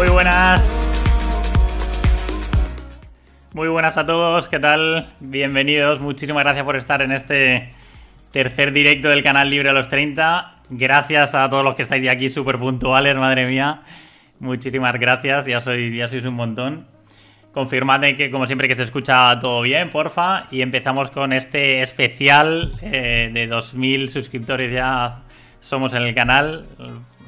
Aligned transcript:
Muy 0.00 0.08
buenas. 0.08 0.62
Muy 3.52 3.68
buenas 3.68 3.98
a 3.98 4.06
todos, 4.06 4.48
¿qué 4.48 4.58
tal? 4.58 5.10
Bienvenidos, 5.20 6.00
muchísimas 6.00 6.42
gracias 6.42 6.64
por 6.64 6.76
estar 6.76 7.02
en 7.02 7.12
este 7.12 7.74
tercer 8.32 8.72
directo 8.72 9.10
del 9.10 9.22
canal 9.22 9.50
Libre 9.50 9.68
a 9.68 9.72
los 9.74 9.90
30. 9.90 10.54
Gracias 10.70 11.34
a 11.34 11.50
todos 11.50 11.62
los 11.62 11.74
que 11.74 11.82
estáis 11.82 12.08
aquí 12.08 12.30
súper 12.30 12.58
puntuales, 12.58 13.14
madre 13.16 13.44
mía. 13.44 13.82
Muchísimas 14.38 14.98
gracias, 14.98 15.44
ya, 15.44 15.60
sois, 15.60 15.92
ya 15.92 16.08
sois 16.08 16.24
un 16.24 16.32
montón. 16.32 16.86
Confirmadme 17.52 18.16
que, 18.16 18.30
como 18.30 18.46
siempre, 18.46 18.68
que 18.68 18.76
se 18.76 18.84
escucha 18.84 19.38
todo 19.38 19.60
bien, 19.60 19.90
porfa. 19.90 20.46
Y 20.50 20.62
empezamos 20.62 21.10
con 21.10 21.34
este 21.34 21.82
especial 21.82 22.72
eh, 22.80 23.28
de 23.34 23.50
2.000 23.50 24.08
suscriptores 24.08 24.72
ya 24.72 25.24
somos 25.60 25.92
en 25.92 26.04
el 26.04 26.14
canal. 26.14 26.64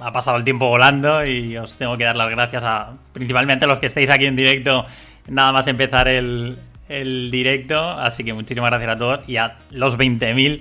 Ha 0.02 0.12
pasado 0.12 0.36
el 0.36 0.44
tiempo 0.44 0.68
volando 0.68 1.24
y 1.24 1.56
os 1.56 1.76
tengo 1.76 1.96
que 1.96 2.04
dar 2.04 2.16
las 2.16 2.30
gracias 2.30 2.62
a 2.64 2.94
principalmente 3.12 3.64
a 3.64 3.68
los 3.68 3.78
que 3.78 3.86
estáis 3.86 4.10
aquí 4.10 4.26
en 4.26 4.36
directo, 4.36 4.84
nada 5.28 5.52
más 5.52 5.66
empezar 5.66 6.08
el, 6.08 6.56
directo. 6.88 7.80
Así 7.80 8.24
que 8.24 8.32
muchísimas 8.32 8.70
gracias 8.70 8.90
a 8.90 8.96
todos 8.96 9.28
y 9.28 9.36
a 9.36 9.56
los 9.70 9.96
20.000 9.96 10.60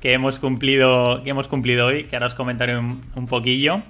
que 0.00 0.12
hemos 0.12 0.38
cumplido 0.38 1.22
que 1.22 1.30
hemos 1.30 1.48
cumplido 1.48 1.86
hoy, 1.86 2.04
que 2.04 2.16
ahora 2.16 2.26
os 2.26 2.34
comentaré 2.34 2.76
un 2.76 3.26
poquillo. 3.28 3.82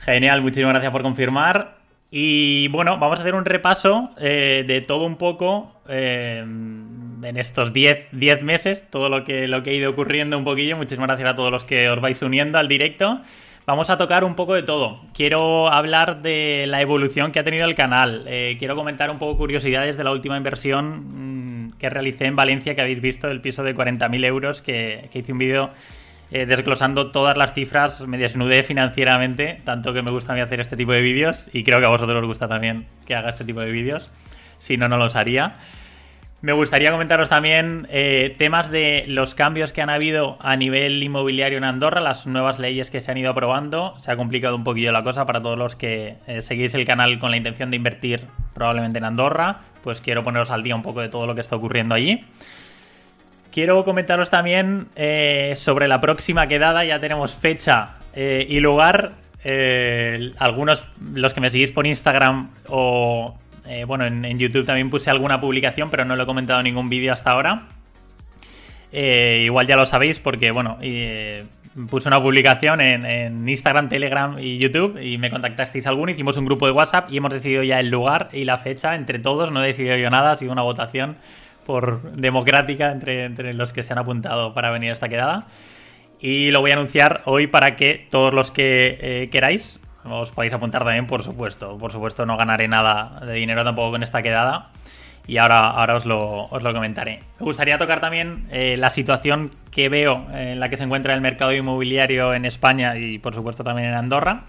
Genial, 0.00 0.42
muchísimas 0.42 0.72
gracias 0.72 0.92
por 0.92 1.02
confirmar. 1.02 1.84
Y 2.16 2.68
bueno, 2.68 2.98
vamos 2.98 3.18
a 3.18 3.22
hacer 3.22 3.34
un 3.34 3.44
repaso 3.44 4.10
eh, 4.18 4.64
de 4.66 4.82
todo 4.82 5.04
un 5.04 5.16
poco 5.16 5.80
eh, 5.88 6.38
en 6.38 7.36
estos 7.36 7.72
10 7.72 8.12
meses, 8.42 8.88
todo 8.88 9.08
lo 9.08 9.24
que, 9.24 9.48
lo 9.48 9.64
que 9.64 9.70
ha 9.70 9.72
ido 9.72 9.90
ocurriendo 9.90 10.38
un 10.38 10.44
poquillo. 10.44 10.76
Muchísimas 10.76 11.08
gracias 11.08 11.30
a 11.30 11.34
todos 11.34 11.50
los 11.50 11.64
que 11.64 11.88
os 11.88 12.00
vais 12.00 12.22
uniendo 12.22 12.58
al 12.58 12.68
directo. 12.68 13.20
Vamos 13.66 13.88
a 13.88 13.96
tocar 13.96 14.24
un 14.24 14.34
poco 14.34 14.52
de 14.52 14.62
todo. 14.62 15.00
Quiero 15.14 15.72
hablar 15.72 16.20
de 16.20 16.66
la 16.68 16.82
evolución 16.82 17.32
que 17.32 17.38
ha 17.38 17.44
tenido 17.44 17.64
el 17.64 17.74
canal. 17.74 18.24
Eh, 18.26 18.56
quiero 18.58 18.76
comentar 18.76 19.10
un 19.10 19.18
poco 19.18 19.38
curiosidades 19.38 19.96
de 19.96 20.04
la 20.04 20.12
última 20.12 20.36
inversión 20.36 21.68
mm, 21.68 21.72
que 21.78 21.88
realicé 21.88 22.26
en 22.26 22.36
Valencia, 22.36 22.74
que 22.74 22.82
habéis 22.82 23.00
visto, 23.00 23.28
el 23.28 23.40
piso 23.40 23.62
de 23.62 23.74
40.000 23.74 24.24
euros, 24.26 24.60
que, 24.60 25.08
que 25.10 25.20
hice 25.20 25.32
un 25.32 25.38
vídeo 25.38 25.70
eh, 26.30 26.44
desglosando 26.44 27.10
todas 27.10 27.38
las 27.38 27.54
cifras, 27.54 28.06
me 28.06 28.18
desnudé 28.18 28.64
financieramente, 28.64 29.60
tanto 29.64 29.94
que 29.94 30.02
me 30.02 30.10
gusta 30.10 30.32
a 30.32 30.34
mí 30.34 30.42
hacer 30.42 30.60
este 30.60 30.76
tipo 30.76 30.92
de 30.92 31.00
vídeos 31.00 31.48
y 31.52 31.64
creo 31.64 31.80
que 31.80 31.86
a 31.86 31.90
vosotros 31.90 32.22
os 32.22 32.28
gusta 32.28 32.46
también 32.46 32.86
que 33.06 33.14
haga 33.14 33.30
este 33.30 33.46
tipo 33.46 33.60
de 33.60 33.70
vídeos, 33.72 34.10
si 34.58 34.76
no, 34.76 34.88
no 34.88 34.98
los 34.98 35.16
haría. 35.16 35.56
Me 36.44 36.52
gustaría 36.52 36.90
comentaros 36.90 37.30
también 37.30 37.88
eh, 37.90 38.34
temas 38.36 38.70
de 38.70 39.06
los 39.08 39.34
cambios 39.34 39.72
que 39.72 39.80
han 39.80 39.88
habido 39.88 40.36
a 40.40 40.56
nivel 40.56 41.02
inmobiliario 41.02 41.56
en 41.56 41.64
Andorra, 41.64 42.02
las 42.02 42.26
nuevas 42.26 42.58
leyes 42.58 42.90
que 42.90 43.00
se 43.00 43.10
han 43.10 43.16
ido 43.16 43.30
aprobando. 43.30 43.94
Se 43.98 44.12
ha 44.12 44.16
complicado 44.18 44.54
un 44.54 44.62
poquillo 44.62 44.92
la 44.92 45.02
cosa 45.02 45.24
para 45.24 45.40
todos 45.40 45.56
los 45.56 45.74
que 45.74 46.18
eh, 46.26 46.42
seguís 46.42 46.74
el 46.74 46.84
canal 46.84 47.18
con 47.18 47.30
la 47.30 47.38
intención 47.38 47.70
de 47.70 47.76
invertir 47.76 48.26
probablemente 48.52 48.98
en 48.98 49.04
Andorra. 49.04 49.60
Pues 49.82 50.02
quiero 50.02 50.22
poneros 50.22 50.50
al 50.50 50.62
día 50.62 50.76
un 50.76 50.82
poco 50.82 51.00
de 51.00 51.08
todo 51.08 51.26
lo 51.26 51.34
que 51.34 51.40
está 51.40 51.56
ocurriendo 51.56 51.94
allí. 51.94 52.26
Quiero 53.50 53.82
comentaros 53.82 54.28
también 54.28 54.88
eh, 54.96 55.54
sobre 55.56 55.88
la 55.88 56.02
próxima 56.02 56.46
quedada. 56.46 56.84
Ya 56.84 57.00
tenemos 57.00 57.34
fecha 57.34 57.94
y 58.14 58.60
lugar. 58.60 59.12
Algunos, 60.38 60.84
los 61.14 61.32
que 61.32 61.40
me 61.40 61.48
seguís 61.48 61.70
por 61.70 61.86
Instagram 61.86 62.50
o 62.68 63.34
bueno, 63.86 64.04
en, 64.06 64.38
YouTube 64.38 64.66
también 64.66 64.90
puse 64.90 65.10
alguna 65.10 65.40
publicación, 65.40 65.90
pero 65.90 66.04
no 66.04 66.16
lo 66.16 66.24
he 66.24 66.26
comentado 66.26 66.60
en 66.60 66.64
ningún 66.64 66.88
vídeo 66.88 67.12
hasta 67.12 67.30
ahora. 67.30 67.68
igual 68.92 69.66
ya 69.66 69.76
lo 69.76 69.86
sabéis 69.86 70.20
porque, 70.20 70.50
bueno, 70.50 70.78
puse 71.90 72.08
una 72.08 72.22
publicación 72.22 72.80
en, 72.80 73.48
Instagram, 73.48 73.88
Telegram 73.88 74.38
y 74.38 74.58
YouTube 74.58 75.00
y 75.02 75.18
me 75.18 75.30
contactasteis 75.30 75.86
alguno, 75.86 76.12
hicimos 76.12 76.36
un 76.36 76.44
grupo 76.44 76.66
de 76.66 76.72
WhatsApp 76.72 77.10
y 77.10 77.16
hemos 77.16 77.32
decidido 77.32 77.62
ya 77.62 77.80
el 77.80 77.90
lugar 77.90 78.28
y 78.32 78.44
la 78.44 78.58
fecha 78.58 78.94
entre 78.94 79.18
todos, 79.18 79.50
no 79.50 79.62
he 79.62 79.66
decidido 79.66 79.96
yo 79.96 80.10
nada, 80.10 80.32
ha 80.32 80.36
sido 80.36 80.52
una 80.52 80.62
votación 80.62 81.16
por 81.66 82.12
democrática 82.12 82.92
entre, 82.92 83.24
entre 83.24 83.54
los 83.54 83.72
que 83.72 83.82
se 83.82 83.92
han 83.92 83.98
apuntado 83.98 84.54
para 84.54 84.70
venir 84.70 84.90
a 84.90 84.92
esta 84.92 85.08
quedada. 85.08 85.48
Y 86.20 86.50
lo 86.52 86.60
voy 86.60 86.70
a 86.70 86.74
anunciar 86.74 87.22
hoy 87.24 87.46
para 87.48 87.76
que 87.76 88.06
todos 88.10 88.32
los 88.32 88.50
que 88.50 88.98
eh, 89.00 89.30
queráis 89.30 89.80
os 90.04 90.30
podáis 90.32 90.52
apuntar 90.52 90.84
también, 90.84 91.06
por 91.06 91.22
supuesto. 91.22 91.78
Por 91.78 91.92
supuesto, 91.92 92.26
no 92.26 92.36
ganaré 92.36 92.68
nada 92.68 93.20
de 93.24 93.34
dinero 93.34 93.64
tampoco 93.64 93.92
con 93.92 94.02
esta 94.02 94.22
quedada. 94.22 94.70
Y 95.26 95.38
ahora, 95.38 95.70
ahora 95.70 95.96
os, 95.96 96.04
lo, 96.04 96.44
os 96.46 96.62
lo 96.62 96.72
comentaré. 96.74 97.20
Me 97.40 97.46
gustaría 97.46 97.78
tocar 97.78 98.00
también 98.00 98.44
eh, 98.50 98.76
la 98.76 98.90
situación 98.90 99.50
que 99.70 99.88
veo 99.88 100.26
en 100.32 100.60
la 100.60 100.68
que 100.68 100.76
se 100.76 100.84
encuentra 100.84 101.14
el 101.14 101.22
mercado 101.22 101.52
inmobiliario 101.54 102.34
en 102.34 102.44
España 102.44 102.98
y, 102.98 103.18
por 103.18 103.34
supuesto, 103.34 103.64
también 103.64 103.88
en 103.88 103.94
Andorra. 103.94 104.44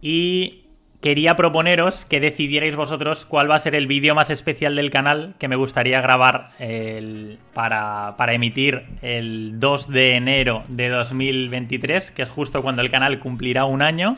Y 0.00 0.68
quería 1.00 1.36
proponeros 1.36 2.04
que 2.04 2.20
decidierais 2.20 2.74
vosotros 2.74 3.24
cuál 3.24 3.50
va 3.50 3.54
a 3.54 3.60
ser 3.60 3.74
el 3.74 3.86
vídeo 3.86 4.14
más 4.14 4.30
especial 4.30 4.74
del 4.74 4.90
canal 4.90 5.34
que 5.38 5.48
me 5.48 5.56
gustaría 5.56 6.00
grabar 6.00 6.50
para, 7.54 8.14
para, 8.16 8.32
emitir 8.32 8.84
el 9.02 9.60
2 9.60 9.90
de 9.90 10.14
enero 10.14 10.64
de 10.68 10.88
2023, 10.88 12.10
que 12.10 12.22
es 12.22 12.28
justo 12.28 12.62
cuando 12.62 12.82
el 12.82 12.90
canal 12.90 13.18
cumplirá 13.18 13.64
un 13.64 13.82
año. 13.82 14.16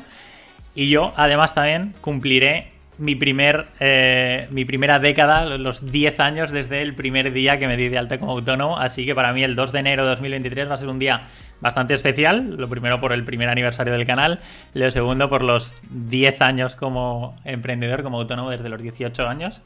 Y 0.75 0.89
yo, 0.89 1.13
además, 1.17 1.55
también 1.55 1.95
cumpliré 2.01 2.73
mi, 2.99 3.15
primer, 3.15 3.67
eh, 3.81 4.47
mi 4.51 4.65
primera 4.65 4.99
década, 4.99 5.57
los 5.57 5.91
10 5.91 6.21
años 6.21 6.51
desde 6.51 6.83
el 6.83 6.95
primer 6.95 7.33
día 7.33 7.59
que 7.59 7.67
me 7.67 7.77
di 7.77 7.89
de 7.89 7.99
alta 7.99 8.19
como 8.19 8.33
autónomo. 8.33 8.79
Así 8.79 9.07
que 9.07 9.15
para 9.15 9.33
mí 9.33 9.43
el 9.43 9.57
2 9.57 9.73
de 9.73 9.79
enero 9.81 10.05
de 10.05 10.11
2023 10.11 10.71
va 10.71 10.75
a 10.75 10.79
ser 10.79 10.89
un 10.89 10.99
día 10.99 11.27
bastante 11.61 11.95
especial. 11.95 12.57
Lo 12.57 12.69
primero 12.69 13.01
por 13.01 13.13
el 13.13 13.25
primer 13.25 13.49
aniversario 13.49 13.93
del 13.93 14.07
canal, 14.07 14.41
lo 14.75 14.91
segundo 14.91 15.29
por 15.29 15.43
los 15.43 15.75
10 15.91 16.41
años 16.43 16.75
como 16.75 17.37
emprendedor, 17.45 18.03
como 18.03 18.21
autónomo 18.21 18.51
desde 18.51 18.69
los 18.69 18.81
18 18.81 19.27
años. 19.27 19.61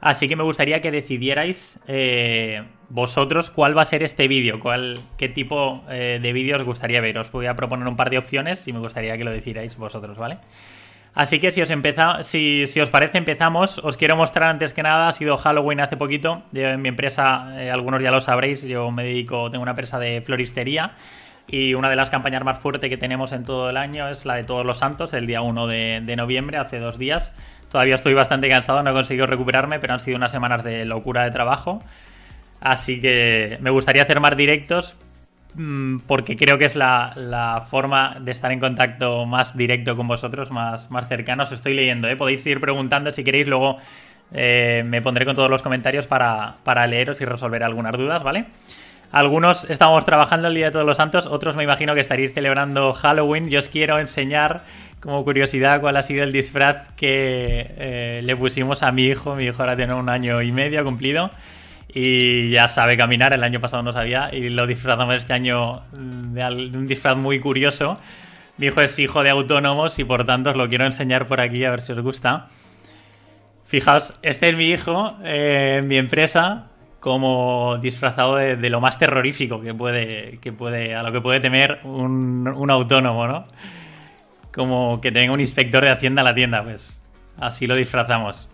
Así 0.00 0.28
que 0.28 0.36
me 0.36 0.42
gustaría 0.42 0.80
que 0.80 0.90
decidierais 0.90 1.80
eh, 1.88 2.62
vosotros 2.90 3.50
cuál 3.50 3.76
va 3.76 3.82
a 3.82 3.86
ser 3.86 4.02
este 4.02 4.28
vídeo, 4.28 4.60
cuál, 4.60 5.00
qué 5.16 5.28
tipo 5.28 5.82
eh, 5.88 6.18
de 6.20 6.32
vídeo 6.32 6.56
os 6.56 6.62
gustaría 6.62 7.00
ver. 7.00 7.16
Os 7.18 7.32
voy 7.32 7.46
a 7.46 7.56
proponer 7.56 7.88
un 7.88 7.96
par 7.96 8.10
de 8.10 8.18
opciones 8.18 8.68
y 8.68 8.72
me 8.72 8.80
gustaría 8.80 9.16
que 9.16 9.24
lo 9.24 9.30
decidierais 9.30 9.76
vosotros, 9.76 10.18
¿vale? 10.18 10.38
Así 11.14 11.38
que 11.38 11.52
si 11.52 11.62
os, 11.62 11.68
si, 12.26 12.80
os 12.80 12.90
parece 12.90 13.18
empezamos, 13.18 13.78
os 13.78 13.96
quiero 13.96 14.16
mostrar 14.16 14.50
antes 14.50 14.74
que 14.74 14.82
nada, 14.82 15.06
ha 15.06 15.12
sido 15.12 15.36
Halloween 15.36 15.80
hace 15.80 15.96
poquito, 15.96 16.42
yo 16.50 16.68
en 16.68 16.82
mi 16.82 16.88
empresa, 16.88 17.54
eh, 17.62 17.70
algunos 17.70 18.02
ya 18.02 18.10
lo 18.10 18.20
sabréis, 18.20 18.62
yo 18.62 18.90
me 18.90 19.04
dedico, 19.04 19.48
tengo 19.48 19.62
una 19.62 19.72
empresa 19.72 20.00
de 20.00 20.22
floristería 20.22 20.96
y 21.46 21.74
una 21.74 21.88
de 21.88 21.94
las 21.94 22.10
campañas 22.10 22.42
más 22.42 22.58
fuertes 22.58 22.90
que 22.90 22.96
tenemos 22.96 23.30
en 23.30 23.44
todo 23.44 23.70
el 23.70 23.76
año 23.76 24.08
es 24.08 24.26
la 24.26 24.34
de 24.34 24.42
Todos 24.42 24.66
los 24.66 24.78
Santos, 24.78 25.12
el 25.12 25.28
día 25.28 25.40
1 25.40 25.66
de, 25.68 26.00
de 26.04 26.16
noviembre, 26.16 26.58
hace 26.58 26.80
dos 26.80 26.98
días. 26.98 27.32
Todavía 27.74 27.96
estoy 27.96 28.14
bastante 28.14 28.48
cansado, 28.48 28.84
no 28.84 28.90
he 28.90 28.92
conseguido 28.92 29.26
recuperarme, 29.26 29.80
pero 29.80 29.94
han 29.94 29.98
sido 29.98 30.16
unas 30.16 30.30
semanas 30.30 30.62
de 30.62 30.84
locura 30.84 31.24
de 31.24 31.32
trabajo. 31.32 31.82
Así 32.60 33.00
que 33.00 33.58
me 33.60 33.70
gustaría 33.70 34.04
hacer 34.04 34.20
más 34.20 34.36
directos, 34.36 34.96
Mm, 35.56 36.00
porque 36.06 36.36
creo 36.36 36.58
que 36.58 36.64
es 36.64 36.74
la, 36.74 37.66
forma 37.70 38.16
de 38.20 38.32
estar 38.32 38.50
en 38.50 38.58
contacto 38.58 39.24
más 39.24 39.56
directo 39.56 39.96
con 39.96 40.08
vosotros, 40.08 40.50
más, 40.50 40.90
más. 40.90 41.06
Os 41.10 41.52
estoy 41.52 41.74
leyendo, 41.74 42.08
¿eh? 42.08 42.16
podéis 42.16 42.44
ir 42.46 42.60
preguntando 42.60 43.12
si 43.12 43.22
queréis, 43.22 43.46
luego 43.46 43.78
eh, 44.32 44.82
me 44.84 45.00
pondré 45.00 45.24
con 45.24 45.36
todos 45.36 45.50
los 45.50 45.62
comentarios 45.62 46.06
para, 46.06 46.56
para 46.64 46.86
leeros 46.86 47.20
y 47.20 47.24
resolver 47.24 47.62
algunas 47.62 47.96
dudas, 47.96 48.22
¿vale? 48.22 48.46
Algunos 49.12 49.70
estamos 49.70 50.04
trabajando 50.04 50.48
el 50.48 50.54
Día 50.54 50.66
de 50.66 50.72
Todos 50.72 50.86
los 50.86 50.96
Santos, 50.96 51.26
otros 51.26 51.54
me 51.54 51.62
imagino 51.62 51.94
que 51.94 52.00
estaréis 52.00 52.34
celebrando 52.34 52.92
Halloween. 52.94 53.48
Yo 53.48 53.60
os 53.60 53.68
quiero 53.68 54.00
enseñar, 54.00 54.62
como 55.04 55.22
curiosidad, 55.22 55.80
cuál 55.80 55.98
ha 55.98 56.02
sido 56.02 56.24
el 56.24 56.32
disfraz 56.32 56.88
que 56.96 57.74
eh, 57.76 58.20
le 58.24 58.36
pusimos 58.36 58.82
a 58.82 58.90
mi 58.90 59.04
hijo. 59.04 59.36
Mi 59.36 59.44
hijo 59.44 59.60
ahora 59.60 59.76
tiene 59.76 59.92
un 59.92 60.08
año 60.08 60.40
y 60.40 60.50
medio 60.50 60.82
cumplido 60.82 61.30
y 61.88 62.50
ya 62.50 62.68
sabe 62.68 62.96
caminar, 62.96 63.34
el 63.34 63.44
año 63.44 63.60
pasado 63.60 63.82
no 63.82 63.92
sabía 63.92 64.30
y 64.32 64.48
lo 64.48 64.66
disfrazamos 64.66 65.14
este 65.16 65.34
año 65.34 65.82
de 65.92 66.42
un 66.74 66.86
disfraz 66.86 67.18
muy 67.18 67.38
curioso. 67.38 67.98
Mi 68.56 68.68
hijo 68.68 68.80
es 68.80 68.98
hijo 68.98 69.22
de 69.22 69.28
autónomos 69.28 69.98
y 69.98 70.04
por 70.04 70.24
tanto 70.24 70.50
os 70.50 70.56
lo 70.56 70.70
quiero 70.70 70.86
enseñar 70.86 71.26
por 71.26 71.40
aquí 71.40 71.64
a 71.66 71.70
ver 71.70 71.82
si 71.82 71.92
os 71.92 72.00
gusta. 72.00 72.48
Fijaos, 73.66 74.14
este 74.22 74.48
es 74.48 74.56
mi 74.56 74.70
hijo 74.70 75.18
eh, 75.22 75.80
en 75.80 75.88
mi 75.88 75.98
empresa 75.98 76.68
como 76.98 77.76
disfrazado 77.76 78.36
de, 78.36 78.70
lo 78.70 78.80
más 78.80 78.98
terrorífico 78.98 79.60
que 79.60 79.74
puede, 79.74 80.38
que 80.40 80.52
puede, 80.52 80.94
a 80.94 81.02
lo 81.02 81.12
que 81.12 81.20
puede 81.20 81.40
temer 81.40 81.80
un, 81.84 82.48
un 82.48 82.70
autónomo, 82.70 83.28
¿no? 83.28 83.46
Como 84.54 85.00
que 85.00 85.10
tenga 85.10 85.32
un 85.32 85.40
inspector 85.40 85.82
de 85.82 85.90
Hacienda 85.90 86.22
en 86.22 86.24
la 86.26 86.34
tienda, 86.34 86.62
pues 86.62 87.02
así 87.40 87.66
lo 87.66 87.74
disfrazamos. 87.74 88.48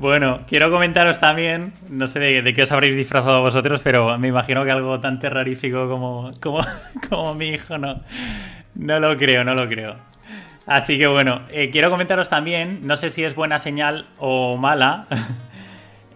Bueno, 0.00 0.40
quiero 0.48 0.70
comentaros 0.70 1.20
también, 1.20 1.74
no 1.90 2.08
sé 2.08 2.20
de, 2.20 2.54
qué 2.54 2.62
os 2.62 2.72
habréis 2.72 2.96
disfrazado 2.96 3.42
vosotros, 3.42 3.82
pero 3.84 4.16
me 4.16 4.28
imagino 4.28 4.64
que 4.64 4.70
algo 4.70 4.98
tan 4.98 5.18
terrorífico 5.18 5.90
como, 5.90 6.32
como, 6.40 6.64
como 7.10 7.34
mi 7.34 7.50
hijo 7.50 7.76
no, 7.76 8.00
no 8.74 8.98
lo 8.98 9.14
creo, 9.18 9.44
no 9.44 9.54
lo 9.54 9.68
creo. 9.68 9.96
Así 10.66 10.96
que 10.96 11.06
bueno, 11.06 11.42
eh, 11.50 11.68
quiero 11.70 11.90
comentaros 11.90 12.30
también, 12.30 12.86
no 12.86 12.96
sé 12.96 13.10
si 13.10 13.24
es 13.24 13.34
buena 13.34 13.58
señal 13.58 14.06
o 14.16 14.56
mala, 14.56 15.06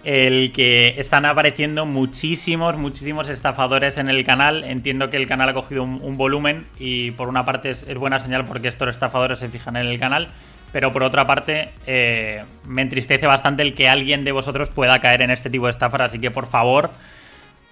el 0.04 0.52
que 0.52 0.94
están 0.98 1.24
apareciendo 1.24 1.86
muchísimos, 1.86 2.76
muchísimos 2.76 3.28
estafadores 3.28 3.96
en 3.96 4.08
el 4.08 4.22
canal. 4.24 4.62
Entiendo 4.64 5.10
que 5.10 5.16
el 5.16 5.26
canal 5.26 5.48
ha 5.48 5.54
cogido 5.54 5.82
un, 5.82 6.16
volumen 6.16 6.66
y 6.78 7.10
por 7.12 7.28
una 7.28 7.44
parte 7.44 7.70
es, 7.70 7.98
buena 7.98 8.20
señal 8.20 8.44
porque 8.44 8.68
estos 8.68 8.88
estafadores 8.88 9.38
se 9.38 9.48
fijan 9.48 9.76
en 9.76 9.86
el 9.86 9.98
canal, 9.98 10.28
pero 10.72 10.92
por 10.92 11.02
otra 11.02 11.26
parte 11.26 11.70
eh, 11.86 12.44
me 12.66 12.82
entristece 12.82 13.26
bastante 13.26 13.62
el 13.62 13.74
que 13.74 13.88
alguien 13.88 14.24
de 14.24 14.32
vosotros 14.32 14.68
pueda 14.70 14.98
caer 14.98 15.22
en 15.22 15.30
este 15.30 15.48
tipo 15.50 15.64
de 15.64 15.70
estafas, 15.70 16.02
así 16.02 16.18
que 16.18 16.30
por 16.30 16.46
favor... 16.46 16.90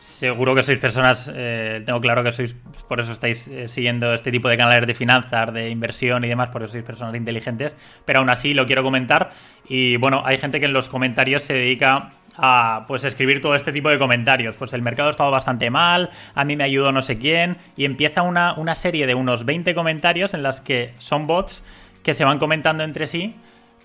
Seguro 0.02 0.56
que 0.56 0.64
sois 0.64 0.80
personas, 0.80 1.30
eh, 1.32 1.80
tengo 1.86 2.00
claro 2.00 2.24
que 2.24 2.32
sois, 2.32 2.56
por 2.88 2.98
eso 2.98 3.12
estáis 3.12 3.46
eh, 3.46 3.68
siguiendo 3.68 4.12
este 4.12 4.32
tipo 4.32 4.48
de 4.48 4.56
canales 4.56 4.84
de 4.84 4.94
finanzas, 4.94 5.54
de 5.54 5.70
inversión 5.70 6.24
y 6.24 6.28
demás, 6.28 6.48
por 6.50 6.62
eso 6.62 6.72
sois 6.72 6.84
personas 6.84 7.14
inteligentes, 7.14 7.72
pero 8.04 8.18
aún 8.18 8.28
así 8.28 8.52
lo 8.52 8.66
quiero 8.66 8.82
comentar. 8.82 9.30
Y 9.68 9.96
bueno, 9.98 10.22
hay 10.24 10.38
gente 10.38 10.58
que 10.58 10.66
en 10.66 10.72
los 10.72 10.88
comentarios 10.88 11.44
se 11.44 11.54
dedica 11.54 12.10
a 12.36 12.84
pues 12.88 13.04
escribir 13.04 13.40
todo 13.40 13.54
este 13.54 13.72
tipo 13.72 13.88
de 13.88 13.98
comentarios. 13.98 14.56
Pues 14.56 14.72
el 14.72 14.82
mercado 14.82 15.08
ha 15.08 15.10
estado 15.10 15.30
bastante 15.30 15.70
mal, 15.70 16.10
a 16.34 16.44
mí 16.44 16.56
me 16.56 16.64
ayudó 16.64 16.92
no 16.92 17.02
sé 17.02 17.18
quién, 17.18 17.58
y 17.76 17.84
empieza 17.84 18.22
una, 18.22 18.54
una 18.54 18.74
serie 18.74 19.06
de 19.06 19.14
unos 19.14 19.44
20 19.44 19.74
comentarios 19.74 20.34
en 20.34 20.42
las 20.42 20.60
que 20.60 20.94
son 20.98 21.26
bots 21.26 21.64
que 22.02 22.14
se 22.14 22.24
van 22.24 22.38
comentando 22.38 22.84
entre 22.84 23.06
sí 23.06 23.36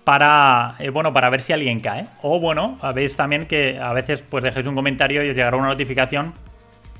para 0.08 0.76
eh, 0.78 0.88
bueno 0.88 1.12
para 1.12 1.28
ver 1.28 1.42
si 1.42 1.52
alguien 1.52 1.80
cae 1.80 2.06
o 2.22 2.40
bueno 2.40 2.78
veis 2.94 3.14
también 3.16 3.44
que 3.44 3.78
a 3.78 3.92
veces 3.92 4.22
pues 4.22 4.42
dejéis 4.42 4.66
un 4.66 4.74
comentario 4.74 5.22
y 5.22 5.28
os 5.28 5.36
llegará 5.36 5.56
una 5.58 5.68
notificación 5.68 6.32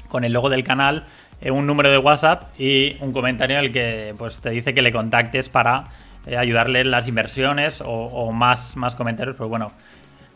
con 0.08 0.24
el 0.24 0.34
logo 0.34 0.50
del 0.50 0.62
canal 0.62 1.06
eh, 1.40 1.50
un 1.50 1.66
número 1.66 1.90
de 1.90 1.96
WhatsApp 1.96 2.50
y 2.60 2.96
un 3.00 3.12
comentario 3.12 3.58
en 3.58 3.64
el 3.64 3.72
que 3.72 4.14
pues 4.18 4.40
te 4.40 4.50
dice 4.50 4.74
que 4.74 4.82
le 4.82 4.92
contactes 4.92 5.48
para 5.48 5.84
eh, 6.26 6.36
ayudarle 6.36 6.80
en 6.80 6.90
las 6.90 7.08
inversiones 7.08 7.82
o, 7.82 8.30
más 8.32 8.76
más 8.76 8.94
comentarios 8.94 9.36
pues 9.36 9.48
bueno 9.48 9.72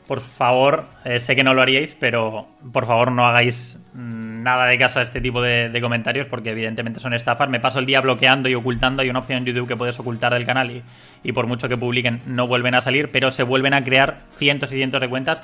por 0.07 0.21
favor, 0.21 0.87
eh, 1.05 1.19
sé 1.19 1.37
que 1.37 1.45
no 1.45 1.55
lo 1.55 1.63
haríais, 1.63 1.97
pero 1.99 2.49
por 2.73 2.87
favor 2.87 3.13
no 3.13 3.27
hagáis 3.27 3.79
mm, 3.95 4.43
nada 4.43 4.67
de 4.67 4.77
caso 4.77 4.99
a 4.99 5.03
este 5.03 5.21
tipo 5.21 5.41
de, 5.41 5.79
comentarios 5.81 6.27
porque 6.27 6.51
evidentemente 6.51 7.01
son 7.01 7.15
estafas. 7.15 7.49
Me 7.49 7.61
paso 7.61 7.79
el 7.79 7.87
día 7.87 8.01
bloqueando 8.01 8.49
y 8.49 8.55
ocultando. 8.55 9.03
Hay 9.03 9.11
una 9.11 9.21
opción 9.21 9.39
en 9.39 9.45
YouTube 9.47 9.69
que 9.69 9.77
puedes 9.77 9.99
ocultar 10.01 10.35
del 10.35 10.45
canal 10.45 10.71
y, 10.71 10.83
y 11.23 11.33
por 11.33 11.47
mucho 11.47 11.69
que 11.69 11.77
publiquen 11.77 12.21
no 12.27 12.47
vuelven 12.47 12.75
a 12.75 12.81
salir, 12.81 13.11
pero 13.11 13.31
se 13.31 13.43
vuelven 13.43 13.75
a 13.75 13.85
crear 13.85 14.21
cientos 14.37 14.73
y 14.73 14.77
cientos 14.77 15.01
de 15.01 15.09
cuentas 15.09 15.39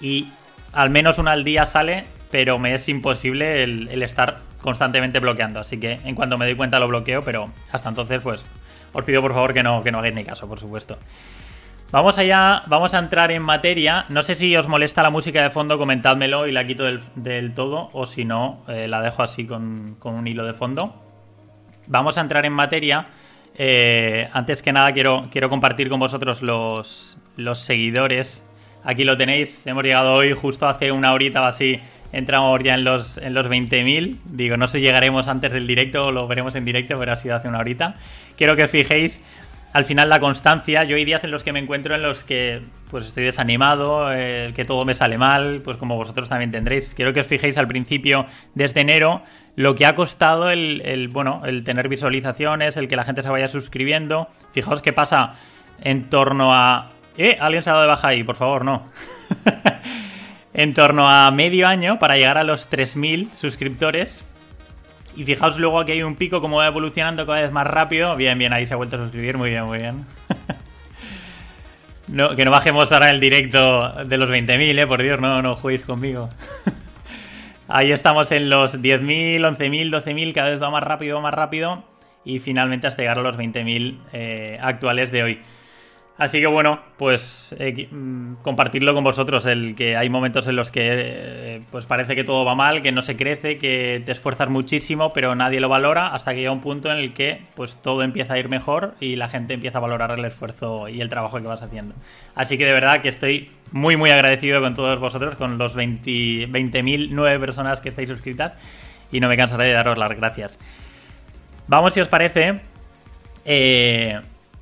y 0.00 0.28
al 0.72 0.90
menos 0.90 1.18
una 1.18 1.32
al 1.32 1.44
día 1.44 1.66
sale, 1.66 2.04
pero 2.30 2.58
me 2.58 2.74
es 2.74 2.88
imposible 2.88 3.64
el, 3.64 3.88
el 3.88 4.02
estar 4.02 4.38
constantemente 4.60 5.18
bloqueando. 5.20 5.60
Así 5.60 5.78
que 5.78 5.98
en 6.04 6.14
cuanto 6.14 6.38
me 6.38 6.44
doy 6.44 6.54
cuenta 6.54 6.78
lo 6.78 6.88
bloqueo, 6.88 7.22
pero 7.22 7.50
hasta 7.72 7.88
entonces 7.88 8.20
pues 8.22 8.44
os 8.92 9.04
pido 9.04 9.20
por 9.20 9.34
favor 9.34 9.52
que 9.52 9.62
no, 9.62 9.82
que 9.82 9.92
no 9.92 9.98
hagáis 9.98 10.14
ni 10.14 10.24
caso, 10.24 10.48
por 10.48 10.58
supuesto. 10.58 10.98
Vamos 11.92 12.18
allá, 12.18 12.62
vamos 12.66 12.94
a 12.94 12.98
entrar 12.98 13.30
en 13.30 13.42
materia. 13.42 14.06
No 14.08 14.24
sé 14.24 14.34
si 14.34 14.56
os 14.56 14.66
molesta 14.66 15.04
la 15.04 15.10
música 15.10 15.40
de 15.40 15.50
fondo, 15.50 15.78
comentádmelo 15.78 16.48
y 16.48 16.52
la 16.52 16.66
quito 16.66 16.84
del, 17.14 17.54
todo, 17.54 17.90
o 17.92 18.06
si 18.06 18.24
no, 18.24 18.64
eh, 18.66 18.88
la 18.88 19.00
dejo 19.00 19.22
así 19.22 19.46
con, 19.46 19.96
un 20.02 20.26
hilo 20.26 20.44
de 20.44 20.52
fondo. 20.52 21.00
Vamos 21.86 22.18
a 22.18 22.22
entrar 22.22 22.44
en 22.44 22.52
materia. 22.52 23.06
Eh, 23.56 24.28
antes 24.32 24.62
que 24.62 24.72
nada, 24.72 24.92
quiero, 24.92 25.28
quiero 25.30 25.48
compartir 25.48 25.88
con 25.88 26.00
vosotros 26.00 26.42
los, 26.42 27.18
los 27.36 27.60
seguidores. 27.60 28.44
Aquí 28.82 29.04
lo 29.04 29.16
tenéis, 29.16 29.64
hemos 29.68 29.84
llegado 29.84 30.12
hoy 30.12 30.32
justo 30.32 30.66
hace 30.66 30.90
una 30.90 31.12
horita 31.12 31.40
o 31.42 31.44
así. 31.44 31.80
Entramos 32.12 32.60
ya 32.64 32.74
en 32.74 32.82
los, 32.82 33.16
en 33.18 33.32
los 33.32 33.46
20.000. 33.46 34.18
Digo, 34.24 34.56
no 34.56 34.66
sé 34.66 34.78
si 34.78 34.84
llegaremos 34.84 35.28
antes 35.28 35.52
del 35.52 35.66
directo 35.66 36.10
lo 36.10 36.26
veremos 36.26 36.56
en 36.56 36.64
directo, 36.64 36.98
pero 36.98 37.12
ha 37.12 37.16
sido 37.16 37.36
hace 37.36 37.48
una 37.48 37.58
horita. 37.58 37.94
Quiero 38.36 38.56
que 38.56 38.64
os 38.64 38.70
fijéis 38.70 39.22
al 39.76 39.84
final 39.84 40.08
la 40.08 40.20
constancia, 40.20 40.84
yo 40.84 40.96
hay 40.96 41.04
días 41.04 41.22
en 41.24 41.30
los 41.30 41.44
que 41.44 41.52
me 41.52 41.58
encuentro 41.58 41.94
en 41.94 42.00
los 42.00 42.24
que 42.24 42.62
pues 42.90 43.08
estoy 43.08 43.24
desanimado, 43.24 44.10
eh, 44.10 44.54
que 44.56 44.64
todo 44.64 44.86
me 44.86 44.94
sale 44.94 45.18
mal, 45.18 45.60
pues 45.62 45.76
como 45.76 45.96
vosotros 45.96 46.30
también 46.30 46.50
tendréis. 46.50 46.94
Quiero 46.94 47.12
que 47.12 47.20
os 47.20 47.26
fijéis 47.26 47.58
al 47.58 47.68
principio, 47.68 48.24
desde 48.54 48.80
enero, 48.80 49.20
lo 49.54 49.74
que 49.74 49.84
ha 49.84 49.94
costado 49.94 50.48
el, 50.48 51.10
bueno, 51.12 51.42
el 51.44 51.62
tener 51.62 51.90
visualizaciones, 51.90 52.78
el 52.78 52.88
que 52.88 52.96
la 52.96 53.04
gente 53.04 53.22
se 53.22 53.28
vaya 53.28 53.48
suscribiendo. 53.48 54.28
Fijaos 54.54 54.80
qué 54.80 54.94
pasa 54.94 55.34
en 55.82 56.08
torno 56.08 56.54
a... 56.54 56.92
¿Eh? 57.18 57.36
¿Alguien 57.38 57.62
se 57.62 57.68
ha 57.68 57.74
dado 57.74 57.82
de 57.82 57.88
baja 57.90 58.08
ahí? 58.08 58.24
Por 58.24 58.36
favor, 58.36 58.64
no. 58.64 58.88
en 60.54 60.72
torno 60.72 61.06
a 61.06 61.30
medio 61.32 61.68
año 61.68 61.98
para 61.98 62.16
llegar 62.16 62.38
a 62.38 62.44
los 62.44 62.70
3.000 62.70 63.30
suscriptores 63.34 64.24
y 65.16 65.24
fijaos 65.24 65.58
luego 65.58 65.80
aquí 65.80 65.92
hay 65.92 66.02
un 66.02 66.14
pico 66.14 66.40
como 66.40 66.58
va 66.58 66.66
evolucionando 66.66 67.24
cada 67.26 67.40
vez 67.40 67.50
más 67.50 67.66
rápido. 67.66 68.14
Bien, 68.16 68.38
bien, 68.38 68.52
ahí 68.52 68.66
se 68.66 68.74
ha 68.74 68.76
vuelto 68.76 68.96
a 68.96 69.00
suscribir. 69.00 69.38
Muy 69.38 69.50
bien, 69.50 69.64
muy 69.64 69.78
bien. 69.78 70.06
que 72.36 72.44
no 72.44 72.50
bajemos 72.50 72.92
ahora 72.92 73.10
el 73.10 73.18
directo 73.18 74.04
de 74.04 74.18
los 74.18 74.30
20.000, 74.30 74.78
eh. 74.78 74.86
Por 74.86 75.02
Dios, 75.02 75.18
no, 75.18 75.40
no 75.40 75.56
juguéis 75.56 75.82
conmigo. 75.82 76.28
ahí 77.68 77.92
estamos 77.92 78.30
en 78.30 78.50
los 78.50 78.80
10.000, 78.80 79.40
11.000, 79.40 79.90
12.000. 79.90 80.32
Cada 80.34 80.50
vez 80.50 80.62
va 80.62 80.70
más 80.70 80.82
rápido, 80.82 81.16
va 81.16 81.22
más 81.22 81.34
rápido. 81.34 81.82
Y 82.24 82.38
finalmente 82.40 82.86
hasta 82.86 83.02
llegar 83.02 83.18
a 83.18 83.22
los 83.22 83.36
20.000 83.36 83.98
eh, 84.12 84.58
actuales 84.60 85.10
de 85.12 85.22
hoy. 85.22 85.40
Así 86.18 86.40
que 86.40 86.46
bueno, 86.46 86.80
pues 86.96 87.54
eh, 87.58 87.88
mm, 87.90 88.36
compartirlo 88.36 88.94
con 88.94 89.04
vosotros, 89.04 89.44
el 89.44 89.74
que 89.74 89.98
hay 89.98 90.08
momentos 90.08 90.46
en 90.46 90.56
los 90.56 90.70
que 90.70 90.88
eh, 90.90 91.60
pues 91.70 91.84
parece 91.84 92.14
que 92.14 92.24
todo 92.24 92.42
va 92.46 92.54
mal, 92.54 92.80
que 92.80 92.90
no 92.90 93.02
se 93.02 93.16
crece, 93.16 93.58
que 93.58 94.02
te 94.04 94.12
esfuerzas 94.12 94.48
muchísimo, 94.48 95.12
pero 95.12 95.34
nadie 95.34 95.60
lo 95.60 95.68
valora, 95.68 96.08
hasta 96.08 96.32
que 96.32 96.38
llega 96.38 96.52
un 96.52 96.62
punto 96.62 96.90
en 96.90 96.96
el 96.96 97.12
que 97.12 97.42
pues 97.54 97.76
todo 97.82 98.02
empieza 98.02 98.32
a 98.32 98.38
ir 98.38 98.48
mejor 98.48 98.94
y 98.98 99.16
la 99.16 99.28
gente 99.28 99.52
empieza 99.52 99.76
a 99.76 99.82
valorar 99.82 100.10
el 100.12 100.24
esfuerzo 100.24 100.88
y 100.88 101.02
el 101.02 101.10
trabajo 101.10 101.36
que 101.36 101.48
vas 101.48 101.60
haciendo. 101.60 101.94
Así 102.34 102.56
que 102.56 102.64
de 102.64 102.72
verdad 102.72 103.02
que 103.02 103.10
estoy 103.10 103.50
muy 103.72 103.98
muy 103.98 104.08
agradecido 104.08 104.62
con 104.62 104.74
todos 104.74 104.98
vosotros, 104.98 105.34
con 105.34 105.58
los 105.58 105.76
20.009 105.76 107.40
personas 107.40 107.82
que 107.82 107.90
estáis 107.90 108.08
suscritas 108.08 108.54
y 109.12 109.20
no 109.20 109.28
me 109.28 109.36
cansaré 109.36 109.64
de 109.64 109.72
daros 109.74 109.98
las 109.98 110.16
gracias. 110.16 110.58
Vamos 111.68 111.92
si 111.92 112.00
os 112.00 112.08
parece. 112.08 112.60
Eh, 113.44 114.18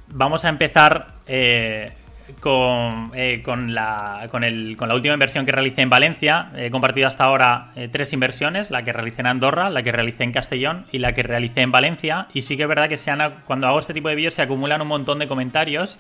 vamos 0.09 0.45
a 0.45 0.49
empezar 0.49 1.14
eh, 1.27 1.93
con, 2.41 3.11
eh, 3.15 3.43
con, 3.43 3.75
la, 3.75 4.29
con, 4.31 4.45
el, 4.45 4.77
con, 4.77 4.89
la 4.89 4.95
última 4.95 5.15
inversión 5.15 5.45
que 5.45 5.53
realicé 5.53 5.83
en 5.83 5.91
Valencia. 5.91 6.51
He 6.57 6.71
compartido 6.71 7.09
hasta 7.09 7.25
ahora 7.25 7.73
eh, 7.77 7.89
tres 7.91 8.13
inversiones, 8.13 8.71
la 8.71 8.83
que 8.83 8.93
realicé 8.93 9.21
en 9.23 9.27
Andorra, 9.27 9.71
la 9.71 9.83
que 9.83 9.93
realicé 9.93 10.25
en 10.25 10.33
Castellón 10.33 10.87
y 10.93 10.99
la 10.99 11.13
que 11.13 11.23
realicé 11.23 11.63
en 11.63 11.73
Valencia. 11.73 12.29
Y 12.33 12.43
sí 12.43 12.57
que 12.57 12.63
es 12.63 12.69
verdad 12.69 12.89
que 12.89 12.99
cuando 13.45 13.67
hago 13.67 13.79
este 13.79 13.95
tipo 13.95 14.09
de 14.09 14.15
vídeos 14.15 14.35
se 14.35 14.43
acumulan 14.43 14.81
un 14.81 14.89
montón 14.89 15.19
de 15.19 15.29
comentarios 15.29 15.99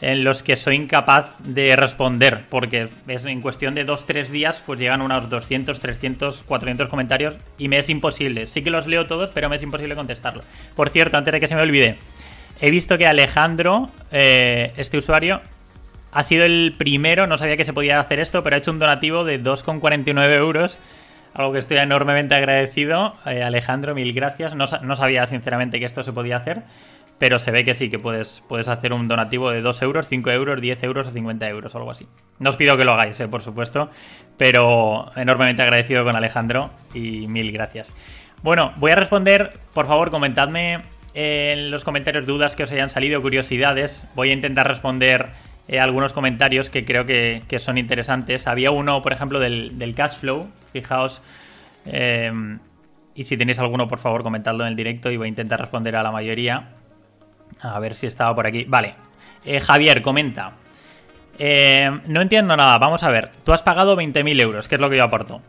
en 0.00 0.24
los 0.24 0.42
que 0.42 0.56
soy 0.56 0.76
incapaz 0.76 1.36
de 1.40 1.76
responder, 1.76 2.44
porque 2.48 2.88
es 3.06 3.24
en 3.24 3.40
cuestión 3.40 3.74
de 3.74 3.86
2-3 3.86 4.28
días, 4.28 4.62
pues 4.64 4.80
llegan 4.80 5.02
unos 5.02 5.28
200, 5.28 5.78
300, 5.78 6.42
400 6.42 6.88
comentarios 6.88 7.34
y 7.58 7.68
me 7.68 7.78
es 7.78 7.90
imposible. 7.90 8.46
Sí 8.46 8.62
que 8.62 8.70
los 8.70 8.86
leo 8.86 9.06
todos, 9.06 9.30
pero 9.30 9.48
me 9.48 9.56
es 9.56 9.62
imposible 9.62 9.94
contestarlos. 9.94 10.46
Por 10.74 10.88
cierto, 10.88 11.18
antes 11.18 11.32
de 11.32 11.40
que 11.40 11.48
se 11.48 11.54
me 11.54 11.62
olvide, 11.62 11.98
He 12.62 12.70
visto 12.70 12.96
que 12.96 13.08
Alejandro, 13.08 13.90
eh, 14.12 14.72
este 14.76 14.96
usuario, 14.96 15.40
ha 16.12 16.22
sido 16.22 16.44
el 16.44 16.72
primero, 16.78 17.26
no 17.26 17.36
sabía 17.36 17.56
que 17.56 17.64
se 17.64 17.72
podía 17.72 17.98
hacer 17.98 18.20
esto, 18.20 18.44
pero 18.44 18.54
ha 18.54 18.60
hecho 18.60 18.70
un 18.70 18.78
donativo 18.78 19.24
de 19.24 19.42
2,49 19.42 20.32
euros. 20.36 20.78
Algo 21.34 21.52
que 21.52 21.58
estoy 21.58 21.78
enormemente 21.78 22.36
agradecido. 22.36 23.14
Eh, 23.26 23.42
Alejandro, 23.42 23.96
mil 23.96 24.12
gracias. 24.12 24.54
No, 24.54 24.68
sabía 24.68 25.26
sinceramente 25.26 25.80
que 25.80 25.86
esto 25.86 26.04
se 26.04 26.12
podía 26.12 26.36
hacer, 26.36 26.62
pero 27.18 27.40
se 27.40 27.50
ve 27.50 27.64
que 27.64 27.74
sí, 27.74 27.90
que 27.90 27.98
puedes, 27.98 28.44
puedes 28.46 28.68
hacer 28.68 28.92
un 28.92 29.08
donativo 29.08 29.50
de 29.50 29.60
2 29.60 29.82
euros, 29.82 30.06
5 30.06 30.30
euros, 30.30 30.60
10 30.60 30.84
euros 30.84 31.08
o 31.08 31.10
50 31.10 31.48
euros, 31.48 31.74
algo 31.74 31.90
así. 31.90 32.06
No 32.38 32.50
os 32.50 32.56
pido 32.56 32.76
que 32.76 32.84
lo 32.84 32.92
hagáis, 32.92 33.18
eh, 33.18 33.26
por 33.26 33.42
supuesto, 33.42 33.90
pero 34.36 35.10
enormemente 35.16 35.62
agradecido 35.62 36.04
con 36.04 36.14
Alejandro 36.14 36.70
y 36.94 37.26
mil 37.26 37.50
gracias. 37.50 37.92
Bueno, 38.44 38.72
voy 38.76 38.92
a 38.92 38.96
responder, 38.96 39.58
por 39.74 39.88
favor, 39.88 40.12
comentadme 40.12 40.78
en 41.14 41.70
los 41.70 41.84
comentarios 41.84 42.26
dudas 42.26 42.56
que 42.56 42.62
os 42.64 42.72
hayan 42.72 42.90
salido, 42.90 43.20
curiosidades. 43.20 44.04
Voy 44.14 44.30
a 44.30 44.32
intentar 44.32 44.66
responder 44.66 45.28
eh, 45.68 45.78
algunos 45.78 46.12
comentarios 46.12 46.70
que 46.70 46.84
creo 46.84 47.06
que, 47.06 47.42
son 47.58 47.78
interesantes. 47.78 48.46
Había 48.46 48.70
uno, 48.70 49.02
por 49.02 49.12
ejemplo, 49.12 49.38
del, 49.40 49.94
cash 49.94 50.18
flow. 50.18 50.48
Fijaos. 50.72 51.20
Em, 51.86 52.58
y 53.14 53.24
si 53.24 53.36
tenéis 53.36 53.58
alguno, 53.58 53.88
por 53.88 53.98
favor, 53.98 54.22
comentadlo 54.22 54.64
en 54.64 54.70
el 54.70 54.76
directo 54.76 55.10
y 55.10 55.16
voy 55.16 55.26
a 55.26 55.28
intentar 55.28 55.60
responder 55.60 55.96
a 55.96 56.02
la 56.02 56.10
mayoría. 56.10 56.70
A 57.60 57.78
ver 57.78 57.94
si 57.94 58.06
estaba 58.06 58.34
por 58.34 58.46
aquí. 58.46 58.64
Vale. 58.64 58.94
Eh, 59.44 59.60
Javier, 59.60 60.00
comenta. 60.00 60.52
Em, 61.38 62.00
no 62.06 62.22
entiendo 62.22 62.56
nada. 62.56 62.78
Vamos 62.78 63.02
a 63.02 63.10
ver. 63.10 63.30
Tú 63.44 63.52
has 63.52 63.62
pagado 63.62 63.96
20.000 63.96 64.40
euros, 64.40 64.66
que 64.66 64.76
es 64.76 64.80
lo 64.80 64.88
que 64.88 64.96
yo 64.96 65.04
aporto. 65.04 65.42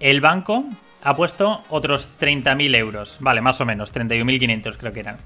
El 0.00 0.20
banco 0.20 0.64
ha 1.02 1.16
puesto 1.16 1.62
otros 1.70 2.08
30.000 2.20 2.76
euros. 2.76 3.16
Vale, 3.20 3.40
más 3.40 3.60
o 3.60 3.64
menos, 3.64 3.92
31.500 3.92 4.76
creo 4.76 4.92
que 4.92 5.00
eran. 5.00 5.16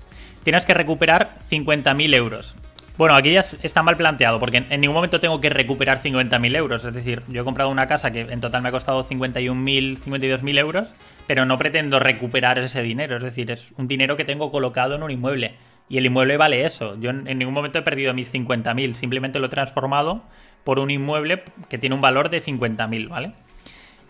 Tienes 0.45 0.65
que 0.65 0.75
recuperar 0.75 1.31
50.000 1.51 2.15
euros. 2.15 2.55
Bueno, 2.99 3.15
aquí 3.15 3.33
ya 3.33 3.41
está 3.41 3.83
mal 3.83 3.97
planteado, 3.97 4.39
porque 4.39 4.65
en 4.69 4.81
ningún 4.81 4.95
momento 4.95 5.19
tengo 5.19 5.41
que 5.41 5.49
recuperar 5.49 6.03
50.000 6.03 6.57
euros. 6.57 6.85
Es 6.85 6.93
decir, 6.93 7.23
yo 7.29 7.43
he 7.43 7.45
comprado 7.45 7.71
una 7.71 7.87
casa 7.87 8.11
que 8.11 8.21
en 8.21 8.41
total 8.41 8.63
me 8.63 8.69
ha 8.69 8.73
costado 8.73 9.05
51.000, 9.05 9.99
52.000 9.99 10.59
euros, 10.59 10.89
pero 11.27 11.47
no 11.47 11.59
pretendo 11.59 11.99
recuperar 11.99 12.59
ese 12.59 12.83
dinero. 12.83 13.17
Es 13.17 13.23
decir, 13.23 13.51
es 13.51 13.71
un 13.77 13.89
dinero 13.89 14.17
que 14.17 14.25
tengo 14.25 14.51
colocado 14.51 14.95
en 14.95 15.03
un 15.03 15.11
inmueble. 15.11 15.55
Y 15.89 15.99
el 15.99 16.07
inmueble 16.07 16.37
vale 16.37 16.65
eso. 16.65 16.99
Yo 17.01 17.11
en 17.11 17.25
ningún 17.39 17.55
momento 17.55 17.79
he 17.79 17.83
perdido 17.83 18.15
mis 18.15 18.33
50.000, 18.33 18.95
simplemente 18.95 19.39
lo 19.39 19.47
he 19.47 19.51
transformado 19.51 20.23
por 20.65 20.79
un 20.79 20.91
inmueble 20.91 21.43
que 21.69 21.79
tiene 21.79 21.95
un 21.95 22.01
valor 22.01 22.29
de 22.29 22.43
50.000, 22.43 23.09
¿vale? 23.09 23.33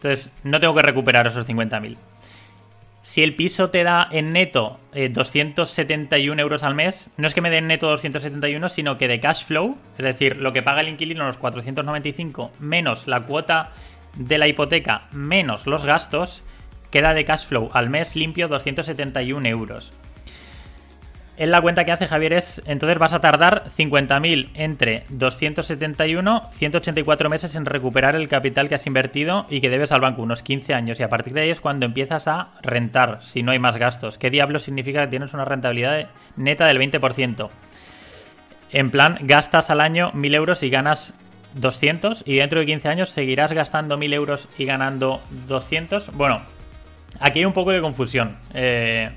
Entonces, 0.03 0.33
no 0.43 0.59
tengo 0.59 0.75
que 0.75 0.83
recuperar 0.83 1.29
esos 1.29 1.49
50.000. 1.49 1.97
Si 3.03 3.23
el 3.23 3.35
piso 3.35 3.71
te 3.71 3.85
da 3.85 4.09
en 4.11 4.33
neto 4.33 4.81
271 4.95 6.41
eh, 6.41 6.43
euros 6.43 6.65
al 6.65 6.75
mes, 6.75 7.11
no 7.17 7.29
es 7.29 7.35
que 7.35 7.41
me 7.41 7.51
den 7.51 7.69
neto 7.69 7.89
271, 7.89 8.69
sino 8.69 8.99
que 8.99 9.07
de 9.07 9.21
cash 9.21 9.45
flow, 9.45 9.77
es 9.99 10.05
decir, 10.05 10.37
lo 10.39 10.53
que 10.53 10.63
paga 10.63 10.81
el 10.81 10.89
inquilino, 10.89 11.25
los 11.25 11.37
495, 11.37 12.51
menos 12.59 13.07
la 13.07 13.23
cuota 13.23 13.71
de 14.17 14.39
la 14.39 14.49
hipoteca, 14.49 15.03
menos 15.13 15.69
los 15.69 15.85
gastos, 15.85 16.43
queda 16.91 17.15
de 17.15 17.25
cash 17.25 17.47
flow 17.47 17.71
al 17.73 17.89
mes 17.89 18.17
limpio 18.17 18.49
271 18.49 19.47
euros. 19.49 19.93
En 21.39 21.51
la 21.51 21.63
cuenta 21.63 21.85
que 21.87 21.93
hace 21.93 22.09
Javier 22.09 22.35
es, 22.35 22.61
entonces 22.67 22.99
vas 22.99 23.15
a 23.15 23.21
tardar 23.21 23.65
50.000 23.77 24.51
entre 24.55 25.05
271, 25.09 26.51
184 26.53 27.31
meses 27.31 27.55
en 27.55 27.65
recuperar 27.65 28.17
el 28.17 28.29
capital 28.29 28.69
que 28.69 28.75
has 28.75 28.87
invertido 28.87 29.47
y 29.49 29.63
que 29.63 29.71
debes 29.71 29.93
al 29.93 30.03
banco, 30.03 30.23
unos 30.23 30.43
15 30.43 30.75
años. 30.75 31.01
Y 31.01 31.03
a 31.03 31.09
partir 31.09 31.33
de 31.33 31.43
ahí 31.43 31.51
es 31.51 31.61
cuando 31.61 31.87
empiezas 31.87 32.29
a 32.29 32.51
rentar, 32.63 33.21
si 33.23 33.43
no 33.43 33.53
hay 33.53 33.59
más 33.59 33.79
gastos. 33.79 34.19
¿Qué 34.19 34.29
diablo 34.29 34.59
significa 34.59 35.01
que 35.01 35.09
tienes 35.09 35.33
una 35.33 35.47
rentabilidad 35.47 36.09
neta 36.37 36.67
del 36.67 36.79
20%? 36.79 37.49
En 38.71 38.91
plan, 38.91 39.17
gastas 39.23 39.71
al 39.71 39.81
año 39.81 40.13
1.000 40.13 40.35
euros 40.35 40.63
y 40.63 40.69
ganas 40.69 41.15
200 41.55 42.25
y 42.27 42.37
dentro 42.37 42.61
de 42.61 42.67
15 42.67 42.89
años 42.89 43.11
seguirás 43.11 43.53
gastando 43.53 43.97
1.000 43.97 44.15
euros 44.15 44.49
y 44.59 44.67
ganando 44.67 45.23
200. 45.49 46.13
Bueno, 46.13 46.43
aquí 47.21 47.39
hay 47.39 47.47
un 47.47 47.53
poco 47.55 47.71
de 47.71 47.81
confusión. 47.81 48.37
Eh, 48.53 49.11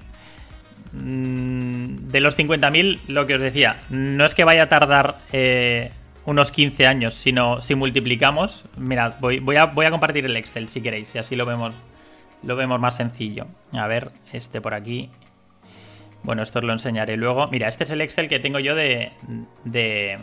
de 0.95 2.19
los 2.21 2.37
50.000, 2.37 2.99
lo 3.07 3.27
que 3.27 3.35
os 3.35 3.41
decía, 3.41 3.81
no 3.89 4.25
es 4.25 4.33
que 4.33 4.43
vaya 4.43 4.63
a 4.63 4.69
tardar 4.69 5.17
eh, 5.33 5.91
unos 6.25 6.51
15 6.51 6.87
años, 6.87 7.13
sino 7.13 7.61
si 7.61 7.75
multiplicamos, 7.75 8.65
mirad, 8.77 9.15
voy, 9.19 9.39
voy, 9.39 9.57
a, 9.57 9.65
voy 9.65 9.85
a 9.85 9.91
compartir 9.91 10.25
el 10.25 10.37
Excel 10.37 10.69
si 10.69 10.81
queréis, 10.81 11.13
y 11.13 11.17
así 11.17 11.35
lo 11.35 11.45
vemos, 11.45 11.73
lo 12.43 12.55
vemos 12.55 12.79
más 12.79 12.95
sencillo. 12.95 13.47
A 13.73 13.87
ver, 13.87 14.11
este 14.31 14.61
por 14.61 14.73
aquí. 14.73 15.09
Bueno, 16.23 16.41
esto 16.41 16.59
os 16.59 16.65
lo 16.65 16.73
enseñaré 16.73 17.17
luego. 17.17 17.47
Mira, 17.47 17.67
este 17.67 17.83
es 17.83 17.89
el 17.91 18.01
Excel 18.01 18.27
que 18.27 18.39
tengo 18.39 18.59
yo 18.59 18.73
de, 18.73 19.11
de, 19.63 20.17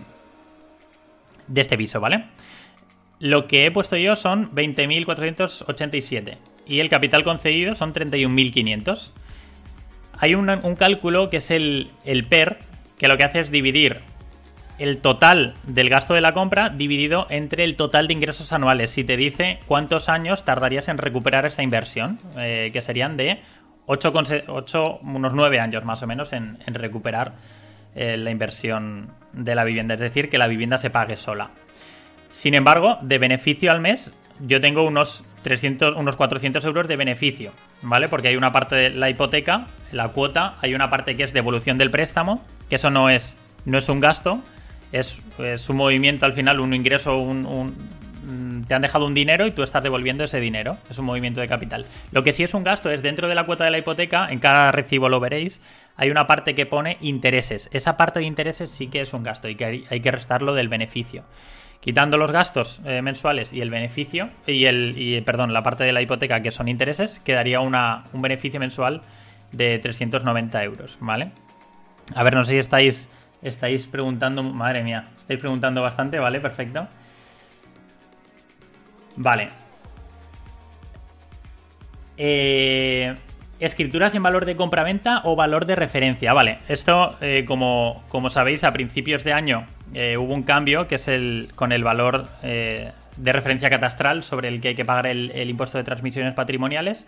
de 1.46 1.60
este 1.60 1.76
piso, 1.76 2.00
¿vale? 2.00 2.24
Lo 3.20 3.46
que 3.46 3.66
he 3.66 3.70
puesto 3.70 3.96
yo 3.96 4.16
son 4.16 4.52
20.487 4.52 6.38
y 6.66 6.80
el 6.80 6.88
capital 6.88 7.22
concedido 7.22 7.76
son 7.76 7.92
31.500 7.92 9.10
hay 10.22 10.36
un, 10.36 10.76
cálculo 10.76 11.30
que 11.30 11.38
es 11.38 11.50
el, 11.50 11.90
PER, 12.28 12.58
que 12.96 13.08
lo 13.08 13.18
que 13.18 13.24
hace 13.24 13.40
es 13.40 13.50
dividir 13.50 14.02
el 14.78 15.00
total 15.00 15.54
del 15.64 15.88
gasto 15.90 16.14
de 16.14 16.20
la 16.20 16.32
compra 16.32 16.68
dividido 16.68 17.26
entre 17.28 17.64
el 17.64 17.74
total 17.74 18.06
de 18.06 18.12
ingresos 18.12 18.52
anuales. 18.52 18.92
Si 18.92 19.02
te 19.02 19.16
dice 19.16 19.58
cuántos 19.66 20.08
años 20.08 20.44
tardarías 20.44 20.86
en 20.86 20.98
recuperar 20.98 21.44
esta 21.44 21.64
inversión, 21.64 22.20
eh, 22.38 22.70
que 22.72 22.82
serían 22.82 23.16
de 23.16 23.40
8, 23.86 24.12
8, 24.46 25.00
unos 25.02 25.34
9 25.34 25.58
años 25.58 25.84
más 25.84 26.04
o 26.04 26.06
menos 26.06 26.32
en, 26.32 26.56
recuperar 26.66 27.32
eh, 27.96 28.16
la 28.16 28.30
inversión 28.30 29.10
de 29.32 29.56
la 29.56 29.64
vivienda. 29.64 29.94
Es 29.94 30.00
decir, 30.00 30.30
que 30.30 30.38
la 30.38 30.46
vivienda 30.46 30.78
se 30.78 30.90
pague 30.90 31.16
sola. 31.16 31.50
Sin 32.30 32.54
embargo, 32.54 32.96
de 33.02 33.18
beneficio 33.18 33.72
al 33.72 33.80
mes 33.80 34.12
yo 34.40 34.60
tengo 34.60 34.82
unos 34.84 35.24
300, 35.42 35.96
unos 35.96 36.16
400 36.16 36.64
euros 36.64 36.88
de 36.88 36.96
beneficio, 36.96 37.52
¿vale? 37.82 38.08
Porque 38.08 38.28
hay 38.28 38.36
una 38.36 38.52
parte 38.52 38.76
de 38.76 38.90
la 38.90 39.10
hipoteca, 39.10 39.66
la 39.90 40.08
cuota, 40.08 40.54
hay 40.60 40.74
una 40.74 40.88
parte 40.88 41.16
que 41.16 41.24
es 41.24 41.32
devolución 41.32 41.78
del 41.78 41.90
préstamo, 41.90 42.44
que 42.68 42.76
eso 42.76 42.90
no 42.90 43.10
es, 43.10 43.36
no 43.64 43.78
es 43.78 43.88
un 43.88 44.00
gasto, 44.00 44.40
es, 44.92 45.20
un 45.68 45.76
movimiento 45.76 46.26
al 46.26 46.32
final, 46.32 46.60
un 46.60 46.74
ingreso, 46.74 47.16
un, 47.18 47.74
te 48.68 48.74
han 48.74 48.82
dejado 48.82 49.06
un 49.06 49.14
dinero 49.14 49.46
y 49.46 49.52
tú 49.52 49.62
estás 49.62 49.82
devolviendo 49.82 50.24
ese 50.24 50.38
dinero, 50.38 50.76
es 50.90 50.98
un 50.98 51.06
movimiento 51.06 51.40
de 51.40 51.48
capital. 51.48 51.86
Lo 52.12 52.22
que 52.22 52.32
sí 52.32 52.44
es 52.44 52.54
un 52.54 52.62
gasto 52.62 52.90
es 52.90 53.02
dentro 53.02 53.28
de 53.28 53.34
la 53.34 53.44
cuota 53.44 53.64
de 53.64 53.70
la 53.70 53.78
hipoteca, 53.78 54.28
en 54.30 54.38
cada 54.38 54.70
recibo 54.70 55.08
lo 55.08 55.18
veréis, 55.18 55.60
hay 55.96 56.10
una 56.10 56.26
parte 56.26 56.54
que 56.54 56.66
pone 56.66 56.98
intereses. 57.00 57.68
Esa 57.72 57.96
parte 57.96 58.20
de 58.20 58.26
intereses 58.26 58.70
sí 58.70 58.86
que 58.86 59.00
es 59.00 59.12
un 59.12 59.22
gasto 59.22 59.48
y 59.48 59.56
que 59.56 59.84
hay 59.88 60.00
que 60.00 60.10
restarlo 60.10 60.54
del 60.54 60.68
beneficio. 60.68 61.24
Quitando 61.82 62.16
los 62.16 62.30
gastos 62.30 62.80
eh, 62.84 63.02
mensuales 63.02 63.52
y 63.52 63.60
el 63.60 63.68
beneficio, 63.68 64.30
y 64.46 64.66
el, 64.66 65.20
perdón, 65.26 65.52
la 65.52 65.64
parte 65.64 65.82
de 65.82 65.92
la 65.92 66.00
hipoteca 66.00 66.40
que 66.40 66.52
son 66.52 66.68
intereses, 66.68 67.18
quedaría 67.18 67.58
una, 67.58 68.04
un 68.12 68.22
beneficio 68.22 68.60
mensual 68.60 69.02
de 69.50 69.80
390 69.80 70.62
euros, 70.62 70.96
¿vale? 71.00 71.32
A 72.14 72.22
ver, 72.22 72.36
no 72.36 72.44
sé 72.44 72.52
si 72.52 72.58
estáis, 72.58 73.08
estáis 73.42 73.86
preguntando, 73.86 74.44
madre 74.44 74.84
mía, 74.84 75.08
estáis 75.18 75.40
preguntando 75.40 75.82
bastante, 75.82 76.20
¿vale? 76.20 76.40
Perfecto. 76.40 76.86
Vale. 79.16 79.48
Eh, 82.16 83.12
escrituras 83.62 84.14
en 84.16 84.22
valor 84.22 84.44
de 84.44 84.56
compra-venta 84.56 85.22
o 85.24 85.36
valor 85.36 85.66
de 85.66 85.76
referencia. 85.76 86.32
Vale, 86.32 86.58
esto, 86.68 87.16
eh, 87.20 87.44
como, 87.46 88.02
como, 88.08 88.28
sabéis, 88.28 88.64
a 88.64 88.72
principios 88.72 89.22
de 89.22 89.32
año 89.32 89.66
eh, 89.94 90.16
hubo 90.16 90.34
un 90.34 90.42
cambio 90.42 90.88
que 90.88 90.96
es 90.96 91.06
el 91.06 91.48
con 91.54 91.70
el 91.70 91.84
valor 91.84 92.28
eh, 92.42 92.90
de 93.16 93.32
referencia 93.32 93.70
catastral 93.70 94.24
sobre 94.24 94.48
el 94.48 94.60
que 94.60 94.68
hay 94.68 94.74
que 94.74 94.84
pagar 94.84 95.06
el, 95.06 95.48
impuesto 95.48 95.78
de 95.78 95.84
transmisiones 95.84 96.34
patrimoniales. 96.34 97.06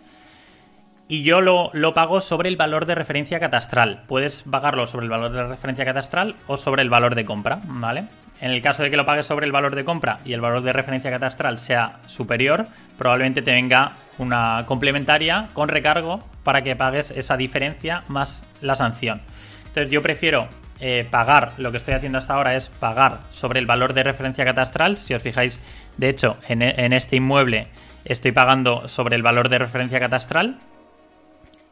Y 1.06 1.22
yo 1.22 1.42
lo, 1.42 1.94
pago 1.94 2.20
sobre 2.20 2.48
el 2.48 2.56
valor 2.56 2.86
de 2.86 2.94
referencia 2.94 3.38
catastral. 3.38 4.02
Puedes 4.06 4.42
pagarlo 4.42 4.86
sobre 4.86 5.04
el 5.04 5.10
valor 5.10 5.32
de 5.32 5.44
referencia 5.44 5.84
catastral 5.84 6.34
o 6.46 6.56
sobre 6.56 6.82
el 6.82 6.88
valor 6.88 7.14
de 7.14 7.26
compra, 7.26 7.60
¿vale? 7.64 8.06
En 8.40 8.50
el 8.50 8.62
caso 8.62 8.82
de 8.82 8.90
que 8.90 8.96
lo 8.96 9.04
pagues 9.04 9.26
sobre 9.26 9.46
el 9.46 9.52
valor 9.52 9.74
de 9.74 9.84
compra 9.84 10.18
y 10.24 10.32
el 10.32 10.40
valor 10.40 10.62
de 10.62 10.72
referencia 10.72 11.10
catastral 11.10 11.58
sea 11.58 11.98
superior, 12.06 12.66
probablemente 12.96 13.42
te 13.42 13.52
venga 13.52 13.92
una 14.18 14.64
complementaria 14.66 15.48
con 15.52 15.68
recargo 15.68 16.22
para 16.42 16.62
que 16.62 16.74
pagues 16.74 17.10
esa 17.10 17.36
diferencia 17.36 18.02
más 18.08 18.42
la 18.60 18.74
sanción. 18.74 19.20
Entonces 19.66 19.92
yo 19.92 20.02
prefiero 20.02 20.48
eh, 20.80 21.06
pagar, 21.10 21.52
lo 21.58 21.70
que 21.70 21.78
estoy 21.78 21.94
haciendo 21.94 22.18
hasta 22.18 22.34
ahora 22.34 22.56
es 22.56 22.70
pagar 22.70 23.20
sobre 23.30 23.60
el 23.60 23.66
valor 23.66 23.92
de 23.92 24.04
referencia 24.04 24.44
catastral. 24.44 24.96
Si 24.96 25.14
os 25.14 25.22
fijáis, 25.22 25.60
de 25.98 26.08
hecho, 26.08 26.38
en 26.48 26.92
este 26.92 27.16
inmueble 27.16 27.68
estoy 28.04 28.32
pagando 28.32 28.88
sobre 28.88 29.16
el 29.16 29.22
valor 29.22 29.48
de 29.48 29.58
referencia 29.58 30.00
catastral, 30.00 30.58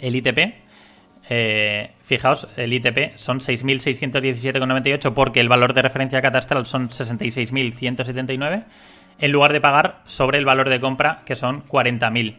el 0.02 0.16
ITP, 0.16 0.54
eh, 1.30 1.92
fijaos, 2.04 2.48
el 2.56 2.72
ITP 2.72 3.16
son 3.16 3.40
6.617,98 3.40 5.14
porque 5.14 5.40
el 5.40 5.48
valor 5.48 5.72
de 5.72 5.82
referencia 5.82 6.20
catastral 6.20 6.66
son 6.66 6.90
66.179, 6.90 8.64
en 9.18 9.32
lugar 9.32 9.52
de 9.52 9.60
pagar 9.60 10.02
sobre 10.04 10.38
el 10.38 10.44
valor 10.44 10.68
de 10.68 10.80
compra 10.80 11.22
que 11.24 11.36
son 11.36 11.64
40.000. 11.64 12.36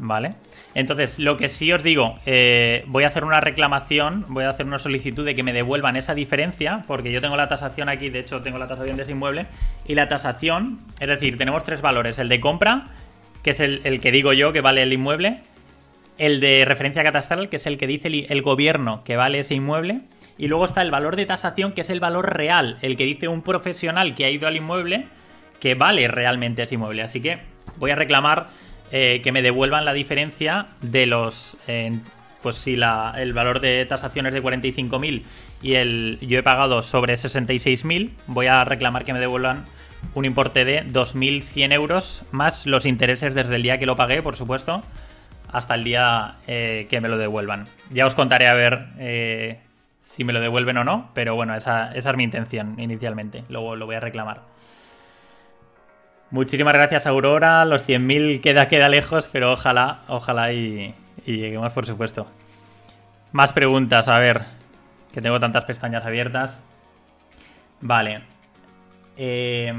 ¿Vale? 0.00 0.34
Entonces, 0.74 1.18
lo 1.18 1.36
que 1.36 1.48
sí 1.48 1.72
os 1.72 1.82
digo, 1.82 2.20
eh, 2.24 2.84
voy 2.86 3.02
a 3.02 3.08
hacer 3.08 3.24
una 3.24 3.40
reclamación, 3.40 4.26
voy 4.28 4.44
a 4.44 4.50
hacer 4.50 4.64
una 4.64 4.78
solicitud 4.78 5.24
de 5.24 5.34
que 5.34 5.42
me 5.42 5.52
devuelvan 5.52 5.96
esa 5.96 6.14
diferencia, 6.14 6.84
porque 6.86 7.10
yo 7.10 7.20
tengo 7.20 7.36
la 7.36 7.48
tasación 7.48 7.88
aquí, 7.88 8.08
de 8.08 8.20
hecho 8.20 8.40
tengo 8.40 8.58
la 8.58 8.68
tasación 8.68 8.96
de 8.96 9.02
ese 9.02 9.10
inmueble, 9.10 9.46
y 9.88 9.96
la 9.96 10.06
tasación, 10.06 10.78
es 11.00 11.08
decir, 11.08 11.36
tenemos 11.36 11.64
tres 11.64 11.80
valores, 11.80 12.20
el 12.20 12.28
de 12.28 12.38
compra, 12.38 12.84
que 13.42 13.50
es 13.50 13.58
el, 13.58 13.80
el 13.82 13.98
que 13.98 14.12
digo 14.12 14.32
yo 14.32 14.52
que 14.52 14.60
vale 14.60 14.84
el 14.84 14.92
inmueble, 14.92 15.42
el 16.18 16.40
de 16.40 16.64
referencia 16.64 17.02
catastral, 17.02 17.48
que 17.48 17.56
es 17.56 17.66
el 17.66 17.78
que 17.78 17.86
dice 17.86 18.08
el, 18.28 18.42
gobierno 18.42 19.02
que 19.04 19.16
vale 19.16 19.40
ese 19.40 19.54
inmueble, 19.54 20.00
y 20.36 20.48
luego 20.48 20.64
está 20.64 20.82
el 20.82 20.90
valor 20.90 21.16
de 21.16 21.26
tasación, 21.26 21.72
que 21.72 21.80
es 21.80 21.90
el 21.90 22.00
valor 22.00 22.36
real, 22.36 22.78
el 22.82 22.96
que 22.96 23.04
dice 23.04 23.28
un 23.28 23.42
profesional 23.42 24.14
que 24.14 24.24
ha 24.24 24.30
ido 24.30 24.46
al 24.46 24.56
inmueble 24.56 25.06
que 25.60 25.74
vale 25.74 26.06
realmente 26.08 26.62
ese 26.62 26.74
inmueble. 26.74 27.02
Así 27.02 27.20
que 27.20 27.38
voy 27.76 27.90
a 27.90 27.96
reclamar 27.96 28.48
eh, 28.92 29.20
que 29.22 29.32
me 29.32 29.42
devuelvan 29.42 29.84
la 29.84 29.92
diferencia 29.92 30.68
de 30.80 31.06
los... 31.06 31.56
pues 32.42 32.56
si 32.56 32.76
la, 32.76 33.14
el 33.16 33.32
valor 33.32 33.60
de 33.60 33.84
tasación 33.86 34.26
es 34.26 34.32
de 34.32 34.42
45.000 34.42 35.22
y 35.62 35.74
el, 35.74 36.18
yo 36.20 36.38
he 36.38 36.42
pagado 36.42 36.82
sobre 36.82 37.14
66.000, 37.14 38.10
voy 38.28 38.46
a 38.46 38.64
reclamar 38.64 39.04
que 39.04 39.12
me 39.12 39.20
devuelvan 39.20 39.64
un 40.14 40.24
importe 40.24 40.64
de 40.64 40.84
2.100 40.84 41.72
euros 41.72 42.22
más 42.30 42.66
los 42.66 42.86
intereses 42.86 43.34
desde 43.34 43.56
el 43.56 43.62
día 43.62 43.78
que 43.78 43.86
lo 43.86 43.96
pagué, 43.96 44.22
por 44.22 44.36
supuesto, 44.36 44.82
hasta 45.52 45.74
el 45.74 45.84
día 45.84 46.34
eh, 46.46 46.86
que 46.90 47.00
me 47.00 47.08
lo 47.08 47.18
devuelvan. 47.18 47.66
Ya 47.90 48.06
os 48.06 48.14
contaré 48.14 48.48
a 48.48 48.54
ver 48.54 48.86
eh, 48.98 49.60
si 50.02 50.24
me 50.24 50.32
lo 50.32 50.40
devuelven 50.40 50.76
o 50.78 50.84
no, 50.84 51.10
pero 51.14 51.34
bueno, 51.34 51.54
esa, 51.54 51.92
es 51.92 52.06
mi 52.16 52.24
intención 52.24 52.78
inicialmente. 52.78 53.44
Luego 53.48 53.76
lo 53.76 53.86
voy 53.86 53.96
a 53.96 54.00
reclamar. 54.00 54.42
Muchísimas 56.30 56.74
gracias, 56.74 57.06
Aurora. 57.06 57.64
Los 57.64 57.88
100.000 57.88 58.40
queda, 58.40 58.68
queda 58.68 58.88
lejos, 58.88 59.28
pero 59.32 59.52
ojalá, 59.52 60.00
ojalá 60.08 60.52
y, 60.52 60.94
lleguemos, 61.24 61.72
por 61.72 61.86
supuesto. 61.86 62.26
Más 63.32 63.52
preguntas, 63.52 64.08
a 64.08 64.18
ver, 64.18 64.42
que 65.12 65.22
tengo 65.22 65.40
tantas 65.40 65.64
pestañas 65.64 66.04
abiertas. 66.04 66.60
Vale. 67.80 68.22
Eh, 69.16 69.72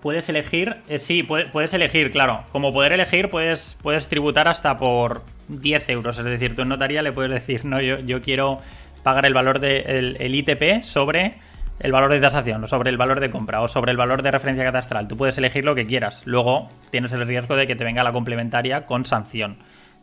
puedes 0.00 0.28
elegir. 0.28 0.76
Eh, 0.88 0.98
sí, 0.98 1.22
puedes 1.22 1.74
elegir, 1.74 2.10
claro. 2.10 2.44
Como 2.52 2.72
poder 2.72 2.92
elegir, 2.92 3.30
puedes, 3.30 3.76
puedes 3.82 4.08
tributar 4.08 4.48
hasta 4.48 4.78
por 4.78 5.22
10 5.48 5.88
euros. 5.90 6.18
Es 6.18 6.24
decir, 6.24 6.56
tú 6.56 6.62
en 6.62 6.68
notaría 6.68 7.02
le 7.02 7.12
puedes 7.12 7.30
decir, 7.30 7.64
no, 7.64 7.80
yo, 7.80 7.98
yo 7.98 8.22
quiero 8.22 8.60
pagar 9.02 9.26
el 9.26 9.34
valor 9.34 9.58
del 9.60 10.34
ITP 10.34 10.82
sobre 10.82 11.34
el 11.80 11.92
valor 11.92 12.10
de 12.10 12.20
tasación, 12.20 12.64
o 12.64 12.66
sobre 12.66 12.90
el 12.90 12.96
valor 12.96 13.20
de 13.20 13.30
compra, 13.30 13.60
o 13.60 13.68
sobre 13.68 13.92
el 13.92 13.96
valor 13.96 14.22
de 14.22 14.30
referencia 14.30 14.64
catastral. 14.64 15.06
Tú 15.06 15.16
puedes 15.16 15.38
elegir 15.38 15.64
lo 15.64 15.74
que 15.74 15.86
quieras. 15.86 16.22
Luego 16.24 16.68
tienes 16.90 17.12
el 17.12 17.26
riesgo 17.26 17.56
de 17.56 17.66
que 17.66 17.76
te 17.76 17.84
venga 17.84 18.02
la 18.02 18.12
complementaria 18.12 18.86
con 18.86 19.04
sanción. 19.04 19.58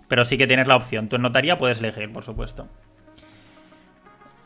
Pero 0.07 0.23
sí 0.23 0.37
que 0.37 0.47
tienes 0.47 0.67
la 0.67 0.75
opción. 0.75 1.09
Tú 1.09 1.17
en 1.17 1.23
notaría 1.23 1.57
puedes 1.57 1.79
elegir, 1.79 2.11
por 2.13 2.23
supuesto. 2.23 2.67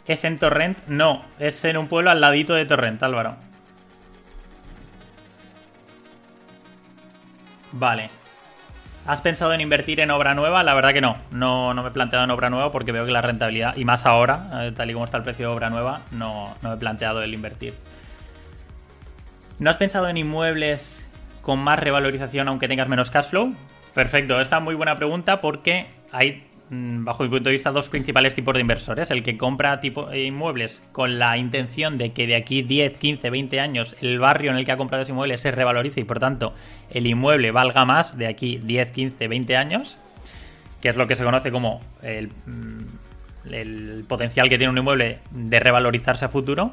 ¿Es 0.07 0.23
en 0.23 0.39
Torrent? 0.39 0.87
No, 0.87 1.23
es 1.37 1.63
en 1.65 1.77
un 1.77 1.87
pueblo 1.87 2.09
al 2.09 2.19
ladito 2.19 2.55
de 2.55 2.65
Torrent, 2.65 3.03
Álvaro. 3.03 3.35
Vale. 7.71 8.09
¿Has 9.05 9.21
pensado 9.21 9.53
en 9.53 9.61
invertir 9.61 10.01
en 10.01 10.11
obra 10.11 10.33
nueva? 10.33 10.63
La 10.63 10.73
verdad 10.73 10.93
que 10.93 11.01
no. 11.01 11.17
No, 11.31 11.73
no 11.73 11.81
me 11.81 11.89
he 11.89 11.91
planteado 11.91 12.25
en 12.25 12.31
obra 12.31 12.49
nueva 12.49 12.71
porque 12.71 12.91
veo 12.91 13.05
que 13.05 13.11
la 13.11 13.21
rentabilidad, 13.21 13.75
y 13.75 13.85
más 13.85 14.05
ahora, 14.05 14.65
eh, 14.65 14.71
tal 14.75 14.89
y 14.89 14.93
como 14.93 15.05
está 15.05 15.17
el 15.17 15.23
precio 15.23 15.49
de 15.49 15.55
obra 15.55 15.69
nueva, 15.69 16.01
no, 16.11 16.55
no 16.61 16.69
me 16.69 16.75
he 16.75 16.77
planteado 16.77 17.21
el 17.21 17.33
invertir. 17.33 17.73
¿No 19.57 19.69
has 19.69 19.77
pensado 19.77 20.07
en 20.07 20.17
inmuebles 20.17 21.09
con 21.41 21.59
más 21.59 21.79
revalorización 21.79 22.47
aunque 22.47 22.67
tengas 22.67 22.87
menos 22.87 23.09
cash 23.09 23.29
flow? 23.29 23.53
Perfecto, 23.93 24.39
esta 24.39 24.57
es 24.57 24.63
muy 24.63 24.75
buena 24.75 24.95
pregunta 24.95 25.41
porque 25.41 25.87
hay 26.11 26.48
bajo 26.69 27.23
mi 27.23 27.29
punto 27.29 27.49
de 27.49 27.53
vista, 27.53 27.71
dos 27.71 27.89
principales 27.89 28.35
tipos 28.35 28.53
de 28.53 28.61
inversores. 28.61 29.09
El 29.11 29.23
que 29.23 29.37
compra 29.37 29.79
tipo, 29.79 30.11
eh, 30.11 30.25
inmuebles 30.25 30.83
con 30.91 31.17
la 31.17 31.37
intención 31.37 31.97
de 31.97 32.11
que 32.11 32.27
de 32.27 32.35
aquí 32.35 32.61
10, 32.61 32.97
15, 32.97 33.29
20 33.29 33.59
años 33.59 33.95
el 34.01 34.19
barrio 34.19 34.51
en 34.51 34.57
el 34.57 34.65
que 34.65 34.71
ha 34.71 34.77
comprado 34.77 35.03
ese 35.03 35.11
inmueble 35.11 35.37
se 35.37 35.51
revalorice 35.51 36.01
y 36.01 36.03
por 36.03 36.19
tanto 36.19 36.53
el 36.91 37.07
inmueble 37.07 37.51
valga 37.51 37.85
más 37.85 38.17
de 38.17 38.27
aquí 38.27 38.59
10, 38.63 38.91
15, 38.91 39.27
20 39.27 39.57
años, 39.57 39.97
que 40.81 40.89
es 40.89 40.95
lo 40.95 41.07
que 41.07 41.15
se 41.15 41.23
conoce 41.23 41.51
como 41.51 41.81
el, 42.03 42.27
mm, 42.27 43.51
el 43.51 44.05
potencial 44.07 44.47
que 44.49 44.57
tiene 44.57 44.71
un 44.71 44.77
inmueble 44.77 45.19
de 45.31 45.59
revalorizarse 45.59 46.25
a 46.25 46.29
futuro. 46.29 46.71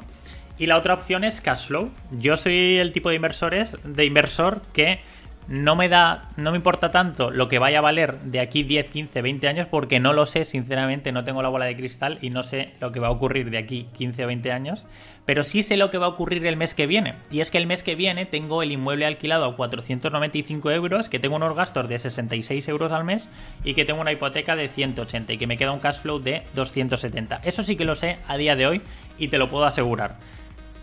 Y 0.59 0.65
la 0.65 0.77
otra 0.77 0.95
opción 0.95 1.23
es 1.23 1.39
cash 1.39 1.67
flow. 1.67 1.91
Yo 2.11 2.35
soy 2.35 2.77
el 2.77 2.91
tipo 2.91 3.09
de 3.09 3.15
inversores, 3.15 3.77
de 3.83 4.05
inversor 4.05 4.61
que 4.73 4.99
no 5.47 5.75
me 5.75 5.87
da, 5.87 6.27
no 6.35 6.51
me 6.51 6.57
importa 6.57 6.91
tanto 6.91 7.31
lo 7.31 7.47
que 7.47 7.59
vaya 7.59 7.79
a 7.79 7.81
valer 7.81 8.19
de 8.19 8.39
aquí 8.39 8.63
10, 8.63 8.89
15, 8.89 9.21
20 9.21 9.47
años 9.47 9.67
porque 9.69 9.99
no 9.99 10.13
lo 10.13 10.25
sé, 10.25 10.45
sinceramente, 10.45 11.11
no 11.11 11.23
tengo 11.23 11.41
la 11.41 11.49
bola 11.49 11.65
de 11.65 11.75
cristal 11.75 12.17
y 12.21 12.29
no 12.29 12.43
sé 12.43 12.73
lo 12.81 12.91
que 12.91 12.99
va 12.99 13.07
a 13.07 13.11
ocurrir 13.11 13.49
de 13.49 13.57
aquí 13.57 13.87
15 13.97 14.25
o 14.25 14.27
20 14.27 14.51
años, 14.51 14.85
pero 15.25 15.43
sí 15.43 15.63
sé 15.63 15.77
lo 15.77 15.89
que 15.89 15.97
va 15.97 16.07
a 16.07 16.09
ocurrir 16.09 16.45
el 16.45 16.57
mes 16.57 16.73
que 16.73 16.87
viene. 16.87 17.15
Y 17.31 17.39
es 17.39 17.51
que 17.51 17.57
el 17.57 17.67
mes 17.67 17.83
que 17.83 17.95
viene 17.95 18.25
tengo 18.25 18.61
el 18.61 18.71
inmueble 18.71 19.05
alquilado 19.05 19.45
a 19.45 19.55
495 19.55 20.71
euros, 20.71 21.09
que 21.09 21.19
tengo 21.19 21.37
unos 21.37 21.55
gastos 21.55 21.87
de 21.87 21.97
66 21.97 22.67
euros 22.67 22.91
al 22.91 23.05
mes 23.05 23.27
y 23.63 23.73
que 23.73 23.85
tengo 23.85 24.01
una 24.01 24.11
hipoteca 24.11 24.55
de 24.55 24.67
180 24.67 25.33
y 25.33 25.37
que 25.37 25.47
me 25.47 25.57
queda 25.57 25.71
un 25.71 25.79
cash 25.79 26.01
flow 26.01 26.19
de 26.19 26.43
270. 26.55 27.41
Eso 27.43 27.63
sí 27.63 27.75
que 27.75 27.85
lo 27.85 27.95
sé 27.95 28.17
a 28.27 28.37
día 28.37 28.55
de 28.55 28.67
hoy 28.67 28.81
y 29.17 29.29
te 29.29 29.37
lo 29.37 29.49
puedo 29.49 29.65
asegurar 29.65 30.15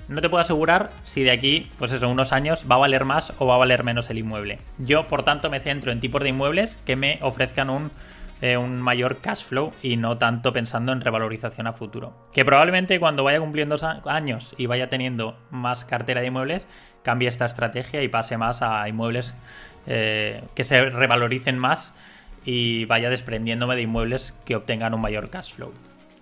no 0.09 0.21
te 0.21 0.29
puedo 0.29 0.43
asegurar 0.43 0.91
si 1.05 1.23
de 1.23 1.31
aquí, 1.31 1.71
pues 1.79 1.93
eso, 1.93 2.09
unos 2.09 2.33
años 2.33 2.65
va 2.71 2.77
a 2.77 2.79
valer 2.79 3.05
más 3.05 3.33
o 3.39 3.47
va 3.47 3.55
a 3.55 3.59
valer 3.59 3.85
menos 3.85 4.11
el 4.11 4.19
inmueble. 4.19 4.59
Yo, 4.79 5.09
por 5.09 5.23
tanto, 5.23 5.51
me 5.51 5.61
centro 5.61 5.93
en 5.93 6.01
tipos 6.01 6.23
de 6.23 6.29
inmuebles 6.29 6.77
que 6.85 6.97
me 6.97 7.19
ofrezcan 7.23 7.71
un, 7.71 7.91
eh, 8.43 8.59
mayor 8.59 9.19
cash 9.19 9.45
flow 9.45 9.73
y 9.83 9.97
no 9.97 10.19
tanto 10.19 10.53
pensando 10.53 10.93
en 10.93 11.01
revalorización 11.01 11.67
a 11.67 11.73
futuro. 11.73 12.13
Que 12.33 12.45
probablemente 12.45 13.01
cuando 13.01 13.25
vaya 13.25 13.41
cumpliendo 13.41 13.77
años 14.05 14.55
y 14.59 14.67
vaya 14.67 14.89
teniendo 14.91 15.39
más 15.51 15.85
cartera 15.85 16.21
de 16.21 16.27
inmuebles, 16.27 16.67
cambie 17.03 17.29
esta 17.29 17.47
estrategia 17.47 18.03
y 18.03 18.09
pase 18.09 18.37
más 18.37 18.61
a 18.61 18.87
inmuebles 18.89 19.35
eh, 19.87 20.43
que 20.55 20.65
se 20.65 20.91
revaloricen 20.91 21.59
más 21.59 21.95
y 22.45 22.85
vaya 22.85 23.09
desprendiéndome 23.09 23.77
de 23.77 23.83
inmuebles 23.83 24.35
que 24.45 24.57
obtengan 24.57 24.93
un 24.93 25.01
mayor 25.01 25.31
cash 25.31 25.55
flow. 25.55 25.73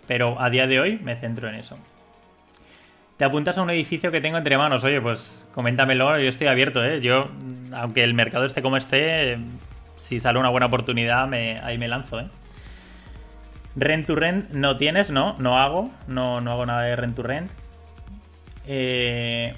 Pero 0.07 0.41
a 0.41 0.51
día 0.51 0.69
de 0.69 0.81
hoy 0.81 1.01
me 1.03 1.17
centro 1.17 1.49
en 1.49 1.57
eso 1.57 1.75
te 3.23 3.27
apuntas 3.27 3.57
a 3.57 3.63
un 3.63 3.71
edificio 3.71 4.11
que 4.11 4.21
tengo 4.21 4.37
entre 4.37 4.59
manos. 4.59 4.83
Oye, 4.83 5.01
pues 5.01 5.47
coméntamelo, 5.55 6.19
yo 6.19 6.29
estoy 6.29 6.49
abierto, 6.49 6.85
¿eh? 6.85 7.01
Yo, 7.01 7.29
aunque 7.73 8.03
el 8.03 8.15
mercado 8.15 8.45
esté 8.45 8.63
como 8.63 8.77
esté, 8.77 9.37
si 9.95 10.19
sale 10.19 10.41
una 10.41 10.49
buena 10.49 10.67
oportunidad, 10.67 11.33
ahí 11.33 11.79
me 11.79 11.87
lanzo, 11.87 12.19
¿eh? 12.19 12.27
Rent 13.77 14.09
to 14.09 14.17
rent 14.17 14.51
no 14.51 14.77
tienes, 14.77 15.11
no, 15.11 15.37
no 15.39 15.57
hago, 15.57 15.89
no, 16.09 16.41
no 16.41 16.51
hago 16.51 16.67
nada 16.67 16.83
de 16.83 16.97
rent 16.97 17.15
to 17.15 17.23
rent. 17.23 17.49
Eh, 18.67 19.55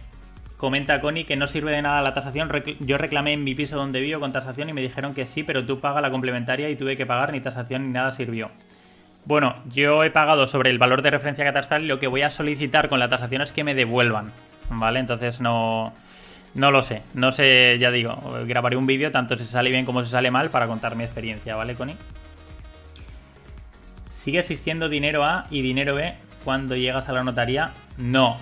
comenta 0.58 1.00
Connie 1.00 1.24
que 1.24 1.36
no 1.36 1.46
sirve 1.46 1.72
de 1.72 1.80
nada 1.80 2.02
la 2.02 2.12
tasación. 2.12 2.52
Yo 2.80 2.98
reclamé 2.98 3.32
en 3.32 3.44
mi 3.44 3.54
piso 3.54 3.78
donde 3.78 4.02
vivo 4.02 4.20
con 4.20 4.30
tasación 4.30 4.68
y 4.68 4.74
me 4.74 4.82
dijeron 4.82 5.14
que 5.14 5.24
sí, 5.24 5.42
pero 5.42 5.64
tú 5.64 5.80
pagas 5.80 6.02
la 6.02 6.10
complementaria 6.10 6.68
y 6.68 6.76
tuve 6.76 6.98
que 6.98 7.06
pagar 7.06 7.32
ni 7.32 7.40
tasación 7.40 7.86
ni 7.86 7.92
nada 7.94 8.12
sirvió. 8.12 8.50
Bueno, 9.26 9.56
yo 9.72 10.04
he 10.04 10.10
pagado 10.10 10.46
sobre 10.46 10.70
el 10.70 10.78
valor 10.78 11.00
de 11.00 11.10
referencia 11.10 11.44
catastral 11.44 11.82
y 11.82 11.86
lo 11.86 11.98
que 11.98 12.08
voy 12.08 12.22
a 12.22 12.30
solicitar 12.30 12.90
con 12.90 12.98
la 12.98 13.08
tasación 13.08 13.40
es 13.40 13.52
que 13.52 13.64
me 13.64 13.74
devuelvan, 13.74 14.32
¿vale? 14.68 15.00
Entonces 15.00 15.40
no, 15.40 15.94
no 16.54 16.70
lo 16.70 16.82
sé, 16.82 17.02
no 17.14 17.32
sé, 17.32 17.78
ya 17.80 17.90
digo, 17.90 18.16
grabaré 18.46 18.76
un 18.76 18.86
vídeo 18.86 19.10
tanto 19.12 19.38
si 19.38 19.46
sale 19.46 19.70
bien 19.70 19.86
como 19.86 20.04
si 20.04 20.10
sale 20.10 20.30
mal 20.30 20.50
para 20.50 20.66
contar 20.66 20.94
mi 20.94 21.04
experiencia, 21.04 21.56
¿vale, 21.56 21.74
Connie? 21.74 21.96
¿Sigue 24.10 24.40
existiendo 24.40 24.90
dinero 24.90 25.24
A 25.24 25.46
y 25.50 25.62
dinero 25.62 25.94
B 25.94 26.14
cuando 26.44 26.76
llegas 26.76 27.08
a 27.08 27.12
la 27.12 27.24
notaría? 27.24 27.70
No, 27.96 28.36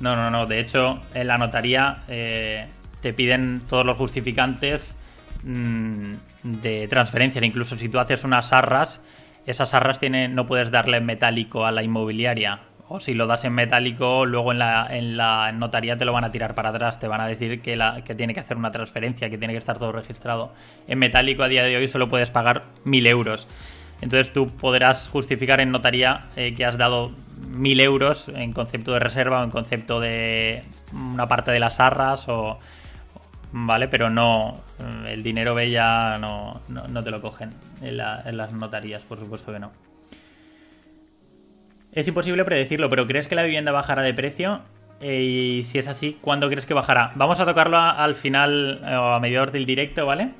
no, 0.00 0.16
no, 0.16 0.30
no, 0.30 0.46
de 0.46 0.58
hecho 0.58 1.02
en 1.12 1.26
la 1.26 1.36
notaría 1.36 2.02
eh, 2.08 2.66
te 3.02 3.12
piden 3.12 3.60
todos 3.68 3.84
los 3.84 3.98
justificantes 3.98 4.98
mm, 5.42 6.14
de 6.44 6.88
transferencia, 6.88 7.44
incluso 7.44 7.76
si 7.76 7.90
tú 7.90 7.98
haces 7.98 8.24
unas 8.24 8.54
arras 8.54 9.02
esas 9.46 9.74
arras 9.74 9.98
tienen, 9.98 10.34
no 10.34 10.46
puedes 10.46 10.70
darle 10.70 10.98
en 10.98 11.06
metálico 11.06 11.66
a 11.66 11.72
la 11.72 11.82
inmobiliaria. 11.82 12.60
O 12.88 13.00
si 13.00 13.14
lo 13.14 13.26
das 13.26 13.44
en 13.44 13.54
metálico, 13.54 14.26
luego 14.26 14.52
en 14.52 14.58
la, 14.58 14.86
en 14.90 15.16
la 15.16 15.52
notaría 15.52 15.96
te 15.96 16.04
lo 16.04 16.12
van 16.12 16.24
a 16.24 16.32
tirar 16.32 16.54
para 16.54 16.68
atrás. 16.68 16.98
Te 16.98 17.08
van 17.08 17.20
a 17.20 17.26
decir 17.26 17.62
que, 17.62 17.76
la, 17.76 18.04
que 18.04 18.14
tiene 18.14 18.34
que 18.34 18.40
hacer 18.40 18.56
una 18.56 18.70
transferencia, 18.72 19.30
que 19.30 19.38
tiene 19.38 19.54
que 19.54 19.58
estar 19.58 19.78
todo 19.78 19.92
registrado. 19.92 20.52
En 20.86 20.98
metálico 20.98 21.42
a 21.42 21.48
día 21.48 21.64
de 21.64 21.76
hoy 21.76 21.88
solo 21.88 22.08
puedes 22.08 22.30
pagar 22.30 22.64
mil 22.84 23.06
euros. 23.06 23.48
Entonces 24.02 24.32
tú 24.32 24.48
podrás 24.48 25.08
justificar 25.08 25.60
en 25.60 25.70
notaría 25.70 26.26
eh, 26.36 26.54
que 26.54 26.64
has 26.66 26.76
dado 26.76 27.12
mil 27.48 27.80
euros 27.80 28.28
en 28.28 28.52
concepto 28.52 28.92
de 28.92 28.98
reserva 28.98 29.40
o 29.40 29.44
en 29.44 29.50
concepto 29.50 30.00
de 30.00 30.62
una 30.92 31.26
parte 31.26 31.50
de 31.52 31.60
las 31.60 31.80
arras 31.80 32.28
o 32.28 32.58
¿vale? 33.54 33.86
Pero 33.86 34.10
no, 34.10 34.60
el 35.06 35.22
dinero 35.22 35.54
B 35.54 35.70
ya 35.70 36.18
no, 36.18 36.60
te 37.02 37.10
lo 37.10 37.22
cogen 37.22 37.50
en, 37.80 37.96
las 37.96 38.52
notarías, 38.52 39.02
por 39.04 39.20
supuesto 39.20 39.52
que 39.52 39.60
no. 39.60 39.70
Es 41.92 42.08
imposible 42.08 42.44
predecirlo, 42.44 42.90
pero 42.90 43.06
¿crees 43.06 43.28
que 43.28 43.36
la 43.36 43.44
vivienda 43.44 43.70
bajará 43.70 44.02
de 44.02 44.12
precio? 44.12 44.60
Eh, 45.00 45.22
y 45.22 45.64
si 45.64 45.78
es 45.78 45.86
así, 45.86 46.18
¿cuándo 46.20 46.48
crees 46.48 46.66
que 46.66 46.74
bajará? 46.74 47.12
Vamos 47.14 47.38
a 47.38 47.44
tocarlo 47.44 47.78
al 47.78 48.16
final 48.16 48.80
eh, 48.84 48.96
o 48.96 49.12
a 49.12 49.20
mediados 49.20 49.52
del 49.52 49.66
directo, 49.66 50.04
¿vale? 50.04 50.30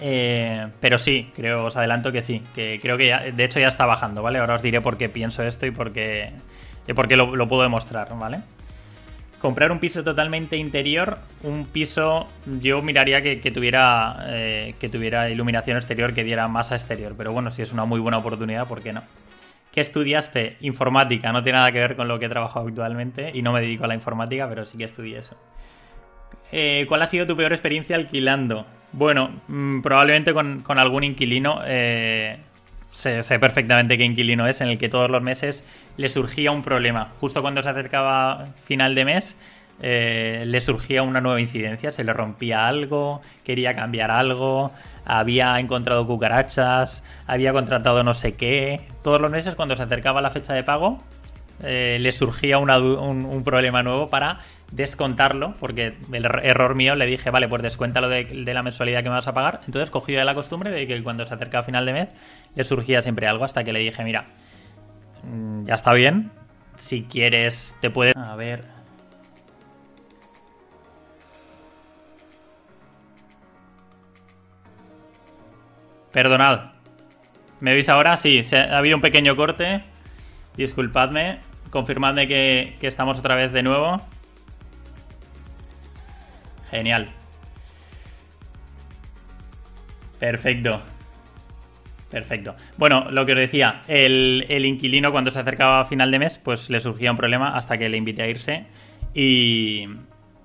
Eh, 0.00 0.66
pero 0.80 0.96
sí, 0.96 1.30
creo, 1.36 1.66
os 1.66 1.76
adelanto 1.76 2.10
que 2.10 2.22
sí, 2.22 2.42
que 2.54 2.78
creo 2.80 2.96
que 2.96 3.08
ya, 3.08 3.20
de 3.20 3.44
hecho 3.44 3.60
ya 3.60 3.68
está 3.68 3.84
bajando, 3.84 4.22
¿vale? 4.22 4.38
Ahora 4.38 4.54
os 4.54 4.62
diré 4.62 4.80
por 4.80 4.96
qué 4.96 5.10
pienso 5.10 5.42
esto 5.42 5.66
y 5.66 5.70
por 5.72 5.92
qué, 5.92 6.32
lo, 6.86 7.36
lo 7.36 7.48
puedo 7.48 7.62
demostrar, 7.62 8.08
¿vale? 8.18 8.40
Comprar 9.44 9.70
un 9.70 9.78
piso 9.78 10.02
totalmente 10.02 10.56
interior, 10.56 11.18
un 11.42 11.66
piso 11.66 12.26
yo 12.62 12.80
miraría 12.80 13.20
que, 13.20 13.50
tuviera 13.50 14.24
eh, 14.28 14.74
que 14.80 14.88
tuviera 14.88 15.28
iluminación 15.28 15.76
exterior, 15.76 16.14
que 16.14 16.24
diera 16.24 16.48
masa 16.48 16.76
exterior. 16.76 17.12
Pero 17.14 17.30
bueno, 17.34 17.52
si 17.52 17.60
es 17.60 17.70
una 17.70 17.84
muy 17.84 18.00
buena 18.00 18.16
oportunidad, 18.16 18.66
¿por 18.66 18.80
qué 18.80 18.94
no? 18.94 19.02
¿Qué 19.70 19.82
estudiaste? 19.82 20.56
Informática, 20.62 21.30
no 21.30 21.42
tiene 21.42 21.58
nada 21.58 21.72
que 21.72 21.78
ver 21.78 21.94
con 21.94 22.08
lo 22.08 22.18
que 22.18 22.24
he 22.24 22.28
trabajado 22.30 22.66
actualmente 22.66 23.32
y 23.34 23.42
no 23.42 23.52
me 23.52 23.60
dedico 23.60 23.84
a 23.84 23.86
la 23.86 23.94
informática, 23.94 24.48
pero 24.48 24.64
sí 24.64 24.78
que 24.78 24.84
estudié 24.84 25.18
eso. 25.18 25.36
Eh, 26.50 26.86
¿Cuál 26.88 27.02
ha 27.02 27.06
sido 27.06 27.26
tu 27.26 27.36
peor 27.36 27.52
experiencia 27.52 27.96
alquilando? 27.96 28.64
Bueno, 28.92 29.42
mm, 29.48 29.82
probablemente 29.82 30.32
con, 30.32 30.64
algún 30.68 31.04
inquilino. 31.04 31.60
Eh, 31.66 32.38
sé, 32.94 33.38
perfectamente 33.38 33.98
qué 33.98 34.04
inquilino 34.04 34.46
es, 34.46 34.60
en 34.60 34.68
el 34.68 34.78
que 34.78 34.88
todos 34.88 35.10
los 35.10 35.22
meses 35.22 35.66
le 35.96 36.08
surgía 36.08 36.50
un 36.50 36.62
problema. 36.62 37.12
Justo 37.20 37.42
cuando 37.42 37.62
se 37.62 37.68
acercaba 37.68 38.46
final 38.64 38.94
de 38.94 39.04
mes, 39.04 39.36
eh, 39.82 40.44
le 40.46 40.60
surgía 40.60 41.02
una 41.02 41.20
nueva 41.20 41.40
incidencia, 41.40 41.92
se 41.92 42.04
le 42.04 42.12
rompía 42.12 42.68
algo, 42.68 43.20
quería 43.42 43.74
cambiar 43.74 44.10
algo, 44.10 44.70
había 45.04 45.58
encontrado 45.58 46.06
cucarachas, 46.06 47.02
había 47.26 47.52
contratado 47.52 48.02
no 48.04 48.14
sé 48.14 48.36
qué. 48.36 48.80
Todos 49.02 49.20
los 49.20 49.30
meses 49.30 49.54
cuando 49.54 49.76
se 49.76 49.82
acercaba 49.82 50.20
la 50.22 50.30
fecha 50.30 50.54
de 50.54 50.62
pago, 50.62 51.00
eh, 51.62 51.98
le 52.00 52.12
surgía 52.12 52.58
un, 52.58 53.42
problema 53.44 53.82
nuevo 53.82 54.08
para 54.08 54.40
descontarlo, 54.70 55.54
porque 55.60 55.94
el 56.12 56.24
error 56.24 56.74
mío 56.74 56.94
le 56.96 57.06
dije, 57.06 57.30
vale, 57.30 57.48
pues 57.48 57.62
descuéntalo 57.62 58.08
de, 58.08 58.24
de 58.24 58.54
la 58.54 58.62
mensualidad 58.62 59.02
que 59.02 59.08
me 59.08 59.14
vas 59.14 59.28
a 59.28 59.34
pagar. 59.34 59.60
Entonces 59.66 59.90
cogí 59.90 60.12
de 60.12 60.24
la 60.24 60.34
costumbre 60.34 60.70
de 60.70 60.86
que 60.86 61.02
cuando 61.02 61.26
se 61.26 61.34
acercaba 61.34 61.64
final 61.64 61.86
de 61.86 61.92
mes 61.92 62.08
le 62.54 62.64
surgía 62.64 63.02
siempre 63.02 63.26
algo 63.26 63.44
hasta 63.44 63.64
que 63.64 63.72
le 63.72 63.80
dije, 63.80 64.02
mira, 64.04 64.26
mm, 65.22 65.64
ya 65.64 65.74
está 65.74 65.92
bien. 65.92 66.30
Si 66.76 67.04
quieres, 67.04 67.76
te 67.80 67.90
puedes... 67.90 68.16
A 68.16 68.34
ver... 68.36 68.64
Perdonad. 76.12 76.72
¿Me 77.60 77.74
veis 77.74 77.88
ahora? 77.88 78.16
Sí, 78.16 78.40
ha 78.52 78.78
habido 78.78 78.96
un 78.96 79.00
pequeño 79.02 79.34
corte. 79.34 79.82
Disculpadme. 80.56 81.40
confirmadme 81.70 82.28
que, 82.28 82.76
que 82.80 82.86
estamos 82.86 83.18
otra 83.18 83.34
vez 83.34 83.52
de 83.52 83.64
nuevo. 83.64 84.00
Genial. 86.70 87.08
Perfecto. 90.18 90.82
Perfecto. 92.10 92.54
Bueno, 92.76 93.06
lo 93.10 93.26
que 93.26 93.32
os 93.32 93.38
decía, 93.38 93.82
el, 93.88 94.46
inquilino 94.64 95.10
cuando 95.10 95.32
se 95.32 95.40
acercaba 95.40 95.80
a 95.80 95.84
final 95.84 96.10
de 96.10 96.20
mes, 96.20 96.38
pues 96.38 96.70
le 96.70 96.78
surgía 96.78 97.10
un 97.10 97.16
problema 97.16 97.56
hasta 97.56 97.76
que 97.76 97.88
le 97.88 97.96
invité 97.96 98.22
a 98.22 98.28
irse. 98.28 98.66
Y, 99.14 99.88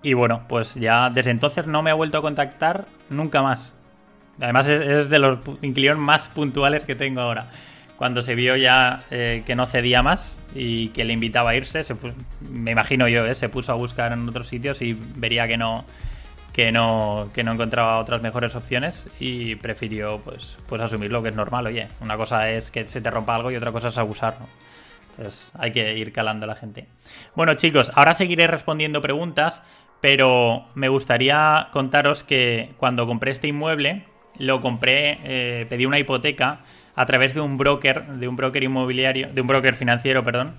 y 0.02 0.14
bueno, 0.14 0.46
pues 0.48 0.76
ya 0.76 1.10
desde 1.10 1.32
entonces 1.32 1.68
no 1.68 1.84
me 1.84 1.92
ha 1.92 1.94
vuelto 1.94 2.18
a 2.18 2.22
contactar 2.22 2.88
nunca 3.10 3.44
más. 3.44 3.76
Además 4.42 4.68
es, 4.68 5.10
de 5.10 5.20
los 5.20 5.40
inquilinos 5.62 5.98
más 5.98 6.30
puntuales 6.30 6.86
que 6.86 6.96
tengo 6.96 7.22
ahora. 7.22 7.48
Cuando 7.98 8.22
se 8.22 8.34
vio 8.34 8.56
ya 8.56 9.04
eh, 9.12 9.44
que 9.46 9.56
no 9.56 9.66
cedía 9.66 10.02
más 10.02 10.38
y 10.56 10.90
que 10.90 11.04
le 11.04 11.14
invitaba 11.14 11.52
a 11.52 11.56
irse, 11.56 11.84
se 11.84 11.94
me 12.50 12.72
imagino 12.72 13.08
yo, 13.10 13.26
eh, 13.26 13.36
se 13.36 13.50
puso 13.50 13.74
a 13.74 13.76
buscar 13.76 14.14
en 14.14 14.28
otros 14.28 14.48
sitios 14.48 14.82
y 14.82 14.98
vería 15.18 15.48
que 15.48 15.58
no, 15.58 15.86
que 16.60 16.74
no, 16.74 17.30
que 17.34 17.42
no 17.42 17.54
encontraba 17.54 18.00
otras 18.00 18.22
mejores 18.22 18.54
opciones 18.54 18.94
y 19.18 19.56
prefirió 19.56 20.18
pues, 20.18 20.58
pues 20.68 20.82
asumir 20.82 21.10
lo 21.10 21.24
que 21.24 21.30
es 21.30 21.36
normal. 21.36 21.68
Oye, 21.68 21.88
una 22.02 22.18
cosa 22.18 22.52
es 22.52 22.70
que 22.70 22.86
se 22.86 23.00
te 23.00 23.10
rompa 23.10 23.36
algo 23.36 23.50
y 23.50 23.56
otra 23.56 23.72
cosa 23.72 23.88
es 23.88 23.98
abusar. 23.98 24.36
Entonces 25.12 25.52
hay 25.58 25.72
que 25.72 25.98
ir 25.98 26.12
calando 26.12 26.44
a 26.44 26.48
la 26.48 26.56
gente. 26.56 26.88
Bueno 27.34 27.54
chicos, 27.54 27.94
ahora 27.96 28.14
seguiré 28.14 28.46
respondiendo 28.46 29.02
preguntas, 29.02 29.62
pero 30.02 30.66
me 30.76 30.90
gustaría 30.90 31.70
contaros 31.72 32.26
que 32.26 32.72
cuando 32.76 33.08
compré 33.08 33.32
este 33.32 33.48
inmueble, 33.48 34.04
lo 34.38 34.60
compré, 34.60 35.18
eh, 35.24 35.66
pedí 35.70 35.86
una 35.86 35.98
hipoteca 35.98 36.60
a 36.94 37.06
través 37.06 37.36
de 37.36 37.40
un 37.40 37.58
broker, 37.58 38.06
de 38.06 38.28
un 38.28 38.36
broker 38.36 38.62
inmobiliario, 38.62 39.30
de 39.32 39.40
un 39.40 39.48
broker 39.48 39.76
financiero, 39.76 40.26
perdón, 40.26 40.56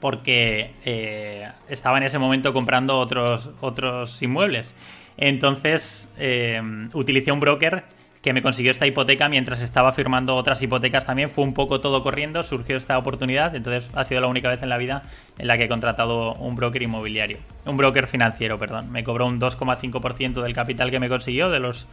porque 0.00 0.72
eh, 0.86 1.50
estaba 1.68 1.98
en 1.98 2.04
ese 2.04 2.18
momento 2.18 2.54
comprando 2.54 2.98
otros, 2.98 3.50
otros 3.60 4.22
inmuebles. 4.22 4.74
Entonces 5.18 6.10
eh, 6.18 6.62
utilicé 6.94 7.32
un 7.32 7.40
broker 7.40 7.84
que 8.22 8.32
me 8.32 8.42
consiguió 8.42 8.70
esta 8.70 8.86
hipoteca 8.86 9.28
mientras 9.28 9.60
estaba 9.60 9.92
firmando 9.92 10.34
otras 10.34 10.62
hipotecas 10.62 11.06
también. 11.06 11.30
Fue 11.30 11.44
un 11.44 11.54
poco 11.54 11.80
todo 11.80 12.02
corriendo, 12.02 12.42
surgió 12.42 12.76
esta 12.76 12.98
oportunidad, 12.98 13.54
entonces 13.54 13.88
ha 13.94 14.04
sido 14.04 14.20
la 14.20 14.26
única 14.26 14.48
vez 14.48 14.62
en 14.62 14.68
la 14.68 14.76
vida 14.76 15.02
en 15.38 15.46
la 15.46 15.56
que 15.56 15.64
he 15.64 15.68
contratado 15.68 16.34
un 16.34 16.56
broker 16.56 16.82
inmobiliario. 16.82 17.38
Un 17.64 17.76
broker 17.76 18.06
financiero, 18.06 18.58
perdón. 18.58 18.90
Me 18.90 19.04
cobró 19.04 19.26
un 19.26 19.40
2,5% 19.40 20.42
del 20.42 20.52
capital 20.52 20.90
que 20.90 21.00
me 21.00 21.08
consiguió, 21.08 21.50
de 21.50 21.60
los 21.60 21.86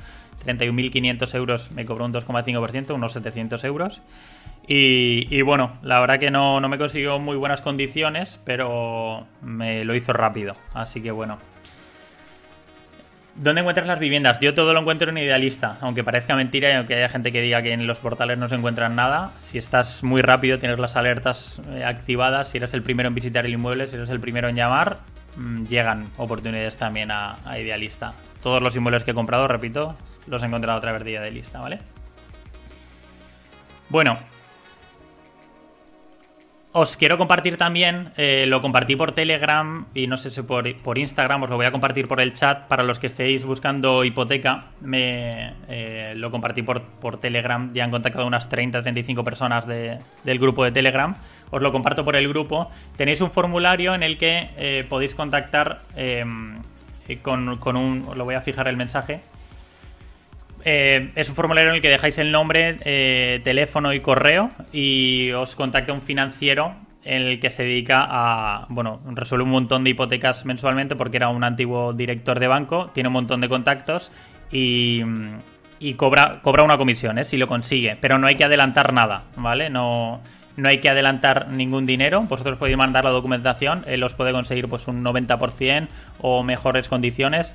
31.500 0.46 1.36
euros 1.36 1.72
me 1.72 1.86
cobró 1.86 2.06
un 2.06 2.14
2,5%, 2.14 2.96
unos 2.96 3.14
700 3.14 3.64
euros. 3.64 4.02
Y, 4.68 5.42
bueno, 5.44 5.74
la 5.84 6.00
verdad 6.00 6.20
que 6.20 6.32
no, 6.32 6.60
no 6.60 6.70
me 6.70 6.80
consiguió 6.80 7.20
muy 7.20 7.38
buenas 7.38 7.62
condiciones, 7.62 8.42
pero 8.46 9.28
me 9.42 9.86
lo 9.86 9.94
hizo 9.94 10.12
rápido. 10.12 10.56
Así 10.74 11.02
que 11.02 11.12
bueno, 11.12 11.38
¿Dónde 13.36 13.60
encuentras 13.60 13.86
las 13.86 14.00
viviendas? 14.00 14.40
Yo 14.40 14.54
todo 14.54 14.72
lo 14.72 14.80
encuentro 14.80 15.10
en 15.10 15.18
Idealista, 15.18 15.78
aunque 15.82 16.06
parezca 16.06 16.36
mentira 16.36 16.70
y 16.70 16.74
aunque 16.74 16.96
haya 16.96 17.10
gente 17.10 17.34
que 17.34 17.42
diga 17.42 17.62
que 17.62 17.74
en 17.74 17.86
los 17.86 18.00
portales 18.00 18.38
no 18.38 18.48
se 18.48 18.56
encuentran 18.56 18.96
nada. 18.96 19.34
Si 19.40 19.58
estás 19.58 20.04
muy 20.04 20.22
rápido, 20.22 20.58
tienes 20.58 20.80
las 20.80 20.96
alertas 20.96 21.60
eh, 21.74 21.84
activadas, 21.84 22.50
si 22.50 22.60
eres 22.60 22.74
el 22.74 22.82
primero 22.82 23.10
en 23.10 23.16
visitar 23.16 23.46
el 23.46 23.52
inmueble, 23.52 23.88
si 23.88 23.96
eres 23.96 24.10
el 24.10 24.22
primero 24.22 24.48
en 24.48 24.56
llamar, 24.56 25.00
mm, 25.36 25.66
llegan 25.66 26.08
oportunidades 26.16 26.78
también 26.78 27.12
a, 27.12 27.36
a, 27.44 27.60
Idealista. 27.60 28.14
Todos 28.42 28.62
los 28.62 28.74
inmuebles 28.74 29.04
que 29.04 29.12
he 29.12 29.14
comprado, 29.14 29.50
repito, 29.50 29.98
los 30.28 30.42
he 30.42 30.46
encontrado 30.46 30.78
a 30.78 30.82
través 30.82 31.04
de 31.04 31.12
Idealista, 31.12 31.60
¿vale? 31.60 31.80
Bueno, 33.90 34.18
os 36.78 36.98
quiero 36.98 37.18
compartir 37.18 37.56
también, 37.56 38.12
eh, 38.18 38.44
lo 38.50 38.62
compartí 38.62 38.98
por 38.98 39.14
Telegram 39.14 39.86
y 39.94 40.08
no 40.08 40.18
sé 40.18 40.30
si 40.30 40.42
por, 40.42 40.98
Instagram, 40.98 41.44
os 41.44 41.50
lo 41.50 41.56
voy 41.56 41.66
a 41.66 41.72
compartir 41.72 42.06
por 42.06 42.20
el 42.20 42.34
chat 42.34 42.68
para 42.68 42.84
los 42.84 43.00
que 43.00 43.08
estéis 43.08 43.46
buscando 43.46 44.04
hipoteca. 44.04 44.66
Me, 44.82 45.54
eh, 45.70 46.12
lo 46.18 46.32
compartí 46.32 46.64
por, 46.64 46.82
Telegram, 47.22 47.74
ya 47.74 47.86
han 47.86 47.92
contactado 47.92 48.28
unas 48.28 48.50
30-35 48.50 49.24
personas 49.24 49.66
del 49.66 50.38
grupo 50.38 50.66
de 50.66 50.74
Telegram. 50.74 51.16
Os 51.50 51.62
lo 51.62 51.72
comparto 51.72 52.04
por 52.04 52.18
el 52.18 52.28
grupo. 52.28 52.70
Tenéis 52.98 53.22
un 53.22 53.32
formulario 53.32 53.96
en 53.96 54.04
el 54.04 54.18
que 54.18 54.50
eh, 54.58 54.86
podéis 54.90 55.16
contactar 55.16 55.80
em, 55.96 56.58
con, 57.22 57.56
con 57.56 57.78
un... 57.78 58.06
Lo 58.18 58.26
voy 58.26 58.36
a 58.36 58.42
fijar 58.42 58.68
el 58.68 58.76
mensaje. 58.76 59.22
Eh, 60.68 61.12
es 61.16 61.30
un 61.30 61.36
formulario 61.36 61.70
en 61.70 61.76
el 61.76 61.82
que 61.82 61.90
dejáis 61.90 62.18
el 62.18 62.32
nombre, 62.32 62.78
eh, 62.86 63.40
teléfono 63.44 63.94
y 63.94 64.00
correo 64.00 64.50
y 64.74 65.32
os 65.32 65.56
contacta 65.56 65.94
un 65.94 66.02
financiero 66.02 66.74
en 67.04 67.22
el 67.22 67.40
que 67.40 67.52
se 67.52 67.62
dedica 67.62 68.04
a, 68.04 68.66
bueno, 68.70 69.00
resuelve 69.12 69.44
un 69.44 69.52
montón 69.52 69.84
de 69.84 69.92
hipotecas 69.92 70.44
mensualmente 70.44 70.96
porque 70.96 71.18
era 71.18 71.30
un 71.30 71.44
antiguo 71.44 71.94
director 71.94 72.40
de 72.40 72.48
banco, 72.48 72.90
tiene 72.96 73.10
un 73.10 73.14
montón 73.14 73.42
de 73.42 73.48
contactos 73.48 74.12
y, 74.52 75.04
cobra, 75.98 76.40
cobra 76.42 76.64
una 76.64 76.80
comisión, 76.80 77.20
¿eh? 77.20 77.26
si 77.26 77.38
lo 77.38 77.48
consigue, 77.48 77.96
pero 78.02 78.18
no 78.18 78.26
hay 78.26 78.34
que 78.34 78.46
adelantar 78.46 78.92
nada, 78.92 79.22
¿vale? 79.36 79.70
No, 79.70 80.20
no 80.58 80.70
hay 80.70 80.80
que 80.80 80.90
adelantar 80.90 81.50
ningún 81.50 81.86
dinero, 81.86 82.22
vosotros 82.22 82.58
podéis 82.58 82.78
mandar 82.78 83.04
la 83.04 83.12
documentación, 83.12 83.84
él 83.88 84.02
os 84.04 84.14
puede 84.14 84.32
conseguir 84.32 84.68
pues 84.68 84.88
un 84.88 85.04
90% 85.04 85.88
o 86.22 86.44
mejores 86.44 86.88
condiciones 86.88 87.54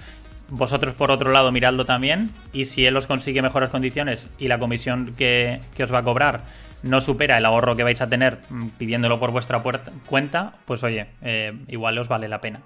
vosotros, 0.51 0.95
por 0.95 1.11
otro 1.11 1.33
lado, 1.33 1.53
miradlo 1.53 1.85
también. 1.85 2.31
Y 2.53 2.67
si 2.67 2.87
él 2.87 2.97
os 2.97 3.07
consigue 3.07 3.43
mejores 3.43 3.71
condiciones 3.71 4.27
y 4.39 4.49
la 4.49 4.59
comisión 4.59 5.15
que, 5.17 5.61
os 5.83 5.93
va 5.93 5.99
a 5.99 6.05
cobrar 6.05 6.43
no 6.83 7.03
supera 7.03 7.37
el 7.37 7.45
ahorro 7.45 7.77
que 7.77 7.83
vais 7.83 8.01
a 8.01 8.07
tener 8.07 8.39
mm, 8.49 8.69
pidiéndolo 8.79 9.21
por 9.21 9.33
vuestra 9.33 9.63
cuenta, 10.07 10.55
pues 10.65 10.83
oye, 10.83 11.09
eh, 11.21 11.53
igual 11.69 11.99
os 11.99 12.09
vale 12.09 12.27
la 12.27 12.41
pena. 12.41 12.61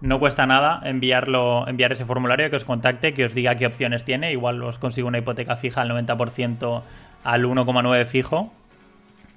No 0.00 0.18
cuesta 0.18 0.46
nada 0.46 0.80
enviarlo, 0.84 1.68
enviar 1.68 1.92
ese 1.92 2.06
formulario 2.06 2.48
que 2.48 2.56
os 2.56 2.64
contacte, 2.64 3.12
que 3.12 3.26
os 3.26 3.34
diga 3.34 3.56
qué 3.56 3.66
opciones 3.66 4.04
tiene. 4.04 4.32
Igual 4.32 4.62
os 4.62 4.78
consigo 4.78 5.08
una 5.08 5.18
hipoteca 5.18 5.56
fija 5.56 5.82
al 5.82 5.90
90% 5.90 6.82
al 7.22 7.44
1,9 7.44 8.06
fijo. 8.06 8.52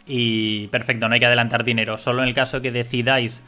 Y 0.08 0.68
perfecto, 0.68 1.08
no 1.08 1.14
hay 1.14 1.20
que 1.20 1.26
adelantar 1.26 1.66
dinero. 1.66 1.98
Solo 1.98 2.24
en 2.24 2.30
el 2.30 2.34
caso 2.34 2.62
que 2.62 2.72
decidáis 2.72 3.44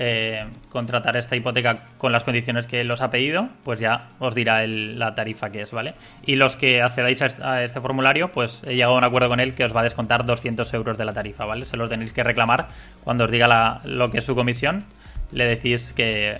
eh, 0.00 0.44
contratar 0.68 1.16
esta 1.16 1.34
hipoteca 1.34 1.84
con 1.98 2.12
las 2.12 2.22
condiciones 2.22 2.68
que 2.68 2.80
él 2.80 2.90
os 2.92 3.00
ha 3.00 3.10
pedido, 3.10 3.48
pues 3.64 3.80
ya 3.80 4.10
os 4.20 4.32
dirá 4.32 4.64
la 4.64 5.16
tarifa 5.16 5.50
que 5.50 5.62
es, 5.62 5.72
¿vale? 5.72 5.94
Y 6.24 6.36
los 6.36 6.54
que 6.54 6.82
accedáis 6.82 7.20
a 7.20 7.64
este 7.64 7.80
formulario, 7.80 8.30
pues 8.30 8.62
he 8.64 8.76
llegado 8.76 8.94
a 8.94 8.98
un 8.98 9.02
acuerdo 9.02 9.28
con 9.28 9.40
él 9.40 9.54
que 9.54 9.64
os 9.64 9.74
va 9.74 9.80
a 9.80 9.82
descontar 9.82 10.24
200 10.24 10.72
euros 10.74 10.98
de 10.98 11.04
la 11.04 11.12
tarifa, 11.12 11.46
¿vale? 11.46 11.66
Se 11.66 11.76
los 11.76 11.90
tenéis 11.90 12.12
que 12.12 12.22
reclamar 12.22 12.68
cuando 13.02 13.24
os 13.24 13.30
diga 13.32 13.80
lo 13.82 14.08
que 14.12 14.18
es 14.18 14.24
su 14.24 14.36
comisión, 14.36 14.84
le 15.32 15.46
decís 15.46 15.92
que, 15.92 16.38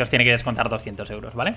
os 0.00 0.08
tiene 0.08 0.24
que 0.24 0.30
descontar 0.30 0.68
200 0.68 1.10
euros, 1.10 1.34
¿vale? 1.34 1.56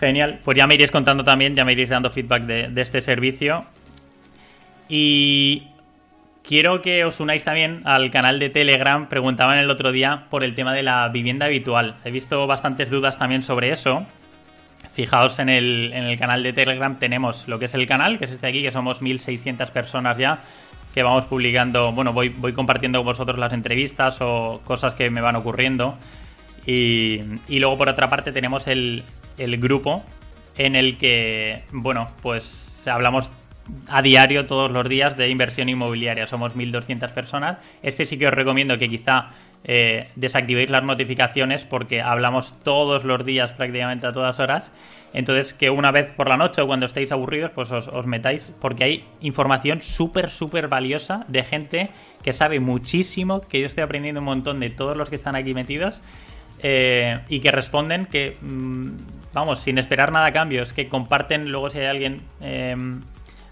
Genial, 0.00 0.40
pues 0.42 0.56
ya 0.56 0.66
me 0.66 0.72
iréis 0.72 0.90
contando 0.90 1.22
también, 1.22 1.54
ya 1.54 1.66
me 1.66 1.72
iréis 1.72 1.90
dando 1.90 2.10
feedback 2.10 2.44
de, 2.44 2.68
de 2.68 2.80
este 2.80 3.02
servicio. 3.02 3.66
Y 4.88 5.68
Quiero 6.48 6.80
que 6.80 7.04
os 7.04 7.20
unáis 7.20 7.44
también 7.44 7.82
al 7.84 8.10
canal 8.10 8.38
de 8.38 8.48
Telegram. 8.48 9.06
Preguntaban 9.10 9.58
el 9.58 9.68
otro 9.68 9.92
día 9.92 10.24
por 10.30 10.42
el 10.42 10.54
tema 10.54 10.72
de 10.72 10.82
la 10.82 11.06
vivienda 11.10 11.44
habitual. 11.44 11.96
He 12.06 12.10
visto 12.10 12.46
bastantes 12.46 12.88
dudas 12.88 13.18
también 13.18 13.42
sobre 13.42 13.70
eso. 13.70 14.06
Fijaos 14.94 15.40
en 15.40 15.50
el, 15.50 15.92
en 15.92 16.04
el 16.04 16.18
canal 16.18 16.42
de 16.42 16.54
Telegram 16.54 16.98
tenemos 16.98 17.48
lo 17.48 17.58
que 17.58 17.66
es 17.66 17.74
el 17.74 17.86
canal, 17.86 18.18
que 18.18 18.24
es 18.24 18.30
este 18.30 18.46
aquí, 18.46 18.62
que 18.62 18.72
somos 18.72 19.02
1600 19.02 19.70
personas 19.72 20.16
ya, 20.16 20.38
que 20.94 21.02
vamos 21.02 21.26
publicando, 21.26 21.92
bueno, 21.92 22.14
voy, 22.14 22.30
voy 22.30 22.54
compartiendo 22.54 23.00
con 23.00 23.08
vosotros 23.08 23.38
las 23.38 23.52
entrevistas 23.52 24.16
o 24.22 24.62
cosas 24.64 24.94
que 24.94 25.10
me 25.10 25.20
van 25.20 25.36
ocurriendo. 25.36 25.98
Y, 26.64 27.20
y 27.46 27.58
luego 27.58 27.76
por 27.76 27.90
otra 27.90 28.08
parte 28.08 28.32
tenemos 28.32 28.68
el, 28.68 29.02
el 29.36 29.58
grupo 29.58 30.02
en 30.56 30.76
el 30.76 30.96
que, 30.96 31.64
bueno, 31.72 32.08
pues 32.22 32.88
hablamos 32.88 33.30
a 33.88 34.02
diario, 34.02 34.46
todos 34.46 34.70
los 34.70 34.88
días, 34.88 35.16
de 35.16 35.28
inversión 35.28 35.68
inmobiliaria. 35.68 36.26
Somos 36.26 36.54
1.200 36.54 37.12
personas. 37.12 37.58
Este 37.82 38.06
sí 38.06 38.18
que 38.18 38.26
os 38.26 38.34
recomiendo 38.34 38.78
que 38.78 38.88
quizá 38.88 39.30
eh, 39.64 40.08
desactivéis 40.14 40.70
las 40.70 40.84
notificaciones 40.84 41.64
porque 41.64 42.00
hablamos 42.00 42.54
todos 42.62 43.04
los 43.04 43.24
días, 43.24 43.52
prácticamente 43.52 44.06
a 44.06 44.12
todas 44.12 44.38
horas. 44.40 44.72
Entonces, 45.12 45.54
que 45.54 45.70
una 45.70 45.90
vez 45.90 46.10
por 46.10 46.28
la 46.28 46.36
noche 46.36 46.60
o 46.60 46.66
cuando 46.66 46.86
estéis 46.86 47.12
aburridos, 47.12 47.50
pues 47.54 47.70
os, 47.70 48.06
metáis, 48.06 48.52
porque 48.60 48.84
hay 48.84 49.04
información 49.20 49.80
súper, 49.80 50.30
súper 50.30 50.68
valiosa 50.68 51.24
de 51.28 51.44
gente 51.44 51.88
que 52.22 52.32
sabe 52.32 52.60
muchísimo, 52.60 53.40
que 53.40 53.60
yo 53.60 53.66
estoy 53.66 53.84
aprendiendo 53.84 54.20
un 54.20 54.26
montón 54.26 54.60
de 54.60 54.70
todos 54.70 54.96
los 54.96 55.08
que 55.08 55.16
están 55.16 55.34
aquí 55.34 55.54
metidos. 55.54 56.00
Eh, 56.60 57.20
y 57.28 57.38
que 57.38 57.52
responden 57.52 58.06
que, 58.06 58.36
mm, 58.40 58.88
vamos, 59.32 59.60
sin 59.60 59.78
esperar 59.78 60.10
nada 60.10 60.26
a 60.26 60.32
cambio, 60.32 60.64
que 60.74 60.88
comparten, 60.88 61.52
luego 61.52 61.70
si 61.70 61.78
hay 61.78 61.86
alguien 61.86 62.22
eh, 62.40 62.74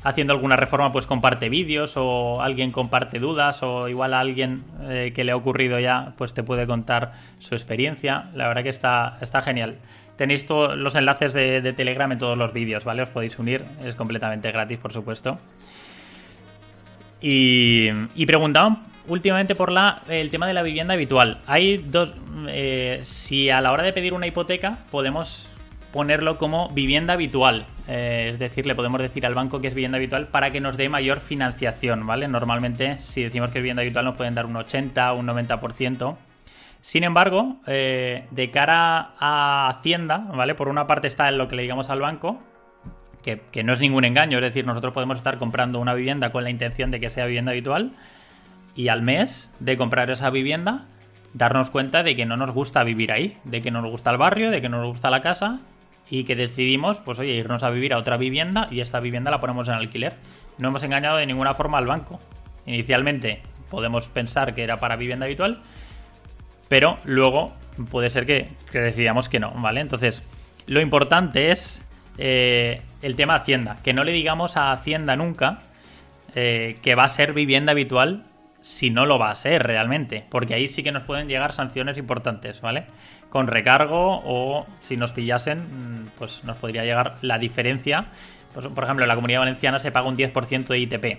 haciendo 0.06 0.32
alguna 0.32 0.54
reforma, 0.54 0.92
pues 0.92 1.04
comparte 1.04 1.48
vídeos 1.48 1.94
o 1.96 2.40
alguien 2.40 2.70
comparte 2.70 3.18
dudas 3.18 3.62
o 3.64 3.88
igual 3.88 4.14
a 4.14 4.20
alguien 4.20 4.62
eh, 4.82 5.12
que 5.12 5.24
le 5.24 5.32
ha 5.32 5.36
ocurrido 5.36 5.80
ya, 5.80 6.12
pues 6.16 6.32
te 6.32 6.44
puede 6.44 6.64
contar 6.64 7.12
su 7.40 7.56
experiencia. 7.56 8.30
La 8.34 8.46
verdad 8.46 8.62
que 8.62 8.68
está, 8.68 9.18
está 9.20 9.42
genial. 9.42 9.78
Tenéis 10.16 10.46
todos 10.46 10.76
los 10.76 10.94
enlaces 10.94 11.34
de, 11.34 11.72
Telegram 11.72 12.10
en 12.12 12.18
todos 12.18 12.38
los 12.38 12.52
vídeos, 12.52 12.84
¿vale? 12.84 13.02
Os 13.02 13.08
podéis 13.08 13.36
unir, 13.38 13.64
es 13.84 13.96
completamente 13.96 14.50
gratis, 14.52 14.78
por 14.78 14.92
supuesto. 14.92 15.38
Y, 17.20 17.88
y 18.14 18.26
preguntaban 18.26 18.84
últimamente 19.08 19.56
por 19.56 19.72
la, 19.72 20.02
el 20.08 20.30
tema 20.30 20.46
de 20.46 20.54
la 20.54 20.62
vivienda 20.62 20.94
habitual. 20.94 21.38
Hay 21.48 21.78
dos. 21.78 22.12
Eh, 22.48 23.00
si 23.02 23.50
a 23.50 23.60
la 23.60 23.72
hora 23.72 23.82
de 23.82 23.92
pedir 23.92 24.14
una 24.14 24.28
hipoteca 24.28 24.78
podemos 24.90 25.48
ponerlo 25.96 26.36
como 26.36 26.68
vivienda 26.68 27.14
habitual. 27.14 27.64
Eh, 27.88 28.28
es 28.34 28.38
decir, 28.38 28.66
le 28.66 28.74
podemos 28.74 29.00
decir 29.00 29.24
al 29.24 29.34
banco 29.34 29.62
que 29.62 29.68
es 29.68 29.74
vivienda 29.74 29.96
habitual 29.96 30.26
para 30.26 30.50
que 30.50 30.60
nos 30.60 30.76
dé 30.76 30.90
mayor 30.90 31.20
financiación, 31.20 32.06
¿vale? 32.06 32.28
Normalmente, 32.28 32.98
si 32.98 33.22
decimos 33.22 33.48
que 33.48 33.60
es 33.60 33.62
vivienda 33.62 33.80
habitual, 33.80 34.04
nos 34.04 34.14
pueden 34.14 34.34
dar 34.34 34.44
un 34.44 34.56
80 34.56 35.14
o 35.14 35.18
un 35.18 35.26
90%. 35.26 36.16
Sin 36.82 37.02
embargo, 37.02 37.56
eh, 37.66 38.26
de 38.30 38.50
cara 38.50 39.12
a 39.18 39.70
Hacienda, 39.70 40.18
¿vale? 40.18 40.54
Por 40.54 40.68
una 40.68 40.86
parte 40.86 41.08
está 41.08 41.30
lo 41.30 41.48
que 41.48 41.56
le 41.56 41.62
digamos 41.62 41.88
al 41.88 42.00
banco, 42.00 42.42
que, 43.22 43.40
que, 43.50 43.64
no 43.64 43.72
es 43.72 43.80
ningún 43.80 44.04
engaño, 44.04 44.36
es 44.36 44.42
decir, 44.42 44.66
nosotros 44.66 44.92
podemos 44.92 45.16
estar 45.16 45.38
comprando 45.38 45.80
una 45.80 45.94
vivienda 45.94 46.30
con 46.30 46.44
la 46.44 46.50
intención 46.50 46.90
de 46.90 47.00
que 47.00 47.08
sea 47.08 47.24
vivienda 47.24 47.52
habitual 47.52 47.92
y 48.74 48.88
al 48.88 49.00
mes 49.00 49.50
de 49.60 49.78
comprar 49.78 50.10
esa 50.10 50.28
vivienda 50.28 50.84
darnos 51.32 51.70
cuenta 51.70 52.02
de 52.02 52.14
que 52.14 52.26
no 52.26 52.36
nos 52.36 52.50
gusta 52.50 52.84
vivir 52.84 53.12
ahí, 53.12 53.38
de 53.44 53.62
que 53.62 53.70
no 53.70 53.80
nos 53.80 53.90
gusta 53.90 54.10
el 54.10 54.18
barrio, 54.18 54.50
de 54.50 54.60
que 54.60 54.68
no 54.68 54.82
nos 54.82 54.88
gusta 54.88 55.08
la 55.08 55.22
casa 55.22 55.60
y 56.10 56.24
que 56.24 56.36
decidimos, 56.36 56.98
pues 56.98 57.18
oye, 57.18 57.32
irnos 57.32 57.62
a 57.62 57.70
vivir 57.70 57.92
a 57.94 57.98
otra 57.98 58.16
vivienda 58.16 58.68
y 58.70 58.80
esta 58.80 59.00
vivienda 59.00 59.30
la 59.30 59.40
ponemos 59.40 59.68
en 59.68 59.74
alquiler. 59.74 60.14
No 60.58 60.68
hemos 60.68 60.82
engañado 60.82 61.16
de 61.16 61.26
ninguna 61.26 61.54
forma 61.54 61.78
al 61.78 61.86
banco. 61.86 62.20
Inicialmente 62.64 63.42
podemos 63.70 64.08
pensar 64.08 64.54
que 64.54 64.62
era 64.62 64.76
para 64.76 64.96
vivienda 64.96 65.26
habitual, 65.26 65.60
pero 66.68 66.98
luego 67.04 67.52
puede 67.90 68.10
ser 68.10 68.26
que, 68.26 68.48
decidamos 68.72 69.28
que 69.28 69.40
no, 69.40 69.50
¿vale? 69.52 69.80
Entonces, 69.80 70.22
lo 70.66 70.80
importante 70.80 71.50
es 71.50 71.86
eh, 72.18 72.82
el 73.02 73.16
tema 73.16 73.34
Hacienda, 73.34 73.76
que 73.82 73.92
no 73.92 74.04
le 74.04 74.12
digamos 74.12 74.56
a 74.56 74.72
Hacienda 74.72 75.16
nunca 75.16 75.60
eh, 76.34 76.78
que 76.82 76.94
va 76.94 77.04
a 77.04 77.08
ser 77.08 77.32
vivienda 77.32 77.72
habitual 77.72 78.24
si 78.62 78.90
no 78.90 79.06
lo 79.06 79.18
va 79.18 79.30
a 79.30 79.34
ser 79.36 79.62
realmente, 79.62 80.24
porque 80.28 80.54
ahí 80.54 80.68
sí 80.68 80.82
que 80.82 80.90
nos 80.90 81.04
pueden 81.04 81.28
llegar 81.28 81.52
sanciones 81.52 81.96
importantes, 81.98 82.60
¿vale? 82.60 82.86
Con 83.30 83.46
recargo 83.46 84.22
o 84.24 84.66
si 84.82 84.96
nos 84.96 85.12
pillasen, 85.12 85.58
mm, 85.58 86.10
pues 86.18 86.44
nos 86.44 86.56
podría 86.56 86.84
llegar 86.84 87.16
la 87.22 87.38
diferencia. 87.38 88.06
Pues, 88.54 88.66
por 88.68 88.84
ejemplo, 88.84 89.04
en 89.04 89.08
la 89.08 89.14
comunidad 89.14 89.40
valenciana 89.40 89.78
se 89.78 89.92
paga 89.92 90.08
un 90.08 90.16
10% 90.16 90.72
de 90.72 90.78
ITP. 90.78 91.18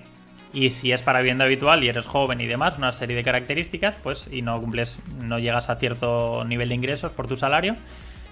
Y 0.53 0.69
si 0.69 0.91
es 0.91 1.01
para 1.01 1.19
vivienda 1.19 1.45
habitual 1.45 1.83
y 1.83 1.89
eres 1.89 2.05
joven 2.05 2.41
y 2.41 2.47
demás, 2.47 2.77
una 2.77 2.91
serie 2.91 3.15
de 3.15 3.23
características, 3.23 3.95
pues 4.01 4.29
y 4.31 4.41
no 4.41 4.59
cumples, 4.59 4.99
no 5.21 5.39
llegas 5.39 5.69
a 5.69 5.75
cierto 5.75 6.43
nivel 6.45 6.69
de 6.69 6.75
ingresos 6.75 7.11
por 7.11 7.27
tu 7.27 7.35
salario, 7.35 7.75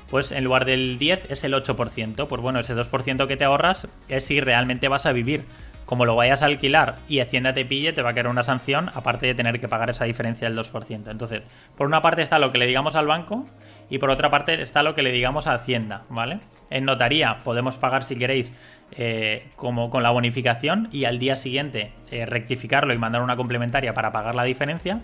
pues 0.09 0.31
en 0.31 0.43
lugar 0.43 0.65
del 0.65 0.97
10 0.97 1.29
es 1.29 1.43
el 1.43 1.53
8%. 1.53 2.27
Pues 2.27 2.41
bueno, 2.41 2.59
ese 2.59 2.75
2% 2.75 3.27
que 3.27 3.38
te 3.38 3.43
ahorras 3.43 3.88
es 4.07 4.23
si 4.23 4.39
realmente 4.39 4.88
vas 4.88 5.05
a 5.05 5.11
vivir 5.11 5.43
como 5.85 6.05
lo 6.05 6.15
vayas 6.15 6.41
a 6.41 6.45
alquilar 6.45 6.95
y 7.07 7.19
Hacienda 7.19 7.53
te 7.53 7.65
pille, 7.65 7.93
te 7.93 8.01
va 8.01 8.11
a 8.11 8.13
caer 8.13 8.27
una 8.27 8.43
sanción, 8.43 8.89
aparte 8.93 9.27
de 9.27 9.35
tener 9.35 9.59
que 9.59 9.67
pagar 9.67 9.89
esa 9.89 10.05
diferencia 10.05 10.49
del 10.49 10.57
2%. 10.57 11.09
Entonces, 11.09 11.43
por 11.77 11.87
una 11.87 12.01
parte 12.01 12.21
está 12.21 12.39
lo 12.39 12.51
que 12.51 12.57
le 12.57 12.65
digamos 12.65 12.95
al 12.95 13.07
banco 13.07 13.45
y 13.89 13.99
por 13.99 14.09
otra 14.09 14.29
parte 14.29 14.61
está 14.61 14.83
lo 14.83 14.95
que 14.95 15.03
le 15.03 15.11
digamos 15.11 15.47
a 15.47 15.53
Hacienda, 15.53 16.03
¿vale? 16.09 16.39
En 16.69 16.85
notaría 16.85 17.37
podemos 17.43 17.77
pagar, 17.77 18.03
si 18.03 18.15
queréis, 18.15 18.51
eh, 18.91 19.47
como 19.55 19.89
con 19.89 20.03
la 20.03 20.11
bonificación 20.11 20.89
y 20.91 21.05
al 21.05 21.19
día 21.19 21.35
siguiente 21.35 21.91
eh, 22.11 22.25
rectificarlo 22.25 22.93
y 22.93 22.97
mandar 22.97 23.21
una 23.21 23.35
complementaria 23.35 23.93
para 23.93 24.11
pagar 24.11 24.35
la 24.35 24.43
diferencia 24.43 25.01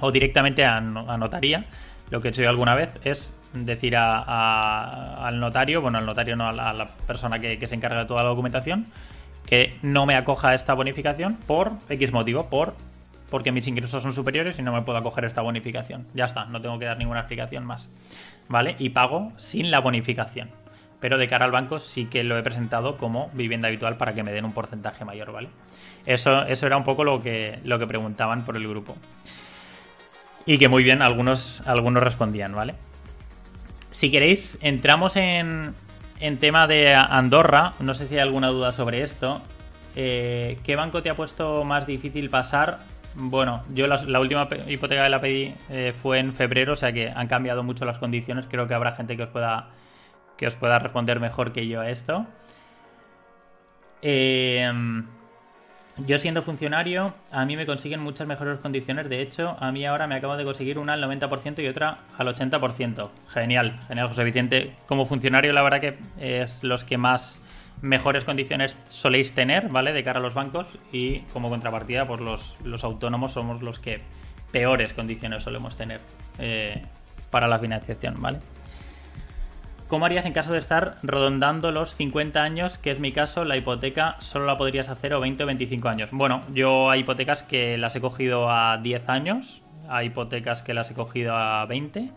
o 0.00 0.12
directamente 0.12 0.64
a, 0.64 0.80
notaría. 0.80 1.64
Lo 2.10 2.20
que 2.20 2.28
he 2.28 2.30
hecho 2.30 2.42
yo 2.42 2.50
alguna 2.50 2.74
vez 2.74 2.90
es 3.04 3.38
decir 3.54 3.96
al 3.96 5.38
notario, 5.38 5.80
bueno, 5.80 5.98
al 5.98 6.06
notario 6.06 6.36
no, 6.36 6.48
a 6.48 6.52
la, 6.52 6.88
persona 7.06 7.38
que 7.38 7.66
se 7.68 7.74
encarga 7.74 8.00
de 8.00 8.06
toda 8.06 8.22
la 8.22 8.30
documentación, 8.30 8.86
que 9.46 9.78
no 9.82 10.06
me 10.06 10.16
acoja 10.16 10.54
esta 10.54 10.74
bonificación 10.74 11.34
por 11.34 11.72
X 11.88 12.12
motivo, 12.12 12.48
por 12.48 12.74
porque 13.30 13.52
mis 13.52 13.66
ingresos 13.68 14.02
son 14.02 14.12
superiores 14.12 14.58
y 14.58 14.62
no 14.62 14.72
me 14.72 14.82
puedo 14.82 14.98
acoger 14.98 15.24
esta 15.24 15.40
bonificación. 15.40 16.06
Ya 16.14 16.24
está, 16.24 16.44
no 16.46 16.60
tengo 16.60 16.78
que 16.78 16.84
dar 16.84 16.98
ninguna 16.98 17.20
explicación 17.20 17.64
más. 17.64 17.88
¿Vale? 18.48 18.74
Y 18.78 18.90
pago 18.90 19.32
sin 19.36 19.70
la 19.70 19.78
bonificación. 19.78 20.50
Pero 20.98 21.16
de 21.16 21.28
cara 21.28 21.44
al 21.44 21.52
banco 21.52 21.78
sí 21.78 22.06
que 22.06 22.24
lo 22.24 22.36
he 22.36 22.42
presentado 22.42 22.98
como 22.98 23.30
vivienda 23.32 23.68
habitual 23.68 23.96
para 23.96 24.12
que 24.12 24.22
me 24.22 24.32
den 24.32 24.44
un 24.44 24.52
porcentaje 24.52 25.04
mayor, 25.04 25.32
¿vale? 25.32 25.48
Eso, 26.04 26.44
eso 26.44 26.66
era 26.66 26.76
un 26.76 26.84
poco 26.84 27.04
lo 27.04 27.22
que, 27.22 27.60
lo 27.64 27.78
que 27.78 27.86
preguntaban 27.86 28.44
por 28.44 28.56
el 28.56 28.68
grupo. 28.68 28.96
Y 30.44 30.58
que 30.58 30.68
muy 30.68 30.82
bien 30.82 31.00
algunos, 31.00 31.62
algunos 31.66 32.02
respondían, 32.02 32.54
¿vale? 32.54 32.74
Si 33.92 34.10
queréis, 34.10 34.58
entramos 34.60 35.16
en, 35.16 35.74
en 36.20 36.38
tema 36.38 36.66
de 36.66 36.94
Andorra, 36.94 37.72
no 37.80 37.94
sé 37.94 38.06
si 38.06 38.14
hay 38.14 38.20
alguna 38.20 38.48
duda 38.48 38.72
sobre 38.72 39.02
esto. 39.02 39.40
Eh, 39.96 40.58
¿Qué 40.64 40.76
banco 40.76 41.02
te 41.02 41.10
ha 41.10 41.16
puesto 41.16 41.64
más 41.64 41.86
difícil 41.86 42.30
pasar? 42.30 42.78
Bueno, 43.14 43.62
yo 43.74 43.86
la, 43.86 44.20
última 44.20 44.48
hipoteca 44.68 45.04
que 45.04 45.08
la 45.08 45.20
pedí 45.20 45.54
eh, 45.70 45.92
fue 46.00 46.20
en 46.20 46.32
febrero, 46.32 46.74
o 46.74 46.76
sea 46.76 46.92
que 46.92 47.08
han 47.08 47.26
cambiado 47.26 47.62
mucho 47.62 47.84
las 47.84 47.98
condiciones. 47.98 48.46
Creo 48.48 48.68
que 48.68 48.74
habrá 48.74 48.92
gente 48.92 49.16
que 49.16 49.24
os 49.24 49.30
pueda, 49.30 49.70
que 50.36 50.46
os 50.46 50.54
pueda 50.54 50.78
responder 50.78 51.18
mejor 51.18 51.52
que 51.52 51.66
yo 51.66 51.80
a 51.80 51.90
esto. 51.90 52.26
Eh, 54.02 54.70
yo 56.06 56.18
siendo 56.18 56.42
funcionario, 56.42 57.14
a 57.30 57.44
mí 57.44 57.56
me 57.56 57.66
consiguen 57.66 58.00
muchas 58.00 58.26
mejores 58.26 58.58
condiciones. 58.58 59.08
De 59.08 59.20
hecho, 59.20 59.56
a 59.60 59.72
mí 59.72 59.84
ahora 59.86 60.06
me 60.06 60.16
acabo 60.16 60.36
de 60.36 60.44
conseguir 60.44 60.78
una 60.78 60.94
al 60.94 61.02
90% 61.02 61.62
y 61.62 61.66
otra 61.66 61.98
al 62.16 62.28
80%. 62.28 63.10
Genial, 63.28 63.80
genial, 63.88 64.08
José 64.08 64.24
Vicente. 64.24 64.72
Como 64.86 65.06
funcionario, 65.06 65.52
la 65.52 65.62
verdad 65.62 65.80
que 65.80 65.98
es 66.18 66.62
los 66.62 66.84
que 66.84 66.98
más 66.98 67.40
mejores 67.82 68.24
condiciones 68.24 68.76
soléis 68.86 69.34
tener, 69.34 69.68
¿vale? 69.68 69.92
De 69.92 70.04
cara 70.04 70.20
a 70.20 70.22
los 70.22 70.34
bancos. 70.34 70.66
Y 70.92 71.20
como 71.32 71.48
contrapartida, 71.48 72.06
pues 72.06 72.20
los, 72.20 72.56
los 72.64 72.84
autónomos 72.84 73.32
somos 73.32 73.62
los 73.62 73.78
que 73.78 74.00
peores 74.52 74.92
condiciones 74.92 75.42
solemos 75.42 75.76
tener 75.76 76.00
eh, 76.38 76.82
para 77.30 77.48
la 77.48 77.58
financiación, 77.58 78.20
¿vale? 78.20 78.38
¿Cómo 79.90 80.06
harías 80.06 80.24
en 80.24 80.32
caso 80.32 80.52
de 80.52 80.60
estar 80.60 80.98
redondando 81.02 81.72
los 81.72 81.96
50 81.96 82.40
años, 82.40 82.78
que 82.78 82.92
es 82.92 83.00
mi 83.00 83.10
caso, 83.10 83.44
la 83.44 83.56
hipoteca 83.56 84.14
solo 84.20 84.46
la 84.46 84.56
podrías 84.56 84.88
hacer 84.88 85.12
o 85.14 85.20
20 85.20 85.42
o 85.42 85.46
25 85.48 85.88
años? 85.88 86.10
Bueno, 86.12 86.42
yo 86.54 86.90
hay 86.90 87.00
hipotecas 87.00 87.42
que 87.42 87.76
las 87.76 87.96
he 87.96 88.00
cogido 88.00 88.48
a 88.52 88.78
10 88.78 89.08
años, 89.08 89.62
hay 89.88 90.06
hipotecas 90.06 90.62
que 90.62 90.74
las 90.74 90.92
he 90.92 90.94
cogido 90.94 91.34
a 91.34 91.66
20 91.66 92.08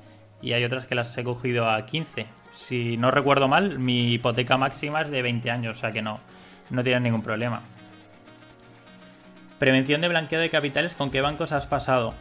y 0.43 0.53
hay 0.53 0.63
otras 0.63 0.85
que 0.85 0.93
las 0.93 1.17
he 1.17 1.23
cogido 1.23 1.67
a 1.67 1.83
15. 1.87 2.27
Si 2.53 2.95
no 2.97 3.09
recuerdo 3.09 3.47
mal, 3.47 3.79
mi 3.79 4.13
hipoteca 4.13 4.55
máxima 4.55 5.01
es 5.01 5.09
de 5.09 5.23
20 5.23 5.49
años, 5.49 5.77
o 5.77 5.79
sea 5.79 5.91
que 5.91 6.03
no, 6.03 6.19
no 6.69 6.83
tienes 6.83 7.01
ningún 7.01 7.23
problema. 7.23 7.61
Prevención 9.57 9.99
de 9.99 10.09
blanqueo 10.09 10.39
de 10.39 10.51
capitales, 10.51 10.93
¿con 10.93 11.09
qué 11.09 11.21
bancos 11.21 11.51
has 11.51 11.65
pasado? 11.65 12.13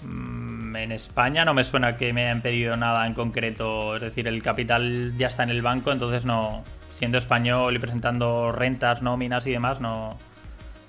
Mm, 0.00 0.39
en 0.76 0.92
España 0.92 1.44
no 1.44 1.54
me 1.54 1.64
suena 1.64 1.96
que 1.96 2.12
me 2.12 2.24
hayan 2.24 2.40
pedido 2.40 2.76
nada 2.76 3.06
en 3.06 3.14
concreto. 3.14 3.96
Es 3.96 4.02
decir, 4.02 4.28
el 4.28 4.42
capital 4.42 5.16
ya 5.16 5.26
está 5.28 5.42
en 5.42 5.50
el 5.50 5.62
banco, 5.62 5.92
entonces 5.92 6.24
no. 6.24 6.64
Siendo 6.94 7.18
español 7.18 7.74
y 7.74 7.78
presentando 7.78 8.52
rentas, 8.52 9.00
nóminas 9.00 9.46
y 9.46 9.52
demás, 9.52 9.80
no, 9.80 10.18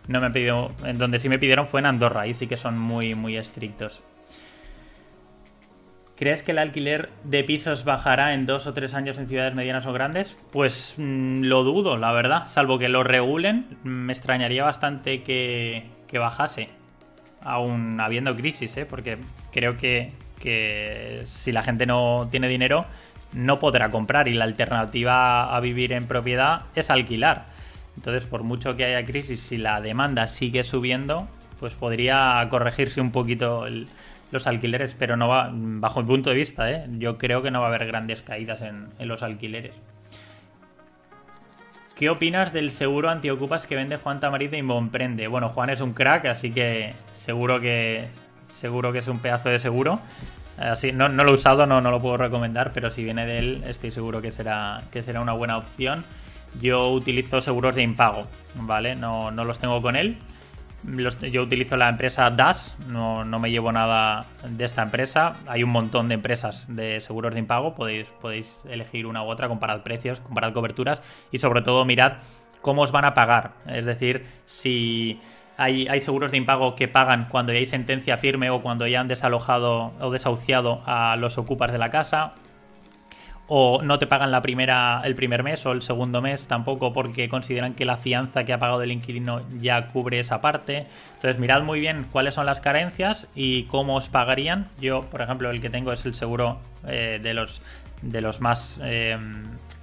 no 0.08 0.20
me 0.20 0.26
han 0.26 0.34
pedido. 0.34 0.72
En 0.84 0.98
donde 0.98 1.20
sí 1.20 1.30
me 1.30 1.40
pidieron 1.40 1.68
fue 1.68 1.80
en 1.80 1.86
Andorra, 1.86 2.28
y 2.28 2.34
sí 2.34 2.48
que 2.48 2.58
son 2.58 2.78
muy, 2.78 3.16
muy 3.16 3.38
estrictos. 3.38 4.04
¿Crees 6.18 6.44
que 6.44 6.52
el 6.52 6.60
alquiler 6.60 7.10
de 7.24 7.44
pisos 7.44 7.84
bajará 7.84 8.34
en 8.34 8.46
dos 8.46 8.68
o 8.68 8.74
tres 8.74 8.94
años 8.94 9.18
en 9.18 9.28
ciudades 9.28 9.56
medianas 9.56 9.86
o 9.88 9.94
grandes? 9.94 10.36
Pues 10.52 10.96
mm, 10.98 11.42
lo 11.44 11.64
dudo, 11.64 11.98
la 11.98 12.12
verdad. 12.12 12.48
Salvo 12.48 12.78
que 12.78 12.90
lo 12.90 13.04
regulen, 13.04 13.78
me 13.84 14.14
extrañaría 14.14 14.64
bastante 14.64 15.24
que, 15.24 15.90
que 16.08 16.20
bajase 16.20 16.81
aún 17.44 18.00
habiendo 18.00 18.36
crisis, 18.36 18.76
¿eh? 18.78 18.86
porque 18.86 19.18
creo 19.52 19.78
que, 19.78 20.12
si 21.26 21.52
la 21.52 21.64
gente 21.64 21.86
no 21.86 22.28
tiene 22.32 22.48
dinero 22.48 22.86
no 23.34 23.60
podrá 23.60 23.92
comprar 23.92 24.28
y 24.28 24.34
la 24.34 24.44
alternativa 24.44 25.56
a 25.56 25.60
vivir 25.60 25.94
en 25.94 26.08
propiedad 26.08 26.64
es 26.76 26.90
alquilar. 26.90 27.46
Entonces, 27.96 28.26
por 28.26 28.44
mucho 28.44 28.76
que 28.76 28.86
haya 28.86 29.06
crisis, 29.06 29.40
si 29.42 29.58
la 29.58 29.80
demanda 29.80 30.28
sigue 30.28 30.64
subiendo, 30.64 31.28
pues 31.60 31.76
podría 31.76 32.46
corregirse 32.50 33.00
un 33.00 33.12
poquito 33.12 33.66
los 34.32 34.48
alquileres, 34.48 34.96
pero 34.98 35.16
no 35.16 35.28
va, 35.28 35.50
bajo 35.54 36.02
mi 36.02 36.08
punto 36.08 36.32
de 36.32 36.36
vista, 36.36 36.72
¿eh? 36.72 36.86
yo 36.98 37.18
creo 37.18 37.42
que 37.42 37.52
no 37.52 37.62
va 37.62 37.68
a 37.68 37.70
haber 37.70 37.86
grandes 37.86 38.22
caídas 38.22 38.62
en 38.62 39.08
los 39.08 39.24
alquileres. 39.24 39.76
¿Qué 41.96 42.10
opinas 42.10 42.52
del 42.52 42.72
seguro 42.72 43.10
antiocupas 43.10 43.68
que 43.68 43.76
vende 43.76 43.98
Juan 43.98 44.20
Tamariz 44.20 44.50
de 44.50 44.58
Inbomprende? 44.58 45.28
Bueno, 45.28 45.50
Juan 45.50 45.70
es 45.70 45.82
un 45.82 45.94
crack, 45.94 46.26
así 46.26 46.52
que 46.52 46.94
seguro 47.14 47.60
que 47.60 48.08
seguro 48.48 48.92
que 48.92 49.00
es 49.00 49.08
un 49.08 49.20
pedazo 49.20 49.50
de 49.50 49.60
seguro. 49.60 50.00
Así, 50.58 50.92
no, 50.92 51.10
lo 51.10 51.32
he 51.32 51.34
usado, 51.34 51.66
no, 51.66 51.82
no 51.82 51.92
lo 51.92 52.02
puedo 52.02 52.18
recomendar, 52.18 52.72
pero 52.74 52.92
si 52.92 53.04
viene 53.04 53.26
de 53.26 53.40
él, 53.40 53.64
estoy 53.68 53.92
seguro 53.92 54.22
que 54.22 54.32
será, 54.32 54.82
que 54.92 55.04
será 55.04 55.22
una 55.22 55.34
buena 55.34 55.58
opción. 55.58 56.04
Yo 56.62 56.92
utilizo 56.92 57.42
seguros 57.42 57.76
de 57.76 57.84
impago, 57.84 58.28
¿vale? 58.56 58.96
No, 58.96 59.32
no 59.32 59.46
los 59.46 59.60
tengo 59.60 59.82
con 59.82 59.96
él, 59.96 60.18
yo 61.32 61.44
utilizo 61.44 61.78
la 61.78 61.90
empresa 61.90 62.30
DAS, 62.30 62.76
no, 62.88 63.24
me 63.24 63.52
llevo 63.52 63.72
nada 63.72 64.26
de 64.48 64.66
esta 64.66 64.84
empresa. 64.84 65.34
Hay 65.48 65.64
un 65.64 65.70
montón 65.70 66.08
de 66.08 66.16
empresas 66.16 66.66
de 66.70 67.00
seguros 67.02 67.34
de 67.34 67.40
impago, 67.40 67.76
podéis, 67.76 68.08
podéis 68.22 68.48
elegir 68.70 69.06
una 69.06 69.24
u 69.24 69.30
otra, 69.30 69.48
comparad 69.48 69.82
precios, 69.82 70.20
comparad 70.20 70.54
coberturas 70.54 71.02
y 71.32 71.40
sobre 71.40 71.62
todo 71.62 71.86
mirad 71.86 72.14
cómo 72.62 72.82
os 72.82 72.92
van 72.92 73.06
a 73.06 73.14
pagar. 73.14 73.54
Es 73.68 73.86
decir, 73.86 74.26
si 74.46 75.20
Hay, 75.58 75.88
hay, 75.88 76.02
seguros 76.02 76.32
de 76.32 76.38
impago 76.38 76.76
que 76.76 76.88
pagan 76.88 77.28
cuando 77.30 77.54
ya 77.54 77.60
hay 77.60 77.68
sentencia 77.68 78.18
firme 78.18 78.50
o 78.50 78.62
cuando 78.62 78.88
ya 78.88 79.02
han 79.02 79.08
desalojado 79.08 79.94
o 80.00 80.10
desahuciado 80.10 80.82
a 80.88 81.16
los 81.18 81.38
ocupas 81.38 81.72
de 81.72 81.78
la 81.78 81.92
casa 81.92 82.34
o 83.54 83.82
no 83.84 84.00
te 84.00 84.08
pagan 84.08 84.32
la 84.32 84.42
primera, 84.42 85.02
el 85.04 85.14
primer 85.14 85.44
mes 85.44 85.66
o 85.66 85.74
el 85.74 85.82
segundo 85.82 86.22
mes 86.22 86.48
tampoco 86.48 86.94
porque 86.94 87.28
consideran 87.28 87.74
que 87.74 87.84
la 87.84 87.98
fianza 87.98 88.46
que 88.46 88.54
ha 88.54 88.60
pagado 88.60 88.82
el 88.82 88.94
inquilino 88.94 89.42
ya 89.60 89.90
cubre 89.90 90.22
esa 90.22 90.40
parte. 90.40 90.88
Entonces 91.16 91.38
mirad 91.38 91.62
muy 91.62 91.82
bien 91.82 92.06
cuáles 92.14 92.36
son 92.36 92.46
las 92.46 92.62
carencias 92.62 93.28
y 93.36 93.64
cómo 93.64 93.98
os 93.98 94.08
pagarían. 94.08 94.68
Yo, 94.80 95.02
por 95.02 95.22
ejemplo, 95.22 95.52
el 95.52 95.60
que 95.60 95.70
tengo 95.70 95.92
es 95.92 96.06
el 96.06 96.16
seguro 96.16 96.62
eh, 96.88 97.20
de 97.22 97.34
los 97.34 97.62
de 98.02 98.22
los 98.22 98.40
más 98.40 98.80
eh, 98.86 99.18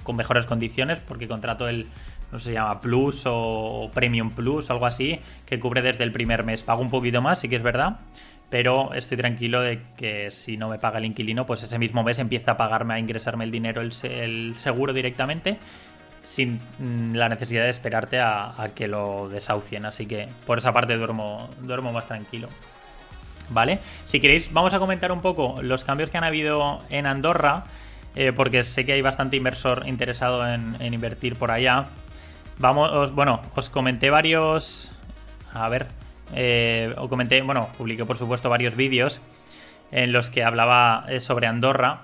con 0.02 0.16
mejores 0.16 0.46
condiciones 0.46 1.00
porque 1.06 1.28
contrato 1.28 1.68
el 1.68 1.88
no 2.32 2.40
se 2.40 2.54
llama 2.54 2.80
Plus 2.80 3.24
o 3.26 3.90
Premium 3.92 4.30
Plus, 4.30 4.70
algo 4.70 4.86
así, 4.86 5.20
que 5.44 5.60
cubre 5.60 5.82
desde 5.82 6.04
el 6.04 6.12
primer 6.12 6.42
mes. 6.42 6.62
Pago 6.62 6.80
un 6.80 6.90
poquito 6.90 7.20
más, 7.20 7.40
sí 7.40 7.48
que 7.48 7.56
es 7.56 7.62
verdad, 7.62 8.00
pero 8.50 8.94
estoy 8.94 9.18
tranquilo 9.18 9.60
de 9.60 9.82
que 9.96 10.30
si 10.30 10.56
no 10.56 10.68
me 10.68 10.78
paga 10.78 10.98
el 10.98 11.04
inquilino, 11.04 11.44
pues 11.44 11.62
ese 11.62 11.78
mismo 11.78 12.02
mes 12.02 12.18
empieza 12.18 12.52
a 12.52 12.56
pagarme, 12.56 12.94
a 12.94 12.98
ingresarme 12.98 13.44
el 13.44 13.50
dinero, 13.50 13.82
el, 13.82 14.54
seguro 14.56 14.92
directamente, 14.92 15.58
sin 16.24 16.60
mm, 16.78 17.14
la 17.14 17.28
necesidad 17.28 17.64
de 17.64 17.70
esperarte 17.70 18.20
a, 18.20 18.54
que 18.74 18.88
lo 18.88 19.28
desahucien. 19.28 19.84
Así 19.84 20.06
que 20.06 20.28
por 20.46 20.58
esa 20.58 20.72
parte 20.72 20.96
duermo, 20.96 21.50
duermo 21.60 21.92
más 21.92 22.06
tranquilo. 22.06 22.48
¿Vale? 23.50 23.80
Si 24.04 24.20
queréis, 24.20 24.52
vamos 24.52 24.74
a 24.74 24.78
comentar 24.78 25.10
un 25.12 25.22
poco 25.22 25.62
los 25.62 25.84
cambios 25.84 26.10
que 26.10 26.18
han 26.18 26.24
habido 26.24 26.80
en 26.90 27.06
Andorra, 27.06 27.64
eh, 28.14 28.32
porque 28.32 28.64
sé 28.64 28.84
que 28.84 28.92
hay 28.92 29.00
bastante 29.00 29.36
inversor 29.36 29.84
interesado 29.86 30.46
en, 30.46 30.76
invertir 30.92 31.36
por 31.36 31.50
allá. 31.50 31.86
Vamos, 32.58 33.14
bueno, 33.14 33.40
os 33.54 33.70
comenté 33.70 34.10
varios. 34.10 34.90
A 35.52 35.68
ver, 35.70 35.86
eh, 36.34 36.94
os 36.96 37.08
comenté, 37.08 37.42
bueno, 37.42 37.68
publiqué 37.76 38.04
por 38.04 38.16
supuesto 38.16 38.48
varios 38.48 38.76
vídeos 38.76 39.20
en 39.90 40.12
los 40.12 40.30
que 40.30 40.44
hablaba 40.44 41.04
eh, 41.08 41.20
sobre 41.20 41.46
Andorra. 41.46 42.02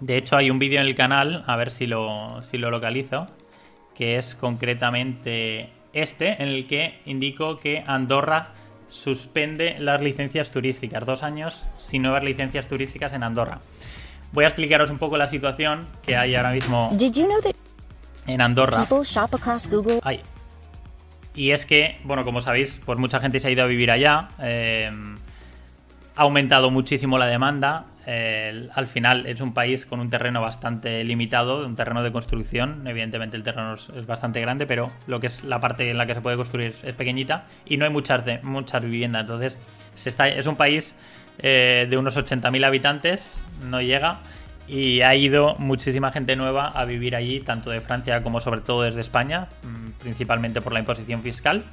De 0.00 0.16
hecho, 0.16 0.36
hay 0.36 0.50
un 0.50 0.58
vídeo 0.58 0.80
en 0.80 0.86
el 0.86 0.94
canal, 0.94 1.44
a 1.46 1.56
ver 1.56 1.70
si 1.70 1.86
lo, 1.86 2.42
si 2.42 2.58
lo 2.58 2.70
localizo, 2.70 3.26
que 3.96 4.16
es 4.18 4.34
concretamente 4.34 5.70
este, 5.92 6.40
en 6.40 6.48
el 6.48 6.66
que 6.66 7.00
indico 7.04 7.56
que 7.56 7.82
Andorra 7.86 8.52
suspende 8.88 9.76
las 9.78 10.00
licencias 10.00 10.50
turísticas. 10.50 11.04
Dos 11.04 11.22
años 11.22 11.66
sin 11.78 12.02
nuevas 12.02 12.24
licencias 12.24 12.68
turísticas 12.68 13.12
en 13.12 13.22
Andorra. 13.22 13.58
Voy 14.32 14.44
a 14.44 14.48
explicaros 14.48 14.90
un 14.90 14.98
poco 14.98 15.16
la 15.16 15.26
situación 15.26 15.86
que 16.06 16.16
hay 16.16 16.34
ahora 16.34 16.52
mismo 16.52 16.90
en 18.26 18.40
Andorra. 18.40 18.84
Ay, 20.02 20.20
y 21.38 21.52
es 21.52 21.66
que, 21.66 21.98
bueno, 22.02 22.24
como 22.24 22.40
sabéis, 22.40 22.80
pues 22.84 22.98
mucha 22.98 23.20
gente 23.20 23.38
se 23.38 23.46
ha 23.46 23.50
ido 23.52 23.62
a 23.62 23.66
vivir 23.66 23.92
allá. 23.92 24.26
Eh, 24.42 24.90
ha 26.16 26.22
aumentado 26.22 26.72
muchísimo 26.72 27.16
la 27.16 27.28
demanda. 27.28 27.84
Eh, 28.06 28.68
al 28.74 28.88
final 28.88 29.24
es 29.24 29.40
un 29.40 29.54
país 29.54 29.86
con 29.86 30.00
un 30.00 30.10
terreno 30.10 30.40
bastante 30.40 31.04
limitado, 31.04 31.64
un 31.64 31.76
terreno 31.76 32.02
de 32.02 32.10
construcción. 32.10 32.84
Evidentemente 32.88 33.36
el 33.36 33.44
terreno 33.44 33.74
es, 33.74 34.04
bastante 34.04 34.40
grande, 34.40 34.66
pero 34.66 34.90
lo 35.06 35.20
que 35.20 35.28
es 35.28 35.44
la 35.44 35.60
parte 35.60 35.88
en 35.88 35.96
la 35.96 36.06
que 36.06 36.14
se 36.14 36.20
puede 36.20 36.36
construir 36.36 36.74
es 36.82 36.94
pequeñita 36.96 37.44
y 37.64 37.76
no 37.76 37.84
hay 37.84 37.92
muchas, 37.92 38.24
muchas 38.42 38.82
viviendas. 38.82 39.20
Entonces 39.20 39.58
se 39.94 40.08
está, 40.08 40.28
es 40.28 40.48
un 40.48 40.56
país 40.56 40.96
eh, 41.38 41.86
de 41.88 41.96
unos 41.96 42.16
80.000 42.16 42.66
habitantes, 42.66 43.44
no 43.62 43.80
llega 43.80 44.18
y 44.68 45.00
ha 45.00 45.14
ido 45.14 45.56
muchísima 45.58 46.12
gente 46.12 46.36
nueva 46.36 46.66
a 46.66 46.84
vivir 46.84 47.16
allí, 47.16 47.40
tanto 47.40 47.70
de 47.70 47.80
Francia 47.80 48.22
como 48.22 48.40
sobre 48.40 48.60
todo 48.60 48.82
desde 48.82 49.00
España, 49.00 49.48
mm, 49.62 49.90
principalmente 50.00 50.60
por 50.60 50.72
la 50.72 50.80
imposición 50.80 51.22
fiscal. 51.22 51.64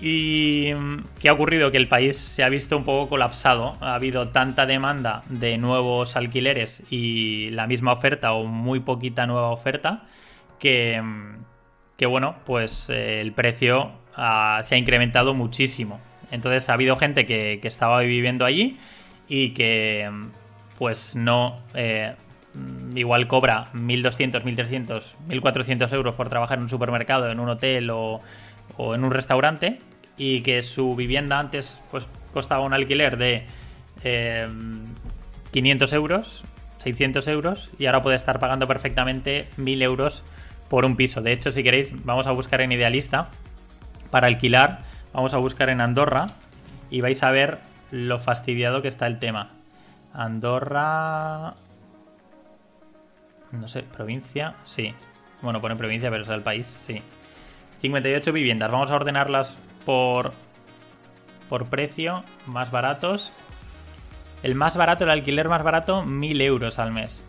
¿Y 0.00 0.72
mm, 0.74 1.04
qué 1.20 1.28
ha 1.28 1.32
ocurrido? 1.34 1.70
Que 1.70 1.76
el 1.76 1.88
país 1.88 2.18
se 2.18 2.42
ha 2.42 2.48
visto 2.48 2.76
un 2.76 2.84
poco 2.84 3.08
colapsado. 3.10 3.76
Ha 3.80 3.94
habido 3.94 4.28
tanta 4.28 4.66
demanda 4.66 5.22
de 5.28 5.58
nuevos 5.58 6.16
alquileres 6.16 6.82
y 6.90 7.50
la 7.50 7.66
misma 7.66 7.92
oferta 7.92 8.32
o 8.32 8.44
muy 8.46 8.80
poquita 8.80 9.26
nueva 9.26 9.50
oferta 9.50 10.04
que, 10.58 11.00
mm, 11.02 11.44
que 11.98 12.06
bueno, 12.06 12.36
pues 12.46 12.88
eh, 12.90 13.20
el 13.20 13.32
precio 13.32 13.92
se 14.64 14.74
ha 14.74 14.78
incrementado 14.78 15.34
muchísimo. 15.34 16.00
Entonces 16.30 16.68
ha 16.70 16.72
habido 16.72 16.96
gente 16.96 17.26
que 17.26 17.60
estaba 17.62 18.00
viviendo 18.00 18.46
allí 18.46 18.78
y 19.28 19.50
que 19.50 20.10
pues 20.78 21.14
no... 21.14 21.60
Eh, 21.74 22.14
igual 22.94 23.26
cobra 23.26 23.66
1.200, 23.74 24.42
1.300, 24.42 25.02
1.400 25.28 25.92
euros 25.92 26.14
por 26.14 26.28
trabajar 26.28 26.58
en 26.58 26.64
un 26.64 26.70
supermercado, 26.70 27.30
en 27.30 27.40
un 27.40 27.48
hotel 27.48 27.90
o, 27.90 28.20
en 28.78 29.04
un 29.04 29.10
restaurante 29.10 29.80
y 30.16 30.40
que 30.42 30.62
su 30.62 30.96
vivienda 30.96 31.38
antes 31.38 31.80
pues 31.90 32.08
costaba 32.32 32.64
un 32.64 32.72
alquiler 32.72 33.16
de 33.16 33.46
500 35.52 35.92
eh, 35.92 35.96
euros, 35.96 36.44
600 36.78 37.28
euros 37.28 37.70
y 37.78 37.86
ahora 37.86 38.02
puede 38.02 38.16
estar 38.16 38.38
pagando 38.38 38.66
perfectamente 38.66 39.48
1.000 39.58 39.82
euros 39.82 40.22
por 40.68 40.84
un 40.84 40.96
piso. 40.96 41.20
De 41.22 41.32
hecho, 41.32 41.52
si 41.52 41.62
queréis, 41.62 41.92
vamos 42.04 42.26
a 42.26 42.32
buscar 42.32 42.60
en 42.60 42.72
Idealista 42.72 43.30
para 44.10 44.26
alquilar, 44.26 44.80
vamos 45.12 45.34
a 45.34 45.38
buscar 45.38 45.68
en 45.68 45.80
Andorra 45.80 46.28
y 46.90 47.00
vais 47.00 47.22
a 47.22 47.30
ver 47.30 47.58
lo 47.90 48.18
fastidiado 48.18 48.82
que 48.82 48.88
está 48.88 49.06
el 49.06 49.18
tema. 49.18 49.55
Andorra. 50.16 51.54
No 53.52 53.68
sé, 53.68 53.82
provincia. 53.82 54.54
Sí. 54.64 54.94
Bueno, 55.42 55.60
pone 55.60 55.76
provincia, 55.76 56.10
pero 56.10 56.22
es 56.22 56.28
el 56.30 56.42
país, 56.42 56.66
sí. 56.86 57.02
58 57.82 58.32
viviendas. 58.32 58.70
Vamos 58.70 58.90
a 58.90 58.96
ordenarlas 58.96 59.54
por. 59.84 60.32
Por 61.50 61.66
precio. 61.66 62.24
Más 62.46 62.70
baratos. 62.70 63.32
El 64.42 64.54
más 64.54 64.76
barato, 64.76 65.04
el 65.04 65.10
alquiler 65.10 65.48
más 65.48 65.62
barato, 65.62 66.04
1000 66.04 66.40
euros 66.40 66.78
al 66.78 66.92
mes. 66.92 67.22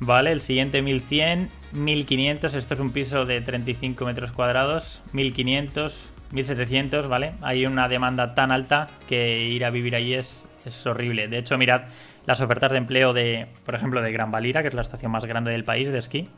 Vale, 0.00 0.32
el 0.32 0.40
siguiente 0.40 0.82
1100, 0.82 1.50
1500. 1.72 2.54
Esto 2.54 2.74
es 2.74 2.80
un 2.80 2.92
piso 2.92 3.26
de 3.26 3.40
35 3.40 4.04
metros 4.04 4.32
cuadrados. 4.32 5.02
1500, 5.12 5.98
1700, 6.32 7.08
¿vale? 7.08 7.34
Hay 7.42 7.66
una 7.66 7.88
demanda 7.88 8.34
tan 8.34 8.52
alta 8.52 8.88
que 9.08 9.44
ir 9.44 9.64
a 9.64 9.70
vivir 9.70 9.94
allí 9.96 10.14
es, 10.14 10.43
es 10.64 10.86
horrible. 10.86 11.28
De 11.28 11.38
hecho, 11.38 11.58
mirad 11.58 11.82
las 12.26 12.40
ofertas 12.40 12.72
de 12.72 12.78
empleo 12.78 13.12
de, 13.12 13.48
por 13.64 13.74
ejemplo, 13.74 14.02
de 14.02 14.12
Gran 14.12 14.30
Valira, 14.30 14.62
que 14.62 14.68
es 14.68 14.74
la 14.74 14.82
estación 14.82 15.12
más 15.12 15.24
grande 15.24 15.50
del 15.50 15.64
país 15.64 15.90
de 15.90 15.98
esquí. 15.98 16.28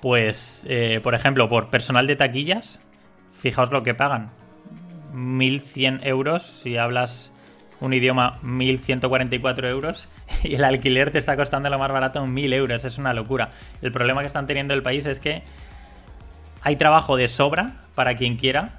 Pues, 0.00 0.64
eh, 0.68 1.00
por 1.02 1.14
ejemplo, 1.14 1.48
por 1.48 1.70
personal 1.70 2.06
de 2.06 2.16
taquillas, 2.16 2.80
fijaos 3.38 3.70
lo 3.70 3.82
que 3.82 3.94
pagan. 3.94 4.30
1.100 5.14 6.06
euros, 6.06 6.60
si 6.62 6.76
hablas 6.76 7.32
un 7.80 7.92
idioma, 7.92 8.40
1.144 8.42 9.68
euros. 9.68 10.08
Y 10.42 10.54
el 10.54 10.64
alquiler 10.64 11.10
te 11.10 11.18
está 11.18 11.36
costando 11.36 11.68
lo 11.68 11.78
más 11.78 11.90
barato 11.90 12.24
1.000 12.24 12.54
euros. 12.54 12.84
Es 12.84 12.96
una 12.96 13.12
locura. 13.12 13.50
El 13.82 13.92
problema 13.92 14.22
que 14.22 14.28
están 14.28 14.46
teniendo 14.46 14.72
el 14.72 14.82
país 14.82 15.04
es 15.04 15.20
que 15.20 15.42
hay 16.62 16.76
trabajo 16.76 17.16
de 17.16 17.28
sobra 17.28 17.74
para 17.94 18.14
quien 18.14 18.36
quiera, 18.36 18.76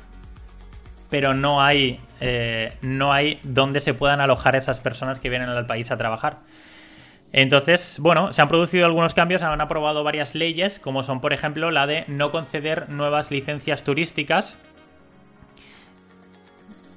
pero 1.09 1.33
no 1.33 1.61
hay, 1.61 1.99
eh, 2.21 2.71
no 2.81 3.11
hay 3.11 3.39
donde 3.43 3.81
se 3.81 3.95
puedan 3.95 4.21
alojar 4.21 4.55
esas 4.55 4.79
personas 4.79 5.19
que 5.19 5.29
vienen 5.29 5.49
al 5.49 5.65
país 5.65 5.91
a 5.91 5.97
trabajar. 5.97 6.37
Entonces, 7.33 7.97
bueno, 7.99 8.31
se 8.31 8.41
han 8.41 8.47
producido 8.47 8.85
algunos 8.85 9.13
cambios, 9.13 9.41
han 9.41 9.59
aprobado 9.59 10.03
varias 10.03 10.35
leyes, 10.35 10.79
como 10.79 11.01
son, 11.01 11.19
por 11.19 11.33
ejemplo, 11.33 11.71
la 11.71 11.87
de 11.87 12.03
no 12.07 12.29
conceder 12.29 12.89
nuevas 12.89 13.31
licencias 13.31 13.83
turísticas. 13.83 14.55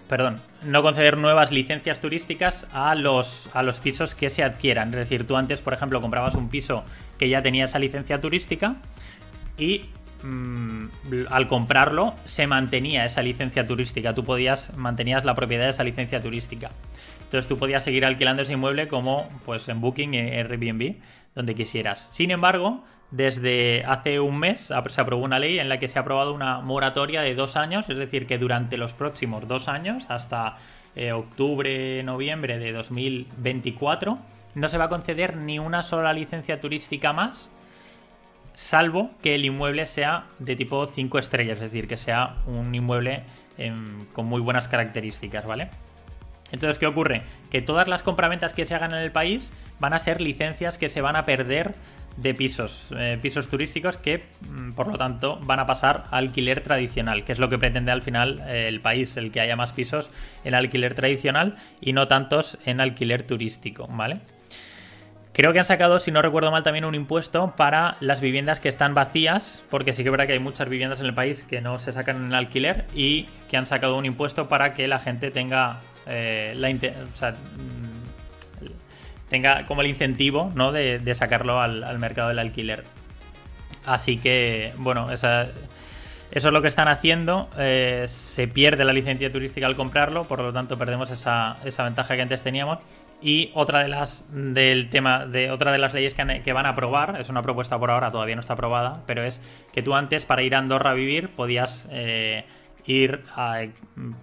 Perdón, 0.09 0.41
no 0.63 0.83
conceder 0.83 1.17
nuevas 1.17 1.51
licencias 1.51 2.01
turísticas 2.01 2.67
a 2.73 2.95
los, 2.95 3.49
a 3.55 3.63
los 3.63 3.81
pisos 3.81 4.15
que 4.15 4.29
se 4.29 4.43
adquieran. 4.43 4.91
Es 4.91 4.97
decir, 4.97 5.27
tú 5.27 5.37
antes, 5.37 5.63
por 5.63 5.73
ejemplo, 5.73 6.01
comprabas 6.01 6.35
un 6.35 6.51
piso 6.51 6.85
que 7.19 7.29
ya 7.31 7.41
tenía 7.41 7.65
esa 7.65 7.79
licencia 7.79 8.21
turística 8.21 8.77
y 9.57 9.87
Mm, 10.25 10.87
al 11.29 11.49
comprarlo 11.49 12.15
se 12.25 12.47
mantenía 12.47 13.05
esa 13.05 13.23
licencia 13.23 13.67
turística. 13.67 14.15
Tú 14.15 14.25
podías, 14.25 14.75
mantenías 14.77 15.25
la 15.27 15.35
propiedad 15.35 15.65
de 15.65 15.71
esa 15.71 15.85
licencia 15.85 16.23
turística. 16.23 16.71
Entonces 17.25 17.47
tú 17.47 17.59
podías 17.59 17.85
seguir 17.85 18.07
alquilando 18.07 18.43
ese 18.43 18.55
inmueble 18.55 18.89
como 18.89 19.29
pues 19.45 19.69
en 19.69 19.83
Booking, 19.83 20.15
en 20.15 20.33
Airbnb, 20.33 20.97
donde 21.35 21.55
quisieras. 21.55 22.09
Sin 22.13 22.31
embargo, 22.31 22.85
desde 23.11 23.85
hace 23.85 24.19
un 24.19 24.39
mes 24.39 24.73
se 24.89 25.01
aprobó 25.01 25.23
una 25.23 25.39
ley 25.39 25.59
en 25.59 25.69
la 25.69 25.79
que 25.79 25.89
se 25.89 25.99
ha 25.99 26.03
aprobado 26.03 26.33
una 26.33 26.61
moratoria 26.61 27.21
de 27.21 27.35
dos 27.35 27.57
años, 27.57 27.89
es 27.91 27.99
decir, 27.99 28.27
que 28.27 28.39
durante 28.39 28.79
los 28.79 28.95
próximos 28.95 29.47
dos 29.47 29.69
años, 29.69 30.05
hasta 30.09 30.57
eh, 30.97 31.13
octubre, 31.13 32.03
noviembre 32.03 32.59
de 32.59 32.73
2024, 32.73 34.19
no 34.55 34.69
se 34.69 34.79
va 34.79 34.85
a 34.85 34.89
conceder 34.89 35.37
ni 35.37 35.59
una 35.59 35.83
sola 35.83 36.13
licencia 36.13 36.61
turística 36.61 37.13
más 37.13 37.53
salvo 38.55 39.11
que 39.23 39.35
el 39.35 39.45
inmueble 39.45 39.87
sea 39.87 40.27
de 40.39 40.57
tipo 40.57 40.87
5 40.87 41.19
estrellas, 41.19 41.57
es 41.57 41.71
decir, 41.71 41.89
que 41.89 41.97
sea 41.97 42.37
un 42.47 42.75
inmueble 42.75 43.25
em, 43.59 44.07
con 44.13 44.27
muy 44.27 44.41
buenas 44.41 44.69
características, 44.69 45.45
¿vale? 45.47 45.71
Entonces, 46.53 46.79
¿qué 46.79 46.87
ocurre? 46.87 47.23
Que 47.51 47.63
todas 47.63 47.89
las 47.89 48.03
compraventas 48.03 48.55
que 48.55 48.65
se 48.65 48.75
hagan 48.75 48.93
en 48.93 49.01
el 49.01 49.11
país 49.11 49.53
van 49.81 49.93
a 49.93 49.99
ser 49.99 50.21
licencias 50.21 50.79
que 50.79 50.89
se 50.89 51.01
van 51.01 51.17
a 51.17 51.25
perder 51.25 51.75
de 52.17 52.33
pisos, 52.33 52.87
eh, 52.97 53.19
pisos 53.21 53.49
turísticos 53.49 53.97
que, 53.97 54.23
mm, 54.49 54.73
por 54.73 54.87
lo 54.87 54.97
tanto, 54.97 55.41
van 55.43 55.59
a 55.59 55.67
pasar 55.67 56.05
a 56.11 56.19
alquiler 56.19 56.61
tradicional, 56.61 57.25
que 57.25 57.33
es 57.33 57.41
lo 57.41 57.49
que 57.49 57.59
pretende 57.59 57.91
al 57.91 58.03
final 58.03 58.41
eh, 58.47 58.69
el 58.69 58.81
país, 58.81 59.17
el 59.17 59.33
que 59.33 59.41
haya 59.41 59.57
más 59.57 59.73
pisos 59.73 60.11
en 60.45 60.55
alquiler 60.55 60.95
tradicional 60.95 61.57
y 61.81 61.93
no 61.93 62.07
tantos 62.07 62.57
en 62.67 62.81
alquiler 62.81 63.25
turístico, 63.25 63.89
¿vale? 63.89 64.21
Creo 65.35 65.53
que 65.53 65.59
han 65.59 65.65
sacado, 65.65 65.99
si 65.99 66.13
no 66.13 66.23
recuerdo 66.23 66.53
mal, 66.53 66.63
también 66.63 66.85
un 66.85 66.95
impuesto 66.95 67.55
para 67.57 67.97
las 67.99 68.21
viviendas 68.21 68.61
que 68.61 68.69
están 68.69 68.95
vacías, 68.95 69.65
porque 69.69 69.93
sí 69.93 70.05
que 70.05 70.09
es 70.09 70.13
verdad 70.13 70.29
que 70.29 70.35
hay 70.35 70.39
muchas 70.39 70.69
viviendas 70.69 71.01
en 71.01 71.07
el 71.07 71.15
país 71.15 71.43
que 71.43 71.61
no 71.61 71.81
se 71.81 71.93
sacan 71.93 72.25
en 72.25 72.35
alquiler 72.35 72.85
y 72.95 73.25
que 73.51 73.57
han 73.57 73.67
sacado 73.67 73.97
un 73.99 74.07
impuesto 74.07 74.49
para 74.49 74.75
que 74.75 74.87
la 74.87 75.01
gente 75.01 75.33
tenga 75.33 75.81
eh, 76.07 76.55
la 76.57 76.71
mm, 76.71 77.35
tenga 79.29 79.65
como 79.65 79.81
el 79.81 79.89
incentivo 79.89 80.53
¿no? 80.55 80.71
de, 80.71 81.15
sacarlo 81.17 81.61
al, 81.61 81.99
mercado 81.99 82.29
del 82.29 82.39
alquiler. 82.39 82.85
Así 83.87 84.19
que, 84.19 84.73
bueno, 84.77 85.11
eso 85.11 85.49
es 86.31 86.45
lo 86.45 86.63
que 86.63 86.69
están 86.69 86.87
haciendo. 86.87 87.51
Eh, 87.59 88.05
se 88.07 88.47
pierde 88.47 88.85
la 88.85 88.93
licencia 88.93 89.33
turística 89.33 89.67
al 89.67 89.75
comprarlo, 89.75 90.23
por 90.25 90.41
lo 90.41 90.53
tanto 90.53 90.79
perdemos 90.79 91.11
esa, 91.11 91.57
esa 91.65 91.83
ventaja 91.83 92.15
que 92.15 92.23
antes 92.23 92.41
teníamos. 92.41 92.79
Y 93.25 93.51
otra 93.55 93.83
de 93.83 93.89
las 93.89 94.27
del 94.31 94.91
tema 94.91 95.25
de 95.25 95.51
otra 95.51 95.73
de 95.73 95.79
las 95.79 95.95
leyes 95.95 96.13
que, 96.13 96.53
van 96.53 96.67
a 96.67 96.69
aprobar, 96.69 97.19
es 97.19 97.31
una 97.31 97.41
propuesta 97.41 97.79
por 97.79 97.91
ahora, 97.91 98.11
todavía 98.11 98.35
no 98.35 98.43
está 98.43 98.53
aprobada, 98.53 99.03
pero 99.07 99.25
es 99.25 99.41
que 99.73 99.83
tú 99.83 99.95
antes 99.95 100.27
para 100.27 100.43
ir 100.43 100.55
a 100.55 100.59
Andorra 100.59 100.91
a 100.91 100.93
vivir 100.93 101.31
podías 101.31 101.87
eh, 101.91 102.45
ir 102.85 103.25
a, 103.35 103.63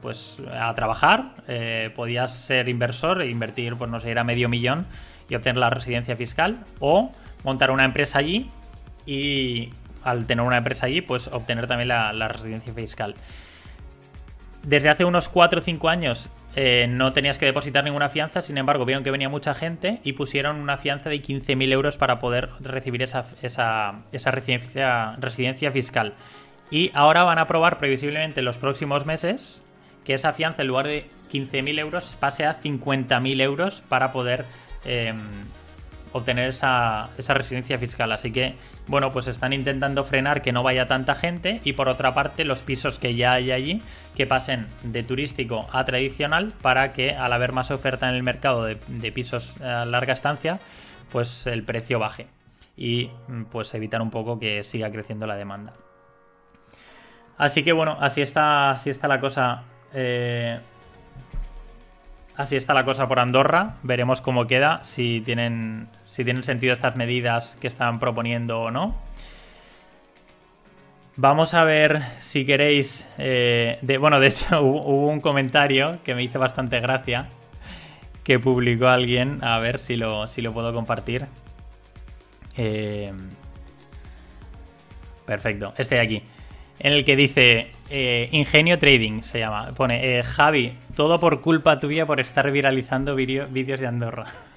pues, 0.04 0.38
a 0.54 0.76
trabajar, 0.76 1.34
eh, 1.48 1.92
podías 1.96 2.32
ser 2.32 2.70
inversor 2.70 3.24
e 3.24 3.28
invertir, 3.32 3.76
pues 3.76 3.90
no 3.90 4.00
sé, 4.00 4.12
ir 4.12 4.20
a 4.20 4.24
medio 4.24 4.50
millón 4.50 4.86
y 5.28 5.34
obtener 5.34 5.58
la 5.58 5.72
residencia 5.72 6.16
fiscal, 6.16 6.64
o 6.80 7.12
montar 7.44 7.72
una 7.72 7.86
empresa 7.86 8.20
allí 8.20 8.52
y 9.08 9.72
al 10.04 10.28
tener 10.28 10.46
una 10.46 10.58
empresa 10.60 10.86
allí, 10.86 11.02
pues 11.02 11.28
obtener 11.30 11.66
también 11.66 11.88
la, 11.88 12.14
la 12.14 12.28
residencia 12.28 12.72
fiscal. 12.72 13.16
Desde 14.62 14.90
hace 14.90 15.06
unos 15.06 15.28
4 15.28 15.60
o 15.60 15.64
5 15.64 15.90
años 15.90 16.30
eh, 16.56 16.88
no 16.90 17.14
tenías 17.14 17.38
que 17.38 17.46
depositar 17.46 17.84
ninguna 17.84 18.10
fianza, 18.10 18.42
sin 18.42 18.58
embargo, 18.58 18.86
vieron 18.86 19.04
que 19.04 19.12
venía 19.12 19.30
mucha 19.30 19.54
gente 19.54 20.02
y 20.04 20.14
pusieron 20.14 20.58
una 20.58 20.78
fianza 20.78 21.10
de 21.10 21.22
15.000 21.22 21.72
euros 21.72 21.98
para 21.98 22.20
poder 22.20 22.50
recibir 22.60 23.02
esa, 23.04 23.26
residencia, 24.12 25.72
fiscal. 25.72 26.14
Y 26.70 26.92
ahora 26.94 27.24
van 27.24 27.38
a 27.38 27.44
aprobar 27.44 27.78
previsiblemente 27.78 28.42
en 28.42 28.46
los 28.46 28.58
próximos 28.58 29.06
meses 29.06 29.64
que 30.04 30.14
esa 30.14 30.34
fianza, 30.34 30.64
en 30.64 30.68
lugar 30.68 30.88
de 30.88 31.06
15.000 31.32 31.80
euros, 31.80 32.18
pase 32.20 32.46
a 32.46 32.60
50.000 32.60 33.42
euros 33.42 33.82
para 33.88 34.12
poder 34.12 34.46
em, 34.84 35.20
obtener 36.14 36.50
esa, 36.50 37.10
esa 37.18 37.34
residencia 37.34 37.78
fiscal. 37.78 38.12
Así 38.12 38.32
que, 38.32 38.56
bueno, 38.88 39.12
pues 39.12 39.28
están 39.28 39.54
intentando 39.54 40.04
frenar 40.04 40.42
que 40.42 40.52
no 40.52 40.64
vaya 40.64 40.88
tanta 40.88 41.16
gente 41.16 41.62
y 41.64 41.74
por 41.74 41.90
otra 41.90 42.14
parte 42.14 42.46
los 42.46 42.62
pisos 42.62 43.00
que 43.00 43.16
ya 43.16 43.34
hay 43.34 43.52
allí 43.52 43.82
que 44.16 44.28
pasen 44.28 44.68
de 44.84 45.04
turístico 45.04 45.68
a 45.72 45.86
tradicional 45.86 46.54
para 46.62 46.94
que 46.94 47.16
al 47.16 47.34
haber 47.34 47.54
más 47.54 47.72
oferta 47.72 48.10
en 48.10 48.16
el 48.16 48.24
mercado 48.24 48.66
de, 48.66 49.12
pisos 49.12 49.60
a 49.62 49.86
larga 49.86 50.14
estancia, 50.14 50.60
pues 51.12 51.48
el 51.48 51.64
precio 51.64 52.00
baje 52.00 52.28
y 52.76 53.10
pues 53.52 53.74
evitar 53.74 54.02
un 54.02 54.12
poco 54.12 54.40
que 54.40 54.64
siga 54.64 54.92
creciendo 54.92 55.28
la 55.28 55.36
demanda. 55.36 55.74
Así 57.38 57.64
que 57.64 57.74
bueno, 57.74 57.98
así 58.00 58.22
está, 58.22 58.72
así 58.72 58.90
está 58.90 59.08
la 59.08 59.20
cosa. 59.20 59.64
Eh, 59.94 60.60
así 62.36 62.56
está 62.56 62.74
la 62.74 62.86
cosa 62.86 63.08
por 63.08 63.20
Andorra. 63.20 63.78
Veremos 63.82 64.22
cómo 64.22 64.46
queda, 64.46 64.84
si 64.84 65.22
tienen 65.22 65.90
si 66.12 66.24
tienen 66.24 66.44
sentido 66.44 66.74
estas 66.74 66.96
medidas 66.96 67.58
que 67.60 67.68
están 67.68 68.00
proponiendo 68.00 68.62
o 68.62 68.72
no. 68.72 68.96
Vamos 71.18 71.54
a 71.54 71.64
ver 71.64 72.02
si 72.22 72.46
queréis. 72.46 73.08
Eh, 73.18 73.80
de, 73.82 73.98
bueno, 73.98 74.20
de 74.20 74.28
hecho, 74.28 74.62
hubo, 74.62 75.08
un 75.08 75.20
comentario 75.20 76.00
que 76.04 76.16
me 76.16 76.24
hizo 76.24 76.40
bastante 76.40 76.80
gracia. 76.80 77.28
Que 78.24 78.40
publicó 78.40 78.88
alguien. 78.88 79.44
A 79.44 79.60
ver 79.60 79.80
si 79.80 79.96
lo, 79.96 80.28
si 80.28 80.42
lo 80.42 80.54
puedo 80.54 80.74
compartir. 80.74 81.26
Eh, 82.58 83.12
perfecto, 85.26 85.74
este 85.78 85.96
de 85.96 86.02
aquí. 86.02 86.24
En 86.80 86.94
el 86.94 87.06
que 87.06 87.16
dice. 87.16 87.72
Eh, 87.90 88.30
Ingenio 88.32 88.80
Trading 88.80 89.22
se 89.22 89.40
llama. 89.40 89.70
Pone. 89.76 90.24
Javi, 90.24 90.74
todo 90.96 91.20
por 91.20 91.42
culpa 91.42 91.78
tuya 91.80 92.06
por 92.06 92.20
estar 92.20 92.52
viralizando 92.52 93.16
vídeos 93.16 93.80
de 93.80 93.88
Andorra. 93.88 94.26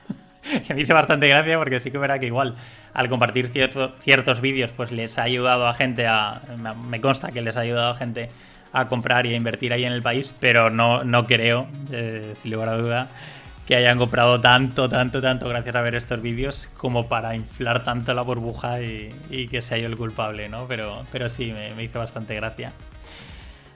me 0.75 0.81
hizo 0.81 0.95
bastante 0.95 1.29
gracia 1.29 1.59
porque 1.59 1.81
sí 1.81 1.91
que 1.91 1.99
verá 1.99 2.19
que 2.19 2.27
igual 2.27 2.57
al 2.93 3.09
compartir 3.09 3.49
ciertos 3.49 4.41
vídeos 4.41 4.71
pues 4.73 4.93
les 4.93 5.19
ha 5.19 5.23
ayudado 5.23 5.67
a 5.67 5.75
gente 5.75 6.07
a... 6.07 6.43
Me 6.89 7.01
consta 7.01 7.33
que 7.33 7.43
les 7.43 7.57
ha 7.57 7.61
ayudado 7.61 7.91
a 7.91 7.97
gente 7.97 8.31
a 8.73 8.89
comprar 8.89 9.27
y 9.27 9.35
a 9.35 9.37
invertir 9.37 9.73
ahí 9.73 9.85
en 9.85 9.93
el 9.93 10.03
país, 10.03 10.35
pero 10.41 10.69
no, 10.69 11.05
no 11.05 11.27
creo, 11.27 11.69
eh, 11.93 12.33
sin 12.35 12.51
lugar 12.51 12.71
a 12.71 12.77
duda, 12.77 13.09
que 13.69 13.77
hayan 13.77 13.99
comprado 13.99 14.41
tanto, 14.41 14.89
tanto, 14.89 15.23
tanto 15.23 15.49
gracias 15.49 15.77
a 15.77 15.81
ver 15.81 15.95
estos 15.95 16.21
vídeos 16.21 16.69
como 16.77 17.09
para 17.09 17.37
inflar 17.37 17.85
tanto 17.85 18.13
la 18.15 18.23
burbuja 18.23 18.83
y, 18.83 19.49
que 19.49 19.63
sea 19.63 19.79
yo 19.79 19.87
el 19.87 19.97
culpable, 19.97 20.49
¿no? 20.49 20.67
Pero, 20.67 21.05
pero 21.13 21.29
sí, 21.29 21.55
me 21.77 21.85
hizo 21.85 22.01
bastante 22.01 22.35
gracia. 22.35 22.73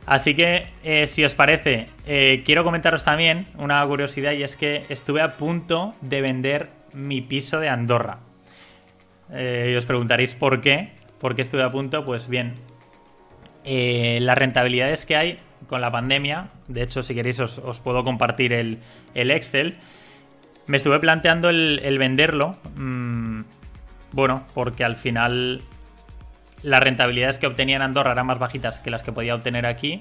Así 0.09 0.35
que, 0.35 0.69
eh, 0.85 1.07
si 1.07 1.23
os 1.23 1.35
parece, 1.35 1.87
eh, 2.07 2.43
quiero 2.47 2.65
comentaros 2.65 3.05
también 3.05 3.45
una 3.59 3.85
curiosidad 3.85 4.33
y 4.33 4.43
es 4.43 4.57
que 4.57 4.87
estuve 4.89 5.21
a 5.21 5.33
punto 5.33 5.93
de 6.01 6.23
vender 6.23 6.71
mi 6.95 7.21
piso 7.21 7.61
de 7.61 7.69
Andorra. 7.69 8.21
Eh, 9.31 9.73
y 9.73 9.77
os 9.77 9.85
preguntaréis 9.85 10.35
por 10.35 10.63
qué. 10.63 10.93
¿Por 11.21 11.35
qué 11.35 11.43
estuve 11.43 11.63
a 11.63 11.71
punto? 11.71 12.07
Pues 12.07 12.27
bien, 12.27 12.55
las 13.67 14.39
rentabilidades 14.39 15.05
que 15.05 15.15
hay 15.15 15.41
con 15.67 15.83
la 15.83 15.91
pandemia, 15.91 16.49
de 16.69 16.85
hecho, 16.85 17.03
si 17.03 17.15
queréis 17.15 17.39
os, 17.41 17.81
puedo 17.81 18.03
compartir 18.03 18.55
el, 18.55 18.79
Excel, 19.15 19.77
me 20.69 20.79
estuve 20.79 21.01
planteando 21.01 21.51
el, 21.51 21.99
venderlo. 21.99 22.57
Mm, 22.77 23.43
bueno, 24.13 24.47
porque 24.55 24.85
al 24.85 24.97
final 24.97 25.61
las 26.63 26.81
rentabilidades 26.81 27.39
que 27.39 27.47
obtenía 27.47 27.77
en 27.77 27.83
Andorra 27.83 28.13
eran 28.13 28.27
más 28.27 28.39
bajitas 28.39 28.79
que 28.79 28.91
las 28.91 29.03
que 29.03 29.13
podía 29.13 29.35
obtener 29.35 29.67
aquí. 29.67 30.01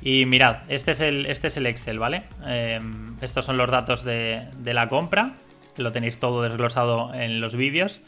Y 0.00 0.26
mirad, 0.26 0.58
este 0.68 0.92
es 0.92 1.00
el, 1.00 1.26
este 1.26 1.48
es 1.48 1.56
el 1.56 1.66
Excel, 1.66 1.98
¿vale? 1.98 2.24
Em, 2.46 3.16
estos 3.20 3.44
son 3.44 3.56
los 3.56 3.70
datos 3.70 4.04
de, 4.04 4.48
la 4.64 4.88
compra. 4.88 5.34
Lo 5.76 5.92
tenéis 5.92 6.18
todo 6.18 6.42
desglosado 6.42 7.14
en 7.14 7.40
los 7.40 7.54
vídeos. 7.54 8.00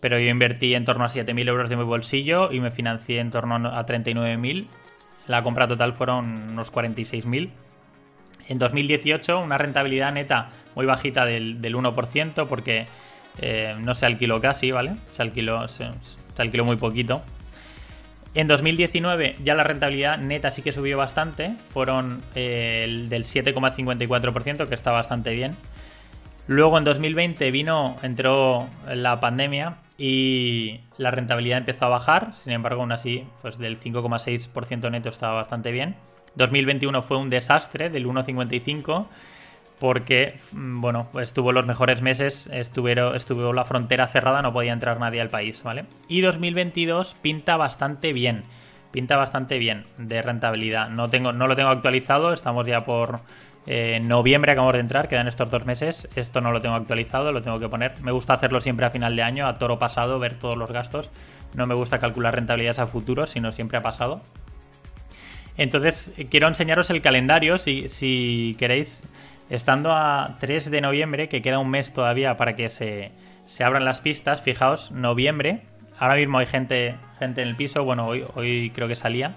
Pero 0.00 0.18
yo 0.18 0.28
invertí 0.28 0.74
en 0.74 0.84
torno 0.84 1.04
a 1.04 1.08
7.000 1.08 1.48
euros 1.48 1.70
de 1.70 1.76
mi 1.76 1.82
bolsillo 1.82 2.52
y 2.52 2.60
me 2.60 2.70
financié 2.70 3.20
en 3.20 3.30
torno 3.30 3.54
a 3.56 3.86
39.000. 3.86 4.66
La 5.26 5.42
compra 5.42 5.66
total 5.68 5.92
fueron 5.92 6.50
unos 6.50 6.72
46.000. 6.72 7.50
En 8.48 8.58
2018 8.58 9.40
una 9.40 9.58
rentabilidad 9.58 10.12
neta 10.12 10.50
muy 10.74 10.86
bajita 10.86 11.26
del, 11.26 11.60
1% 11.60 12.46
porque 12.46 12.86
eh, 13.40 13.74
no 13.80 13.94
se 13.94 14.06
alquiló 14.06 14.40
casi, 14.40 14.70
¿vale? 14.70 14.94
Se 15.12 15.22
alquiló, 15.22 15.66
alquiló 16.42 16.64
muy 16.64 16.76
poquito. 16.76 17.22
En 18.34 18.46
2019 18.46 19.36
ya 19.42 19.54
la 19.54 19.64
rentabilidad 19.64 20.18
neta 20.18 20.50
sí 20.50 20.62
que 20.62 20.72
subió 20.72 20.98
bastante, 20.98 21.54
fueron 21.70 22.20
eh, 22.34 22.82
el 22.84 23.08
del 23.08 23.24
7,54%, 23.24 24.68
que 24.68 24.74
está 24.74 24.92
bastante 24.92 25.32
bien. 25.32 25.56
Luego 26.46 26.78
en 26.78 26.84
2020 26.84 27.50
vino, 27.50 27.96
entró 28.02 28.68
la 28.86 29.20
pandemia 29.20 29.76
y 29.98 30.80
la 30.96 31.10
rentabilidad 31.10 31.58
empezó 31.58 31.86
a 31.86 31.88
bajar, 31.88 32.34
sin 32.34 32.52
embargo 32.52 32.82
aún 32.82 32.92
así 32.92 33.24
pues 33.42 33.58
del 33.58 33.80
5,6% 33.80 34.90
neto 34.90 35.08
estaba 35.08 35.34
bastante 35.34 35.72
bien. 35.72 35.96
2021 36.36 37.02
fue 37.02 37.16
un 37.18 37.30
desastre 37.30 37.90
del 37.90 38.06
1,55% 38.06 39.06
porque, 39.78 40.38
mm, 40.52 40.80
bueno, 40.80 41.08
estuvo 41.20 41.52
los 41.52 41.66
mejores 41.66 42.02
meses, 42.02 42.48
estuvo 42.52 43.52
la 43.52 43.64
frontera 43.64 44.06
cerrada, 44.06 44.42
no 44.42 44.52
podía 44.52 44.72
entrar 44.72 44.98
nadie 44.98 45.20
al 45.20 45.28
país, 45.28 45.62
¿vale? 45.62 45.84
Y 46.08 46.20
2022 46.20 47.14
pinta 47.22 47.56
bastante 47.56 48.12
bien, 48.12 48.44
pinta 48.90 49.16
bastante 49.16 49.58
bien 49.58 49.84
de 49.98 50.22
rentabilidad. 50.22 50.88
No, 50.90 51.08
tengo, 51.08 51.32
no 51.32 51.46
lo 51.46 51.56
tengo 51.56 51.70
actualizado, 51.70 52.32
estamos 52.32 52.66
ya 52.66 52.84
por 52.84 53.20
eh, 53.66 54.00
noviembre, 54.02 54.52
acabamos 54.52 54.74
de 54.74 54.80
entrar, 54.80 55.08
quedan 55.08 55.28
estos 55.28 55.50
dos 55.50 55.64
meses, 55.66 56.08
esto 56.16 56.40
no 56.40 56.52
lo 56.52 56.60
tengo 56.60 56.74
actualizado, 56.74 57.32
lo 57.32 57.42
tengo 57.42 57.60
que 57.60 57.68
poner. 57.68 57.92
Me 58.02 58.12
gusta 58.12 58.32
hacerlo 58.32 58.60
siempre 58.60 58.86
a 58.86 58.90
final 58.90 59.14
de 59.14 59.22
año, 59.22 59.46
a 59.46 59.58
toro 59.58 59.78
pasado, 59.78 60.18
ver 60.18 60.34
todos 60.34 60.56
los 60.56 60.72
gastos. 60.72 61.10
No 61.54 61.66
me 61.66 61.74
gusta 61.74 61.98
calcular 61.98 62.34
rentabilidades 62.34 62.78
a 62.78 62.86
futuro, 62.86 63.26
sino 63.26 63.52
siempre 63.52 63.78
a 63.78 63.82
pasado. 63.82 64.22
Entonces, 65.58 66.12
quiero 66.30 66.46
enseñaros 66.48 66.88
el 66.90 67.02
calendario, 67.02 67.58
si, 67.58 67.88
si 67.88 68.56
queréis 68.58 69.02
estando 69.50 69.92
a 69.92 70.36
3 70.40 70.70
de 70.70 70.80
noviembre, 70.80 71.28
que 71.28 71.42
queda 71.42 71.58
un 71.58 71.70
mes 71.70 71.92
todavía 71.92 72.36
para 72.36 72.56
que 72.56 72.68
se, 72.68 73.12
abran 73.62 73.84
las 73.84 74.00
pistas, 74.00 74.42
fijaos, 74.42 74.90
noviembre, 74.90 75.62
ahora 75.98 76.16
mismo 76.16 76.38
hay 76.38 76.46
gente, 76.46 76.96
gente 77.18 77.42
en 77.42 77.48
el 77.48 77.56
piso, 77.56 77.84
bueno, 77.84 78.06
hoy, 78.06 78.24
hoy 78.34 78.70
creo 78.74 78.88
que 78.88 78.96
salía. 78.96 79.34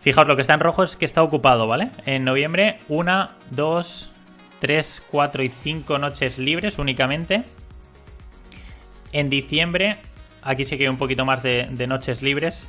Fijaos, 0.00 0.26
lo 0.26 0.36
que 0.36 0.42
está 0.42 0.54
en 0.54 0.60
rojo 0.60 0.82
es 0.82 0.96
que 0.96 1.04
está 1.04 1.22
ocupado, 1.22 1.66
¿vale? 1.66 1.90
En 2.06 2.24
noviembre, 2.24 2.78
una, 2.88 3.36
dos, 3.50 4.10
tres, 4.60 5.02
cuatro 5.10 5.42
y 5.42 5.48
cinco 5.48 5.98
noches 5.98 6.38
libres 6.38 6.78
únicamente. 6.78 7.42
En 9.12 9.28
diciembre, 9.28 9.96
aquí 10.42 10.64
sí 10.64 10.76
que 10.76 10.84
hay 10.84 10.88
un 10.88 10.98
poquito 10.98 11.24
más 11.24 11.42
de, 11.42 11.86
noches 11.88 12.22
libres. 12.22 12.68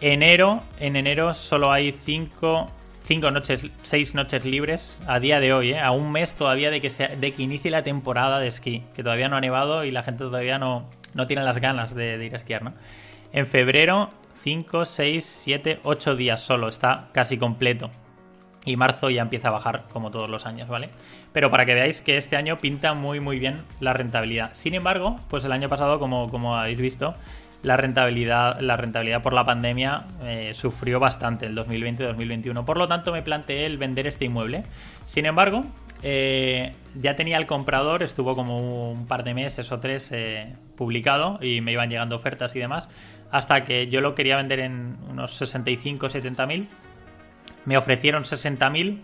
Enero, 0.00 0.62
en 0.80 0.96
enero 0.96 1.34
solo 1.34 1.70
hay 1.70 1.92
5 1.92 2.68
cinco 3.04 3.30
noches, 3.30 3.66
seis 3.82 4.14
noches 4.14 4.44
libres 4.44 4.98
a 5.06 5.20
día 5.20 5.40
de 5.40 5.52
hoy, 5.52 5.72
¿eh? 5.72 5.80
a 5.80 5.90
un 5.90 6.12
mes 6.12 6.34
todavía 6.34 6.70
de 6.70 6.80
que, 6.80 6.90
de 6.90 7.32
que 7.32 7.42
inicie 7.42 7.70
la 7.70 7.82
temporada 7.82 8.38
de 8.38 8.48
esquí, 8.48 8.84
que 8.94 9.02
todavía 9.02 9.28
no 9.28 9.36
ha 9.36 9.40
nevado 9.40 9.84
y 9.84 9.90
la 9.90 10.02
gente 10.02 10.24
todavía 10.24 10.58
no, 10.58 10.88
no 11.14 11.26
tiene 11.26 11.42
las 11.42 11.58
ganas 11.58 11.94
de, 11.94 12.24
ir 12.24 12.34
a 12.34 12.38
esquiar, 12.38 12.62
¿no? 12.62 12.74
En 13.32 13.46
febrero, 13.46 14.10
5, 14.42 14.84
6, 14.84 15.40
7, 15.44 15.80
8 15.82 16.16
días 16.16 16.42
solo, 16.42 16.68
está 16.68 17.08
casi 17.12 17.38
completo. 17.38 17.90
Y 18.64 18.76
marzo 18.76 19.10
ya 19.10 19.22
empieza 19.22 19.48
a 19.48 19.50
bajar 19.50 19.84
como 19.92 20.12
todos 20.12 20.30
los 20.30 20.46
años, 20.46 20.68
¿vale? 20.68 20.88
Pero 21.32 21.50
para 21.50 21.66
que 21.66 21.74
veáis 21.74 22.00
que 22.00 22.16
este 22.16 22.36
año 22.36 22.58
pinta 22.58 22.94
muy 22.94 23.18
muy 23.18 23.40
bien 23.40 23.56
la 23.80 23.92
rentabilidad. 23.92 24.54
Sin 24.54 24.74
embargo, 24.74 25.18
pues 25.28 25.44
el 25.44 25.50
año 25.50 25.68
pasado, 25.68 25.98
como, 25.98 26.28
como 26.28 26.54
habéis 26.54 26.80
visto, 26.80 27.14
la 27.62 27.76
rentabilidad, 27.76 28.60
la 28.60 28.76
rentabilidad 28.76 29.22
por 29.22 29.32
la 29.32 29.46
pandemia 29.46 30.04
eh, 30.24 30.52
sufrió 30.54 30.98
bastante 30.98 31.46
el 31.46 31.56
2020-2021. 31.56 32.64
Por 32.64 32.76
lo 32.76 32.88
tanto, 32.88 33.12
me 33.12 33.22
planteé 33.22 33.66
el 33.66 33.78
vender 33.78 34.06
este 34.06 34.24
inmueble. 34.24 34.64
Sin 35.04 35.26
embargo, 35.26 35.64
eh, 36.02 36.74
ya 36.96 37.14
tenía 37.14 37.38
el 37.38 37.46
comprador, 37.46 38.02
estuvo 38.02 38.34
como 38.34 38.90
un 38.90 39.06
par 39.06 39.22
de 39.22 39.34
meses 39.34 39.70
o 39.70 39.78
tres 39.78 40.10
eh, 40.10 40.56
publicado 40.76 41.38
y 41.40 41.60
me 41.60 41.72
iban 41.72 41.88
llegando 41.88 42.16
ofertas 42.16 42.54
y 42.56 42.58
demás. 42.58 42.88
Hasta 43.30 43.64
que 43.64 43.86
yo 43.88 44.00
lo 44.00 44.14
quería 44.14 44.36
vender 44.36 44.60
en 44.60 44.98
unos 45.08 45.40
65-70 45.40 46.46
mil. 46.46 46.68
Me 47.64 47.76
ofrecieron 47.76 48.24
60 48.24 48.70
mil 48.70 49.02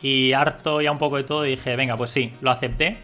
y 0.00 0.32
harto 0.32 0.80
ya 0.80 0.90
un 0.90 0.98
poco 0.98 1.18
de 1.18 1.24
todo 1.24 1.42
dije, 1.42 1.76
venga, 1.76 1.96
pues 1.96 2.10
sí, 2.10 2.32
lo 2.40 2.50
acepté. 2.50 2.96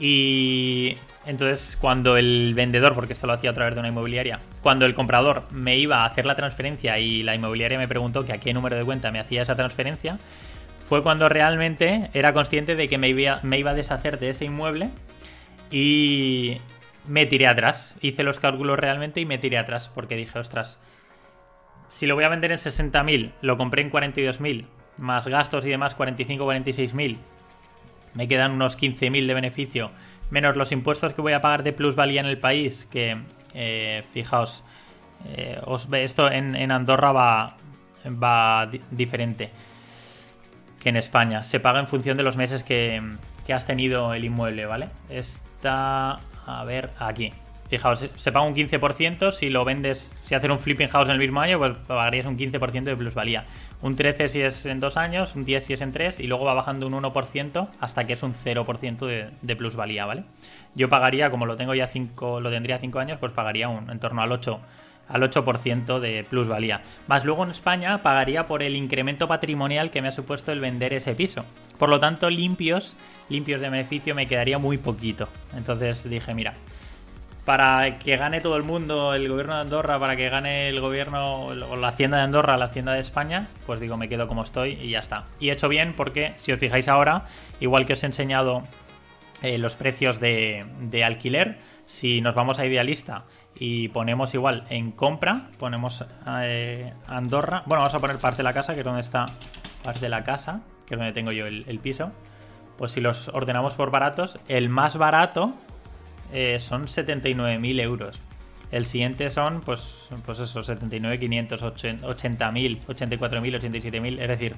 Y 0.00 0.96
entonces, 1.26 1.76
cuando 1.78 2.16
el 2.16 2.54
vendedor, 2.54 2.94
porque 2.94 3.12
esto 3.12 3.26
lo 3.26 3.34
hacía 3.34 3.50
a 3.50 3.52
través 3.52 3.74
de 3.74 3.80
una 3.80 3.90
inmobiliaria, 3.90 4.40
cuando 4.62 4.86
el 4.86 4.94
comprador 4.94 5.44
me 5.50 5.76
iba 5.76 5.98
a 5.98 6.06
hacer 6.06 6.24
la 6.24 6.34
transferencia 6.34 6.98
y 6.98 7.22
la 7.22 7.34
inmobiliaria 7.34 7.78
me 7.78 7.86
preguntó 7.86 8.24
que 8.24 8.32
a 8.32 8.38
qué 8.38 8.54
número 8.54 8.76
de 8.76 8.84
cuenta 8.84 9.12
me 9.12 9.20
hacía 9.20 9.42
esa 9.42 9.54
transferencia, 9.54 10.18
fue 10.88 11.02
cuando 11.02 11.28
realmente 11.28 12.10
era 12.14 12.32
consciente 12.32 12.74
de 12.74 12.88
que 12.88 12.98
me 12.98 13.10
iba, 13.10 13.40
me 13.42 13.58
iba 13.58 13.70
a 13.72 13.74
deshacer 13.74 14.18
de 14.18 14.30
ese 14.30 14.46
inmueble 14.46 14.88
y 15.70 16.56
me 17.06 17.26
tiré 17.26 17.46
atrás. 17.46 17.94
Hice 18.00 18.22
los 18.22 18.40
cálculos 18.40 18.78
realmente 18.78 19.20
y 19.20 19.26
me 19.26 19.38
tiré 19.38 19.58
atrás 19.58 19.90
porque 19.94 20.16
dije, 20.16 20.38
ostras, 20.38 20.80
si 21.88 22.06
lo 22.06 22.14
voy 22.14 22.24
a 22.24 22.28
vender 22.28 22.52
en 22.52 22.58
60.000, 22.58 23.32
lo 23.42 23.56
compré 23.56 23.82
en 23.82 23.92
42.000, 23.92 24.64
más 24.96 25.28
gastos 25.28 25.64
y 25.66 25.68
demás 25.68 25.94
45 25.94 26.44
46.000, 26.44 27.18
me 28.14 28.28
quedan 28.28 28.52
unos 28.52 28.78
15.000 28.78 29.26
de 29.26 29.34
beneficio 29.34 29.90
menos 30.30 30.56
los 30.56 30.72
impuestos 30.72 31.12
que 31.12 31.20
voy 31.20 31.32
a 31.32 31.40
pagar 31.40 31.62
de 31.62 31.72
plusvalía 31.72 32.20
en 32.20 32.26
el 32.26 32.38
país, 32.38 32.86
que 32.90 33.18
eh, 33.54 34.04
fijaos, 34.12 34.62
eh, 35.34 35.60
esto 35.94 36.30
en, 36.30 36.72
Andorra 36.72 37.12
va, 37.12 37.56
va 38.06 38.70
diferente 38.90 39.50
que 40.78 40.88
en 40.88 40.96
España. 40.96 41.42
Se 41.42 41.60
paga 41.60 41.80
en 41.80 41.88
función 41.88 42.16
de 42.16 42.22
los 42.22 42.36
meses 42.36 42.62
que, 42.62 43.02
que 43.46 43.52
has 43.52 43.66
tenido 43.66 44.14
el 44.14 44.24
inmueble, 44.24 44.64
¿vale? 44.64 44.88
Está, 45.10 46.20
a 46.46 46.64
ver, 46.64 46.90
aquí. 46.98 47.32
Fijaos, 47.68 48.08
se 48.16 48.32
paga 48.32 48.46
un 48.46 48.54
15% 48.54 49.30
si 49.30 49.50
lo 49.50 49.64
vendes, 49.64 50.12
si 50.26 50.34
haces 50.34 50.50
un 50.50 50.58
flipping 50.58 50.88
house 50.88 51.08
en 51.08 51.14
el 51.14 51.20
mismo 51.20 51.40
año, 51.40 51.58
pues 51.58 51.76
pagarías 51.86 52.26
un 52.26 52.36
15% 52.36 52.82
de 52.82 52.96
plusvalía. 52.96 53.44
Un 53.82 53.96
13 53.96 54.28
si 54.28 54.42
es 54.42 54.66
en 54.66 54.78
dos 54.78 54.98
años, 54.98 55.34
un 55.34 55.44
10 55.44 55.64
si 55.64 55.72
es 55.72 55.80
en 55.80 55.92
tres, 55.92 56.20
y 56.20 56.26
luego 56.26 56.44
va 56.44 56.52
bajando 56.52 56.86
un 56.86 56.92
1% 56.92 57.68
hasta 57.80 58.04
que 58.04 58.12
es 58.12 58.22
un 58.22 58.34
0% 58.34 59.30
de, 59.40 59.56
plusvalía, 59.56 60.04
¿vale? 60.04 60.24
Yo 60.74 60.88
pagaría, 60.88 61.30
como 61.30 61.46
lo 61.46 61.56
tengo 61.56 61.74
ya 61.74 61.86
5, 61.86 62.40
lo 62.40 62.50
tendría 62.50 62.78
5 62.78 62.98
años, 62.98 63.18
pues 63.18 63.32
pagaría 63.32 63.68
un, 63.68 63.90
en 63.90 63.98
torno 63.98 64.22
al 64.22 64.32
8 64.32 64.60
al 65.08 65.22
8% 65.22 65.98
de 65.98 66.24
plusvalía. 66.24 66.82
Más 67.08 67.24
luego 67.24 67.42
en 67.42 67.50
España 67.50 67.98
pagaría 67.98 68.46
por 68.46 68.62
el 68.62 68.76
incremento 68.76 69.26
patrimonial 69.26 69.90
que 69.90 70.00
me 70.00 70.08
ha 70.08 70.12
supuesto 70.12 70.52
el 70.52 70.60
vender 70.60 70.92
ese 70.92 71.16
piso. 71.16 71.44
Por 71.78 71.88
lo 71.88 71.98
tanto, 71.98 72.30
limpios, 72.30 72.96
limpios 73.28 73.60
de 73.60 73.70
beneficio 73.70 74.14
me 74.14 74.28
quedaría 74.28 74.58
muy 74.58 74.78
poquito. 74.78 75.28
Entonces 75.56 76.08
dije, 76.08 76.32
mira, 76.32 76.54
para 77.50 77.98
que 77.98 78.16
gane 78.16 78.40
todo 78.40 78.56
el 78.56 78.62
mundo, 78.62 79.12
el 79.12 79.28
gobierno 79.28 79.56
de 79.56 79.62
Andorra, 79.62 79.98
para 79.98 80.14
que 80.14 80.28
gane 80.28 80.68
el 80.68 80.80
gobierno 80.80 81.46
o 81.46 81.74
la 81.74 81.88
hacienda 81.88 82.18
de 82.18 82.22
Andorra, 82.22 82.56
la 82.56 82.66
hacienda 82.66 82.92
de 82.92 83.00
España, 83.00 83.48
pues 83.66 83.80
digo, 83.80 83.96
me 83.96 84.08
quedo 84.08 84.28
como 84.28 84.44
estoy 84.44 84.78
y 84.80 84.90
ya 84.90 85.00
está. 85.00 85.24
Y 85.40 85.48
he 85.48 85.52
hecho 85.52 85.68
bien 85.68 85.92
porque, 85.96 86.32
si 86.36 86.52
os 86.52 86.60
fijáis 86.60 86.86
ahora, 86.86 87.24
igual 87.58 87.86
que 87.86 87.94
os 87.94 88.04
he 88.04 88.06
enseñado 88.06 88.62
eh, 89.42 89.58
los 89.58 89.74
precios 89.74 90.20
de, 90.20 90.64
alquiler, 91.04 91.58
si 91.86 92.20
nos 92.20 92.36
vamos 92.36 92.60
a 92.60 92.66
Idealista 92.66 93.24
y 93.58 93.88
ponemos 93.88 94.32
igual 94.34 94.64
en 94.70 94.92
compra, 94.92 95.48
ponemos 95.58 96.04
eh, 96.42 96.92
Andorra, 97.08 97.64
bueno, 97.66 97.80
vamos 97.80 97.96
a 97.96 97.98
poner 97.98 98.18
parte 98.18 98.36
de 98.36 98.44
la 98.44 98.52
casa, 98.52 98.74
que 98.74 98.80
es 98.82 98.86
donde 98.86 99.00
está 99.00 99.26
parte 99.82 99.98
de 99.98 100.08
la 100.08 100.22
casa, 100.22 100.60
que 100.86 100.94
es 100.94 100.98
donde 101.00 101.12
tengo 101.12 101.32
yo 101.32 101.46
el 101.46 101.80
piso, 101.80 102.12
pues 102.78 102.92
si 102.92 103.00
los 103.00 103.26
ordenamos 103.26 103.74
por 103.74 103.90
baratos, 103.90 104.38
el 104.46 104.68
más 104.68 104.96
barato 104.96 105.52
eh, 106.32 106.58
son 106.60 106.86
79.000 106.86 107.80
euros. 107.80 108.20
El 108.70 108.86
siguiente 108.86 109.30
son, 109.30 109.62
pues, 109.62 110.08
pues 110.24 110.38
eso, 110.38 110.60
79.500, 110.60 111.58
80.000, 112.00 112.80
84.000, 112.86 113.60
87.000. 113.60 114.20
Es 114.20 114.28
decir, 114.28 114.56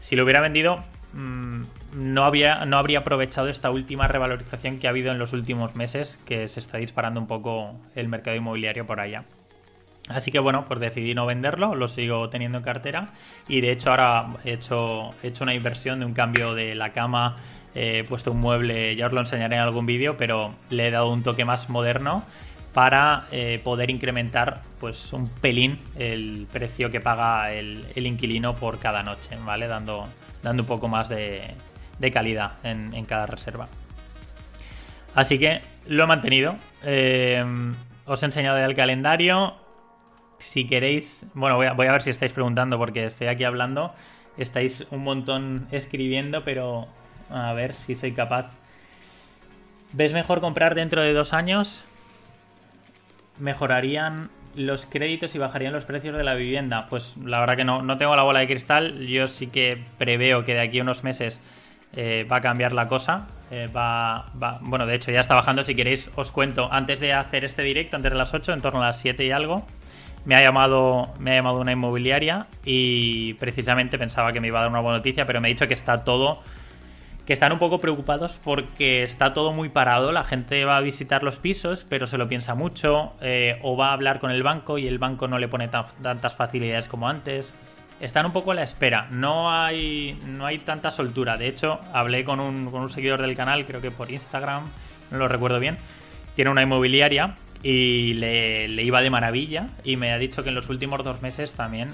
si 0.00 0.16
lo 0.16 0.24
hubiera 0.24 0.40
vendido, 0.40 0.76
mm, 1.12 1.62
no, 1.94 2.24
había, 2.24 2.64
no 2.64 2.78
habría 2.78 3.00
aprovechado 3.00 3.48
esta 3.48 3.70
última 3.70 4.08
revalorización 4.08 4.78
que 4.78 4.88
ha 4.88 4.90
habido 4.90 5.12
en 5.12 5.18
los 5.18 5.32
últimos 5.32 5.76
meses, 5.76 6.18
que 6.24 6.48
se 6.48 6.60
está 6.60 6.78
disparando 6.78 7.20
un 7.20 7.26
poco 7.26 7.76
el 7.94 8.08
mercado 8.08 8.36
inmobiliario 8.36 8.86
por 8.86 9.00
allá. 9.00 9.24
Así 10.08 10.30
que 10.30 10.38
bueno, 10.38 10.66
pues 10.68 10.78
decidí 10.78 11.14
no 11.14 11.26
venderlo, 11.26 11.74
lo 11.74 11.88
sigo 11.88 12.28
teniendo 12.28 12.58
en 12.58 12.64
cartera 12.64 13.08
y 13.48 13.60
de 13.60 13.72
hecho 13.72 13.90
ahora 13.90 14.36
he 14.44 14.52
hecho, 14.52 15.14
he 15.22 15.28
hecho 15.28 15.42
una 15.42 15.54
inversión 15.54 15.98
de 15.98 16.06
un 16.06 16.14
cambio 16.14 16.54
de 16.54 16.76
la 16.76 16.92
cama 16.92 17.36
he 17.76 18.04
puesto 18.04 18.32
un 18.32 18.40
mueble, 18.40 18.96
ya 18.96 19.06
os 19.06 19.12
lo 19.12 19.20
enseñaré 19.20 19.56
en 19.56 19.62
algún 19.62 19.84
vídeo, 19.84 20.16
pero 20.16 20.54
le 20.70 20.88
he 20.88 20.90
dado 20.90 21.12
un 21.12 21.22
toque 21.22 21.44
más 21.44 21.68
moderno 21.68 22.24
para 22.72 23.26
eh, 23.32 23.60
poder 23.62 23.90
incrementar 23.90 24.62
pues 24.80 25.12
un 25.12 25.28
pelín 25.28 25.78
el 25.98 26.46
precio 26.50 26.90
que 26.90 27.00
paga 27.00 27.52
el, 27.52 27.86
inquilino 27.94 28.56
por 28.56 28.78
cada 28.78 29.02
noche, 29.02 29.36
¿vale? 29.44 29.66
Dando, 29.66 30.08
dando 30.42 30.62
un 30.62 30.66
poco 30.66 30.88
más 30.88 31.10
de, 31.10 31.54
calidad 32.12 32.52
en, 32.64 33.04
cada 33.04 33.26
reserva. 33.26 33.68
Así 35.14 35.38
que 35.38 35.60
lo 35.86 36.04
he 36.04 36.06
mantenido. 36.06 36.56
Eh, 36.82 37.44
os 38.06 38.22
he 38.22 38.26
enseñado 38.26 38.58
ya 38.58 38.64
el 38.64 38.74
calendario. 38.74 39.54
Si 40.38 40.66
queréis, 40.66 41.26
bueno, 41.34 41.56
voy 41.56 41.66
a, 41.66 41.72
voy 41.72 41.86
a 41.86 41.92
ver 41.92 42.02
si 42.02 42.10
estáis 42.10 42.32
preguntando 42.32 42.78
porque 42.78 43.04
estoy 43.04 43.26
aquí 43.26 43.44
hablando. 43.44 43.94
Estáis 44.38 44.86
un 44.90 45.02
montón 45.02 45.66
escribiendo, 45.70 46.44
pero 46.44 46.88
a 47.30 47.52
ver 47.52 47.74
si 47.74 47.94
soy 47.94 48.12
capaz. 48.12 48.46
¿Ves 49.92 50.12
mejor 50.12 50.40
comprar 50.40 50.74
dentro 50.74 51.02
de 51.02 51.12
dos 51.12 51.32
años? 51.32 51.84
¿Mejorarían 53.38 54.30
los 54.54 54.86
créditos 54.86 55.34
y 55.34 55.38
bajarían 55.38 55.72
los 55.72 55.84
precios 55.84 56.16
de 56.16 56.24
la 56.24 56.34
vivienda? 56.34 56.86
Pues 56.88 57.14
la 57.22 57.40
verdad 57.40 57.56
que 57.56 57.64
no, 57.64 57.82
no 57.82 57.98
tengo 57.98 58.16
la 58.16 58.22
bola 58.22 58.40
de 58.40 58.46
cristal. 58.46 59.06
Yo 59.06 59.28
sí 59.28 59.46
que 59.46 59.82
preveo 59.98 60.44
que 60.44 60.54
de 60.54 60.60
aquí 60.60 60.80
a 60.80 60.82
unos 60.82 61.04
meses 61.04 61.40
eh, 61.94 62.26
va 62.30 62.36
a 62.36 62.40
cambiar 62.40 62.72
la 62.72 62.88
cosa. 62.88 63.26
Eh, 63.50 63.68
va, 63.74 64.26
bueno, 64.62 64.86
de 64.86 64.94
hecho 64.94 65.12
ya 65.12 65.20
está 65.20 65.34
bajando. 65.34 65.64
Si 65.64 65.74
queréis, 65.74 66.10
os 66.16 66.32
cuento. 66.32 66.68
Antes 66.72 67.00
de 67.00 67.12
hacer 67.12 67.44
este 67.44 67.62
directo, 67.62 67.96
antes 67.96 68.12
de 68.12 68.18
las 68.18 68.34
8, 68.34 68.52
en 68.52 68.60
torno 68.60 68.82
a 68.82 68.88
las 68.88 69.00
7 69.00 69.24
y 69.24 69.30
algo, 69.30 69.66
me 70.24 70.34
ha 70.34 70.42
llamado, 70.42 71.14
me 71.18 71.32
ha 71.32 71.34
llamado 71.36 71.60
una 71.60 71.72
inmobiliaria 71.72 72.46
y 72.64 73.34
precisamente 73.34 73.96
pensaba 73.96 74.32
que 74.32 74.40
me 74.40 74.48
iba 74.48 74.58
a 74.58 74.62
dar 74.62 74.70
una 74.70 74.80
buena 74.80 74.98
noticia, 74.98 75.24
pero 75.24 75.40
me 75.40 75.48
ha 75.48 75.50
dicho 75.50 75.68
que 75.68 75.74
está 75.74 76.04
todo 76.04 76.42
que 77.26 77.32
están 77.32 77.52
un 77.52 77.58
poco 77.58 77.80
preocupados 77.80 78.38
porque 78.42 79.02
está 79.02 79.34
todo 79.34 79.52
muy 79.52 79.68
parado, 79.68 80.12
la 80.12 80.22
gente 80.22 80.64
va 80.64 80.76
a 80.76 80.80
visitar 80.80 81.24
los 81.24 81.38
pisos, 81.38 81.84
pero 81.88 82.06
se 82.06 82.18
lo 82.18 82.28
piensa 82.28 82.54
mucho, 82.54 83.14
eh, 83.20 83.58
o 83.62 83.76
va 83.76 83.88
a 83.88 83.92
hablar 83.94 84.20
con 84.20 84.30
el 84.30 84.44
banco 84.44 84.78
y 84.78 84.86
el 84.86 84.98
banco 84.98 85.26
no 85.26 85.38
le 85.38 85.48
pone 85.48 85.68
tantas 85.68 86.36
facilidades 86.36 86.86
como 86.86 87.08
antes. 87.08 87.52
Están 87.98 88.26
un 88.26 88.32
poco 88.32 88.52
a 88.52 88.54
la 88.54 88.62
espera, 88.62 89.08
no 89.10 89.50
hay, 89.50 90.20
no 90.26 90.46
hay 90.46 90.58
tanta 90.58 90.92
soltura. 90.92 91.36
De 91.36 91.48
hecho, 91.48 91.80
hablé 91.92 92.24
con 92.24 92.38
un, 92.38 92.70
con 92.70 92.82
un 92.82 92.90
seguidor 92.90 93.20
del 93.20 93.34
canal, 93.34 93.64
creo 93.64 93.80
que 93.80 93.90
por 93.90 94.10
Instagram, 94.10 94.62
no 95.10 95.18
lo 95.18 95.26
recuerdo 95.26 95.58
bien, 95.58 95.78
tiene 96.36 96.50
una 96.50 96.62
inmobiliaria 96.62 97.34
y 97.62 98.12
le, 98.14 98.68
iba 98.84 99.00
de 99.00 99.10
maravilla 99.10 99.70
y 99.82 99.96
me 99.96 100.12
ha 100.12 100.18
dicho 100.18 100.44
que 100.44 100.50
en 100.50 100.54
los 100.54 100.68
últimos 100.68 101.02
dos 101.02 101.22
meses 101.22 101.54
también 101.54 101.88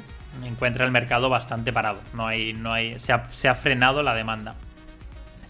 encuentra 0.44 0.84
el 0.84 0.90
mercado 0.90 1.30
bastante 1.30 1.72
parado. 1.72 2.00
No 2.12 2.26
hay, 2.26 2.52
no 2.52 2.74
hay, 2.74 2.98
se 3.00 3.48
ha 3.48 3.54
frenado 3.54 4.02
la 4.02 4.14
demanda 4.14 4.56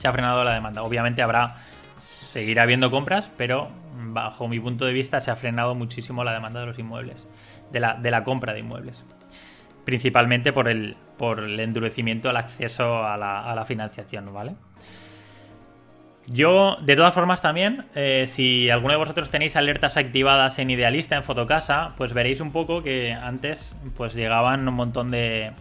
se 0.02 0.08
ha 0.08 0.12
frenado 0.12 0.42
la 0.44 0.54
demanda. 0.54 0.82
Obviamente 0.82 1.22
habrá, 1.22 1.56
seguirá 2.00 2.64
habiendo 2.64 2.90
compras, 2.90 3.30
pero 3.36 3.70
bajo 3.94 4.48
mi 4.48 4.58
punto 4.58 4.84
de 4.84 4.92
vista 4.92 5.20
se 5.20 5.30
ha 5.30 5.36
frenado 5.36 5.76
muchísimo 5.76 6.24
la 6.24 6.32
demanda 6.32 6.60
de 6.60 6.66
los 6.66 6.78
inmuebles, 6.78 7.28
de 7.70 7.78
la, 7.78 7.94
de 7.94 8.10
la 8.10 8.24
compra 8.24 8.52
de 8.52 8.58
inmuebles. 8.58 9.04
Principalmente 9.84 10.52
por 10.52 10.68
el, 10.68 10.96
por 11.18 11.38
el 11.44 11.58
endurecimiento 11.60 12.28
al 12.28 12.36
acceso 12.36 13.04
a 13.04 13.16
la, 13.16 13.64
financiación, 13.64 14.26
¿vale? 14.32 14.56
Yo, 16.26 16.76
de 16.82 16.96
todas 16.96 17.14
formas, 17.14 17.40
también, 17.40 17.86
eh, 17.94 18.26
si 18.26 18.70
alguno 18.70 18.94
de 18.94 18.98
vosotros 18.98 19.30
tenéis 19.30 19.54
alertas 19.54 19.96
activadas 19.96 20.58
en 20.58 20.70
Idealista, 20.70 21.16
en 21.16 21.22
Fotocasa, 21.22 21.94
pues 21.96 22.12
veréis 22.12 22.40
un 22.40 22.50
poco 22.50 22.82
que 22.82 23.12
antes 23.12 23.76
pues 23.96 24.14
llegaban 24.14 24.66
un 24.68 24.74
montón 24.74 25.10
de, 25.10 25.52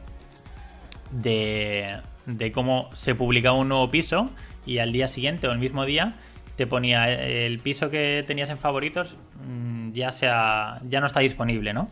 de, 1.12 2.00
de 2.26 2.51
cómo 2.51 2.89
se 2.95 3.15
publicaba 3.15 3.55
un 3.57 3.69
nuevo 3.69 3.89
piso 3.89 4.30
y 4.65 4.78
al 4.80 4.91
día 4.91 5.07
siguiente 5.07 5.47
o 5.47 5.51
el 5.51 5.59
mismo 5.59 5.86
día 5.86 6.13
te 6.55 6.67
ponía 6.67 7.11
eh, 7.11 7.45
el 7.45 7.59
piso 7.59 7.89
que 7.89 8.24
tenías 8.28 8.49
en 8.49 8.57
favoritos 8.57 9.15
mm, 9.45 9.93
ya, 9.93 10.11
sea, 10.11 10.80
ya 10.89 10.99
no 10.99 11.07
está 11.07 11.19
disponible, 11.19 11.74
¿no? 11.74 11.89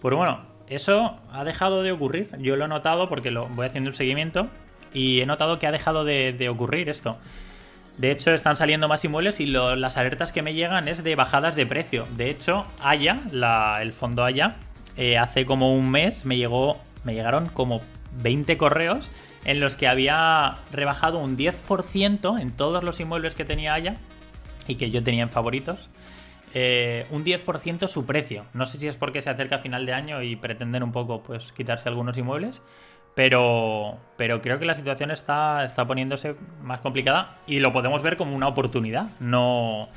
Pues 0.00 0.14
bueno, 0.14 0.40
eso 0.68 1.18
ha 1.32 1.44
dejado 1.44 1.82
de 1.82 1.92
ocurrir. 1.92 2.30
Yo 2.38 2.56
lo 2.56 2.64
he 2.64 2.68
notado 2.68 3.08
porque 3.08 3.30
lo 3.30 3.46
voy 3.48 3.66
haciendo 3.66 3.90
un 3.90 3.96
seguimiento 3.96 4.48
y 4.94 5.20
he 5.20 5.26
notado 5.26 5.58
que 5.58 5.66
ha 5.66 5.72
dejado 5.72 6.04
de 6.04 6.48
ocurrir 6.48 6.88
esto. 6.88 7.18
De 8.00 8.10
hecho, 8.10 8.32
están 8.32 8.56
saliendo 8.56 8.88
más 8.88 9.04
inmuebles 9.04 9.40
y 9.40 9.46
las 9.46 9.98
alertas 9.98 10.32
que 10.32 10.40
me 10.40 10.54
llegan 10.54 10.88
es 10.88 11.04
de 11.04 11.16
bajadas 11.16 11.54
de 11.54 11.66
precio. 11.66 12.06
De 12.16 12.30
hecho, 12.30 12.64
Haya, 12.82 13.20
el 13.82 13.92
fondo 13.92 14.24
Haya, 14.24 14.56
eh, 14.96 15.18
hace 15.18 15.44
como 15.44 15.74
un 15.74 15.90
mes 15.90 16.24
me 16.24 16.38
llegó, 16.38 16.80
me 17.04 17.12
llegaron 17.12 17.48
como 17.48 17.82
20 18.22 18.56
correos 18.56 19.10
en 19.44 19.60
los 19.60 19.76
que 19.76 19.88
había 19.88 20.58
rebajado 20.72 21.18
un 21.18 21.36
10% 21.36 22.40
en 22.40 22.50
todos 22.50 22.84
los 22.84 23.00
inmuebles 23.00 23.34
que 23.34 23.44
tenía 23.44 23.74
Haya 23.74 23.96
y 24.66 24.76
que 24.76 24.90
yo 24.90 25.02
tenía 25.02 25.22
en 25.22 25.30
favoritos. 25.30 25.88
Eh, 26.52 27.06
un 27.10 27.24
10% 27.24 27.86
su 27.86 28.04
precio. 28.06 28.44
No 28.54 28.66
sé 28.66 28.78
si 28.78 28.88
es 28.88 28.96
porque 28.96 29.22
se 29.22 29.30
acerca 29.30 29.56
a 29.56 29.58
final 29.60 29.86
de 29.86 29.92
año 29.92 30.22
y 30.22 30.36
pretenden 30.36 30.82
un 30.82 30.92
poco 30.92 31.22
pues 31.22 31.52
quitarse 31.52 31.88
algunos 31.88 32.18
inmuebles, 32.18 32.60
pero, 33.14 33.98
pero 34.16 34.42
creo 34.42 34.58
que 34.58 34.64
la 34.64 34.74
situación 34.74 35.10
está, 35.10 35.64
está 35.64 35.86
poniéndose 35.86 36.36
más 36.62 36.80
complicada 36.80 37.36
y 37.46 37.60
lo 37.60 37.72
podemos 37.72 38.02
ver 38.02 38.16
como 38.16 38.34
una 38.34 38.48
oportunidad, 38.48 39.10
no, 39.20 39.88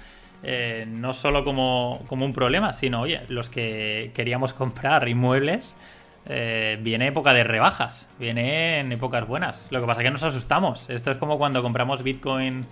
eh, 0.44 0.86
no 0.88 1.14
solo 1.14 1.46
como, 1.46 2.04
un 2.10 2.34
problema, 2.34 2.74
sino, 2.74 3.02
oye, 3.02 3.22
los 3.30 3.50
que 3.50 4.12
queríamos 4.14 4.54
comprar 4.54 5.08
inmuebles, 5.08 5.78
eh, 6.26 6.78
viene 6.82 7.08
época 7.08 7.34
de 7.34 7.44
rebajas, 7.44 8.08
viene 8.20 8.80
en 8.80 8.92
épocas 8.92 9.28
buenas. 9.28 9.68
Lo 9.72 9.82
que 9.82 9.88
pasa 9.88 10.02
es 10.02 10.06
que 10.06 10.12
nos 10.12 10.24
asustamos. 10.24 10.90
Esto 10.90 11.12
es 11.12 11.18
como 11.18 11.38
cuando 11.38 11.62
compramos 11.62 12.04
Bitcoin 12.04 12.66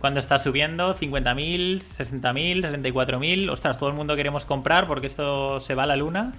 cuando 0.00 0.20
está 0.20 0.38
subiendo 0.38 0.94
50.000, 0.94 1.80
60.000, 1.80 2.92
64.000. 2.92 3.50
Ostras, 3.50 3.78
todo 3.78 3.88
el 3.88 3.94
mundo 3.94 4.16
queremos 4.16 4.44
comprar 4.44 4.86
porque 4.86 5.06
esto 5.06 5.60
se 5.60 5.74
va 5.74 5.84
a 5.84 5.86
la 5.86 5.96
luna. 5.96 6.32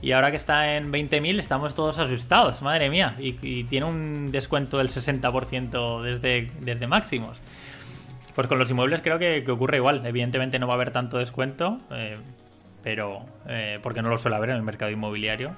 Y 0.00 0.12
ahora 0.12 0.30
que 0.30 0.36
está 0.36 0.76
en 0.76 0.92
20.000 0.92 1.40
estamos 1.40 1.74
todos 1.74 1.98
asustados, 1.98 2.60
madre 2.62 2.90
mía. 2.90 3.16
Y, 3.18 3.64
tiene 3.64 3.86
un 3.86 4.30
descuento 4.30 4.78
del 4.78 4.88
60% 4.88 6.02
desde, 6.02 6.50
desde 6.60 6.86
máximos. 6.86 7.38
Pues 8.34 8.46
con 8.46 8.58
los 8.58 8.68
inmuebles 8.70 9.00
creo 9.00 9.18
que, 9.18 9.44
ocurre 9.50 9.78
igual. 9.78 10.04
Evidentemente 10.04 10.58
no 10.58 10.66
va 10.66 10.74
a 10.74 10.76
haber 10.76 10.90
tanto 10.90 11.18
descuento, 11.18 11.78
eh, 11.90 12.16
pero 12.82 13.24
eh, 13.48 13.78
porque 13.82 14.02
no 14.02 14.08
lo 14.08 14.18
suele 14.18 14.36
haber 14.36 14.50
en 14.50 14.56
el 14.56 14.62
mercado 14.62 14.90
inmobiliario. 14.90 15.52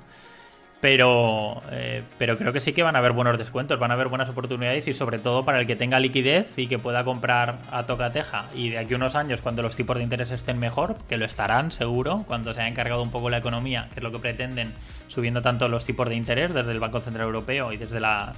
Pero, 0.86 1.64
eh, 1.72 2.04
pero 2.16 2.38
creo 2.38 2.52
que 2.52 2.60
sí 2.60 2.72
que 2.72 2.84
van 2.84 2.94
a 2.94 3.00
haber 3.00 3.10
buenos 3.10 3.36
descuentos, 3.38 3.76
van 3.76 3.90
a 3.90 3.94
haber 3.94 4.06
buenas 4.06 4.28
oportunidades 4.28 4.86
y 4.86 4.94
sobre 4.94 5.18
todo 5.18 5.44
para 5.44 5.58
el 5.58 5.66
que 5.66 5.74
tenga 5.74 5.98
liquidez 5.98 6.56
y 6.56 6.68
que 6.68 6.78
pueda 6.78 7.02
comprar 7.02 7.58
a 7.72 7.86
tocateja. 7.86 8.44
Y 8.54 8.68
de 8.70 8.78
aquí 8.78 8.94
unos 8.94 9.16
años, 9.16 9.42
cuando 9.42 9.62
los 9.62 9.74
tipos 9.74 9.96
de 9.96 10.04
interés 10.04 10.30
estén 10.30 10.60
mejor, 10.60 10.96
que 11.08 11.16
lo 11.16 11.24
estarán 11.24 11.72
seguro, 11.72 12.22
cuando 12.28 12.54
se 12.54 12.60
haya 12.60 12.70
encargado 12.70 13.02
un 13.02 13.10
poco 13.10 13.30
la 13.30 13.38
economía, 13.38 13.88
que 13.92 13.98
es 13.98 14.04
lo 14.04 14.12
que 14.12 14.20
pretenden, 14.20 14.72
subiendo 15.08 15.42
tanto 15.42 15.66
los 15.66 15.84
tipos 15.84 16.08
de 16.08 16.14
interés 16.14 16.54
desde 16.54 16.70
el 16.70 16.78
Banco 16.78 17.00
Central 17.00 17.26
Europeo 17.26 17.72
y 17.72 17.78
desde 17.78 17.98
la, 17.98 18.34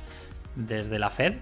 desde 0.55 0.99
la 0.99 1.11
Fed, 1.11 1.35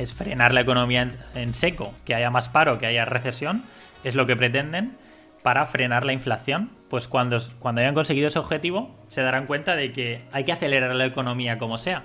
es 0.00 0.12
frenar 0.12 0.52
la 0.52 0.62
economía 0.62 1.08
en 1.36 1.54
seco, 1.54 1.94
que 2.04 2.16
haya 2.16 2.30
más 2.30 2.48
paro, 2.48 2.80
que 2.80 2.86
haya 2.86 3.04
recesión, 3.04 3.62
es 4.02 4.16
lo 4.16 4.26
que 4.26 4.34
pretenden 4.34 4.96
para 5.42 5.66
frenar 5.66 6.04
la 6.04 6.12
inflación, 6.12 6.70
pues 6.88 7.06
cuando, 7.06 7.38
cuando 7.58 7.80
hayan 7.80 7.94
conseguido 7.94 8.28
ese 8.28 8.38
objetivo 8.38 8.94
se 9.08 9.22
darán 9.22 9.46
cuenta 9.46 9.76
de 9.76 9.92
que 9.92 10.22
hay 10.32 10.44
que 10.44 10.52
acelerar 10.52 10.94
la 10.94 11.06
economía 11.06 11.58
como 11.58 11.78
sea. 11.78 12.04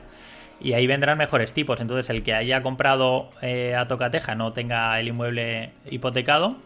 Y 0.60 0.74
ahí 0.74 0.88
vendrán 0.88 1.18
mejores 1.18 1.54
tipos. 1.54 1.80
Entonces 1.80 2.10
el 2.10 2.24
que 2.24 2.34
haya 2.34 2.62
comprado 2.62 3.30
eh, 3.42 3.76
a 3.76 3.86
tocateja 3.88 4.36
no 4.36 4.54
tenga 4.54 5.00
el 5.00 5.10
inmueble 5.10 5.72
hipotecado, 5.90 6.58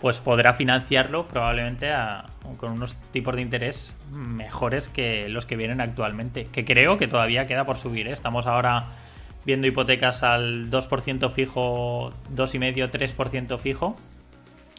pues 0.00 0.20
podrá 0.20 0.54
financiarlo 0.54 1.26
probablemente 1.26 1.90
con 2.58 2.72
unos 2.72 2.96
tipos 3.10 3.34
de 3.34 3.42
interés 3.42 3.96
mejores 4.10 4.88
que 4.88 5.28
los 5.28 5.46
que 5.46 5.56
vienen 5.56 5.80
actualmente. 5.80 6.46
Que 6.46 6.64
creo 6.64 6.98
que 6.98 7.08
todavía 7.08 7.46
queda 7.46 7.64
por 7.64 7.78
subir. 7.78 8.06
¿eh? 8.06 8.12
Estamos 8.12 8.46
ahora 8.46 8.90
viendo 9.44 9.66
hipotecas 9.66 10.22
al 10.22 10.70
2% 10.70 11.32
fijo, 11.32 12.10
2,5, 12.34 12.90
3% 12.90 13.58
fijo 13.58 13.96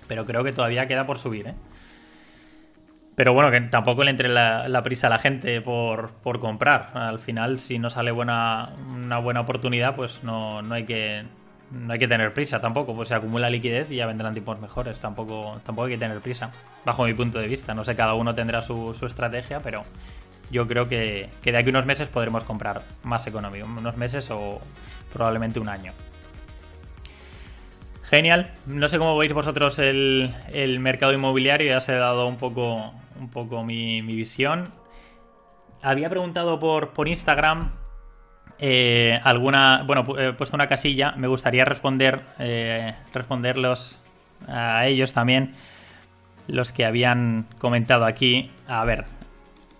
pero 0.07 0.25
creo 0.25 0.43
que 0.43 0.51
todavía 0.51 0.87
queda 0.87 1.05
por 1.05 1.17
subir, 1.17 1.47
¿eh? 1.47 1.55
Pero 3.15 3.33
bueno, 3.33 3.49
que 3.49 3.61
tampoco 3.61 4.03
le 4.03 4.11
entre 4.11 4.27
la, 4.27 4.81
prisa 4.83 5.07
a 5.07 5.09
la 5.09 5.19
gente 5.19 5.61
por, 5.61 6.11
comprar. 6.39 6.91
Al 6.93 7.19
final, 7.19 7.59
si 7.59 7.79
no 7.79 7.89
sale 7.89 8.11
buena, 8.11 8.69
una 8.93 9.19
buena 9.19 9.39
oportunidad, 9.41 9.95
pues 9.95 10.21
no, 10.23 10.59
hay 10.73 10.83
que 10.83 11.23
no 11.71 11.93
hay 11.93 11.99
que 11.99 12.09
tener 12.09 12.33
prisa 12.33 12.59
tampoco. 12.59 12.93
Pues 12.93 13.09
se 13.09 13.15
acumula 13.15 13.49
liquidez 13.49 13.89
y 13.89 13.95
ya 13.95 14.05
vendrán 14.05 14.33
tipos 14.33 14.59
mejores. 14.59 14.99
Tampoco, 14.99 15.61
tampoco 15.63 15.85
hay 15.85 15.93
que 15.93 15.97
tener 15.97 16.19
prisa, 16.19 16.51
bajo 16.83 17.05
mi 17.05 17.13
punto 17.13 17.39
de 17.39 17.47
vista. 17.47 17.73
No 17.73 17.85
sé, 17.85 17.95
cada 17.95 18.15
uno 18.15 18.35
tendrá 18.35 18.61
su, 18.61 18.93
estrategia, 19.07 19.61
pero 19.61 19.83
yo 20.51 20.67
creo 20.67 20.89
que, 20.89 21.29
que 21.41 21.53
de 21.53 21.57
aquí 21.57 21.69
a 21.69 21.71
unos 21.71 21.85
meses 21.85 22.09
podremos 22.09 22.43
comprar 22.43 22.81
más 23.03 23.27
económico. 23.27 23.65
Unos 23.65 23.95
meses 23.95 24.29
o 24.29 24.59
probablemente 25.13 25.61
un 25.61 25.69
año. 25.69 25.93
Genial. 28.09 28.51
No 28.67 28.87
sé 28.87 28.97
cómo 28.97 29.17
veis 29.17 29.33
vosotros 29.33 29.79
el, 29.79 30.31
mercado 30.79 31.13
inmobiliario, 31.13 31.67
ya 31.67 31.81
se 31.81 31.93
ha 31.93 31.97
dado 31.97 32.27
un 32.27 32.37
poco, 32.37 32.93
un 33.19 33.29
poco 33.29 33.63
mi, 33.63 34.01
visión. 34.01 34.65
Había 35.81 36.09
preguntado 36.09 36.59
por, 36.59 36.91
por 36.93 37.07
Instagram 37.07 37.71
eh, 38.59 39.19
alguna. 39.23 39.83
Bueno, 39.85 40.05
he 40.19 40.33
puesto 40.33 40.55
una 40.55 40.67
casilla. 40.67 41.11
Me 41.17 41.27
gustaría 41.27 41.65
responder. 41.65 42.21
Eh, 42.39 42.93
responderlos 43.13 44.01
a 44.47 44.85
ellos 44.87 45.13
también. 45.13 45.53
Los 46.47 46.71
que 46.71 46.85
habían 46.85 47.47
comentado 47.57 48.05
aquí. 48.05 48.51
A 48.67 48.85
ver. 48.85 49.05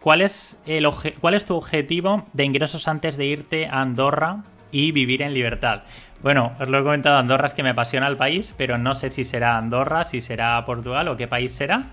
¿Cuál 0.02 0.22
es, 0.22 0.62
el 0.68 0.88
¿Cuál 1.20 1.34
es 1.34 1.46
tu 1.46 1.56
objetivo 1.56 2.28
de 2.34 2.44
ingresos 2.44 2.88
antes 2.88 3.18
de 3.18 3.26
irte 3.26 3.66
a 3.66 3.82
Andorra 3.82 4.44
y 4.72 4.92
vivir 4.92 5.24
en 5.24 5.34
libertad? 5.34 5.82
Bueno, 6.26 6.54
os 6.60 6.68
lo 6.68 6.80
he 6.80 6.84
comentado, 6.84 7.20
Andorra 7.20 7.50
es 7.50 7.54
que 7.54 7.62
me 7.62 7.70
apasiona 7.70 8.08
el 8.08 8.18
país, 8.18 8.56
pero 8.58 8.80
no 8.80 8.96
sé 8.96 9.12
si 9.12 9.24
será 9.24 9.60
Andorra, 9.60 10.06
si 10.06 10.22
será 10.22 10.66
Portugal 10.66 11.08
o 11.08 11.16
qué 11.16 11.28
país 11.28 11.54
será. 11.54 11.84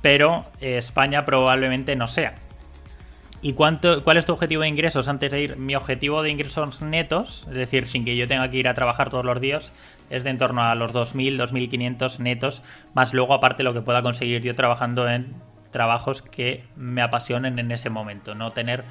Pero 0.00 0.46
eh, 0.62 0.78
España 0.78 1.26
probablemente 1.26 1.96
no 1.96 2.06
sea. 2.06 2.32
¿Y 3.42 3.52
cuánto, 3.52 4.02
cuál 4.04 4.16
es 4.16 4.24
tu 4.24 4.32
objetivo 4.32 4.62
de 4.62 4.68
ingresos 4.68 5.06
antes 5.06 5.30
de 5.30 5.42
ir? 5.42 5.58
Mi 5.58 5.76
objetivo 5.76 6.22
de 6.22 6.30
ingresos 6.30 6.80
netos, 6.80 7.44
es 7.50 7.56
decir, 7.56 7.88
sin 7.88 8.06
que 8.06 8.16
yo 8.16 8.26
tenga 8.26 8.48
que 8.50 8.56
ir 8.56 8.68
a 8.68 8.72
trabajar 8.72 9.10
todos 9.10 9.26
los 9.26 9.38
días, 9.38 9.70
es 10.08 10.24
de 10.24 10.30
en 10.30 10.38
torno 10.38 10.62
a 10.62 10.74
los 10.74 10.94
2.000, 10.94 11.36
2.500 11.36 12.18
netos, 12.20 12.62
más 12.94 13.12
luego 13.12 13.34
aparte 13.34 13.62
lo 13.64 13.74
que 13.74 13.82
pueda 13.82 14.00
conseguir 14.00 14.40
yo 14.40 14.54
trabajando 14.54 15.10
en 15.10 15.34
trabajos 15.72 16.22
que 16.22 16.64
me 16.74 17.02
apasionen 17.02 17.58
en 17.58 17.70
ese 17.70 17.90
momento. 17.90 18.34
No 18.34 18.52
tener... 18.52 18.82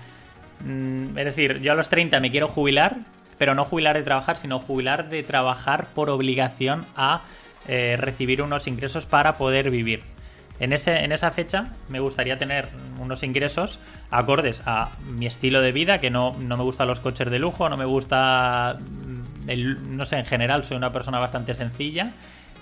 Mm, 0.63 1.17
es 1.17 1.25
decir, 1.25 1.61
yo 1.61 1.71
a 1.71 1.75
los 1.75 1.89
30 1.89 2.19
me 2.19 2.29
quiero 2.29 2.47
jubilar, 2.47 2.97
pero 3.37 3.55
no 3.55 3.65
jubilar 3.65 3.97
de 3.97 4.03
trabajar, 4.03 4.37
sino 4.37 4.59
jubilar 4.59 5.09
de 5.09 5.23
trabajar 5.23 5.87
por 5.93 6.09
obligación 6.09 6.85
a 6.95 7.21
eh, 7.67 7.95
recibir 7.97 8.41
unos 8.41 8.67
ingresos 8.67 9.05
para 9.05 9.37
poder 9.37 9.69
vivir. 9.69 10.03
En, 10.59 10.71
ese, 10.71 11.03
en 11.03 11.11
esa 11.11 11.31
fecha 11.31 11.65
me 11.89 11.99
gustaría 11.99 12.37
tener 12.37 12.69
unos 12.99 13.23
ingresos 13.23 13.79
acordes 14.09 14.61
a 14.65 14.91
mi 15.05 15.25
estilo 15.25 15.61
de 15.61 15.73
vida, 15.73 15.99
que 15.99 16.09
no, 16.09 16.35
no 16.39 16.55
me 16.55 16.63
gustan 16.63 16.87
los 16.87 17.01
coches 17.01 17.29
de 17.29 17.39
lujo, 17.39 17.67
no 17.67 17.75
me 17.75 17.85
gusta, 17.85 18.75
mm, 18.77 19.97
no 19.97 20.05
sé, 20.05 20.17
en 20.17 20.25
general 20.25 20.63
soy 20.63 20.77
una 20.77 20.91
persona 20.91 21.19
bastante 21.19 21.55
sencilla, 21.55 22.13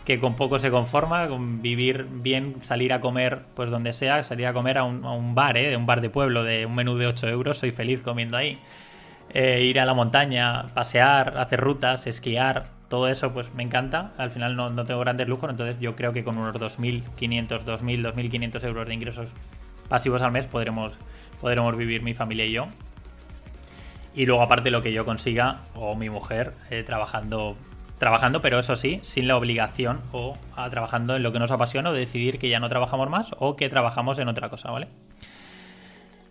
que 0.05 0.19
con 0.19 0.35
poco 0.35 0.57
se 0.57 0.71
conforma, 0.71 1.27
con 1.27 1.61
vivir 1.61 2.07
bien, 2.09 2.55
salir 2.63 2.93
a 2.93 2.99
comer 2.99 3.41
pues 3.55 3.69
donde 3.69 3.93
sea, 3.93 4.23
salir 4.23 4.47
a 4.47 4.53
comer 4.53 4.79
a 4.79 4.83
un, 4.83 5.05
a 5.05 5.11
un 5.11 5.35
bar, 5.35 5.57
¿eh? 5.57 5.69
de 5.69 5.77
un 5.77 5.85
bar 5.85 6.01
de 6.01 6.09
pueblo, 6.09 6.43
de 6.43 6.65
un 6.65 6.73
menú 6.73 6.97
de 6.97 7.07
8 7.07 7.29
euros, 7.29 7.59
soy 7.59 7.71
feliz 7.71 8.01
comiendo 8.01 8.37
ahí. 8.37 8.57
Eh, 9.33 9.63
ir 9.63 9.79
a 9.79 9.85
la 9.85 9.95
montaña, 9.95 10.67
pasear, 10.73 11.37
hacer 11.39 11.59
rutas, 11.59 12.05
esquiar, 12.05 12.65
todo 12.87 13.07
eso 13.07 13.33
pues 13.33 13.53
me 13.55 13.63
encanta. 13.63 14.11
Al 14.17 14.29
final 14.29 14.55
no, 14.55 14.85
tengo 14.85 14.99
grandes 14.99 15.27
lujos, 15.27 15.49
entonces 15.49 15.77
yo 15.79 15.95
creo 15.95 16.13
que 16.13 16.23
con 16.23 16.37
unos 16.37 16.55
2.500, 16.55 17.63
2.000, 17.65 18.13
2.500 18.13 18.63
euros 18.63 18.87
de 18.87 18.93
ingresos 18.93 19.29
pasivos 19.89 20.21
al 20.21 20.31
mes 20.31 20.45
podremos, 20.45 20.93
podremos 21.41 21.75
vivir 21.75 22.03
mi 22.03 22.13
familia 22.13 22.45
y 22.45 22.51
yo. 22.51 22.67
Y 24.13 24.27
luego 24.27 24.43
aparte 24.43 24.69
lo 24.69 24.83
que 24.83 24.93
yo 24.93 25.05
consiga 25.05 25.61
o 25.73 25.95
mi 25.95 26.11
mujer 26.11 26.53
eh, 26.69 26.83
trabajando 26.83 27.57
trabajando, 27.97 28.41
pero 28.41 28.59
eso 28.59 28.75
sí, 28.75 28.99
sin 29.01 29.29
la 29.29 29.37
obligación 29.37 30.01
o 30.11 30.37
trabajando 30.69 31.15
en 31.15 31.23
lo 31.23 31.31
que 31.31 31.39
nos 31.39 31.51
apasiona 31.51 31.89
o 31.89 31.93
decidir 31.93 32.37
que 32.37 32.49
ya 32.49 32.59
no 32.59 32.67
trabajamos 32.67 33.09
más 33.09 33.33
o 33.39 33.55
que 33.55 33.69
trabajamos 33.69 34.19
en 34.19 34.27
otra 34.27 34.49
cosa, 34.49 34.71
¿vale? 34.71 34.89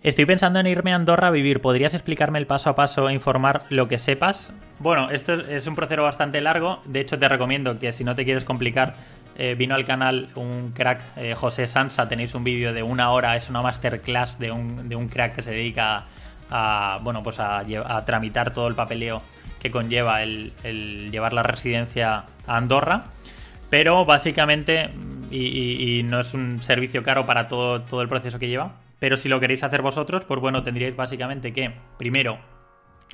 Estoy 0.02 0.26
pensando 0.26 0.58
en 0.58 0.66
irme 0.66 0.92
a 0.92 0.96
Andorra 0.96 1.28
a 1.28 1.30
vivir. 1.30 1.60
¿Podrías 1.60 1.94
explicarme 1.94 2.40
el 2.40 2.46
paso 2.48 2.68
a 2.68 2.74
paso 2.74 3.08
e 3.08 3.12
informar 3.12 3.62
lo 3.68 3.86
que 3.86 4.00
sepas? 4.00 4.52
Bueno, 4.80 5.10
esto 5.10 5.34
es 5.34 5.68
un 5.68 5.76
proceso 5.76 6.02
bastante 6.02 6.40
largo. 6.40 6.82
De 6.86 6.98
hecho, 6.98 7.20
te 7.20 7.28
recomiendo 7.28 7.78
que 7.78 7.92
si 7.92 8.02
no 8.02 8.16
te 8.16 8.24
quieres 8.24 8.42
complicar, 8.42 8.94
eh, 9.38 9.54
vino 9.54 9.76
al 9.76 9.84
canal 9.84 10.30
un 10.34 10.72
crack, 10.72 11.00
eh, 11.16 11.36
José 11.36 11.68
Sansa. 11.68 12.08
Tenéis 12.08 12.34
un 12.34 12.42
vídeo 12.42 12.72
de 12.72 12.82
una 12.82 13.12
hora. 13.12 13.36
Es 13.36 13.48
una 13.48 13.62
masterclass 13.62 14.40
de 14.40 14.50
un, 14.50 14.88
de 14.88 14.96
un 14.96 15.08
crack 15.08 15.36
que 15.36 15.42
se 15.42 15.52
dedica 15.52 16.06
a, 16.50 16.98
bueno, 17.02 17.22
pues 17.22 17.38
a, 17.38 17.62
tramitar 18.04 18.52
todo 18.52 18.66
el 18.66 18.74
papeleo 18.74 19.22
que 19.60 19.70
conlleva 19.70 20.24
el, 20.24 20.52
llevar 21.12 21.32
la 21.32 21.44
residencia 21.44 22.24
a 22.48 22.56
Andorra. 22.56 23.04
Pero 23.70 24.04
básicamente, 24.04 24.90
y, 25.30 25.98
y, 25.98 26.02
no 26.02 26.18
es 26.18 26.34
un 26.34 26.60
servicio 26.60 27.04
caro 27.04 27.24
para 27.24 27.46
todo, 27.46 27.82
todo 27.82 28.02
el 28.02 28.08
proceso 28.08 28.40
que 28.40 28.48
lleva, 28.48 28.72
pero 29.02 29.16
si 29.16 29.28
lo 29.28 29.40
queréis 29.40 29.64
hacer 29.64 29.82
vosotros, 29.82 30.24
pues 30.26 30.40
bueno, 30.40 30.62
tendríais 30.62 30.94
básicamente 30.94 31.52
que, 31.52 31.72
primero, 31.98 32.38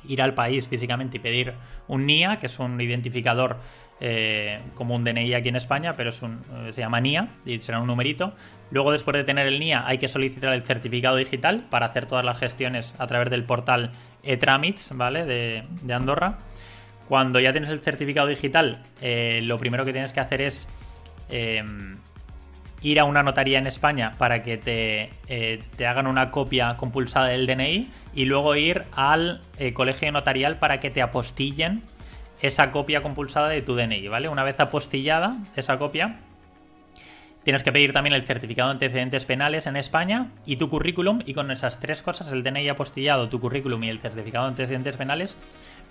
ir 0.07 0.21
al 0.21 0.35
país 0.35 0.67
físicamente 0.67 1.17
y 1.17 1.19
pedir 1.19 1.55
un 1.87 2.05
NIA, 2.05 2.37
que 2.37 2.45
es 2.45 2.59
un 2.59 2.79
identificador 2.79 3.57
eh, 3.99 4.61
como 4.75 4.93
un 4.93 5.03
DNI 5.03 5.33
aquí 5.33 5.49
en 5.49 5.55
España, 5.55 5.93
pero 5.93 6.11
un, 6.21 6.43
eh, 6.67 6.73
se 6.73 6.81
llama 6.81 6.99
NIA 6.99 7.29
y 7.43 7.59
será 7.59 7.79
un 7.79 7.87
numerito. 7.87 8.35
Luego, 8.69 8.91
después 8.91 9.17
de 9.17 9.23
tener 9.23 9.47
el 9.47 9.59
NIA, 9.59 9.87
hay 9.87 9.97
que 9.97 10.07
solicitar 10.07 10.53
el 10.53 10.61
certificado 10.61 11.15
digital 11.15 11.65
para 11.71 11.87
hacer 11.87 12.05
todas 12.05 12.23
las 12.23 12.37
gestiones 12.37 12.93
a 12.99 13.07
través 13.07 13.31
del 13.31 13.43
portal 13.43 13.89
eTramits, 14.21 14.95
¿vale? 14.95 15.25
De, 15.25 15.63
Andorra. 15.91 16.37
Cuando 17.07 17.39
ya 17.39 17.51
tienes 17.51 17.71
el 17.71 17.79
certificado 17.79 18.27
digital, 18.27 18.83
eh, 19.01 19.39
lo 19.41 19.57
primero 19.57 19.85
que 19.85 19.91
tienes 19.91 20.13
que 20.13 20.19
hacer 20.19 20.41
es 20.43 20.67
ir 22.81 22.99
a 22.99 23.03
una 23.03 23.23
notaría 23.23 23.57
en 23.57 23.67
España 23.67 24.13
para 24.17 24.43
que 24.43 24.57
te, 24.57 25.09
eh, 25.27 25.59
hagan 25.85 26.07
una 26.07 26.31
copia 26.31 26.77
compulsada 26.77 27.27
del 27.27 27.45
DNI 27.45 27.89
y 28.13 28.25
luego 28.25 28.55
ir 28.55 28.83
al 28.95 29.41
eh, 29.57 29.73
colegio 29.73 30.11
notarial 30.11 30.57
para 30.57 30.79
que 30.79 30.89
te 30.89 31.01
apostillen 31.01 31.83
esa 32.41 32.71
copia 32.71 33.01
compulsada 33.01 33.49
de 33.49 33.61
tu 33.61 33.75
DNI, 33.75 34.07
¿vale? 34.07 34.29
Una 34.29 34.43
vez 34.43 34.59
apostillada 34.61 35.37
esa 35.57 35.77
copia, 35.77 36.19
tienes 37.43 37.63
que 37.63 37.73
pedir 37.73 37.91
también 37.91 38.13
el 38.13 38.25
certificado 38.25 38.69
de 38.69 38.73
antecedentes 38.73 39.25
penales 39.25 39.67
en 39.67 39.75
España 39.75 40.31
y 40.45 40.55
tu 40.55 40.69
currículum 40.69 41.19
y 41.25 41.33
con 41.33 41.51
esas 41.51 41.81
tres 41.81 42.01
cosas, 42.01 42.31
el 42.31 42.43
DNI 42.43 42.69
apostillado, 42.69 43.27
tu 43.27 43.41
currículum 43.41 43.83
y 43.83 43.89
el 43.89 43.99
certificado 43.99 44.45
de 44.45 44.51
antecedentes 44.51 44.95
penales, 44.95 45.35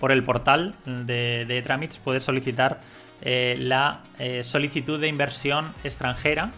por 0.00 0.10
el 0.10 0.24
portal 0.24 0.74
de, 0.86 1.44
de 1.44 1.60
Tramits 1.60 1.98
puedes 1.98 2.24
solicitar 2.24 2.80
eh, 3.20 3.56
la 3.58 4.00
solicitud 4.42 5.00
de 5.00 5.08
inversión 5.08 5.74
extranjera 5.82 6.52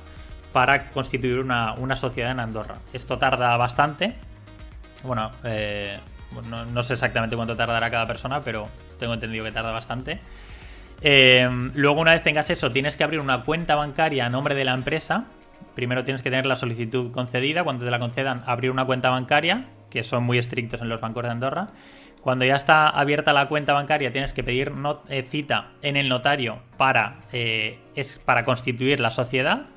para 0.52 0.90
constituir 0.90 1.38
una, 1.38 1.96
sociedad 1.96 2.30
en 2.30 2.40
Andorra. 2.40 2.76
Esto 2.92 3.18
tarda 3.18 3.56
bastante. 3.56 4.14
Bueno, 5.04 5.30
eh, 5.44 5.98
no, 6.48 6.82
sé 6.82 6.94
exactamente 6.94 7.36
cuánto 7.36 7.56
tardará 7.56 7.90
cada 7.90 8.06
persona, 8.06 8.40
pero 8.40 8.68
tengo 8.98 9.14
entendido 9.14 9.44
que 9.44 9.52
tarda 9.52 9.70
bastante. 9.70 10.20
Eh, 11.02 11.48
luego, 11.74 12.00
una 12.00 12.12
vez 12.12 12.22
tengas 12.22 12.50
eso, 12.50 12.70
tienes 12.70 12.96
que 12.96 13.04
abrir 13.04 13.20
una 13.20 13.42
cuenta 13.42 13.74
bancaria 13.74 14.26
a 14.26 14.30
nombre 14.30 14.54
de 14.54 14.64
la 14.64 14.74
empresa. 14.74 15.24
Primero 15.74 16.04
tienes 16.04 16.22
que 16.22 16.30
tener 16.30 16.46
la 16.46 16.56
solicitud 16.56 17.12
concedida. 17.12 17.64
Cuando 17.64 17.84
te 17.84 17.90
la 17.90 17.98
concedan, 17.98 18.42
abrir 18.46 18.70
una 18.70 18.84
cuenta 18.84 19.10
bancaria, 19.10 19.66
que 19.88 20.02
son 20.04 20.24
muy 20.24 20.38
estrictos 20.38 20.82
en 20.82 20.88
los 20.88 21.00
bancos 21.00 21.22
de 21.22 21.30
Andorra. 21.30 21.68
Cuando 22.20 22.44
ya 22.44 22.56
está 22.56 22.88
abierta 22.88 23.32
la 23.32 23.48
cuenta 23.48 23.72
bancaria, 23.72 24.12
tienes 24.12 24.34
que 24.34 24.44
pedir 24.44 24.72
eh, 25.08 25.22
cita 25.22 25.68
en 25.80 25.96
el 25.96 26.08
notario 26.08 26.58
para, 26.76 27.20
es, 27.32 28.18
para 28.18 28.44
constituir 28.44 29.00
la 29.00 29.10
sociedad. 29.10 29.68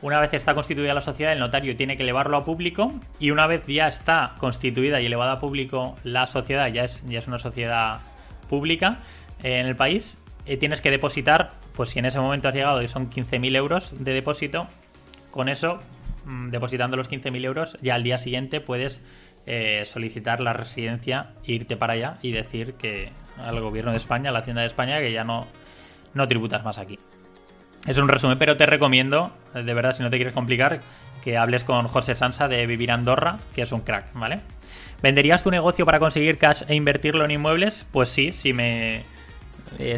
Una 0.00 0.20
vez 0.20 0.32
está 0.32 0.54
constituida 0.54 0.94
la 0.94 1.00
sociedad, 1.00 1.32
el 1.32 1.40
notario 1.40 1.74
tiene 1.76 1.96
que 1.96 2.04
elevarlo 2.04 2.36
a 2.36 2.44
público 2.44 2.92
y 3.18 3.32
una 3.32 3.48
vez 3.48 3.66
ya 3.66 3.88
está 3.88 4.34
constituida 4.38 5.00
y 5.00 5.06
elevada 5.06 5.32
a 5.32 5.38
público 5.40 5.96
la 6.04 6.26
sociedad, 6.26 6.68
ya 6.68 6.84
es, 6.84 7.02
ya 7.08 7.18
es 7.18 7.26
una 7.26 7.40
sociedad 7.40 8.00
pública 8.48 9.00
en 9.42 9.66
el 9.66 9.74
país, 9.74 10.22
eh, 10.46 10.56
tienes 10.56 10.80
que 10.80 10.90
depositar, 10.90 11.50
pues 11.74 11.90
si 11.90 11.98
en 11.98 12.06
ese 12.06 12.20
momento 12.20 12.48
has 12.48 12.54
llegado 12.54 12.80
y 12.80 12.88
son 12.88 13.10
15.000 13.10 13.56
euros 13.56 14.04
de 14.04 14.14
depósito, 14.14 14.68
con 15.32 15.48
eso, 15.48 15.80
mm, 16.24 16.50
depositando 16.50 16.96
los 16.96 17.08
15.000 17.08 17.44
euros, 17.44 17.76
ya 17.82 17.96
al 17.96 18.04
día 18.04 18.18
siguiente 18.18 18.60
puedes 18.60 19.02
eh, 19.46 19.82
solicitar 19.84 20.40
la 20.40 20.52
residencia, 20.52 21.34
irte 21.44 21.76
para 21.76 21.94
allá 21.94 22.18
y 22.22 22.32
decir 22.32 22.74
que 22.74 23.10
al 23.36 23.60
gobierno 23.60 23.90
de 23.90 23.96
España, 23.96 24.30
a 24.30 24.32
la 24.32 24.40
Hacienda 24.40 24.62
de 24.62 24.68
España, 24.68 25.00
que 25.00 25.12
ya 25.12 25.24
no, 25.24 25.46
no 26.14 26.28
tributas 26.28 26.64
más 26.64 26.78
aquí. 26.78 26.98
Es 27.86 27.98
un 27.98 28.08
resumen, 28.08 28.38
pero 28.38 28.56
te 28.56 28.66
recomiendo, 28.66 29.32
de 29.54 29.74
verdad, 29.74 29.96
si 29.96 30.02
no 30.02 30.10
te 30.10 30.16
quieres 30.16 30.34
complicar, 30.34 30.80
que 31.22 31.36
hables 31.36 31.64
con 31.64 31.88
José 31.88 32.14
Sansa 32.14 32.48
de 32.48 32.66
Vivir 32.66 32.90
Andorra, 32.90 33.38
que 33.54 33.62
es 33.62 33.72
un 33.72 33.80
crack, 33.80 34.12
¿vale? 34.14 34.40
¿Venderías 35.02 35.42
tu 35.42 35.50
negocio 35.50 35.86
para 35.86 35.98
conseguir 35.98 36.38
cash 36.38 36.62
e 36.68 36.74
invertirlo 36.74 37.24
en 37.24 37.30
inmuebles? 37.30 37.86
Pues 37.92 38.08
sí, 38.08 38.32
si 38.32 38.52
me, 38.52 39.04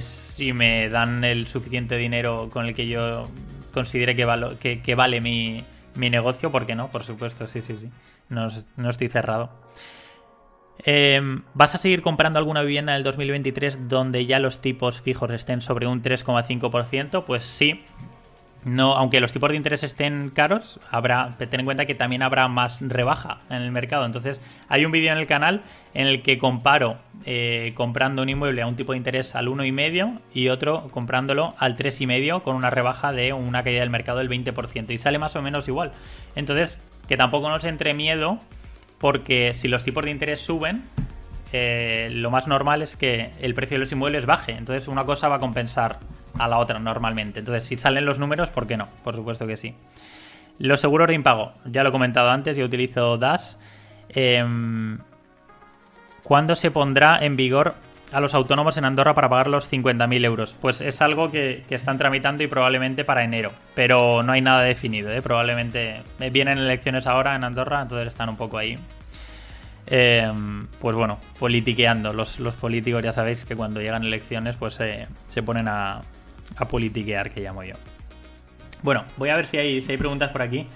si 0.00 0.52
me 0.52 0.88
dan 0.88 1.24
el 1.24 1.46
suficiente 1.46 1.96
dinero 1.96 2.50
con 2.52 2.66
el 2.66 2.74
que 2.74 2.86
yo 2.86 3.28
considere 3.72 4.14
que, 4.14 4.82
que, 4.82 4.94
vale 4.94 5.20
mi, 5.20 5.64
mi, 5.94 6.10
negocio, 6.10 6.50
¿por 6.50 6.66
qué 6.66 6.74
no? 6.74 6.88
Por 6.88 7.04
supuesto, 7.04 7.46
sí, 7.46 7.62
sí, 7.66 7.76
sí. 7.80 7.88
No, 8.28 8.48
no 8.76 8.90
estoy 8.90 9.08
cerrado. 9.08 9.50
Em, 10.84 11.42
¿Vas 11.54 11.74
a 11.74 11.78
seguir 11.78 12.02
comprando 12.02 12.38
alguna 12.38 12.62
vivienda 12.62 12.92
en 12.92 12.98
el 12.98 13.02
2023 13.02 13.88
donde 13.88 14.26
ya 14.26 14.38
los 14.38 14.60
tipos 14.60 15.00
fijos 15.00 15.30
estén 15.30 15.62
sobre 15.62 15.86
un 15.86 16.02
3,5%? 16.02 17.24
Pues 17.24 17.44
sí. 17.44 17.82
No, 18.62 18.94
aunque 18.94 19.20
los 19.20 19.32
tipos 19.32 19.48
de 19.48 19.56
interés 19.56 19.82
estén 19.84 20.28
caros, 20.28 20.80
habrá, 20.90 21.34
ten 21.38 21.60
en 21.60 21.64
cuenta 21.64 21.86
que 21.86 21.94
también 21.94 22.22
habrá 22.22 22.46
más 22.46 22.82
rebaja 22.82 23.38
en 23.48 23.62
el 23.62 23.70
mercado. 23.70 24.04
Entonces, 24.04 24.38
hay 24.68 24.84
un 24.84 24.92
vídeo 24.92 25.12
en 25.12 25.18
el 25.18 25.26
canal 25.26 25.62
en 25.94 26.06
el 26.06 26.20
que 26.20 26.36
comparo 26.36 26.98
eh, 27.24 27.72
comprando 27.74 28.20
un 28.20 28.28
inmueble 28.28 28.60
a 28.60 28.66
un 28.66 28.76
tipo 28.76 28.92
de 28.92 28.98
interés 28.98 29.34
al 29.34 29.48
1,5 29.48 30.20
y 30.34 30.48
otro 30.48 30.88
comprándolo 30.90 31.54
al 31.56 31.74
3,5 31.74 32.42
con 32.42 32.54
una 32.54 32.68
rebaja 32.68 33.12
de 33.12 33.32
una 33.32 33.62
caída 33.62 33.80
del 33.80 33.88
mercado 33.88 34.18
del 34.18 34.28
20%. 34.28 34.90
Y 34.90 34.98
sale 34.98 35.18
más 35.18 35.36
o 35.36 35.42
menos 35.42 35.66
igual. 35.66 35.92
Entonces, 36.34 36.78
que 37.08 37.16
tampoco 37.16 37.48
nos 37.48 37.64
entre 37.64 37.94
miedo 37.94 38.40
porque 39.00 39.54
si 39.54 39.66
los 39.66 39.82
tipos 39.82 40.04
de 40.04 40.10
interés 40.10 40.40
suben, 40.40 40.84
eh, 41.52 42.10
lo 42.12 42.30
más 42.30 42.46
normal 42.46 42.82
es 42.82 42.96
que 42.96 43.30
el 43.40 43.54
precio 43.54 43.76
de 43.76 43.80
los 43.80 43.92
inmuebles 43.92 44.26
baje. 44.26 44.52
Entonces 44.52 44.88
una 44.88 45.04
cosa 45.04 45.28
va 45.28 45.36
a 45.36 45.38
compensar 45.38 45.98
a 46.38 46.46
la 46.46 46.58
otra 46.58 46.78
normalmente. 46.78 47.38
Entonces 47.38 47.64
si 47.64 47.76
salen 47.76 48.04
los 48.04 48.18
números, 48.18 48.50
¿por 48.50 48.66
qué 48.66 48.76
no? 48.76 48.86
Por 49.02 49.16
supuesto 49.16 49.46
que 49.46 49.56
sí. 49.56 49.74
Los 50.58 50.80
seguros 50.80 51.08
de 51.08 51.14
impago, 51.14 51.54
ya 51.64 51.82
lo 51.82 51.88
he 51.88 51.92
comentado 51.92 52.28
antes, 52.28 52.56
yo 52.58 52.66
utilizo 52.66 53.16
DAS. 53.16 53.58
Em, 54.10 54.98
¿Cuándo 56.22 56.54
se 56.54 56.70
pondrá 56.70 57.24
en 57.24 57.36
vigor 57.36 57.74
a 58.12 58.20
los 58.20 58.34
autónomos 58.34 58.76
en 58.76 58.84
Andorra 58.84 59.14
para 59.14 59.28
pagar 59.28 59.48
los 59.48 59.70
50.000 59.70 60.24
euros? 60.24 60.56
Pues 60.60 60.80
es 60.80 61.00
algo 61.00 61.30
que, 61.30 61.64
están 61.70 61.98
tramitando 61.98 62.42
y 62.42 62.46
probablemente 62.46 63.04
para 63.04 63.24
enero, 63.24 63.52
pero 63.74 64.22
no 64.22 64.32
hay 64.32 64.40
nada 64.40 64.62
definido. 64.62 65.12
¿eh? 65.12 65.22
Probablemente 65.22 66.02
vienen 66.32 66.58
elecciones 66.58 67.06
ahora 67.06 67.34
en 67.34 67.44
Andorra, 67.44 67.82
entonces 67.82 68.08
están 68.08 68.28
un 68.28 68.36
poco 68.36 68.58
ahí. 68.58 68.78
Em, 69.86 70.66
pues 70.80 70.94
bueno, 70.94 71.18
politiqueando. 71.38 72.12
Los, 72.12 72.36
políticos 72.60 73.02
ya 73.02 73.12
sabéis 73.12 73.44
que 73.44 73.56
cuando 73.56 73.80
llegan 73.80 74.04
elecciones 74.04 74.56
pues 74.56 74.74
se 74.74 75.42
ponen 75.42 75.68
a, 75.68 76.00
a, 76.56 76.64
politiquear, 76.66 77.30
que 77.30 77.40
llamo 77.40 77.64
yo. 77.64 77.74
Bueno, 78.82 79.04
voy 79.16 79.30
a 79.30 79.36
ver 79.36 79.46
si 79.46 79.58
hay, 79.58 79.82
si 79.82 79.92
hay 79.92 79.98
preguntas 79.98 80.30
por 80.30 80.42
aquí. 80.42 80.66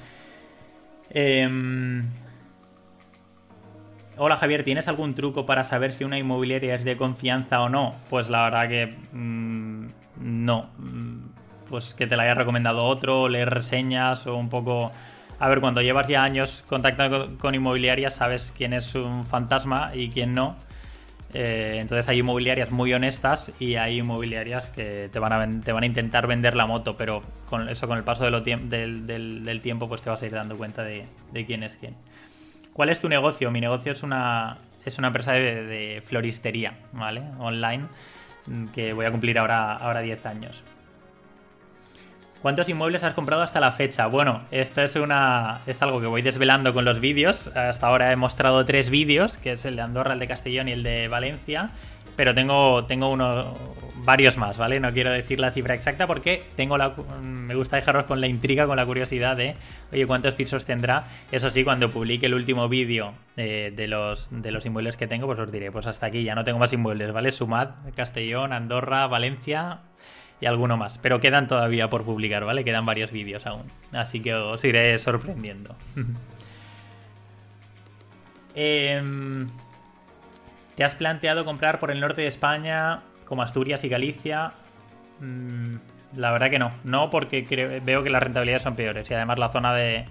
Eh, 1.10 2.02
Hola 4.16 4.36
Javier, 4.36 4.62
¿tienes 4.62 4.86
algún 4.86 5.14
truco 5.16 5.44
para 5.44 5.64
saber 5.64 5.92
si 5.92 6.04
una 6.04 6.16
inmobiliaria 6.16 6.76
es 6.76 6.84
de 6.84 6.96
confianza 6.96 7.60
o 7.62 7.68
no? 7.68 7.90
Pues 8.10 8.28
la 8.28 8.44
verdad 8.44 8.68
que 8.68 8.94
mm, 9.12 9.86
no. 10.20 10.70
Mm, 10.78 11.30
pues 11.68 11.94
que 11.94 12.06
te 12.06 12.16
la 12.16 12.22
haya 12.22 12.34
recomendado 12.34 12.84
otro, 12.84 13.28
leer 13.28 13.50
reseñas 13.50 14.28
o 14.28 14.36
un 14.36 14.48
poco... 14.48 14.92
A 15.40 15.48
ver, 15.48 15.60
cuando 15.60 15.82
llevas 15.82 16.06
ya 16.06 16.22
años 16.22 16.62
contactando 16.68 17.36
con, 17.38 17.56
inmobiliarias 17.56 18.14
sabes 18.14 18.52
quién 18.56 18.72
es 18.72 18.94
un 18.94 19.24
fantasma 19.24 19.90
y 19.94 20.10
quién 20.10 20.32
no. 20.32 20.54
Eh, 21.32 21.78
entonces 21.80 22.06
hay 22.06 22.20
inmobiliarias 22.20 22.70
muy 22.70 22.94
honestas 22.94 23.50
y 23.58 23.74
hay 23.74 23.98
inmobiliarias 23.98 24.70
que 24.70 25.08
te 25.12 25.18
van 25.18 25.32
a, 25.32 25.60
te 25.60 25.72
van 25.72 25.82
a 25.82 25.86
intentar 25.86 26.28
vender 26.28 26.54
la 26.54 26.66
moto, 26.66 26.96
pero 26.96 27.20
con 27.46 27.68
eso 27.68 27.88
con 27.88 27.98
el 27.98 28.04
paso 28.04 28.30
del, 28.30 29.60
tiempo 29.60 29.88
pues 29.88 30.02
te 30.02 30.10
vas 30.10 30.22
a 30.22 30.26
ir 30.26 30.32
dando 30.32 30.56
cuenta 30.56 30.84
de 30.84 31.04
quién 31.46 31.64
es 31.64 31.74
quién. 31.74 31.96
¿Cuál 32.74 32.88
es 32.88 33.00
tu 33.00 33.08
negocio? 33.08 33.52
Mi 33.52 33.60
negocio 33.60 33.92
es 33.92 34.02
una, 34.02 34.58
es 34.84 34.98
una 34.98 35.06
empresa 35.06 35.32
de, 35.32 36.02
floristería, 36.04 36.74
¿vale? 36.92 37.22
Online, 37.38 37.84
que 38.74 38.92
voy 38.92 39.06
a 39.06 39.12
cumplir 39.12 39.38
ahora, 39.38 39.74
ahora 39.74 40.00
10 40.00 40.26
años. 40.26 40.62
¿Cuántos 42.42 42.68
inmuebles 42.68 43.04
has 43.04 43.14
comprado 43.14 43.42
hasta 43.42 43.60
la 43.60 43.70
fecha? 43.70 44.08
Bueno, 44.08 44.42
esto 44.50 44.82
es 44.82 44.96
una 44.96 45.60
es 45.66 45.80
algo 45.82 46.00
que 46.00 46.08
voy 46.08 46.20
desvelando 46.20 46.74
con 46.74 46.84
los 46.84 47.00
vídeos. 47.00 47.46
Hasta 47.56 47.86
ahora 47.86 48.12
he 48.12 48.16
mostrado 48.16 48.66
tres 48.66 48.90
vídeos, 48.90 49.38
que 49.38 49.52
es 49.52 49.64
el 49.64 49.76
de 49.76 49.82
Andorra, 49.82 50.12
el 50.12 50.18
de 50.18 50.26
Castellón 50.26 50.68
y 50.68 50.72
el 50.72 50.82
de 50.82 51.06
Valencia. 51.06 51.70
Pero 52.16 52.34
tengo, 52.34 52.84
tengo 52.84 53.16
varios 54.04 54.36
más, 54.36 54.58
¿vale? 54.58 54.78
No 54.80 54.92
quiero 54.92 55.10
decir 55.10 55.40
la 55.40 55.50
cifra 55.50 55.74
exacta 55.74 56.06
porque 56.06 56.42
tengo 56.56 56.78
la, 56.78 56.94
me 57.22 57.54
gusta 57.54 57.76
dejaros 57.76 58.04
con 58.04 58.20
la 58.20 58.26
intriga, 58.26 58.66
con 58.66 58.76
la 58.76 58.86
curiosidad 58.86 59.36
de, 59.36 59.54
oye, 59.92 60.06
¿cuántos 60.06 60.34
pisos 60.34 60.64
tendrá? 60.64 61.04
Eso 61.32 61.50
sí, 61.50 61.64
cuando 61.64 61.90
publique 61.90 62.26
el 62.26 62.34
último 62.34 62.68
vídeo 62.68 63.14
eh, 63.36 63.72
de, 63.74 63.88
los, 63.88 64.28
de 64.30 64.50
los 64.50 64.66
inmuebles 64.66 64.96
que 64.96 65.06
tengo, 65.06 65.26
pues 65.26 65.38
os 65.38 65.50
diré, 65.50 65.72
pues 65.72 65.86
hasta 65.86 66.06
aquí, 66.06 66.22
ya 66.22 66.34
no 66.34 66.44
tengo 66.44 66.58
más 66.58 66.72
inmuebles, 66.72 67.12
¿vale? 67.12 67.32
Sumad, 67.32 67.70
Castellón, 67.96 68.52
Andorra, 68.52 69.06
Valencia 69.06 69.80
y 70.40 70.46
alguno 70.46 70.76
más. 70.76 70.98
Pero 70.98 71.20
quedan 71.20 71.48
todavía 71.48 71.88
por 71.88 72.04
publicar, 72.04 72.44
¿vale? 72.44 72.64
Quedan 72.64 72.84
varios 72.84 73.10
vídeos 73.10 73.46
aún. 73.46 73.64
Así 73.92 74.20
que 74.20 74.34
os 74.34 74.64
iré 74.64 74.98
sorprendiendo. 74.98 75.74
Em, 78.56 79.48
¿Te 80.74 80.84
has 80.84 80.94
planteado 80.94 81.44
comprar 81.44 81.78
por 81.78 81.90
el 81.90 82.00
norte 82.00 82.22
de 82.22 82.28
España, 82.28 83.02
como 83.24 83.42
Asturias 83.42 83.84
y 83.84 83.88
Galicia? 83.88 84.50
Mm, 85.20 85.76
la 86.16 86.32
verdad 86.32 86.50
que 86.50 86.58
no. 86.58 86.72
No, 86.82 87.10
porque 87.10 87.80
veo 87.84 88.02
que 88.02 88.10
las 88.10 88.22
rentabilidades 88.22 88.62
son 88.62 88.74
peores. 88.74 89.10
Y 89.10 89.14
además 89.14 89.38
la 89.38 89.48
zona 89.48 89.72
de, 89.74 90.06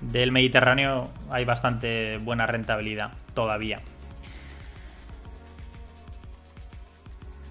del 0.00 0.32
Mediterráneo 0.32 1.08
hay 1.30 1.44
bastante 1.44 2.18
buena 2.18 2.46
rentabilidad 2.46 3.12
todavía. 3.34 3.78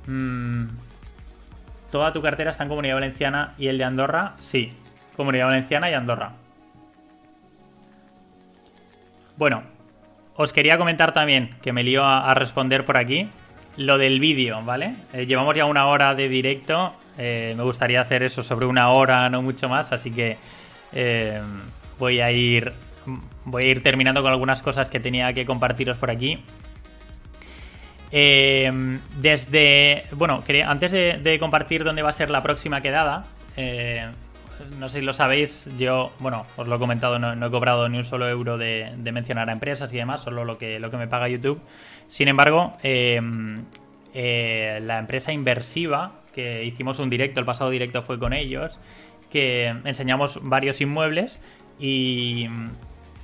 Mm, 0.08 0.66
¿Toda 1.92 2.12
tu 2.12 2.22
cartera 2.22 2.52
está 2.52 2.64
en 2.64 2.70
Comunidad 2.70 2.96
Valenciana 2.96 3.54
y 3.58 3.68
el 3.68 3.78
de 3.78 3.84
Andorra? 3.84 4.34
Sí, 4.40 4.74
Comunidad 5.16 5.48
Valenciana 5.48 5.90
y 5.90 5.94
Andorra. 5.94 6.34
Bueno, 9.38 9.64
os 10.36 10.54
quería 10.54 10.78
comentar 10.78 11.14
también, 11.14 11.56
que 11.62 11.74
me 11.74 11.84
lío 11.84 12.04
a, 12.06 12.34
responder 12.34 12.86
por 12.86 12.98
aquí, 12.98 13.30
lo 13.78 13.98
del 13.98 14.20
vídeo, 14.20 14.62
¿vale? 14.64 14.96
Eh, 15.14 15.26
llevamos 15.26 15.56
ya 15.56 15.66
una 15.66 15.88
hora 15.88 16.16
de 16.16 16.30
directo, 16.30 16.94
eh, 17.18 17.54
me 17.58 17.64
gustaría 17.64 18.02
hacer 18.02 18.24
eso 18.24 18.44
sobre 18.44 18.66
una 18.66 18.90
hora, 18.90 19.30
no 19.30 19.42
mucho 19.42 19.70
más, 19.70 19.92
así 19.92 20.12
que 20.12 20.38
eh, 20.94 21.42
voy 22.00 22.22
a 22.22 22.32
ir 22.32 22.74
voy 23.46 23.64
a 23.64 23.68
ir 23.68 23.82
terminando 23.82 24.22
con 24.22 24.32
algunas 24.32 24.62
cosas 24.62 24.88
que 24.88 25.00
tenía 25.00 25.34
que 25.34 25.46
compartiros 25.46 25.98
por 25.98 26.12
aquí. 26.12 26.38
desde. 28.12 30.04
Bueno, 30.12 30.44
antes 30.68 30.92
de, 30.92 31.38
compartir 31.40 31.84
dónde 31.84 32.04
va 32.04 32.12
a 32.12 32.14
ser 32.14 32.30
la 32.30 32.44
próxima 32.44 32.82
quedada, 32.82 33.24
no 34.80 34.90
sé 34.90 35.00
si 35.00 35.06
lo 35.06 35.14
sabéis, 35.14 35.70
yo, 35.78 36.12
bueno, 36.20 36.46
os 36.58 36.68
lo 36.68 36.76
he 36.76 36.80
comentado, 36.80 37.20
no, 37.20 37.46
he 37.46 37.52
cobrado 37.52 37.88
ni 37.90 37.98
un 37.98 38.06
solo 38.06 38.28
euro 38.30 38.58
de, 38.58 38.94
mencionar 39.12 39.50
a 39.50 39.54
empresas 39.54 39.92
y 39.94 39.98
demás, 39.98 40.22
solo 40.22 40.46
lo 40.46 40.58
que, 40.58 40.80
lo 40.80 40.92
que 40.92 40.98
me 40.98 41.08
paga 41.08 41.28
YouTube. 41.28 41.62
Sin 42.08 42.28
embargo, 42.28 42.78
em, 42.84 43.64
eh, 44.14 44.80
la 44.84 45.00
empresa 45.00 45.32
inversiva, 45.32 46.14
que 46.34 46.64
hicimos 46.64 47.00
un 47.00 47.10
directo, 47.10 47.40
el 47.40 47.46
pasado 47.46 47.70
directo 47.70 48.02
fue 48.02 48.20
con 48.20 48.34
ellos, 48.34 48.78
que 49.30 49.68
enseñamos 49.86 50.40
varios 50.44 50.82
inmuebles 50.82 51.42
y, 51.80 52.48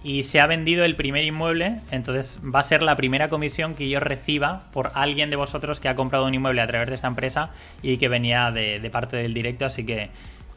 y 0.04 0.24
se 0.24 0.40
ha 0.40 0.48
vendido 0.48 0.86
el 0.86 0.96
primer 0.96 1.24
inmueble, 1.24 1.82
entonces 1.92 2.40
va 2.44 2.62
a 2.62 2.64
ser 2.64 2.82
la 2.82 2.96
primera 2.96 3.30
comisión 3.30 3.76
que 3.76 3.90
yo 3.90 4.00
reciba 4.00 4.64
por 4.72 4.92
alguien 4.94 5.30
de 5.30 5.36
vosotros 5.36 5.80
que 5.80 5.90
ha 5.90 5.96
comprado 5.96 6.26
un 6.26 6.34
inmueble 6.34 6.62
a 6.62 6.68
través 6.68 6.88
de 6.88 6.96
esta 6.96 7.08
empresa 7.08 7.52
y 7.82 7.98
que 7.98 8.08
venía 8.08 8.52
de, 8.52 8.80
de 8.80 8.90
parte 8.90 9.18
del 9.18 9.34
directo, 9.34 9.66
así 9.66 9.86
que 9.86 10.10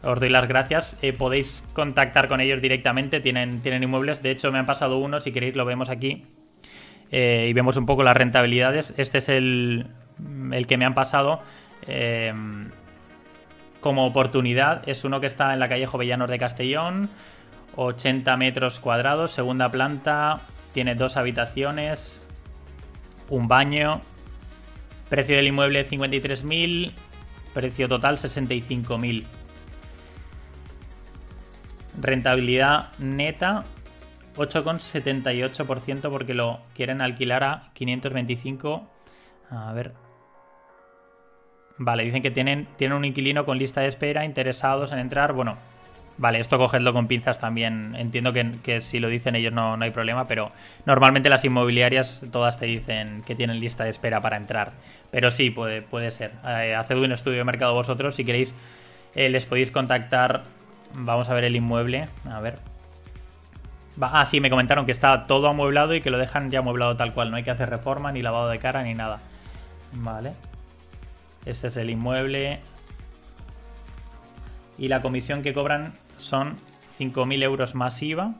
os 0.02 0.18
doy 0.18 0.28
las 0.28 0.48
gracias. 0.48 0.96
Eh, 1.02 1.12
podéis 1.12 1.62
contactar 1.72 2.28
con 2.28 2.40
ellos 2.40 2.62
directamente, 2.62 3.20
tienen, 3.20 3.62
inmuebles. 3.64 4.22
De 4.22 4.30
hecho, 4.30 4.50
me 4.50 4.58
han 4.58 4.66
pasado 4.66 4.98
uno, 4.98 5.20
si 5.20 5.32
queréis 5.32 5.56
lo 5.56 5.64
vemos 5.64 5.90
aquí. 5.90 6.24
Eh, 7.10 7.46
y 7.50 7.52
vemos 7.52 7.76
un 7.76 7.86
poco 7.86 8.02
las 8.02 8.16
rentabilidades. 8.16 8.94
Este 8.96 9.18
es 9.18 9.28
el, 9.28 9.88
el 10.52 10.66
que 10.66 10.76
me 10.76 10.84
han 10.84 10.94
pasado. 10.94 11.42
Eh, 11.86 12.32
como 13.80 14.06
oportunidad, 14.06 14.88
es 14.88 15.04
uno 15.04 15.20
que 15.20 15.26
está 15.26 15.52
en 15.52 15.60
la 15.60 15.68
calle 15.68 15.86
Jovellanos 15.86 16.30
de 16.30 16.38
Castellón. 16.38 17.08
80 17.76 18.36
metros 18.36 18.78
cuadrados, 18.78 19.32
segunda 19.32 19.70
planta. 19.70 20.40
Tiene 20.72 20.94
dos 20.94 21.16
habitaciones. 21.16 22.20
Un 23.28 23.48
baño. 23.48 24.00
Precio 25.08 25.36
del 25.36 25.48
inmueble 25.48 25.88
53.000. 25.88 26.92
Precio 27.54 27.88
total 27.88 28.18
65.000. 28.18 29.24
Rentabilidad 31.98 32.88
neta 32.98 33.64
8,78% 34.36 36.10
porque 36.10 36.34
lo 36.34 36.60
quieren 36.74 37.00
alquilar 37.00 37.44
a 37.44 37.70
525. 37.74 38.88
A 39.50 39.72
ver. 39.72 39.92
Vale, 41.78 42.04
dicen 42.04 42.22
que 42.22 42.30
tienen, 42.30 42.68
tienen 42.76 42.96
un 42.96 43.04
inquilino 43.04 43.44
con 43.44 43.58
lista 43.58 43.80
de 43.80 43.88
espera, 43.88 44.24
interesados 44.24 44.92
en 44.92 44.98
entrar. 44.98 45.32
Bueno, 45.32 45.56
vale, 46.18 46.38
esto 46.38 46.58
cogedlo 46.58 46.92
con 46.92 47.08
pinzas 47.08 47.40
también. 47.40 47.94
Entiendo 47.96 48.32
que, 48.32 48.80
si 48.82 49.00
lo 49.00 49.08
dicen 49.08 49.34
ellos 49.34 49.52
no, 49.52 49.76
no, 49.76 49.84
hay 49.84 49.90
problema, 49.90 50.26
pero 50.26 50.52
normalmente 50.84 51.30
las 51.30 51.44
inmobiliarias 51.44 52.22
todas 52.30 52.58
te 52.58 52.66
dicen 52.66 53.22
que 53.26 53.34
tienen 53.34 53.60
lista 53.60 53.84
de 53.84 53.90
espera 53.90 54.20
para 54.20 54.36
entrar. 54.36 54.72
Pero 55.10 55.30
sí, 55.30 55.50
puede, 55.50 55.82
puede 55.82 56.10
ser. 56.10 56.32
Eh, 56.46 56.74
haced 56.74 56.96
un 56.96 57.12
estudio 57.12 57.38
de 57.38 57.44
mercado 57.44 57.74
vosotros. 57.74 58.14
Si 58.14 58.24
queréis, 58.24 58.52
eh, 59.14 59.30
les 59.30 59.46
podéis 59.46 59.70
contactar 59.70 60.44
Vamos 60.94 61.28
a 61.28 61.34
ver 61.34 61.44
el 61.44 61.56
inmueble. 61.56 62.08
A 62.28 62.40
ver. 62.40 62.58
ah, 64.00 64.24
sí, 64.24 64.40
me 64.40 64.50
comentaron 64.50 64.86
que 64.86 64.92
está 64.92 65.26
todo 65.26 65.48
amueblado 65.48 65.94
y 65.94 66.00
que 66.00 66.10
lo 66.10 66.18
dejan 66.18 66.50
ya 66.50 66.60
amueblado 66.60 66.96
tal 66.96 67.14
cual. 67.14 67.30
No 67.30 67.36
hay 67.36 67.42
que 67.42 67.50
hacer 67.50 67.70
reforma, 67.70 68.12
ni 68.12 68.22
lavado 68.22 68.48
de 68.48 68.58
cara, 68.58 68.82
ni 68.82 68.94
nada. 68.94 69.20
Vale. 69.92 70.32
Este 71.46 71.68
es 71.68 71.76
el 71.76 71.90
inmueble. 71.90 72.60
Y 74.78 74.88
la 74.88 75.02
comisión 75.02 75.42
que 75.42 75.52
cobran 75.52 75.92
son 76.18 76.56
5.000 76.98 77.42
euros 77.42 77.74
más 77.74 78.00
IVA. 78.02 78.34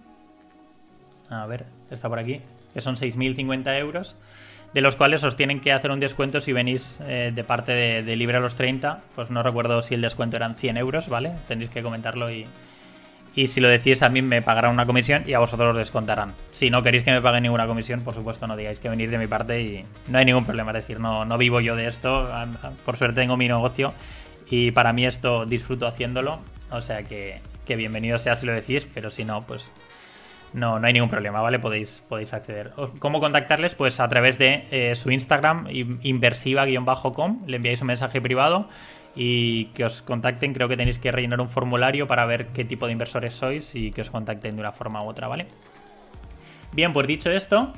A 1.29 1.47
ver, 1.47 1.67
está 1.91 2.09
por 2.09 2.19
aquí. 2.19 2.41
Que 2.75 2.81
son 2.81 2.97
6.050 2.97 3.79
euros 3.79 4.17
de 4.75 4.81
los 4.81 4.97
cuales 4.97 5.25
os 5.25 5.37
tienen 5.37 5.61
que 5.61 5.73
hacer 5.73 5.91
un 5.91 6.01
descuento 6.01 6.41
si 6.41 6.53
venís 6.53 6.99
eh, 7.03 7.33
de 7.35 7.45
parte 7.45 7.73
de, 7.73 8.17
Libre 8.17 8.37
a 8.37 8.41
los 8.41 8.55
30. 8.55 9.01
Pues 9.15 9.31
no 9.31 9.43
recuerdo 9.43 9.83
si 9.83 9.95
el 9.95 10.01
descuento 10.01 10.37
eran 10.37 10.55
100 10.55 10.77
euros, 10.77 11.09
¿vale? 11.09 11.33
Tenéis 11.49 11.71
que 11.71 11.83
comentarlo 11.83 12.31
y, 12.31 12.47
y 13.35 13.49
si 13.49 13.61
lo 13.61 13.69
decís 13.69 14.03
a 14.03 14.09
mí 14.09 14.23
me 14.23 14.43
pagarán 14.43 14.73
una 14.73 14.87
comisión 14.87 15.25
y 15.27 15.33
a 15.33 15.39
vosotros 15.41 15.71
os 15.71 15.77
descontarán. 15.77 16.35
Si 16.53 16.71
no 16.71 16.83
queréis 16.83 17.05
que 17.05 17.11
me 17.11 17.21
paguen 17.21 17.43
ninguna 17.43 17.67
comisión, 17.67 18.03
por 18.03 18.15
supuesto 18.15 18.47
no 18.47 18.57
digáis 18.57 18.79
que 18.79 18.89
venís 18.89 19.11
de 19.11 19.19
mi 19.19 19.27
parte 19.27 19.61
y 19.61 19.85
no 20.09 20.19
hay 20.19 20.25
ningún 20.25 20.45
problema. 20.45 20.71
Es 20.71 20.87
decir, 20.87 21.01
no, 21.01 21.25
no 21.25 21.39
vivo 21.39 21.61
yo 21.61 21.75
de 21.75 21.89
esto, 21.89 22.29
por 22.85 22.97
suerte 22.97 23.21
tengo 23.21 23.37
mi 23.37 23.49
negocio 23.49 23.93
y 24.49 24.71
para 24.71 24.93
mí 24.93 25.05
esto 25.07 25.47
disfruto 25.47 25.87
haciéndolo. 25.87 26.41
O 26.71 26.83
sea 26.83 27.03
que, 27.03 27.41
que 27.67 27.75
bienvenido 27.75 28.19
sea 28.19 28.37
si 28.37 28.47
lo 28.47 28.53
decís, 28.53 28.87
pero 28.95 29.11
si 29.11 29.25
no, 29.25 29.43
pues 29.43 29.73
no, 30.53 30.79
no 30.79 30.87
hay 30.87 30.93
ningún 30.93 31.11
problema, 31.11 31.41
¿vale? 31.41 31.59
Podéis, 31.59 32.03
podéis 32.09 32.33
acceder. 32.33 32.73
¿Cómo 32.99 33.21
contactarles? 33.21 33.75
Pues 33.75 34.01
a 34.01 34.09
través 34.09 34.39
de 34.39 34.67
eh, 34.71 34.95
su 34.95 35.11
Instagram, 35.11 35.69
inversiva-com, 36.03 37.43
le 37.47 37.57
enviáis 37.57 37.81
un 37.81 37.89
mensaje 37.89 38.21
privado 38.21 38.69
y 39.15 39.67
que 39.67 39.85
os 39.85 40.03
contacten. 40.03 40.55
Creo 40.55 40.69
que 40.69 40.77
tenéis 40.77 40.99
que 40.99 41.13
rellenar 41.13 41.41
un 41.41 41.49
formulario 41.49 42.07
para 42.07 42.27
ver 42.27 42.49
qué 42.49 42.65
tipo 42.65 42.87
de 42.87 42.93
inversores 42.93 43.35
sois 43.35 43.75
y 43.75 43.93
que 43.93 44.01
os 44.01 44.11
contacten 44.11 44.57
de 44.57 44.61
una 44.61 44.73
forma 44.73 45.03
u 45.03 45.09
otra, 45.09 45.29
¿vale? 45.29 45.47
Bien, 46.73 46.93
pues 46.93 47.07
dicho 47.07 47.31
esto, 47.31 47.73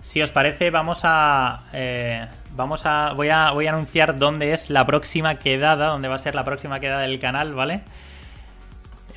si 0.00 0.22
os 0.22 0.30
parece, 0.30 0.70
vamos 0.70 1.00
a. 1.02 1.64
Eh, 1.72 2.26
vamos 2.52 2.86
a. 2.86 3.12
Voy 3.12 3.28
a. 3.28 3.50
Voy 3.50 3.66
a 3.66 3.72
anunciar 3.72 4.18
dónde 4.18 4.52
es 4.52 4.70
la 4.70 4.86
próxima 4.86 5.36
quedada, 5.36 5.88
dónde 5.88 6.08
va 6.08 6.16
a 6.16 6.20
ser 6.20 6.34
la 6.34 6.44
próxima 6.44 6.78
quedada 6.80 7.02
del 7.02 7.18
canal, 7.18 7.54
¿vale? 7.54 7.82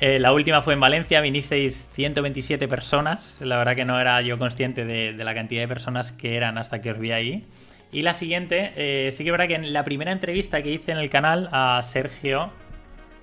Eh, 0.00 0.18
la 0.18 0.32
última 0.32 0.62
fue 0.62 0.72
en 0.72 0.80
Valencia, 0.80 1.20
vinisteis 1.20 1.86
127 1.92 2.66
personas. 2.68 3.36
La 3.40 3.58
verdad 3.58 3.76
que 3.76 3.84
no 3.84 4.00
era 4.00 4.22
yo 4.22 4.38
consciente 4.38 4.86
de, 4.86 5.12
la 5.12 5.34
cantidad 5.34 5.60
de 5.60 5.68
personas 5.68 6.10
que 6.10 6.36
eran 6.36 6.56
hasta 6.56 6.80
que 6.80 6.92
os 6.92 6.98
vi 6.98 7.12
ahí. 7.12 7.44
Y 7.92 8.00
la 8.00 8.14
siguiente, 8.14 8.72
eh, 8.76 9.12
sí 9.12 9.24
que 9.24 9.28
es 9.28 9.32
verdad 9.32 9.48
que 9.48 9.56
en 9.56 9.74
la 9.74 9.84
primera 9.84 10.10
entrevista 10.10 10.62
que 10.62 10.70
hice 10.70 10.92
en 10.92 10.98
el 10.98 11.10
canal 11.10 11.50
a 11.52 11.82
Sergio, 11.82 12.50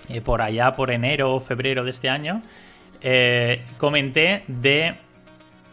eh, 0.08 0.22
por 0.22 0.44
allá 0.44 0.76
por 0.76 0.92
enero 0.92 1.34
o 1.34 1.40
febrero 1.40 1.84
de 1.84 1.90
este 1.90 2.10
año, 2.10 2.44
comenté 3.78 4.44
de 4.48 4.94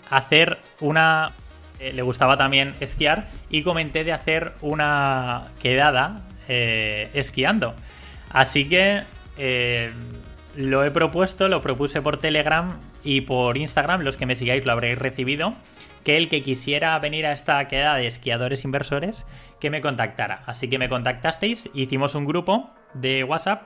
hacer 0.09 0.57
una... 0.81 1.33
le 1.81 2.03
gustaba 2.03 2.39
también 2.39 2.75
esquiar 2.81 3.29
y 3.51 3.63
comenté 3.63 4.05
de 4.05 4.13
hacer 4.13 4.53
una 4.63 5.49
quedada 5.61 6.23
esquiando. 6.49 7.75
Así 8.31 8.69
que 8.69 9.03
lo 10.57 10.85
he 10.85 10.91
propuesto, 10.91 11.49
lo 11.49 11.61
propuse 11.61 12.03
por 12.03 12.19
Telegram 12.19 12.79
y 13.03 13.23
por 13.23 13.57
Instagram, 13.57 14.03
los 14.03 14.17
que 14.17 14.27
me 14.27 14.37
sigáis 14.37 14.65
lo 14.65 14.73
habréis 14.73 14.99
recibido, 14.99 15.55
que 16.05 16.17
el 16.17 16.29
que 16.29 16.43
quisiera 16.43 16.99
venir 16.99 17.27
a 17.27 17.33
esta 17.33 17.67
queda 17.67 17.97
de 17.97 18.07
esquiadores 18.07 18.65
inversores, 18.65 19.25
que 19.61 19.71
me 19.71 19.81
contactara. 19.81 20.43
Así 20.47 20.69
que 20.69 20.79
me 20.79 20.89
contactasteis, 20.89 21.71
hicimos 21.75 22.15
un 22.15 22.27
grupo 22.27 22.71
de 22.93 23.25
WhatsApp, 23.25 23.63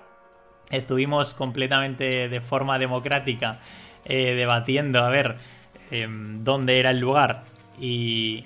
estuvimos 0.71 1.35
completamente 1.35 2.29
de 2.29 2.41
forma 2.41 2.79
democrática 2.79 3.59
eh, 4.05 4.35
debatiendo 4.35 5.01
a 5.01 5.11
ver 5.11 5.37
em, 5.91 6.45
dónde 6.45 6.79
era 6.79 6.91
el 6.91 6.99
lugar 6.99 7.45
y, 7.81 8.45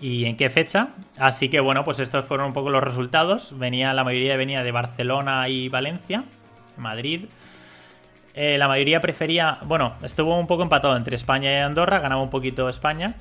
y 0.00 0.26
en 0.26 0.36
qué 0.36 0.50
fecha. 0.50 0.90
Así 1.18 1.48
que 1.48 1.60
bueno, 1.60 1.84
pues 1.84 1.98
estos 1.98 2.26
fueron 2.26 2.48
un 2.48 2.52
poco 2.52 2.70
los 2.70 2.82
resultados. 2.82 3.58
Venía, 3.58 3.92
la 3.94 4.04
mayoría 4.04 4.36
venía 4.36 4.62
de 4.62 4.70
Barcelona 4.70 5.48
y 5.48 5.68
Valencia, 5.68 6.24
Madrid. 6.76 7.24
Eh, 8.34 8.58
la 8.58 8.66
mayoría 8.66 9.00
prefería, 9.00 9.58
bueno, 9.64 9.94
estuvo 10.02 10.36
un 10.36 10.48
poco 10.48 10.64
empatado 10.64 10.96
entre 10.96 11.14
España 11.14 11.52
y 11.52 11.56
Andorra, 11.56 12.00
ganaba 12.00 12.20
un 12.20 12.30
poquito 12.30 12.68
España. 12.68 13.14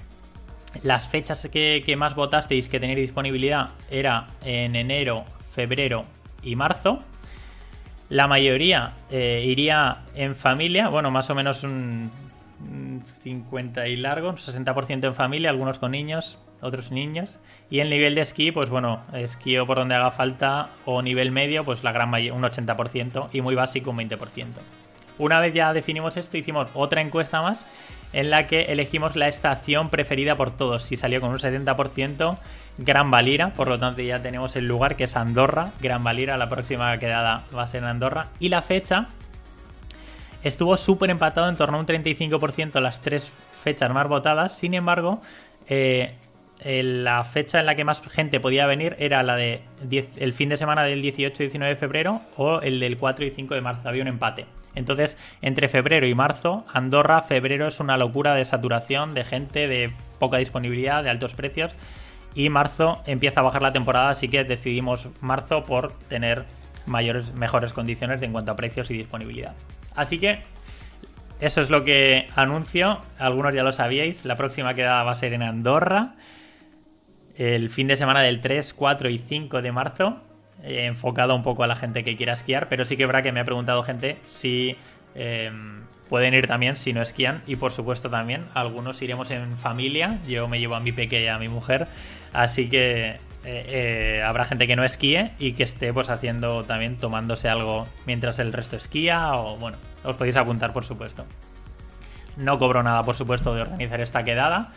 Las 0.81 1.07
fechas 1.07 1.47
que, 1.51 1.95
más 1.97 2.15
votasteis 2.15 2.67
que 2.67 2.79
tenéis 2.79 2.97
disponibilidad 2.97 3.69
era 3.91 4.27
en 4.43 4.75
enero, 4.75 5.25
febrero 5.51 6.05
y 6.41 6.55
marzo. 6.55 6.99
La 8.09 8.27
mayoría 8.27 8.93
eh, 9.11 9.43
iría 9.45 9.97
en 10.15 10.35
familia, 10.35 10.89
bueno, 10.89 11.11
más 11.11 11.29
o 11.29 11.35
menos 11.35 11.63
un, 11.63 12.11
50 13.23 13.87
y 13.87 13.97
largo, 13.97 14.29
un 14.29 14.37
60% 14.37 15.05
en 15.05 15.13
familia, 15.13 15.51
algunos 15.51 15.77
con 15.77 15.91
niños, 15.91 16.39
otros 16.59 16.91
niños. 16.91 17.29
Y 17.69 17.81
el 17.81 17.91
nivel 17.91 18.15
de 18.15 18.21
esquí, 18.21 18.51
pues 18.51 18.69
bueno, 18.71 19.03
esquío 19.13 19.67
por 19.67 19.77
donde 19.77 19.93
haga 19.93 20.09
falta 20.09 20.69
o 20.85 21.03
nivel 21.03 21.31
medio, 21.31 21.63
pues 21.63 21.83
la 21.83 21.91
gran 21.91 22.09
mayoría, 22.09 22.33
un 22.33 22.41
80% 22.41 23.29
y 23.31 23.41
muy 23.41 23.53
básico 23.53 23.91
un 23.91 23.97
20%. 23.97 24.47
Una 25.17 25.39
vez 25.39 25.53
ya 25.53 25.73
definimos 25.73 26.17
esto, 26.17 26.37
hicimos 26.37 26.69
otra 26.73 27.01
encuesta 27.01 27.41
más 27.41 27.65
en 28.13 28.29
la 28.29 28.47
que 28.47 28.63
elegimos 28.63 29.15
la 29.15 29.27
estación 29.27 29.89
preferida 29.89 30.35
por 30.35 30.51
todos. 30.51 30.83
Si 30.83 30.95
salió 30.95 31.19
con 31.19 31.31
un 31.31 31.39
70%, 31.39 32.37
Gran 32.77 33.11
Valira, 33.11 33.53
por 33.53 33.67
lo 33.67 33.79
tanto 33.79 34.01
ya 34.01 34.19
tenemos 34.19 34.55
el 34.55 34.67
lugar 34.67 34.95
que 34.95 35.05
es 35.05 35.15
Andorra. 35.15 35.71
Gran 35.81 36.03
Valira, 36.03 36.37
la 36.37 36.49
próxima 36.49 36.97
quedada 36.99 37.43
va 37.55 37.63
a 37.63 37.67
ser 37.67 37.83
en 37.83 37.89
Andorra. 37.89 38.27
Y 38.39 38.49
la 38.49 38.61
fecha 38.61 39.07
estuvo 40.43 40.77
súper 40.77 41.09
empatado 41.09 41.49
en 41.49 41.55
torno 41.55 41.77
a 41.77 41.79
un 41.79 41.87
35% 41.87 42.79
las 42.79 43.01
tres 43.01 43.31
fechas 43.63 43.91
más 43.91 44.07
votadas. 44.07 44.55
Sin 44.57 44.75
embargo, 44.75 45.21
eh, 45.67 46.15
la 46.63 47.23
fecha 47.23 47.59
en 47.59 47.65
la 47.65 47.75
que 47.75 47.83
más 47.83 48.01
gente 48.01 48.39
podía 48.39 48.67
venir 48.67 48.95
era 48.99 49.23
la 49.23 49.35
de 49.35 49.61
el 50.17 50.33
fin 50.33 50.49
de 50.49 50.57
semana 50.57 50.83
del 50.83 51.01
18 51.01 51.43
y 51.43 51.45
19 51.47 51.73
de 51.73 51.79
febrero 51.79 52.21
o 52.37 52.61
el 52.61 52.79
del 52.79 52.97
4 52.97 53.25
y 53.25 53.31
5 53.31 53.55
de 53.55 53.61
marzo. 53.61 53.89
Había 53.89 54.03
un 54.03 54.07
empate. 54.07 54.45
Entonces, 54.75 55.17
entre 55.41 55.69
febrero 55.69 56.07
y 56.07 56.15
marzo, 56.15 56.65
Andorra, 56.73 57.21
febrero 57.21 57.67
es 57.67 57.79
una 57.79 57.97
locura 57.97 58.35
de 58.35 58.45
saturación, 58.45 59.13
de 59.13 59.23
gente, 59.23 59.67
de 59.67 59.91
poca 60.19 60.37
disponibilidad, 60.37 61.03
de 61.03 61.09
altos 61.09 61.33
precios. 61.33 61.73
Y 62.35 62.49
marzo 62.49 63.01
empieza 63.05 63.41
a 63.41 63.43
bajar 63.43 63.61
la 63.61 63.73
temporada, 63.73 64.09
así 64.09 64.27
que 64.27 64.43
decidimos 64.43 65.07
marzo 65.21 65.63
por 65.63 65.93
tener 66.07 66.45
mayores, 66.85 67.33
mejores 67.33 67.73
condiciones 67.73 68.21
en 68.21 68.31
cuanto 68.31 68.51
a 68.51 68.55
precios 68.55 68.89
y 68.89 68.95
disponibilidad. 68.95 69.53
Así 69.95 70.17
que 70.19 70.41
eso 71.39 71.61
es 71.61 71.69
lo 71.69 71.83
que 71.83 72.27
anuncio. 72.35 72.99
Algunos 73.19 73.53
ya 73.53 73.63
lo 73.63 73.73
sabíais. 73.73 74.25
La 74.25 74.35
próxima 74.35 74.73
quedada 74.73 75.03
va 75.03 75.11
a 75.11 75.15
ser 75.15 75.33
en 75.33 75.43
Andorra. 75.43 76.15
El 77.35 77.69
fin 77.69 77.87
de 77.87 77.95
semana 77.95 78.21
del 78.21 78.41
3, 78.41 78.73
4 78.73 79.09
y 79.09 79.19
5 79.19 79.61
de 79.61 79.71
marzo 79.71 80.21
enfocado 80.63 81.35
un 81.35 81.43
poco 81.43 81.63
a 81.63 81.67
la 81.67 81.75
gente 81.75 82.03
que 82.03 82.15
quiera 82.15 82.33
esquiar, 82.33 82.69
pero 82.69 82.85
sí 82.85 82.97
que 82.97 83.03
habrá 83.03 83.21
que 83.21 83.31
me 83.31 83.39
ha 83.39 83.45
preguntado 83.45 83.83
gente 83.83 84.17
si 84.25 84.77
em, 85.13 85.81
pueden 86.09 86.33
ir 86.33 86.47
también 86.47 86.77
si 86.77 86.93
no 86.93 87.01
esquían 87.01 87.41
y 87.47 87.55
por 87.55 87.71
supuesto 87.71 88.09
también 88.09 88.45
algunos 88.53 89.01
iremos 89.01 89.29
en 89.31 89.57
familia, 89.57 90.19
yo 90.27 90.47
me 90.47 90.59
llevo 90.59 90.75
a 90.75 90.79
mi 90.79 90.91
pequeña 90.91 91.23
y 91.23 91.27
a 91.27 91.37
mi 91.37 91.49
mujer, 91.49 91.87
así 92.31 92.69
que 92.69 93.09
eh, 93.09 93.17
eh, 93.45 94.23
habrá 94.25 94.45
gente 94.45 94.67
que 94.67 94.75
no 94.77 94.85
esquíe 94.85 95.31
y 95.37 95.53
que 95.53 95.63
esté 95.63 95.91
pues 95.91 96.09
haciendo 96.09 96.63
también 96.63 96.97
tomándose 96.97 97.49
algo 97.49 97.87
mientras 98.05 98.39
el 98.39 98.53
resto 98.53 98.77
esquía 98.77 99.33
o 99.33 99.57
bueno, 99.57 99.77
os 100.03 100.15
podéis 100.15 100.37
apuntar 100.37 100.71
por 100.71 100.85
supuesto. 100.85 101.25
No 102.37 102.57
cobro 102.57 102.83
nada 102.83 103.03
por 103.03 103.15
supuesto 103.15 103.53
de 103.53 103.61
organizar 103.61 103.99
esta 103.99 104.23
quedada. 104.23 104.71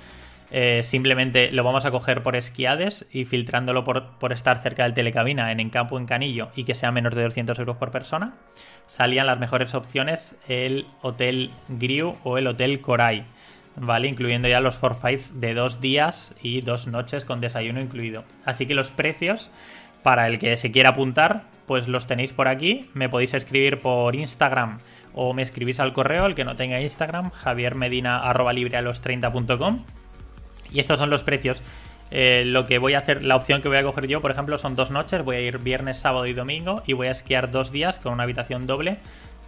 Eh, 0.50 0.82
simplemente 0.84 1.50
lo 1.50 1.64
vamos 1.64 1.86
a 1.86 1.90
coger 1.90 2.22
por 2.22 2.36
esquiades 2.36 3.06
y 3.10 3.24
filtrándolo 3.24 3.82
por, 3.82 4.12
por 4.18 4.32
estar 4.32 4.62
cerca 4.62 4.84
del 4.84 4.94
telecabina 4.94 5.50
en 5.50 5.58
Encampo, 5.58 5.98
en 5.98 6.06
Canillo 6.06 6.50
y 6.54 6.62
que 6.64 6.76
sea 6.76 6.92
menos 6.92 7.14
de 7.14 7.24
200 7.24 7.58
euros 7.58 7.78
por 7.78 7.90
persona, 7.90 8.34
salían 8.86 9.26
las 9.26 9.40
mejores 9.40 9.74
opciones 9.74 10.36
el 10.46 10.86
Hotel 11.02 11.50
Griu 11.68 12.14
o 12.22 12.38
el 12.38 12.46
Hotel 12.46 12.80
Coray, 12.80 13.24
¿vale? 13.74 14.06
Incluyendo 14.08 14.46
ya 14.48 14.60
los 14.60 14.76
forfeits 14.76 15.40
de 15.40 15.54
dos 15.54 15.80
días 15.80 16.36
y 16.40 16.60
dos 16.60 16.86
noches 16.86 17.24
con 17.24 17.40
desayuno 17.40 17.80
incluido. 17.80 18.22
Así 18.44 18.66
que 18.66 18.74
los 18.74 18.90
precios, 18.90 19.50
para 20.02 20.28
el 20.28 20.38
que 20.38 20.56
se 20.56 20.70
quiera 20.70 20.90
apuntar, 20.90 21.42
pues 21.66 21.88
los 21.88 22.06
tenéis 22.06 22.32
por 22.32 22.46
aquí. 22.46 22.88
Me 22.94 23.08
podéis 23.08 23.34
escribir 23.34 23.80
por 23.80 24.14
Instagram 24.14 24.78
o 25.12 25.34
me 25.34 25.42
escribís 25.42 25.80
al 25.80 25.92
correo, 25.92 26.26
el 26.26 26.36
que 26.36 26.44
no 26.44 26.54
tenga 26.54 26.80
Instagram, 26.80 27.30
javiermedina.librealos30.com 27.30 30.05
y 30.72 30.80
estos 30.80 30.98
son 30.98 31.10
los 31.10 31.22
precios. 31.22 31.62
Eh, 32.10 32.44
lo 32.46 32.66
que 32.66 32.78
voy 32.78 32.94
a 32.94 32.98
hacer, 32.98 33.24
la 33.24 33.36
opción 33.36 33.62
que 33.62 33.68
voy 33.68 33.78
a 33.78 33.82
coger 33.82 34.06
yo, 34.06 34.20
por 34.20 34.30
ejemplo, 34.30 34.58
son 34.58 34.76
dos 34.76 34.90
noches. 34.90 35.24
Voy 35.24 35.36
a 35.36 35.40
ir 35.40 35.58
viernes, 35.58 35.98
sábado 35.98 36.26
y 36.26 36.34
domingo 36.34 36.82
y 36.86 36.92
voy 36.92 37.08
a 37.08 37.12
esquiar 37.12 37.50
dos 37.50 37.72
días 37.72 37.98
con 37.98 38.12
una 38.12 38.22
habitación 38.22 38.66
doble. 38.66 38.98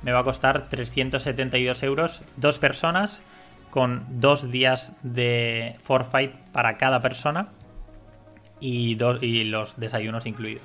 Me 0.03 0.13
va 0.13 0.21
a 0.21 0.25
costar 0.25 0.69
372 0.69 1.83
euros, 1.83 2.23
dos 2.37 2.59
personas, 2.59 3.23
con 3.71 4.05
dos 4.09 4.51
días 4.51 4.93
de 5.03 5.77
forfeit 5.83 6.33
para 6.53 6.77
cada 6.79 7.01
persona 7.01 7.49
y, 8.61 8.95
dos, 8.95 9.23
y 9.23 9.45
los 9.45 9.79
desayunos 9.79 10.27
incluidos. 10.27 10.63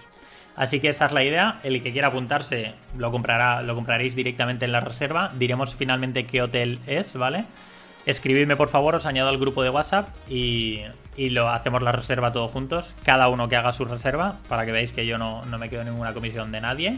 Así 0.56 0.80
que 0.80 0.90
esa 0.90 1.08
es 1.08 1.12
la 1.12 1.24
idea. 1.24 1.60
El 1.64 1.82
que 1.82 1.92
quiera 1.92 2.10
apuntarse 2.10 2.74
lo 2.98 3.12
comprará, 3.12 3.64
lo 3.64 3.76
compraréis 3.76 4.16
directamente 4.16 4.66
en 4.66 4.72
la 4.72 4.82
reserva. 4.82 5.32
Diremos 5.34 5.76
finalmente 5.76 6.26
qué 6.26 6.42
hotel 6.42 6.80
es, 6.86 7.16
¿vale? 7.16 7.46
Escribidme 8.06 8.58
por 8.58 8.68
favor, 8.68 8.96
os 8.96 9.06
añado 9.06 9.30
al 9.30 9.38
grupo 9.38 9.64
de 9.64 9.70
WhatsApp 9.70 10.10
y, 10.30 10.82
lo 11.18 11.50
hacemos 11.50 11.82
la 11.82 11.94
reserva 11.94 12.34
todos 12.34 12.52
juntos. 12.52 12.94
Cada 13.04 13.30
uno 13.30 13.48
que 13.48 13.56
haga 13.56 13.72
su 13.72 13.86
reserva 13.86 14.40
para 14.50 14.66
que 14.66 14.74
veáis 14.74 14.92
que 14.92 15.06
yo 15.06 15.18
no, 15.18 15.44
me 15.46 15.70
quedo 15.70 15.86
ninguna 15.86 16.14
comisión 16.14 16.52
de 16.52 16.60
nadie. 16.60 16.98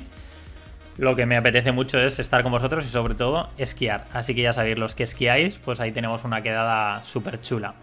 Lo 0.97 1.15
que 1.15 1.25
me 1.25 1.37
apetece 1.37 1.71
mucho 1.71 1.99
es 1.99 2.17
estar 2.19 2.41
con 2.41 2.51
vosotros 2.51 2.85
y 2.85 2.89
sobre 2.89 3.13
todo 3.13 3.49
esquiar. 3.57 4.05
Así 4.13 4.33
que 4.33 4.41
ya 4.41 4.53
sabéis, 4.53 4.79
los 4.79 4.95
que 4.95 5.03
esquiáis, 5.03 5.59
pues 5.63 5.79
ahí 5.79 5.91
tenemos 5.91 6.23
una 6.23 6.41
quedada 6.41 7.03
súper 7.05 7.41
chula. 7.41 7.75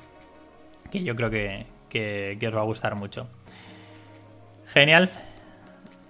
Que 0.91 1.05
yo 1.05 1.15
creo 1.15 1.31
que, 1.31 1.67
que, 1.91 2.49
os 2.49 2.57
va 2.57 2.61
a 2.61 2.65
gustar 2.65 2.97
mucho. 2.97 3.29
Genial. 4.67 5.11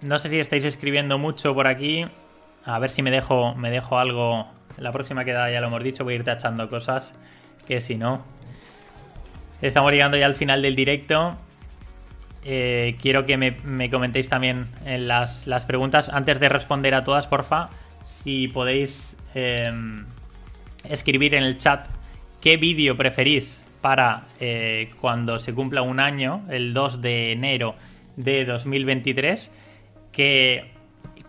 No 0.00 0.18
sé 0.18 0.30
si 0.30 0.38
estáis 0.38 0.64
escribiendo 0.64 1.18
mucho 1.18 1.54
por 1.54 1.66
aquí. 1.66 2.06
A 2.64 2.78
ver 2.78 2.90
si 2.90 3.02
me 3.02 3.10
dejo, 3.10 3.54
me 3.54 3.70
dejo 3.70 3.98
algo 3.98 4.48
la 4.78 4.92
próxima 4.92 5.24
queda, 5.24 5.50
ya 5.50 5.60
lo 5.60 5.68
hemos 5.68 5.82
dicho, 5.82 6.04
voy 6.04 6.14
a 6.14 6.16
ir 6.16 6.24
tachando 6.24 6.68
cosas 6.68 7.14
que 7.66 7.80
si 7.80 7.96
no. 7.96 8.24
Estamos 9.60 9.92
llegando 9.92 10.16
ya 10.16 10.26
al 10.26 10.34
final 10.34 10.62
del 10.62 10.74
directo. 10.74 11.36
Eh, 12.44 12.96
quiero 13.00 13.24
que 13.24 13.36
me, 13.36 13.90
comentéis 13.90 14.28
también 14.28 14.66
en 14.84 15.06
las, 15.06 15.44
preguntas. 15.66 16.08
Antes 16.08 16.40
de 16.40 16.48
responder 16.48 16.94
a 16.94 17.04
todas, 17.04 17.28
porfa, 17.28 17.70
si 18.02 18.48
podéis 18.48 19.16
em, 19.34 20.04
escribir 20.84 21.34
en 21.34 21.44
el 21.44 21.58
chat 21.58 21.86
qué 22.40 22.56
vídeo 22.56 22.96
preferís 22.96 23.62
para 23.80 24.24
eh, 24.40 24.90
cuando 25.00 25.38
se 25.38 25.54
cumpla 25.54 25.82
un 25.82 26.00
año, 26.00 26.44
el 26.50 26.74
2 26.74 27.00
de 27.00 27.32
enero 27.32 27.76
de 28.16 28.44
2023, 28.44 29.52
que 30.10 30.71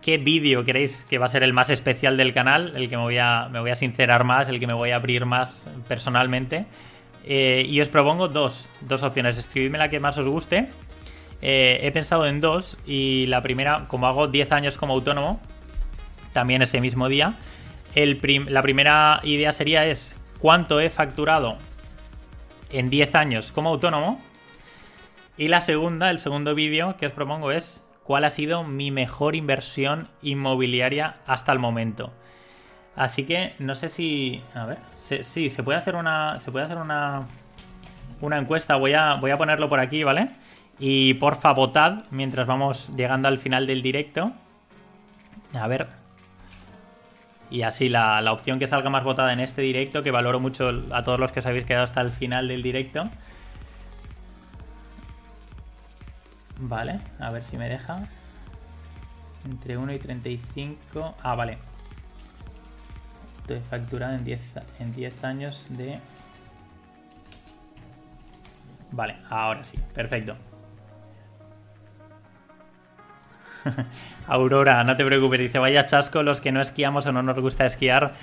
qué 0.04 0.18
vídeo 0.18 0.66
queréis 0.66 1.06
que 1.10 1.18
va 1.18 1.28
a 1.28 1.30
ser 1.30 1.44
el 1.44 1.54
más 1.54 1.70
especial 1.70 2.18
del 2.18 2.34
canal, 2.34 2.74
el 2.76 2.90
que 2.90 2.98
me 2.98 3.04
voy 3.04 3.18
a, 3.18 3.48
me 3.50 3.60
voy 3.60 3.72
a 3.72 3.76
sincerar 3.76 4.24
más, 4.24 4.50
el 4.50 4.60
que 4.60 4.68
me 4.68 4.74
voy 4.74 4.92
a 4.92 4.98
abrir 4.98 5.26
más 5.26 5.68
personalmente. 5.88 6.66
Eh, 7.26 7.66
y 7.68 7.80
os 7.80 7.88
propongo 7.88 8.28
dos, 8.28 8.70
dos 8.82 9.02
opciones. 9.02 9.38
Escribidme 9.38 9.78
la 9.78 9.90
que 9.90 10.00
más 10.00 10.18
os 10.18 10.28
guste. 10.28 10.68
Eh, 11.42 11.80
he 11.84 11.92
pensado 11.92 12.26
en 12.26 12.42
dos 12.42 12.78
y 12.86 13.26
la 13.28 13.42
primera, 13.42 13.86
como 13.88 14.08
hago 14.08 14.28
10 14.28 14.52
años 14.52 14.78
como 14.78 14.94
autónomo, 14.94 15.42
también 16.34 16.62
ese 16.62 16.80
mismo 16.82 17.10
día, 17.10 17.34
la 17.96 18.62
primera 18.62 19.20
idea 19.24 19.54
sería 19.54 19.86
es 19.86 20.16
cuánto 20.40 20.80
he 20.80 20.90
facturado 20.90 21.58
en 22.72 22.90
10 22.90 23.16
años 23.16 23.52
como 23.52 23.70
autónomo. 23.70 24.22
Y 25.38 25.48
la 25.48 25.62
segunda, 25.62 26.12
el 26.12 26.20
segundo 26.20 26.56
vídeo 26.56 26.96
que 26.98 27.08
os 27.08 27.14
propongo 27.14 27.52
es 27.52 27.83
cuál 28.04 28.26
ha 28.26 28.30
sido 28.30 28.64
mi 28.64 28.92
mejor 28.92 29.36
inversión 29.36 30.10
inmobiliaria 30.22 31.16
hasta 31.26 31.52
el 31.52 31.60
momento. 31.60 32.12
Así 32.96 33.24
que 33.26 33.56
no 33.60 33.76
sé 33.76 33.90
si. 33.90 34.42
A 34.54 34.66
ver. 34.66 34.78
sí, 35.24 35.50
se 35.50 35.64
puede 35.64 35.78
hacer 35.78 35.96
una. 35.96 36.40
Se 36.40 36.52
puede 36.52 36.66
hacer 36.66 36.78
una. 36.78 37.28
Una 38.22 38.38
encuesta. 38.38 38.76
Voy 38.76 38.94
a, 38.94 39.16
voy 39.16 39.32
a 39.32 39.38
ponerlo 39.38 39.68
por 39.68 39.80
aquí, 39.80 40.04
¿vale? 40.04 40.30
Y 40.80 41.16
porfa, 41.16 41.52
votad 41.54 42.06
mientras 42.12 42.48
vamos 42.48 42.92
llegando 42.96 43.28
al 43.28 43.40
final 43.40 43.68
del 43.68 43.82
directo. 43.82 44.32
A 45.54 45.68
ver. 45.68 45.88
Y 47.50 47.64
así 47.64 47.90
la, 47.90 48.22
la 48.22 48.32
opción 48.32 48.58
que 48.58 48.68
salga 48.68 48.90
más 48.90 49.04
votada 49.04 49.34
en 49.34 49.40
este 49.40 49.62
directo, 49.62 50.02
que 50.02 50.12
valoro 50.12 50.40
mucho 50.40 50.72
a 50.92 51.04
todos 51.04 51.20
los 51.20 51.32
que 51.32 51.40
os 51.40 51.46
habéis 51.46 51.66
quedado 51.66 51.84
hasta 51.84 52.02
el 52.02 52.10
final 52.10 52.48
del 52.48 52.64
directo. 52.64 53.10
Vale, 56.60 57.00
a 57.20 57.32
ver 57.32 57.44
si 57.44 57.58
me 57.58 57.70
deja. 57.70 58.04
Entre 59.46 59.78
1 59.78 59.94
y 59.94 60.00
35. 60.00 61.16
Ah, 61.22 61.36
vale. 61.36 61.58
Estoy 63.42 63.60
facturado 63.60 64.16
en 64.16 64.24
10, 64.24 64.40
en 64.80 64.94
10 64.94 65.24
años 65.24 65.66
de... 65.70 66.00
Vale, 68.92 69.18
ahora 69.30 69.64
sí, 69.64 69.78
perfecto. 69.94 70.38
Aurora, 74.28 74.84
no 74.84 74.96
te 74.96 75.04
preocupes, 75.04 75.40
dice, 75.40 75.60
vaya 75.60 75.86
chasco 75.86 76.24
los 76.24 76.42
que 76.42 76.52
no 76.52 76.62
esquiamos 76.62 77.06
o 77.06 77.12
no 77.12 77.24
nos 77.24 77.40
gusta 77.40 77.66
esquiar. 77.66 78.14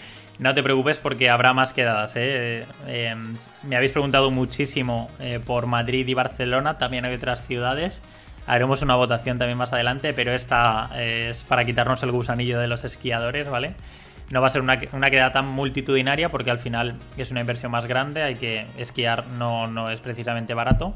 No 0.41 0.55
te 0.55 0.63
preocupes 0.63 0.99
porque 1.01 1.29
habrá 1.29 1.53
más 1.53 1.75
quedadas. 1.75 2.17
¿eh? 2.17 2.65
Eh, 2.87 3.15
me 3.63 3.77
habéis 3.77 3.93
preguntado 3.93 4.31
muchísimo 4.31 5.11
eh, 5.21 5.39
por 5.45 5.67
Madrid 5.67 6.09
y 6.09 6.15
Barcelona, 6.15 6.79
también 6.79 7.05
hay 7.05 7.15
otras 7.15 7.47
ciudades. 7.47 8.01
Haremos 8.47 8.81
una 8.81 8.95
votación 8.95 9.37
también 9.37 9.59
más 9.59 9.75
adelante, 9.75 10.15
pero 10.15 10.33
esta 10.33 10.91
es 10.99 11.43
para 11.45 11.67
quitarnos 11.67 12.03
el 12.03 12.11
gusanillo 12.11 12.59
de 12.59 12.69
los 12.69 12.85
esquiadores, 12.85 13.51
¿vale? 13.51 13.75
No 14.31 14.41
va 14.41 14.47
a 14.47 14.51
ser 14.51 14.63
una, 14.63 14.81
una 14.93 15.11
quedada 15.11 15.31
tan 15.33 15.47
multitudinaria 15.47 16.31
porque 16.31 16.51
al 16.51 16.59
final 16.59 16.97
es 17.19 17.31
una 17.31 17.41
inversión 17.41 17.71
más 17.71 17.87
grande, 17.87 18.23
hay 18.23 18.37
que 18.37 18.67
esquiar 18.79 19.27
no, 19.27 19.67
no 19.67 19.91
es 19.91 20.01
precisamente 20.01 20.55
barato 20.55 20.95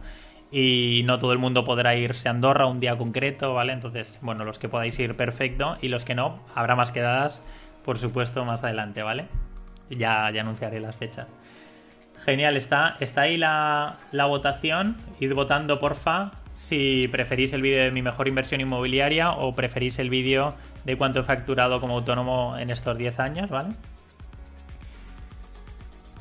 y 0.51 1.03
no 1.05 1.19
todo 1.19 1.33
el 1.33 1.39
mundo 1.39 1.65
podrá 1.65 1.97
irse 1.97 2.29
a 2.29 2.31
Andorra 2.31 2.67
un 2.67 2.79
día 2.79 2.97
concreto, 2.97 3.53
¿vale? 3.55 3.73
Entonces, 3.73 4.19
bueno, 4.23 4.45
los 4.45 4.59
que 4.59 4.69
podáis 4.69 4.97
ir, 5.01 5.17
perfecto, 5.17 5.77
y 5.83 5.89
los 5.89 6.05
que 6.05 6.15
no, 6.15 6.39
habrá 6.55 6.77
más 6.77 6.93
quedadas, 6.93 7.43
por 7.85 7.99
supuesto, 7.99 8.45
más 8.45 8.65
adelante, 8.65 9.03
¿vale? 9.03 9.27
Ya, 9.91 10.31
ya 10.31 10.41
anunciaré 10.41 10.81
las 10.81 10.97
fechas. 10.97 11.27
Genial, 12.25 12.57
está, 12.57 12.97
está 13.01 13.23
ahí 13.23 13.37
la, 13.37 13.97
la 14.13 14.27
votación. 14.27 14.97
Id 15.21 15.35
votando, 15.35 15.79
porfa, 15.79 16.31
si 16.55 17.09
preferís 17.09 17.53
el 17.53 17.63
vídeo 17.63 17.85
de 17.85 17.91
mi 17.91 18.01
mejor 18.01 18.29
inversión 18.29 18.61
inmobiliaria 18.61 19.31
o 19.33 19.55
preferís 19.55 19.99
el 19.99 20.09
vídeo 20.09 20.55
de 20.85 20.97
cuánto 20.97 21.21
he 21.21 21.25
facturado 21.25 21.81
como 21.81 21.95
autónomo 21.95 22.57
en 22.59 22.71
estos 22.71 22.97
10 22.97 23.21
años, 23.21 23.51
¿vale? 23.51 23.75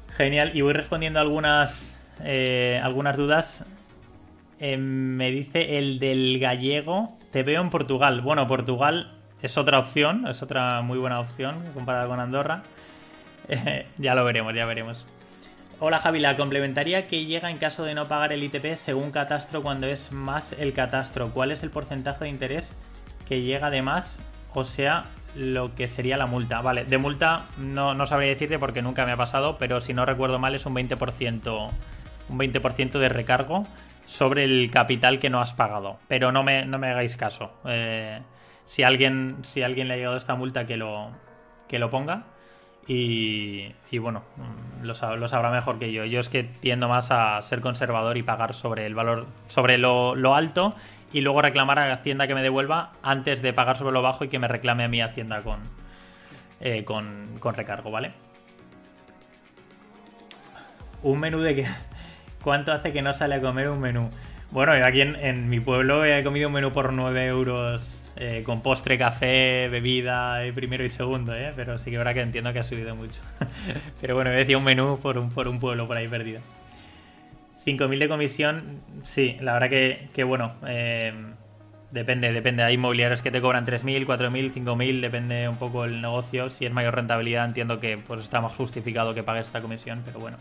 Genial, 0.09 0.51
y 0.53 0.61
voy 0.61 0.73
respondiendo 0.73 1.19
algunas, 1.19 1.93
eh, 2.23 2.79
algunas 2.83 3.17
dudas 3.17 3.65
eh, 4.59 4.77
me 4.77 5.31
dice 5.31 5.77
el 5.77 5.99
del 5.99 6.39
gallego. 6.39 7.17
Te 7.31 7.43
veo 7.43 7.61
en 7.61 7.69
Portugal. 7.69 8.21
Bueno, 8.21 8.45
Portugal 8.47 9.11
es 9.43 9.57
otra 9.57 9.77
opción, 9.77 10.25
es 10.25 10.41
otra 10.41 10.81
muy 10.81 10.97
buena 10.97 11.19
opción 11.19 11.61
comparada 11.75 12.07
con 12.07 12.19
Andorra. 12.19 12.63
Eh, 13.49 13.85
ya 13.97 14.15
lo 14.15 14.23
veremos, 14.23 14.55
ya 14.55 14.65
veremos. 14.65 15.05
Hola 15.81 15.99
Javi, 15.99 16.21
la 16.21 16.37
complementaria 16.37 17.07
que 17.07 17.25
llega 17.25 17.51
en 17.51 17.57
caso 17.57 17.83
de 17.83 17.93
no 17.93 18.07
pagar 18.07 18.31
el 18.31 18.41
ITP 18.41 18.77
según 18.77 19.11
catastro 19.11 19.61
cuando 19.61 19.85
es 19.85 20.13
más 20.13 20.53
el 20.53 20.71
catastro. 20.71 21.31
¿Cuál 21.31 21.51
es 21.51 21.61
el 21.61 21.69
porcentaje 21.69 22.23
de 22.23 22.29
interés 22.29 22.73
que 23.27 23.41
llega 23.41 23.69
de 23.69 23.81
más? 23.81 24.17
O 24.53 24.63
sea, 24.63 25.03
lo 25.35 25.75
que 25.75 25.89
sería 25.89 26.15
la 26.15 26.25
multa. 26.25 26.61
Vale, 26.61 26.85
de 26.85 26.97
multa 26.97 27.47
no, 27.57 27.93
no 27.93 28.07
sabría 28.07 28.29
decirte 28.29 28.59
porque 28.59 28.81
nunca 28.81 29.05
me 29.05 29.11
ha 29.11 29.17
pasado, 29.17 29.57
pero 29.57 29.81
si 29.81 29.93
no 29.93 30.05
recuerdo 30.05 30.39
mal 30.39 30.55
es 30.55 30.65
un 30.65 30.73
20%, 30.73 31.69
un 32.29 32.39
20% 32.39 32.91
de 32.97 33.09
recargo 33.09 33.67
sobre 34.05 34.45
el 34.45 34.71
capital 34.71 35.19
que 35.19 35.29
no 35.29 35.41
has 35.41 35.53
pagado. 35.53 35.99
Pero 36.07 36.31
no 36.31 36.43
me, 36.43 36.65
no 36.65 36.79
me 36.79 36.91
hagáis 36.91 37.17
caso. 37.17 37.51
Eh, 37.65 38.21
si, 38.65 38.83
alguien, 38.83 39.37
si 39.43 39.61
alguien 39.61 39.87
le 39.87 39.95
ha 39.95 39.97
llegado 39.97 40.17
esta 40.17 40.35
multa, 40.35 40.65
que 40.65 40.77
lo, 40.77 41.11
que 41.67 41.79
lo 41.79 41.89
ponga. 41.89 42.25
Y, 42.85 43.73
y 43.91 43.97
bueno, 43.97 44.23
mm, 44.35 44.83
lo, 44.85 44.93
sabrá 44.95 45.51
mejor 45.51 45.79
que 45.79 45.91
yo. 45.91 46.05
Yo 46.05 46.19
es 46.19 46.29
que 46.29 46.43
tiendo 46.43 46.89
más 46.89 47.11
a 47.11 47.41
ser 47.41 47.61
conservador 47.61 48.17
y 48.17 48.23
pagar 48.23 48.53
sobre 48.53 48.85
el 48.85 48.95
valor, 48.95 49.27
sobre 49.47 49.77
lo, 49.77 50.35
alto 50.35 50.75
y 51.13 51.21
luego 51.21 51.41
reclamar 51.41 51.79
a 51.79 51.93
Hacienda 51.93 52.27
que 52.27 52.35
me 52.35 52.41
devuelva 52.41 52.93
antes 53.01 53.41
de 53.41 53.53
pagar 53.53 53.77
sobre 53.77 53.93
lo 53.93 54.01
bajo 54.01 54.25
y 54.25 54.27
que 54.27 54.39
me 54.39 54.47
reclame 54.47 54.83
a 54.83 54.87
mi 54.87 55.01
Hacienda 55.01 55.41
con, 55.41 55.59
eh, 56.59 56.83
con, 56.83 57.35
con 57.39 57.53
recargo, 57.53 57.91
¿vale? 57.91 58.11
Un 61.03 61.19
menú 61.19 61.39
de 61.39 61.55
que 61.55 61.67
¿Cuánto 62.43 62.73
hace 62.73 62.91
que 62.91 63.01
no 63.01 63.13
sale 63.13 63.35
a 63.35 63.39
comer 63.39 63.69
un 63.69 63.79
menú? 63.79 64.09
Bueno, 64.51 64.77
yo 64.77 64.85
aquí 64.85 65.01
en, 65.01 65.49
mi 65.49 65.61
pueblo 65.61 66.03
he 66.03 66.23
comido 66.23 66.49
un 66.49 66.53
menú 66.53 66.71
por 66.71 66.91
9 66.91 67.25
euros 67.25 68.02
eh, 68.15 68.43
con 68.45 68.61
postre, 68.61 68.97
café, 68.97 69.67
bebida, 69.69 70.45
eh, 70.45 70.53
primero 70.53 70.85
y 70.85 70.89
segundo, 70.89 71.35
¿eh? 71.35 71.51
Pero 71.55 71.79
sí 71.79 71.91
que 71.91 71.97
verdad 71.97 72.13
que 72.13 72.21
entiendo 72.21 72.53
que 72.53 72.59
ha 72.59 72.63
subido 72.63 72.95
mucho. 72.95 73.21
Pero 74.01 74.15
bueno, 74.15 74.29
decía 74.29 74.57
un 74.57 74.63
menú 74.63 74.99
por 75.01 75.17
un, 75.17 75.29
por 75.29 75.47
un 75.47 75.59
pueblo 75.59 75.87
por 75.87 75.97
ahí 75.97 76.07
perdido. 76.07 76.41
5.000 77.65 77.97
de 77.97 78.07
comisión, 78.09 78.81
sí, 79.03 79.37
la 79.39 79.53
verdad 79.53 79.69
que, 79.69 80.09
que 80.13 80.23
bueno, 80.23 80.53
eh, 80.67 81.13
depende, 81.91 82.31
depende. 82.33 82.63
Hay 82.63 82.73
inmobiliarios 82.73 83.21
que 83.21 83.31
te 83.31 83.41
cobran 83.41 83.65
3.000, 83.65 84.05
4.000, 84.05 84.53
5.000, 84.53 85.01
depende 85.01 85.47
un 85.47 85.55
poco 85.57 85.85
el 85.85 86.01
negocio. 86.01 86.49
Si 86.49 86.65
es 86.65 86.73
mayor 86.73 86.95
rentabilidad, 86.95 87.45
entiendo 87.45 87.79
que 87.79 87.97
pues 87.97 88.19
está 88.19 88.41
más 88.41 88.53
justificado 88.53 89.13
que 89.13 89.23
pagues 89.23 89.45
esta 89.45 89.61
comisión, 89.61 90.01
pero 90.05 90.19
bueno. 90.19 90.37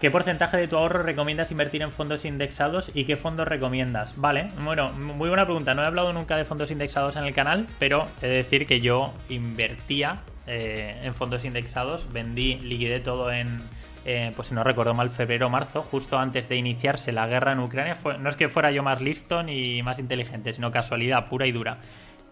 ¿Qué 0.00 0.10
porcentaje 0.10 0.58
de 0.58 0.68
tu 0.68 0.76
ahorro 0.76 1.02
recomiendas 1.02 1.50
invertir 1.50 1.80
en 1.80 1.90
fondos 1.90 2.26
indexados 2.26 2.90
y 2.92 3.06
qué 3.06 3.16
fondos 3.16 3.48
recomiendas? 3.48 4.12
Vale, 4.16 4.48
bueno, 4.62 4.92
muy 4.92 5.30
buena 5.30 5.46
pregunta. 5.46 5.72
No 5.72 5.82
he 5.82 5.86
hablado 5.86 6.12
nunca 6.12 6.36
de 6.36 6.44
fondos 6.44 6.70
indexados 6.70 7.16
en 7.16 7.24
el 7.24 7.32
canal, 7.32 7.66
pero 7.78 8.06
he 8.20 8.26
de 8.26 8.36
decir 8.36 8.66
que 8.66 8.82
yo 8.82 9.14
invertía 9.30 10.20
eh, 10.46 11.00
en 11.02 11.14
fondos 11.14 11.46
indexados, 11.46 12.12
vendí, 12.12 12.56
liquidé 12.56 13.00
todo 13.00 13.32
en, 13.32 13.58
eh, 14.04 14.32
pues 14.36 14.48
si 14.48 14.54
no 14.54 14.64
recuerdo 14.64 14.92
mal, 14.92 15.08
febrero 15.08 15.46
o 15.46 15.50
marzo, 15.50 15.80
justo 15.80 16.18
antes 16.18 16.46
de 16.50 16.56
iniciarse 16.56 17.10
la 17.10 17.26
guerra 17.26 17.52
en 17.52 17.60
Ucrania. 17.60 17.96
no 18.20 18.28
es 18.28 18.36
que 18.36 18.50
fuera 18.50 18.70
yo 18.72 18.82
más 18.82 19.00
listo 19.00 19.42
ni 19.42 19.82
más 19.82 19.98
inteligente, 19.98 20.52
sino 20.52 20.70
casualidad 20.72 21.24
pura 21.26 21.46
y 21.46 21.52
dura. 21.52 21.78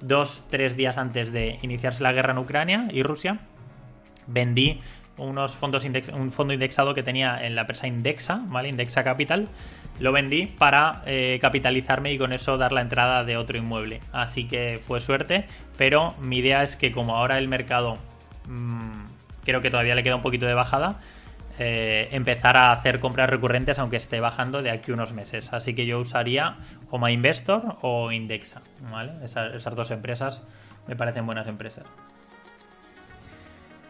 Dos, 0.01 0.45
tres 0.51 0.77
días 0.77 0.99
antes 0.99 1.33
de 1.33 1.59
iniciarse 1.63 2.03
la 2.03 2.13
guerra 2.13 2.33
en 2.33 2.39
Ucrania 2.39 2.89
y 2.93 3.03
Rusia, 3.03 3.39
vendí 4.27 4.81
unos 5.17 5.55
fondos 5.55 5.85
un 5.85 6.33
fondo 6.33 6.53
indexado 6.55 6.95
que 6.95 7.03
tenía 7.03 7.45
en 7.47 7.55
la 7.55 7.63
empresa 7.63 7.87
Indexa, 7.87 8.43
¿vale? 8.47 8.69
Indexa 8.69 9.05
Capital. 9.05 9.49
Lo 10.01 10.11
vendí 10.11 10.47
para 10.47 11.03
eh, 11.07 11.39
capitalizarme 11.41 12.13
y 12.13 12.19
con 12.19 12.33
eso 12.33 12.59
dar 12.59 12.73
la 12.73 12.81
entrada 12.81 13.23
de 13.23 13.37
otro 13.37 13.57
inmueble. 13.57 14.01
Así 14.13 14.49
que 14.49 14.81
fue 14.85 15.01
suerte, 15.01 15.47
pero 15.79 16.15
mi 16.21 16.39
idea 16.39 16.63
es 16.65 16.77
que 16.77 16.91
como 16.91 17.17
ahora 17.17 17.39
el 17.39 17.47
mercado 17.47 17.97
mmm, 18.49 19.05
creo 19.45 19.61
que 19.61 19.71
todavía 19.71 19.95
le 19.95 20.03
queda 20.03 20.17
un 20.17 20.23
poquito 20.23 20.47
de 20.47 20.55
bajada, 20.55 21.01
eh, 21.61 22.09
empezar 22.11 22.57
a 22.57 22.73
hacer 22.73 22.99
compras 22.99 23.31
recurrentes 23.31 23.79
aunque 23.79 23.97
esté 23.97 24.19
bajando 24.19 24.63
de 24.63 24.73
aquí 24.73 24.91
unos 24.91 25.13
meses. 25.13 25.53
Así 25.53 25.75
que 25.75 25.87
yo 25.87 26.01
usaría 26.01 26.57
o 26.91 26.99
MyInvestor 26.99 27.77
o 27.83 28.11
Indexa, 28.11 28.63
esas 29.23 29.77
dos 29.77 29.93
empresas 29.93 30.43
me 30.89 30.97
parecen 30.97 31.25
buenas 31.25 31.47
empresas. 31.47 31.85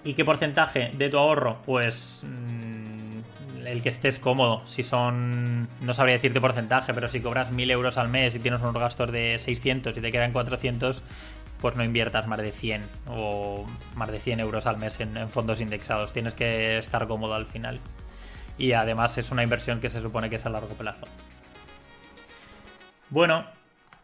¿Y 0.05 0.13
qué 0.13 0.25
porcentaje 0.25 0.93
de 0.95 1.09
tu 1.09 1.19
ahorro? 1.19 1.63
Pues 1.65 2.23
mm, 2.23 3.65
el 3.67 3.83
que 3.83 3.89
estés 3.89 4.19
cómodo. 4.19 4.63
Si 4.67 4.83
son, 4.83 5.67
no 5.81 5.95
sabría 5.95 6.17
decirte 6.17 6.41
porcentaje, 6.43 6.93
pero 6.93 7.09
si 7.09 7.21
cobras 7.21 7.51
1000 7.51 7.71
euros 7.71 7.97
al 7.97 8.09
mes 8.09 8.35
y 8.35 8.39
tienes 8.39 8.61
unos 8.61 8.75
gastos 8.75 9.11
de 9.11 9.39
600 9.39 9.97
y 9.97 10.01
te 10.03 10.13
quedan 10.13 10.33
400, 10.33 11.03
pues 11.61 11.77
no 11.77 11.85
inviertas 11.85 12.27
más 12.27 12.39
de 12.39 12.53
100 12.53 12.83
o 13.09 13.67
más 13.95 14.11
de 14.11 14.19
100 14.19 14.41
euros 14.41 14.67
al 14.67 14.77
mes 14.77 15.01
en, 15.01 15.31
fondos 15.31 15.63
indexados. 15.63 16.13
Tienes 16.13 16.35
que 16.35 16.77
estar 16.77 17.09
cómodo 17.09 17.35
al 17.35 17.47
final. 17.47 17.81
Y 18.59 18.73
además 18.73 19.17
es 19.17 19.31
una 19.31 19.43
inversión 19.43 19.81
que 19.81 19.89
se 19.89 20.03
supone 20.03 20.29
que 20.29 20.37
es 20.37 20.45
a 20.45 20.51
largo 20.51 20.75
plazo. 20.75 21.07
Bueno, 23.09 23.47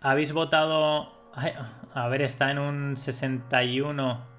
habéis 0.01 0.33
votado... 0.33 1.13
a 1.95 2.09
ver, 2.09 2.23
está 2.23 2.51
en 2.51 2.59
un 2.59 2.97
61 2.97 4.30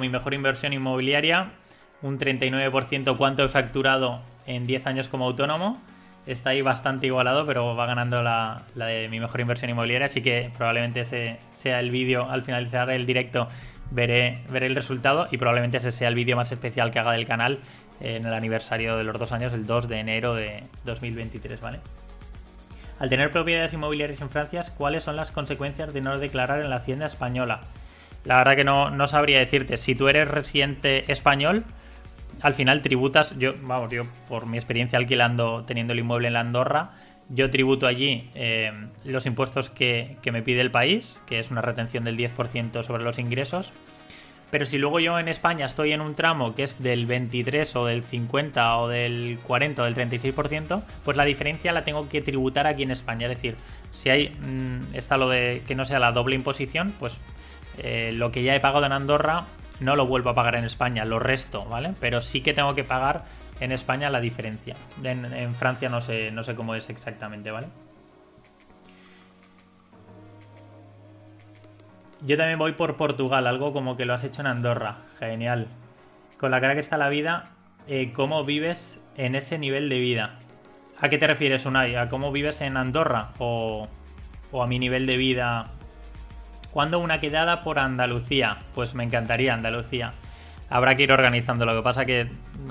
mi 0.00 0.08
mejor 0.08 0.34
inversión 0.34 0.72
inmobiliaria, 0.72 1.52
un 2.02 2.18
39% 2.18 3.16
cuánto 3.16 3.44
he 3.44 3.48
facturado 3.48 4.20
en 4.46 4.64
10 4.64 4.86
años 4.86 5.08
como 5.08 5.26
autónomo. 5.26 5.80
Está 6.26 6.50
ahí 6.50 6.62
bastante 6.62 7.06
igualado, 7.06 7.46
pero 7.46 7.74
va 7.74 7.86
ganando 7.86 8.22
la, 8.22 8.62
de 8.74 9.08
mi 9.08 9.20
mejor 9.20 9.40
inversión 9.40 9.70
inmobiliaria, 9.70 10.06
así 10.06 10.22
que 10.22 10.50
probablemente 10.56 11.00
ese 11.00 11.38
sea 11.50 11.80
el 11.80 11.90
vídeo 11.90 12.28
al 12.30 12.42
finalizar 12.42 12.90
el 12.90 13.06
directo. 13.06 13.48
Veré, 13.90 14.44
veré 14.50 14.66
el 14.66 14.76
resultado 14.76 15.26
y 15.32 15.36
probablemente 15.38 15.78
ese 15.78 15.90
sea 15.90 16.08
el 16.08 16.14
vídeo 16.14 16.36
más 16.36 16.52
especial 16.52 16.92
que 16.92 17.00
haga 17.00 17.12
del 17.12 17.26
canal 17.26 17.58
en 18.00 18.24
el 18.24 18.32
aniversario 18.32 18.96
de 18.96 19.04
los 19.04 19.18
dos 19.18 19.32
años, 19.32 19.52
el 19.52 19.66
2 19.66 19.88
de 19.88 19.98
enero 19.98 20.34
de 20.34 20.62
2023, 20.84 21.60
¿vale? 21.60 21.80
Al 23.00 23.08
tener 23.08 23.30
propiedades 23.30 23.72
inmobiliarias 23.72 24.20
en 24.20 24.30
Francia, 24.30 24.64
¿cuáles 24.76 25.04
son 25.04 25.16
las 25.16 25.30
consecuencias 25.30 25.92
de 25.92 26.02
no 26.02 26.18
declarar 26.18 26.60
en 26.60 26.70
la 26.70 26.76
hacienda 26.76 27.06
española? 27.06 27.62
La 28.24 28.36
verdad 28.36 28.56
que 28.56 28.64
no, 28.64 28.90
no 28.90 29.06
sabría 29.06 29.38
decirte. 29.38 29.78
Si 29.78 29.94
tú 29.94 30.08
eres 30.08 30.28
residente 30.28 31.10
español, 31.10 31.64
al 32.42 32.54
final 32.54 32.82
tributas. 32.82 33.36
Yo, 33.38 33.54
vamos, 33.62 33.90
yo 33.90 34.02
por 34.28 34.46
mi 34.46 34.58
experiencia 34.58 34.98
alquilando, 34.98 35.64
teniendo 35.66 35.92
el 35.92 36.00
inmueble 36.00 36.28
en 36.28 36.34
la 36.34 36.40
Andorra, 36.40 36.92
yo 37.28 37.50
tributo 37.50 37.86
allí 37.86 38.28
eh, 38.34 38.72
los 39.04 39.26
impuestos 39.26 39.70
que, 39.70 40.16
que, 40.22 40.32
me 40.32 40.42
pide 40.42 40.60
el 40.60 40.70
país, 40.70 41.22
que 41.26 41.38
es 41.38 41.50
una 41.50 41.62
retención 41.62 42.04
del 42.04 42.16
10% 42.16 42.82
sobre 42.82 43.04
los 43.04 43.18
ingresos. 43.18 43.72
Pero 44.50 44.66
si 44.66 44.78
luego 44.78 44.98
yo 44.98 45.16
en 45.20 45.28
España 45.28 45.64
estoy 45.64 45.92
en 45.92 46.00
un 46.00 46.16
tramo 46.16 46.56
que 46.56 46.64
es 46.64 46.82
del 46.82 47.06
23 47.06 47.76
o 47.76 47.86
del 47.86 48.02
50 48.02 48.78
o 48.78 48.88
del 48.88 49.38
40 49.44 49.82
o 49.82 49.84
del 49.84 49.94
36%, 49.94 50.82
pues 51.04 51.16
la 51.16 51.24
diferencia 51.24 51.70
la 51.70 51.84
tengo 51.84 52.08
que 52.08 52.20
tributar 52.20 52.66
aquí 52.66 52.82
en 52.82 52.90
España. 52.90 53.28
Es 53.28 53.36
decir, 53.36 53.56
si 53.92 54.10
hay, 54.10 54.30
mm, 54.30 54.96
está 54.96 55.16
lo 55.16 55.28
de 55.28 55.62
que 55.68 55.76
no 55.76 55.84
sea 55.84 56.00
la 56.00 56.10
doble 56.10 56.34
imposición, 56.34 56.92
pues 56.98 57.20
eh, 57.82 58.12
lo 58.12 58.30
que 58.30 58.42
ya 58.42 58.54
he 58.54 58.60
pagado 58.60 58.86
en 58.86 58.92
Andorra 58.92 59.44
no 59.80 59.96
lo 59.96 60.06
vuelvo 60.06 60.30
a 60.30 60.34
pagar 60.34 60.56
en 60.56 60.64
España, 60.64 61.04
lo 61.04 61.18
resto, 61.18 61.64
¿vale? 61.64 61.94
Pero 61.98 62.20
sí 62.20 62.42
que 62.42 62.52
tengo 62.52 62.74
que 62.74 62.84
pagar 62.84 63.24
en 63.60 63.72
España 63.72 64.10
la 64.10 64.20
diferencia. 64.20 64.76
En, 65.02 65.54
Francia 65.54 65.88
no 65.88 66.02
sé, 66.02 66.30
no 66.30 66.44
sé 66.44 66.54
cómo 66.54 66.74
es 66.74 66.90
exactamente, 66.90 67.50
¿vale? 67.50 67.68
Yo 72.22 72.36
también 72.36 72.58
voy 72.58 72.72
por 72.72 72.96
Portugal, 72.96 73.46
algo 73.46 73.72
como 73.72 73.96
que 73.96 74.04
lo 74.04 74.12
has 74.12 74.24
hecho 74.24 74.42
en 74.42 74.46
Andorra. 74.46 74.98
Genial. 75.18 75.68
Con 76.38 76.50
la 76.50 76.60
cara 76.60 76.74
que 76.74 76.80
está 76.80 76.98
la 76.98 77.08
vida, 77.08 77.44
eh, 77.86 78.12
¿cómo 78.12 78.44
vives 78.44 79.00
en 79.16 79.34
ese 79.34 79.58
nivel 79.58 79.88
de 79.88 79.98
vida? 79.98 80.38
¿A 81.00 81.08
qué 81.08 81.16
te 81.16 81.26
refieres, 81.26 81.64
Unai? 81.64 81.96
¿A 81.96 82.10
cómo 82.10 82.30
vives 82.30 82.60
en 82.60 82.76
Andorra? 82.76 83.30
¿O, 83.38 83.88
o 84.52 84.62
a 84.62 84.66
mi 84.66 84.78
nivel 84.78 85.06
de 85.06 85.16
vida? 85.16 85.70
¿Cuándo 86.72 86.98
una 86.98 87.20
quedada 87.20 87.62
por 87.62 87.78
Andalucía? 87.78 88.58
Pues 88.74 88.94
me 88.94 89.04
encantaría 89.04 89.54
Andalucía 89.54 90.12
habrá 90.70 90.94
que 90.94 91.02
ir 91.02 91.12
organizando. 91.12 91.66
Lo 91.66 91.76
que 91.76 91.82
pasa 91.82 92.06
que 92.06 92.28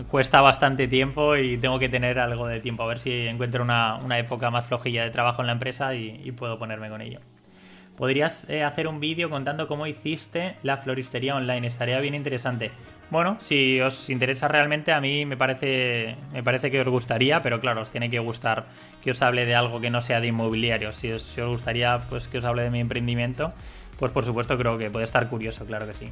cuesta 0.10 0.42
bastante 0.42 0.88
tiempo 0.88 1.36
y 1.36 1.58
tengo 1.58 1.78
que 1.78 1.90
tener 1.90 2.18
algo 2.18 2.48
de 2.48 2.62
tiempo. 2.62 2.84
A 2.84 2.88
ver 2.88 3.02
si 3.02 3.28
encuentro 3.28 3.64
una, 3.64 4.18
época 4.18 4.50
más 4.50 4.66
flojilla 4.66 5.04
de 5.04 5.12
trabajo 5.12 5.42
en 5.42 5.48
la 5.48 5.54
empresa 5.54 5.94
y, 5.94 6.32
puedo 6.32 6.58
ponerme 6.58 6.90
con 6.90 7.02
ello. 7.02 7.20
Podrías 7.98 8.50
eh, 8.50 8.64
hacer 8.64 8.88
un 8.88 9.02
vídeo 9.02 9.30
contando 9.30 9.68
cómo 9.68 9.86
hiciste 9.86 10.56
la 10.64 10.78
floristería 10.78 11.36
online. 11.36 11.68
Estaría 11.68 12.00
bien 12.00 12.16
interesante. 12.16 12.72
Bueno, 13.12 13.38
si 13.42 13.82
os 13.82 14.10
interesa 14.10 14.48
realmente, 14.48 14.94
a 14.94 15.02
mí 15.02 15.26
me 15.26 15.36
parece, 15.36 16.16
me 16.32 16.42
parece 16.42 16.72
que 16.72 16.80
os 16.80 16.88
gustaría, 16.88 17.44
pero 17.44 17.60
claro, 17.60 17.82
os 17.82 17.90
tiene 17.90 18.10
que 18.10 18.20
gustar 18.20 18.68
que 19.04 19.12
os 19.12 19.22
hable 19.22 19.46
de 19.46 19.56
algo 19.56 19.82
que 19.82 19.90
no 19.90 20.02
sea 20.02 20.22
de 20.22 20.28
inmobiliario. 20.28 20.94
Si 20.94 21.12
os 21.12 21.36
gustaría 21.38 22.00
pues, 22.10 22.30
que 22.30 22.38
os 22.38 22.46
hable 22.46 22.64
de 22.64 22.70
mi 22.70 22.80
emprendimiento, 22.80 23.52
pues 24.00 24.12
por 24.12 24.26
supuesto 24.26 24.58
creo 24.58 24.78
que 24.78 24.90
puede 24.90 25.06
estar 25.06 25.28
curioso, 25.28 25.66
claro 25.66 25.86
que 25.86 25.94
sí. 25.94 26.12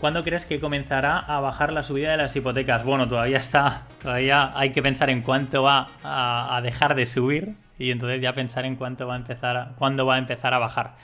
¿Cuándo 0.00 0.24
crees 0.24 0.46
que 0.46 0.58
comenzará 0.58 1.16
a 1.16 1.38
bajar 1.38 1.72
la 1.72 1.84
subida 1.84 2.10
de 2.10 2.16
las 2.16 2.34
hipotecas? 2.34 2.84
Bueno, 2.84 3.06
todavía 3.06 3.38
está, 3.38 3.82
todavía 4.02 4.50
hay 4.58 4.70
que 4.70 4.82
pensar 4.82 5.10
en 5.10 5.22
cuánto 5.22 5.62
va 5.62 5.86
a, 6.02 6.60
dejar 6.60 6.96
de 6.96 7.06
subir 7.06 7.54
y 7.78 7.92
entonces 7.92 8.20
ya 8.20 8.34
pensar 8.34 8.64
en 8.64 8.74
cuánto 8.74 9.06
va 9.06 9.14
a 9.14 9.18
empezar, 9.18 9.56
a, 9.56 9.68
cuándo 9.78 10.04
va 10.04 10.16
a 10.16 10.18
empezar 10.18 10.54
a 10.54 10.58
bajar. 10.58 10.94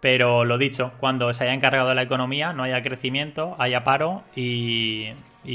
Pero 0.00 0.44
lo 0.44 0.58
dicho, 0.58 0.92
cuando 1.00 1.34
se 1.34 1.42
haya 1.42 1.54
encargado 1.54 1.92
la 1.92 2.02
economía, 2.02 2.52
no 2.52 2.62
haya 2.62 2.82
crecimiento, 2.82 3.56
haya 3.58 3.82
paro 3.82 4.22
y, 4.36 5.08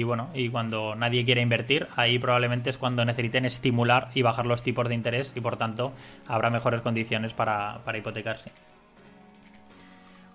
bueno, 0.04 0.30
y 0.34 0.50
cuando 0.50 0.96
nadie 0.96 1.26
quiere 1.26 1.42
invertir, 1.42 1.88
ahí 1.96 2.18
probablemente 2.18 2.70
es 2.70 2.78
cuando 2.78 3.06
necesiten 3.06 3.46
estimular 3.46 4.10
y 4.14 4.22
bajar 4.22 4.46
los 4.46 4.64
tipos 4.64 4.88
de 4.88 4.96
interés 4.96 5.34
y 5.36 5.42
por 5.42 5.58
tanto 5.58 5.92
habrá 6.28 6.50
mejores 6.50 6.82
condiciones 6.82 7.34
para 7.34 7.82
hipotecarse. 7.98 8.52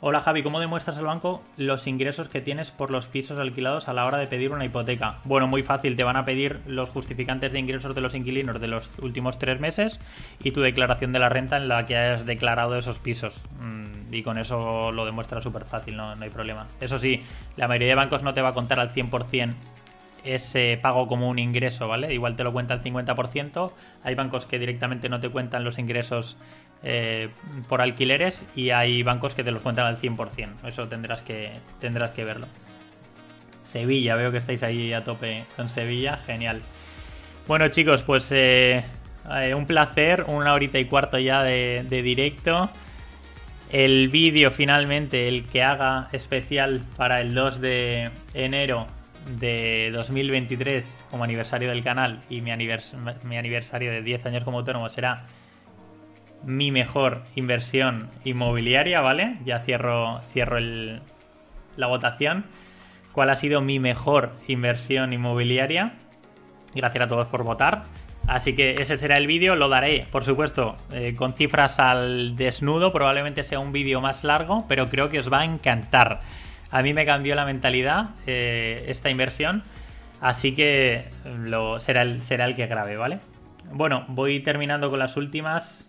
Hola 0.09 0.21
Javi, 0.21 0.45
¿cómo 0.45 0.61
demuestras 0.61 0.99
al 0.99 1.07
banco 1.07 1.43
los 1.57 1.89
ingresos 1.89 2.29
que 2.29 2.41
tienes 2.41 2.71
por 2.71 2.93
los 2.93 3.09
pisos 3.09 3.41
alquilados 3.41 3.89
a 3.89 3.93
la 3.93 4.07
hora 4.07 4.19
de 4.19 4.29
pedir 4.29 4.53
una 4.53 4.65
hipoteca? 4.65 5.17
Bueno, 5.25 5.49
muy 5.49 5.65
fácil, 5.65 5.97
te 5.97 6.05
van 6.05 6.17
a 6.17 6.25
pedir 6.25 6.61
los 6.65 6.91
justificantes 6.91 7.51
de 7.51 7.59
ingresos 7.59 7.93
de 7.93 8.01
los 8.01 8.15
inquilinos 8.15 8.61
de 8.61 8.69
los 8.69 9.01
últimos 9.01 9.41
tres 9.41 9.59
meses 9.59 9.99
y 10.45 10.53
tu 10.53 10.61
declaración 10.61 11.11
de 11.11 11.19
la 11.19 11.29
renta 11.29 11.57
en 11.57 11.67
la 11.67 11.87
que 11.87 11.97
has 11.97 12.25
declarado 12.25 12.79
esos 12.79 13.01
pisos. 13.01 13.41
Mm, 13.59 14.15
y 14.15 14.23
con 14.23 14.39
eso 14.39 14.93
lo 14.93 15.07
demuestras 15.07 15.43
súper 15.43 15.65
fácil, 15.65 15.97
no, 15.97 16.15
no 16.15 16.23
hay 16.23 16.31
problema. 16.31 16.69
Eso 16.81 17.01
sí, 17.01 17.25
la 17.57 17.67
mayoría 17.67 17.89
de 17.89 17.95
bancos 17.97 18.23
no 18.23 18.33
te 18.33 18.43
va 18.43 18.51
a 18.51 18.55
contar 18.55 18.79
al 18.79 18.91
100% 18.93 19.55
ese 20.27 20.79
pago 20.83 21.07
como 21.07 21.29
un 21.29 21.39
ingreso, 21.39 21.89
¿vale? 21.89 22.13
Igual 22.13 22.37
te 22.37 22.45
lo 22.45 22.53
cuenta 22.53 22.75
el 22.75 22.83
50%. 22.83 23.73
Hay 24.03 24.15
bancos 24.15 24.45
que 24.47 24.59
directamente 24.59 25.09
no 25.09 25.21
te 25.21 25.31
cuentan 25.31 25.65
los 25.65 25.79
ingresos 25.79 26.37
eh, 26.83 27.31
por 27.69 27.81
alquileres 27.81 28.45
y 28.55 28.71
hay 28.71 29.03
bancos 29.03 29.35
que 29.35 29.43
te 29.43 29.51
los 29.51 29.63
cuentan 29.63 29.87
al 29.87 30.01
100%. 30.01 30.69
Eso 30.69 30.89
tendrás 30.89 31.23
que, 31.23 31.53
tendrás 31.81 32.11
que 32.11 32.25
verlo. 32.25 32.47
Sevilla, 33.63 34.15
veo 34.15 34.31
que 34.31 34.39
estáis 34.39 34.63
ahí 34.63 34.93
a 34.93 35.03
tope 35.03 35.45
con 35.57 35.69
Sevilla, 35.69 36.17
genial. 36.19 36.63
Bueno 37.49 37.69
chicos, 37.69 38.03
pues 38.03 38.31
eh, 38.31 38.85
eh, 39.41 39.55
un 39.55 39.67
placer, 39.67 40.25
una 40.29 40.53
horita 40.53 40.79
y 40.79 40.85
cuarto 40.85 41.19
ya 41.19 41.43
de, 41.43 41.85
directo. 41.89 42.71
El 43.73 44.09
vídeo 44.09 44.53
finalmente, 44.53 45.27
el 45.27 45.45
que 45.45 45.63
haga 45.65 46.09
especial 46.13 46.83
para 46.97 47.21
el 47.21 47.35
2 47.35 47.61
de 47.61 48.11
enero 48.35 48.87
de 49.41 49.91
2023 49.93 51.05
como 51.11 51.25
aniversario 51.25 51.69
del 51.69 51.83
canal 51.83 52.21
y 52.31 52.43
mi, 52.43 52.53
mi 53.25 53.37
aniversario 53.37 53.91
de 53.91 54.03
10 54.03 54.27
años 54.27 54.45
como 54.45 54.59
autónomo 54.59 54.89
será 54.89 55.27
mi 56.45 56.71
mejor 56.71 57.23
inversión 57.35 58.09
inmobiliaria, 58.25 59.01
¿vale? 59.01 59.39
Ya 59.45 59.61
cierro, 59.61 60.21
cierro 60.33 60.59
la 61.77 61.87
votación. 61.87 62.45
¿Cuál 63.13 63.31
ha 63.31 63.37
sido 63.37 63.61
mi 63.61 63.79
mejor 63.79 64.33
inversión 64.47 65.13
inmobiliaria? 65.13 65.95
Gracias 66.75 67.05
a 67.05 67.09
todos 67.09 67.29
por 67.29 67.45
votar. 67.45 67.85
Así 68.27 68.55
que 68.55 68.75
ese 68.79 68.99
será 68.99 69.17
el 69.19 69.27
vídeo, 69.27 69.55
lo 69.55 69.69
daré, 69.69 70.05
por 70.11 70.25
supuesto, 70.25 70.77
eh, 70.93 71.15
con 71.15 71.33
cifras 71.33 71.79
al 71.79 72.35
desnudo, 72.35 72.93
probablemente 72.93 73.45
sea 73.45 73.61
un 73.61 73.73
vídeo 73.73 74.01
más 74.01 74.25
largo, 74.25 74.65
pero 74.69 74.89
creo 74.89 75.09
que 75.09 75.21
os 75.21 75.33
va 75.33 75.41
a 75.41 75.45
encantar. 75.45 76.21
A 76.73 76.83
mí 76.83 76.93
me 76.93 77.07
cambió 77.07 77.37
la 77.37 77.45
mentalidad 77.45 78.11
eh, 78.27 78.85
esta 78.89 79.11
inversión, 79.11 79.63
así 80.21 80.57
que 80.57 81.05
lo, 81.39 81.79
será, 81.79 82.03
el, 82.03 82.21
será 82.23 82.47
el 82.47 82.57
que 82.57 82.67
grabe, 82.67 82.97
¿vale? 82.97 83.21
Bueno, 83.71 84.05
voy 84.09 84.41
terminando 84.41 84.91
con 84.91 84.99
las 84.99 85.17
últimas. 85.17 85.86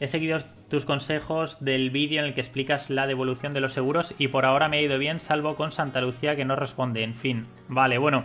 He 0.00 0.06
seguido 0.06 0.38
tus 0.68 0.84
consejos 0.84 1.58
del 1.60 1.90
vídeo 1.90 2.20
en 2.20 2.26
el 2.26 2.34
que 2.34 2.40
explicas 2.40 2.88
la 2.88 3.08
devolución 3.08 3.52
de 3.52 3.60
los 3.60 3.72
seguros 3.72 4.14
y 4.16 4.28
por 4.28 4.44
ahora 4.44 4.68
me 4.68 4.78
ha 4.78 4.82
ido 4.82 4.98
bien, 4.98 5.18
salvo 5.18 5.56
con 5.56 5.72
Santa 5.72 6.00
Lucía 6.00 6.36
que 6.36 6.44
no 6.44 6.54
responde. 6.54 7.02
En 7.02 7.16
fin, 7.16 7.46
vale, 7.68 7.98
bueno, 7.98 8.24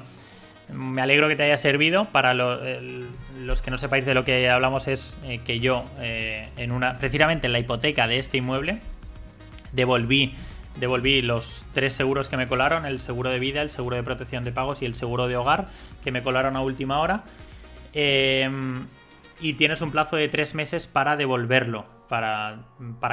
me 0.72 1.02
alegro 1.02 1.28
que 1.28 1.36
te 1.36 1.44
haya 1.44 1.58
servido. 1.58 2.06
Para 2.06 2.36
los 2.36 3.62
que 3.64 3.72
no 3.72 3.80
sepáis 3.80 4.06
de 4.06 4.14
lo 4.14 4.24
que 4.24 4.50
hablamos 4.50 4.88
es 4.88 5.18
eh, 5.26 5.40
que 5.44 5.60
yo, 5.60 5.84
eh, 6.00 6.48
en 6.58 6.72
una, 6.72 6.94
precisamente 6.94 7.48
en 7.48 7.54
la 7.54 7.60
hipoteca 7.60 8.08
de 8.08 8.20
este 8.20 8.38
inmueble, 8.38 8.80
devolví, 9.72 10.36
devolví 10.80 11.24
los 11.24 11.66
tres 11.74 11.94
seguros 11.94 12.30
que 12.30 12.38
me 12.38 12.46
colaron, 12.46 12.86
el 12.86 13.00
seguro 13.00 13.32
de 13.32 13.40
vida, 13.40 13.64
el 13.64 13.72
seguro 13.72 13.96
de 13.96 14.04
protección 14.04 14.44
de 14.44 14.52
pagos 14.52 14.84
y 14.84 14.86
el 14.86 14.94
seguro 14.94 15.28
de 15.28 15.38
hogar, 15.38 15.70
que 16.04 16.12
me 16.12 16.22
colaron 16.22 16.56
a 16.56 16.62
última 16.62 17.00
hora. 17.00 17.24
Eh, 17.96 18.48
y 19.44 19.54
tienes 19.56 19.82
un 19.82 19.92
plazo 19.92 20.16
de 20.16 20.30
tres 20.30 20.56
meses 20.56 20.88
para 20.88 21.18
devolverlo, 21.18 21.86
para, 22.08 22.64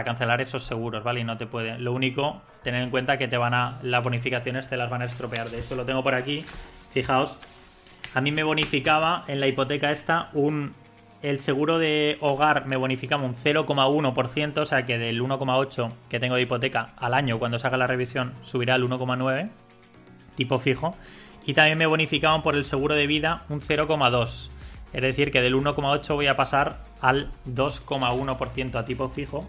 cancelar 0.05 0.41
esos 0.41 0.63
seguros, 0.63 1.03
¿vale? 1.03 1.21
Y 1.21 1.25
no 1.25 1.37
te 1.37 1.47
puede. 1.47 1.77
Lo 1.81 1.93
único, 1.93 2.41
tener 2.63 2.83
en 2.83 2.91
cuenta 2.91 3.19
que 3.19 3.27
te 3.27 3.37
van 3.37 3.53
a. 3.53 3.81
Las 3.83 4.05
bonificaciones 4.05 4.69
te 4.69 4.77
las 4.77 4.89
van 4.89 5.03
a 5.03 5.07
estropear. 5.07 5.51
De 5.51 5.59
hecho, 5.59 5.75
lo 5.75 5.85
tengo 5.85 6.05
por 6.05 6.15
aquí. 6.15 6.45
Fijaos. 6.93 7.37
A 8.15 8.21
mí 8.21 8.31
me 8.31 8.45
bonificaba 8.45 9.25
en 9.27 9.41
la 9.41 9.49
hipoteca 9.49 9.91
esta 9.91 10.31
un. 10.33 10.73
El 11.21 11.41
seguro 11.41 11.79
de 11.79 12.17
hogar 12.21 12.67
me 12.67 12.77
bonificaba 12.77 13.25
un 13.25 13.35
0,1%, 13.35 14.59
o 14.59 14.65
sea 14.65 14.87
que 14.87 14.99
del 14.99 15.21
1,8 15.21 15.93
que 16.09 16.21
tengo 16.21 16.37
de 16.37 16.43
hipoteca 16.43 16.95
al 16.97 17.13
año, 17.13 17.41
cuando 17.41 17.59
se 17.59 17.67
haga 17.67 17.77
la 17.77 17.89
revisión, 17.89 18.35
subirá 18.45 18.75
al 18.75 18.85
1,9, 18.85 19.51
tipo 20.37 20.61
fijo. 20.61 20.97
Y 21.45 21.55
también 21.55 21.77
me 21.77 21.87
bonificaban 21.87 22.43
por 22.43 22.55
el 22.55 22.65
seguro 22.65 22.95
de 22.95 23.09
vida 23.09 23.43
un 23.49 23.61
0,2. 23.61 24.60
Es 24.93 25.03
decir, 25.03 25.31
que 25.31 25.41
del 25.41 25.55
1,8 25.55 26.15
voy 26.15 26.27
a 26.27 26.35
pasar 26.37 26.81
al 27.01 27.31
2,1% 27.47 28.75
a 28.77 28.85
tipo 28.85 29.07
fijo, 29.09 29.49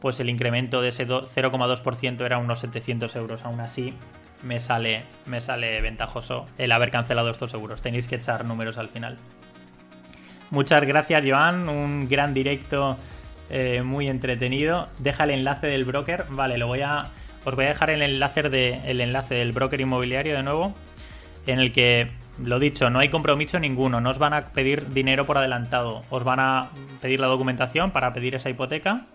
pues 0.00 0.18
el 0.18 0.28
incremento 0.28 0.82
de 0.82 0.88
ese 0.88 1.06
0,2% 1.06 2.24
era 2.24 2.38
unos 2.38 2.58
700 2.60 3.14
euros. 3.16 3.44
Aún 3.44 3.60
así, 3.60 3.94
me 4.42 4.58
sale, 4.58 5.04
me 5.26 5.40
sale 5.40 5.80
ventajoso 5.80 6.46
el 6.58 6.72
haber 6.72 6.90
cancelado 6.90 7.30
estos 7.30 7.50
seguros. 7.50 7.82
Tenéis 7.82 8.08
que 8.08 8.16
echar 8.16 8.44
números 8.44 8.78
al 8.78 8.88
final. 8.88 9.18
Muchas 10.50 10.84
gracias, 10.84 11.22
Joan. 11.26 11.68
Un 11.68 12.08
gran 12.08 12.34
directo 12.34 12.96
eh, 13.50 13.82
muy 13.82 14.08
entretenido. 14.08 14.88
Deja 14.98 15.24
el 15.24 15.30
enlace 15.30 15.68
del 15.68 15.84
broker. 15.84 16.24
Vale, 16.30 16.58
lo 16.58 16.66
voy 16.66 16.80
a. 16.80 17.06
Os 17.44 17.54
voy 17.54 17.66
a 17.66 17.68
dejar 17.68 17.90
el 17.90 18.02
enlace, 18.02 18.42
de, 18.48 18.80
el 18.84 19.00
enlace 19.00 19.36
del 19.36 19.52
broker 19.52 19.80
inmobiliario 19.80 20.36
de 20.36 20.42
nuevo. 20.42 20.74
En 21.46 21.58
el 21.58 21.72
que, 21.72 22.10
lo 22.44 22.58
dicho, 22.58 22.90
no 22.90 22.98
hay 22.98 23.08
compromiso 23.08 23.58
ninguno. 23.58 24.00
No 24.00 24.10
os 24.10 24.18
van 24.18 24.34
a 24.34 24.42
pedir 24.42 24.88
dinero 24.92 25.24
por 25.24 25.38
adelantado. 25.38 26.02
Os 26.10 26.24
van 26.24 26.40
a 26.40 26.68
pedir 27.00 27.20
la 27.20 27.28
documentación 27.28 27.92
para 27.92 28.12
pedir 28.12 28.34
esa 28.34 28.50
hipoteca. 28.50 29.06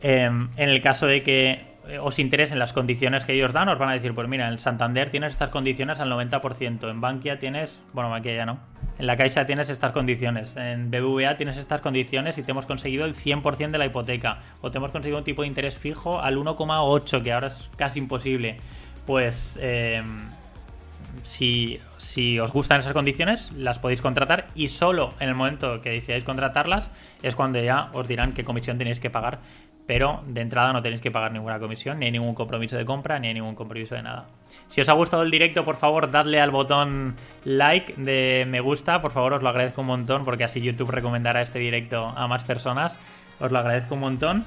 Em, 0.00 0.48
en 0.56 0.68
el 0.68 0.80
caso 0.80 1.06
de 1.06 1.22
que 1.22 1.68
os 2.00 2.18
interesen 2.18 2.58
las 2.58 2.72
condiciones 2.72 3.24
que 3.24 3.32
ellos 3.32 3.52
dan, 3.52 3.68
os 3.68 3.78
van 3.78 3.90
a 3.90 3.92
decir, 3.92 4.14
pues 4.14 4.28
mira, 4.28 4.48
en 4.48 4.58
Santander 4.58 5.10
tienes 5.10 5.32
estas 5.32 5.48
condiciones 5.50 6.00
al 6.00 6.10
90%, 6.10 6.90
en 6.90 7.00
Bankia 7.00 7.38
tienes, 7.38 7.78
bueno, 7.92 8.10
Bankia 8.10 8.36
ya 8.36 8.44
no, 8.44 8.58
en 8.98 9.06
la 9.06 9.16
Caixa 9.16 9.46
tienes 9.46 9.70
estas 9.70 9.92
condiciones, 9.92 10.56
en 10.56 10.90
BBVA 10.90 11.36
tienes 11.36 11.56
estas 11.56 11.80
condiciones 11.80 12.36
y 12.38 12.42
te 12.42 12.50
hemos 12.50 12.66
conseguido 12.66 13.04
el 13.04 13.14
100% 13.14 13.70
de 13.70 13.78
la 13.78 13.86
hipoteca, 13.86 14.40
o 14.60 14.70
te 14.70 14.78
hemos 14.78 14.90
conseguido 14.90 15.18
un 15.18 15.24
tipo 15.24 15.42
de 15.42 15.48
interés 15.48 15.76
fijo 15.76 16.20
al 16.20 16.36
1,8, 16.36 17.22
que 17.22 17.32
ahora 17.32 17.46
es 17.46 17.70
casi 17.76 18.00
imposible. 18.00 18.56
Pues 19.06 19.58
eh, 19.62 20.02
si, 21.22 21.80
si 21.96 22.38
os 22.40 22.52
gustan 22.52 22.80
esas 22.80 22.92
condiciones, 22.92 23.52
las 23.52 23.78
podéis 23.78 24.00
contratar 24.00 24.48
y 24.54 24.68
solo 24.68 25.14
en 25.20 25.28
el 25.28 25.34
momento 25.34 25.80
que 25.80 25.90
decidáis 25.90 26.24
contratarlas 26.24 26.90
es 27.22 27.34
cuando 27.34 27.60
ya 27.62 27.90
os 27.92 28.08
dirán 28.08 28.32
qué 28.32 28.44
comisión 28.44 28.78
tenéis 28.78 29.00
que 29.00 29.10
pagar. 29.10 29.38
Pero 29.88 30.22
de 30.26 30.42
entrada 30.42 30.74
no 30.74 30.82
tenéis 30.82 31.00
que 31.00 31.10
pagar 31.10 31.32
ninguna 31.32 31.58
comisión, 31.58 31.98
ni 31.98 32.04
hay 32.04 32.12
ningún 32.12 32.34
compromiso 32.34 32.76
de 32.76 32.84
compra, 32.84 33.18
ni 33.18 33.28
hay 33.28 33.32
ningún 33.32 33.54
compromiso 33.54 33.94
de 33.94 34.02
nada. 34.02 34.26
Si 34.66 34.82
os 34.82 34.88
ha 34.90 34.92
gustado 34.92 35.22
el 35.22 35.30
directo, 35.30 35.64
por 35.64 35.76
favor, 35.76 36.10
dadle 36.10 36.42
al 36.42 36.50
botón 36.50 37.16
like 37.44 37.94
de 37.96 38.44
me 38.46 38.60
gusta. 38.60 39.00
Por 39.00 39.12
favor, 39.12 39.32
os 39.32 39.42
lo 39.42 39.48
agradezco 39.48 39.80
un 39.80 39.86
montón 39.86 40.26
porque 40.26 40.44
así 40.44 40.60
YouTube 40.60 40.90
recomendará 40.90 41.40
este 41.40 41.58
directo 41.58 42.12
a 42.14 42.28
más 42.28 42.44
personas. 42.44 42.98
Os 43.40 43.50
lo 43.50 43.58
agradezco 43.58 43.94
un 43.94 44.00
montón. 44.02 44.44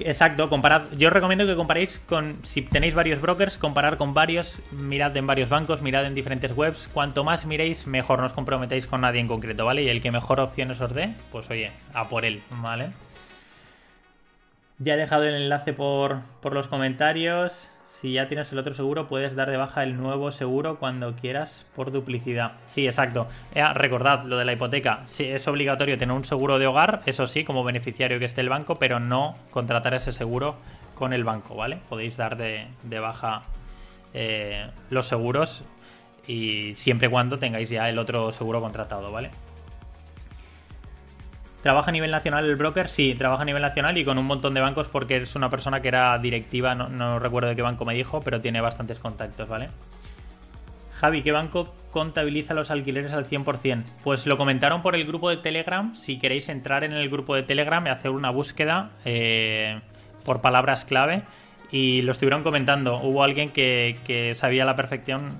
Exacto, 0.00 0.50
comparad. 0.50 0.92
Yo 0.98 1.08
os 1.08 1.14
recomiendo 1.14 1.46
que 1.46 1.56
comparéis 1.56 2.00
con. 2.00 2.44
Si 2.44 2.60
tenéis 2.60 2.94
varios 2.94 3.22
brokers, 3.22 3.56
comparar 3.56 3.96
con 3.96 4.12
varios. 4.12 4.60
Mirad 4.70 5.16
en 5.16 5.26
varios 5.26 5.48
bancos, 5.48 5.80
mirad 5.80 6.04
en 6.04 6.14
diferentes 6.14 6.52
webs. 6.54 6.90
Cuanto 6.92 7.24
más 7.24 7.46
miréis, 7.46 7.86
mejor 7.86 8.18
no 8.18 8.26
os 8.26 8.32
comprometéis 8.32 8.86
con 8.86 9.00
nadie 9.00 9.20
en 9.20 9.28
concreto, 9.28 9.64
¿vale? 9.64 9.82
Y 9.82 9.88
el 9.88 10.02
que 10.02 10.10
mejor 10.10 10.40
opciones 10.40 10.78
os 10.78 10.92
dé, 10.92 11.14
pues 11.32 11.48
oye, 11.48 11.72
a 11.94 12.06
por 12.10 12.26
él, 12.26 12.42
¿vale? 12.60 12.88
Ya 14.78 14.94
he 14.94 14.96
dejado 14.96 15.24
el 15.24 15.34
enlace 15.34 15.72
por, 15.72 16.20
por 16.40 16.52
los 16.52 16.66
comentarios. 16.66 17.68
Si 18.00 18.12
ya 18.12 18.26
tienes 18.26 18.50
el 18.50 18.58
otro 18.58 18.74
seguro, 18.74 19.06
puedes 19.06 19.36
dar 19.36 19.48
de 19.48 19.56
baja 19.56 19.84
el 19.84 19.96
nuevo 19.96 20.32
seguro 20.32 20.78
cuando 20.78 21.14
quieras 21.14 21.64
por 21.76 21.92
duplicidad. 21.92 22.52
Sí, 22.66 22.86
exacto. 22.86 23.28
recordad 23.74 24.24
lo 24.24 24.36
de 24.36 24.44
la 24.44 24.52
hipoteca. 24.52 25.02
Sí, 25.04 25.24
es 25.24 25.46
obligatorio 25.46 25.96
tener 25.96 26.14
un 26.14 26.24
seguro 26.24 26.58
de 26.58 26.66
hogar, 26.66 27.02
eso 27.06 27.26
sí, 27.28 27.44
como 27.44 27.62
beneficiario 27.62 28.18
que 28.18 28.24
esté 28.24 28.40
el 28.40 28.48
banco, 28.48 28.80
pero 28.80 28.98
no 28.98 29.34
contratar 29.52 29.94
ese 29.94 30.12
seguro 30.12 30.56
con 30.96 31.12
el 31.12 31.22
banco, 31.22 31.54
¿vale? 31.54 31.78
Podéis 31.88 32.16
dar 32.16 32.36
de, 32.36 32.66
baja 32.98 33.42
eh, 34.12 34.68
los 34.90 35.06
seguros 35.06 35.64
y 36.26 36.74
siempre 36.74 37.08
y 37.08 37.10
cuando 37.10 37.38
tengáis 37.38 37.70
ya 37.70 37.88
el 37.88 37.98
otro 37.98 38.32
seguro 38.32 38.60
contratado, 38.60 39.12
¿vale? 39.12 39.30
¿Trabaja 41.64 41.88
a 41.88 41.92
nivel 41.92 42.10
nacional 42.10 42.44
el 42.44 42.56
broker? 42.56 42.90
Sí, 42.90 43.14
trabaja 43.14 43.40
a 43.40 43.46
nivel 43.46 43.62
nacional 43.62 43.96
y 43.96 44.04
con 44.04 44.18
un 44.18 44.26
montón 44.26 44.52
de 44.52 44.60
bancos 44.60 44.88
porque 44.88 45.16
es 45.16 45.34
una 45.34 45.48
persona 45.48 45.80
que 45.80 45.88
era 45.88 46.18
directiva, 46.18 46.74
no, 46.74 47.18
recuerdo 47.18 47.48
de 47.48 47.56
qué 47.56 47.62
banco 47.62 47.86
me 47.86 47.94
dijo, 47.94 48.20
pero 48.20 48.42
tiene 48.42 48.60
bastantes 48.60 48.98
contactos, 48.98 49.48
¿vale? 49.48 49.70
Javi, 51.00 51.22
¿qué 51.22 51.32
banco 51.32 51.74
contabiliza 51.90 52.52
los 52.52 52.70
alquileres 52.70 53.14
al 53.14 53.26
100%? 53.26 53.82
Pues 54.02 54.26
lo 54.26 54.36
comentaron 54.36 54.82
por 54.82 54.94
el 54.94 55.06
grupo 55.06 55.30
de 55.30 55.38
Telegram. 55.38 55.96
Si 55.96 56.18
queréis 56.18 56.50
entrar 56.50 56.84
en 56.84 56.92
el 56.92 57.08
grupo 57.08 57.34
de 57.34 57.44
Telegram 57.44 57.86
y 57.86 57.88
hacer 57.88 58.10
una 58.10 58.28
búsqueda 58.28 58.90
eh, 59.06 59.80
por 60.22 60.42
palabras 60.42 60.84
clave, 60.84 61.22
y 61.70 62.02
lo 62.02 62.12
estuvieron 62.12 62.42
comentando. 62.42 62.98
Hubo 62.98 63.24
alguien 63.24 63.52
que, 63.52 63.96
que 64.04 64.34
sabía 64.34 64.64
a 64.64 64.66
la 64.66 64.76
perfección 64.76 65.38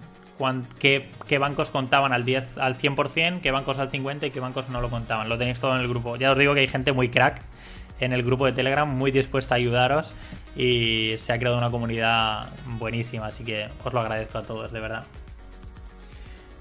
qué, 0.78 1.38
bancos 1.38 1.70
contaban 1.70 2.12
al 2.12 2.24
10 2.24 2.58
al 2.58 2.76
100%, 2.76 3.40
qué 3.40 3.50
bancos 3.50 3.78
al 3.78 3.90
50% 3.90 4.26
y 4.26 4.30
qué 4.30 4.40
bancos 4.40 4.68
no 4.68 4.80
lo 4.80 4.90
contaban. 4.90 5.28
Lo 5.28 5.38
tenéis 5.38 5.60
todo 5.60 5.74
en 5.74 5.80
el 5.80 5.88
grupo. 5.88 6.16
Ya 6.16 6.32
os 6.32 6.38
digo 6.38 6.54
que 6.54 6.60
hay 6.60 6.68
gente 6.68 6.92
muy 6.92 7.08
crack 7.08 7.40
en 8.00 8.12
el 8.12 8.22
grupo 8.22 8.46
de 8.46 8.52
Telegram, 8.52 8.88
muy 8.88 9.10
dispuesta 9.10 9.54
a 9.54 9.58
ayudaros 9.58 10.14
y 10.56 11.14
se 11.18 11.32
ha 11.32 11.38
creado 11.38 11.58
una 11.58 11.70
comunidad 11.70 12.48
buenísima, 12.78 13.26
así 13.26 13.44
que 13.44 13.68
os 13.84 13.92
lo 13.92 14.00
agradezco 14.00 14.38
a 14.38 14.42
todos, 14.42 14.72
de 14.72 14.80
verdad. 14.80 15.04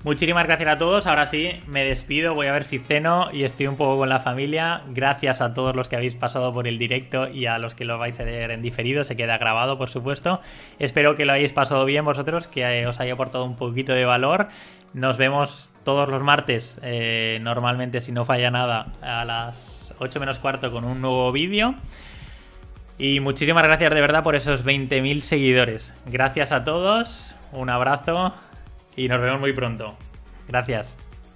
Muchísimas 0.03 0.45
gracias 0.45 0.69
a 0.69 0.77
todos. 0.77 1.07
Ahora 1.07 1.25
sí, 1.25 1.51
me 1.65 1.85
despido. 1.85 2.35
Voy 2.35 2.47
a 2.47 2.51
ver 2.51 2.65
si 2.65 2.77
ceno 2.77 3.29
y 3.31 3.45
estoy 3.45 3.67
un 3.67 3.77
poco 3.77 3.97
con 3.97 4.09
la 4.09 4.19
familia. 4.19 4.81
Gracias 4.89 5.39
a 5.39 5.53
todos 5.53 5.77
los 5.77 5.87
que 5.87 5.95
habéis 5.95 6.15
pasado 6.15 6.51
por 6.51 6.67
el 6.67 6.77
directo 6.77 7.29
y 7.29 7.45
a 7.45 7.57
los 7.57 7.73
que 7.73 7.85
lo 7.85 7.97
vais 7.97 8.19
a 8.19 8.25
ver 8.25 8.51
en 8.51 8.61
diferido. 8.61 9.05
Se 9.05 9.15
queda 9.15 9.37
grabado, 9.37 9.77
por 9.77 9.89
supuesto. 9.89 10.41
Espero 10.77 11.15
que 11.15 11.23
lo 11.23 11.31
hayáis 11.31 11.53
pasado 11.53 11.85
bien 11.85 12.03
vosotros, 12.03 12.47
que 12.47 12.85
os 12.85 12.99
haya 12.99 13.13
aportado 13.13 13.45
un 13.45 13.55
poquito 13.55 13.93
de 13.93 14.03
valor. 14.03 14.49
Nos 14.93 15.15
vemos 15.15 15.71
todos 15.85 16.09
los 16.09 16.21
martes, 16.21 16.79
eh, 16.83 17.39
normalmente 17.41 18.01
si 18.01 18.11
no 18.11 18.25
falla 18.25 18.51
nada, 18.51 18.87
a 19.01 19.23
las 19.23 19.95
8 19.99 20.19
menos 20.19 20.37
cuarto 20.37 20.69
con 20.69 20.83
un 20.83 20.99
nuevo 20.99 21.31
vídeo. 21.31 21.75
Y 22.97 23.21
muchísimas 23.21 23.63
gracias 23.63 23.93
de 23.93 24.01
verdad 24.01 24.21
por 24.21 24.35
esos 24.35 24.65
20.000 24.65 25.21
seguidores. 25.21 25.93
Gracias 26.05 26.51
a 26.51 26.65
todos, 26.65 27.33
un 27.53 27.69
abrazo 27.69 28.33
y 28.95 29.07
nos 29.07 29.21
vemos 29.21 29.39
muy 29.39 29.53
pronto. 29.53 29.95
Gracias. 30.47 30.97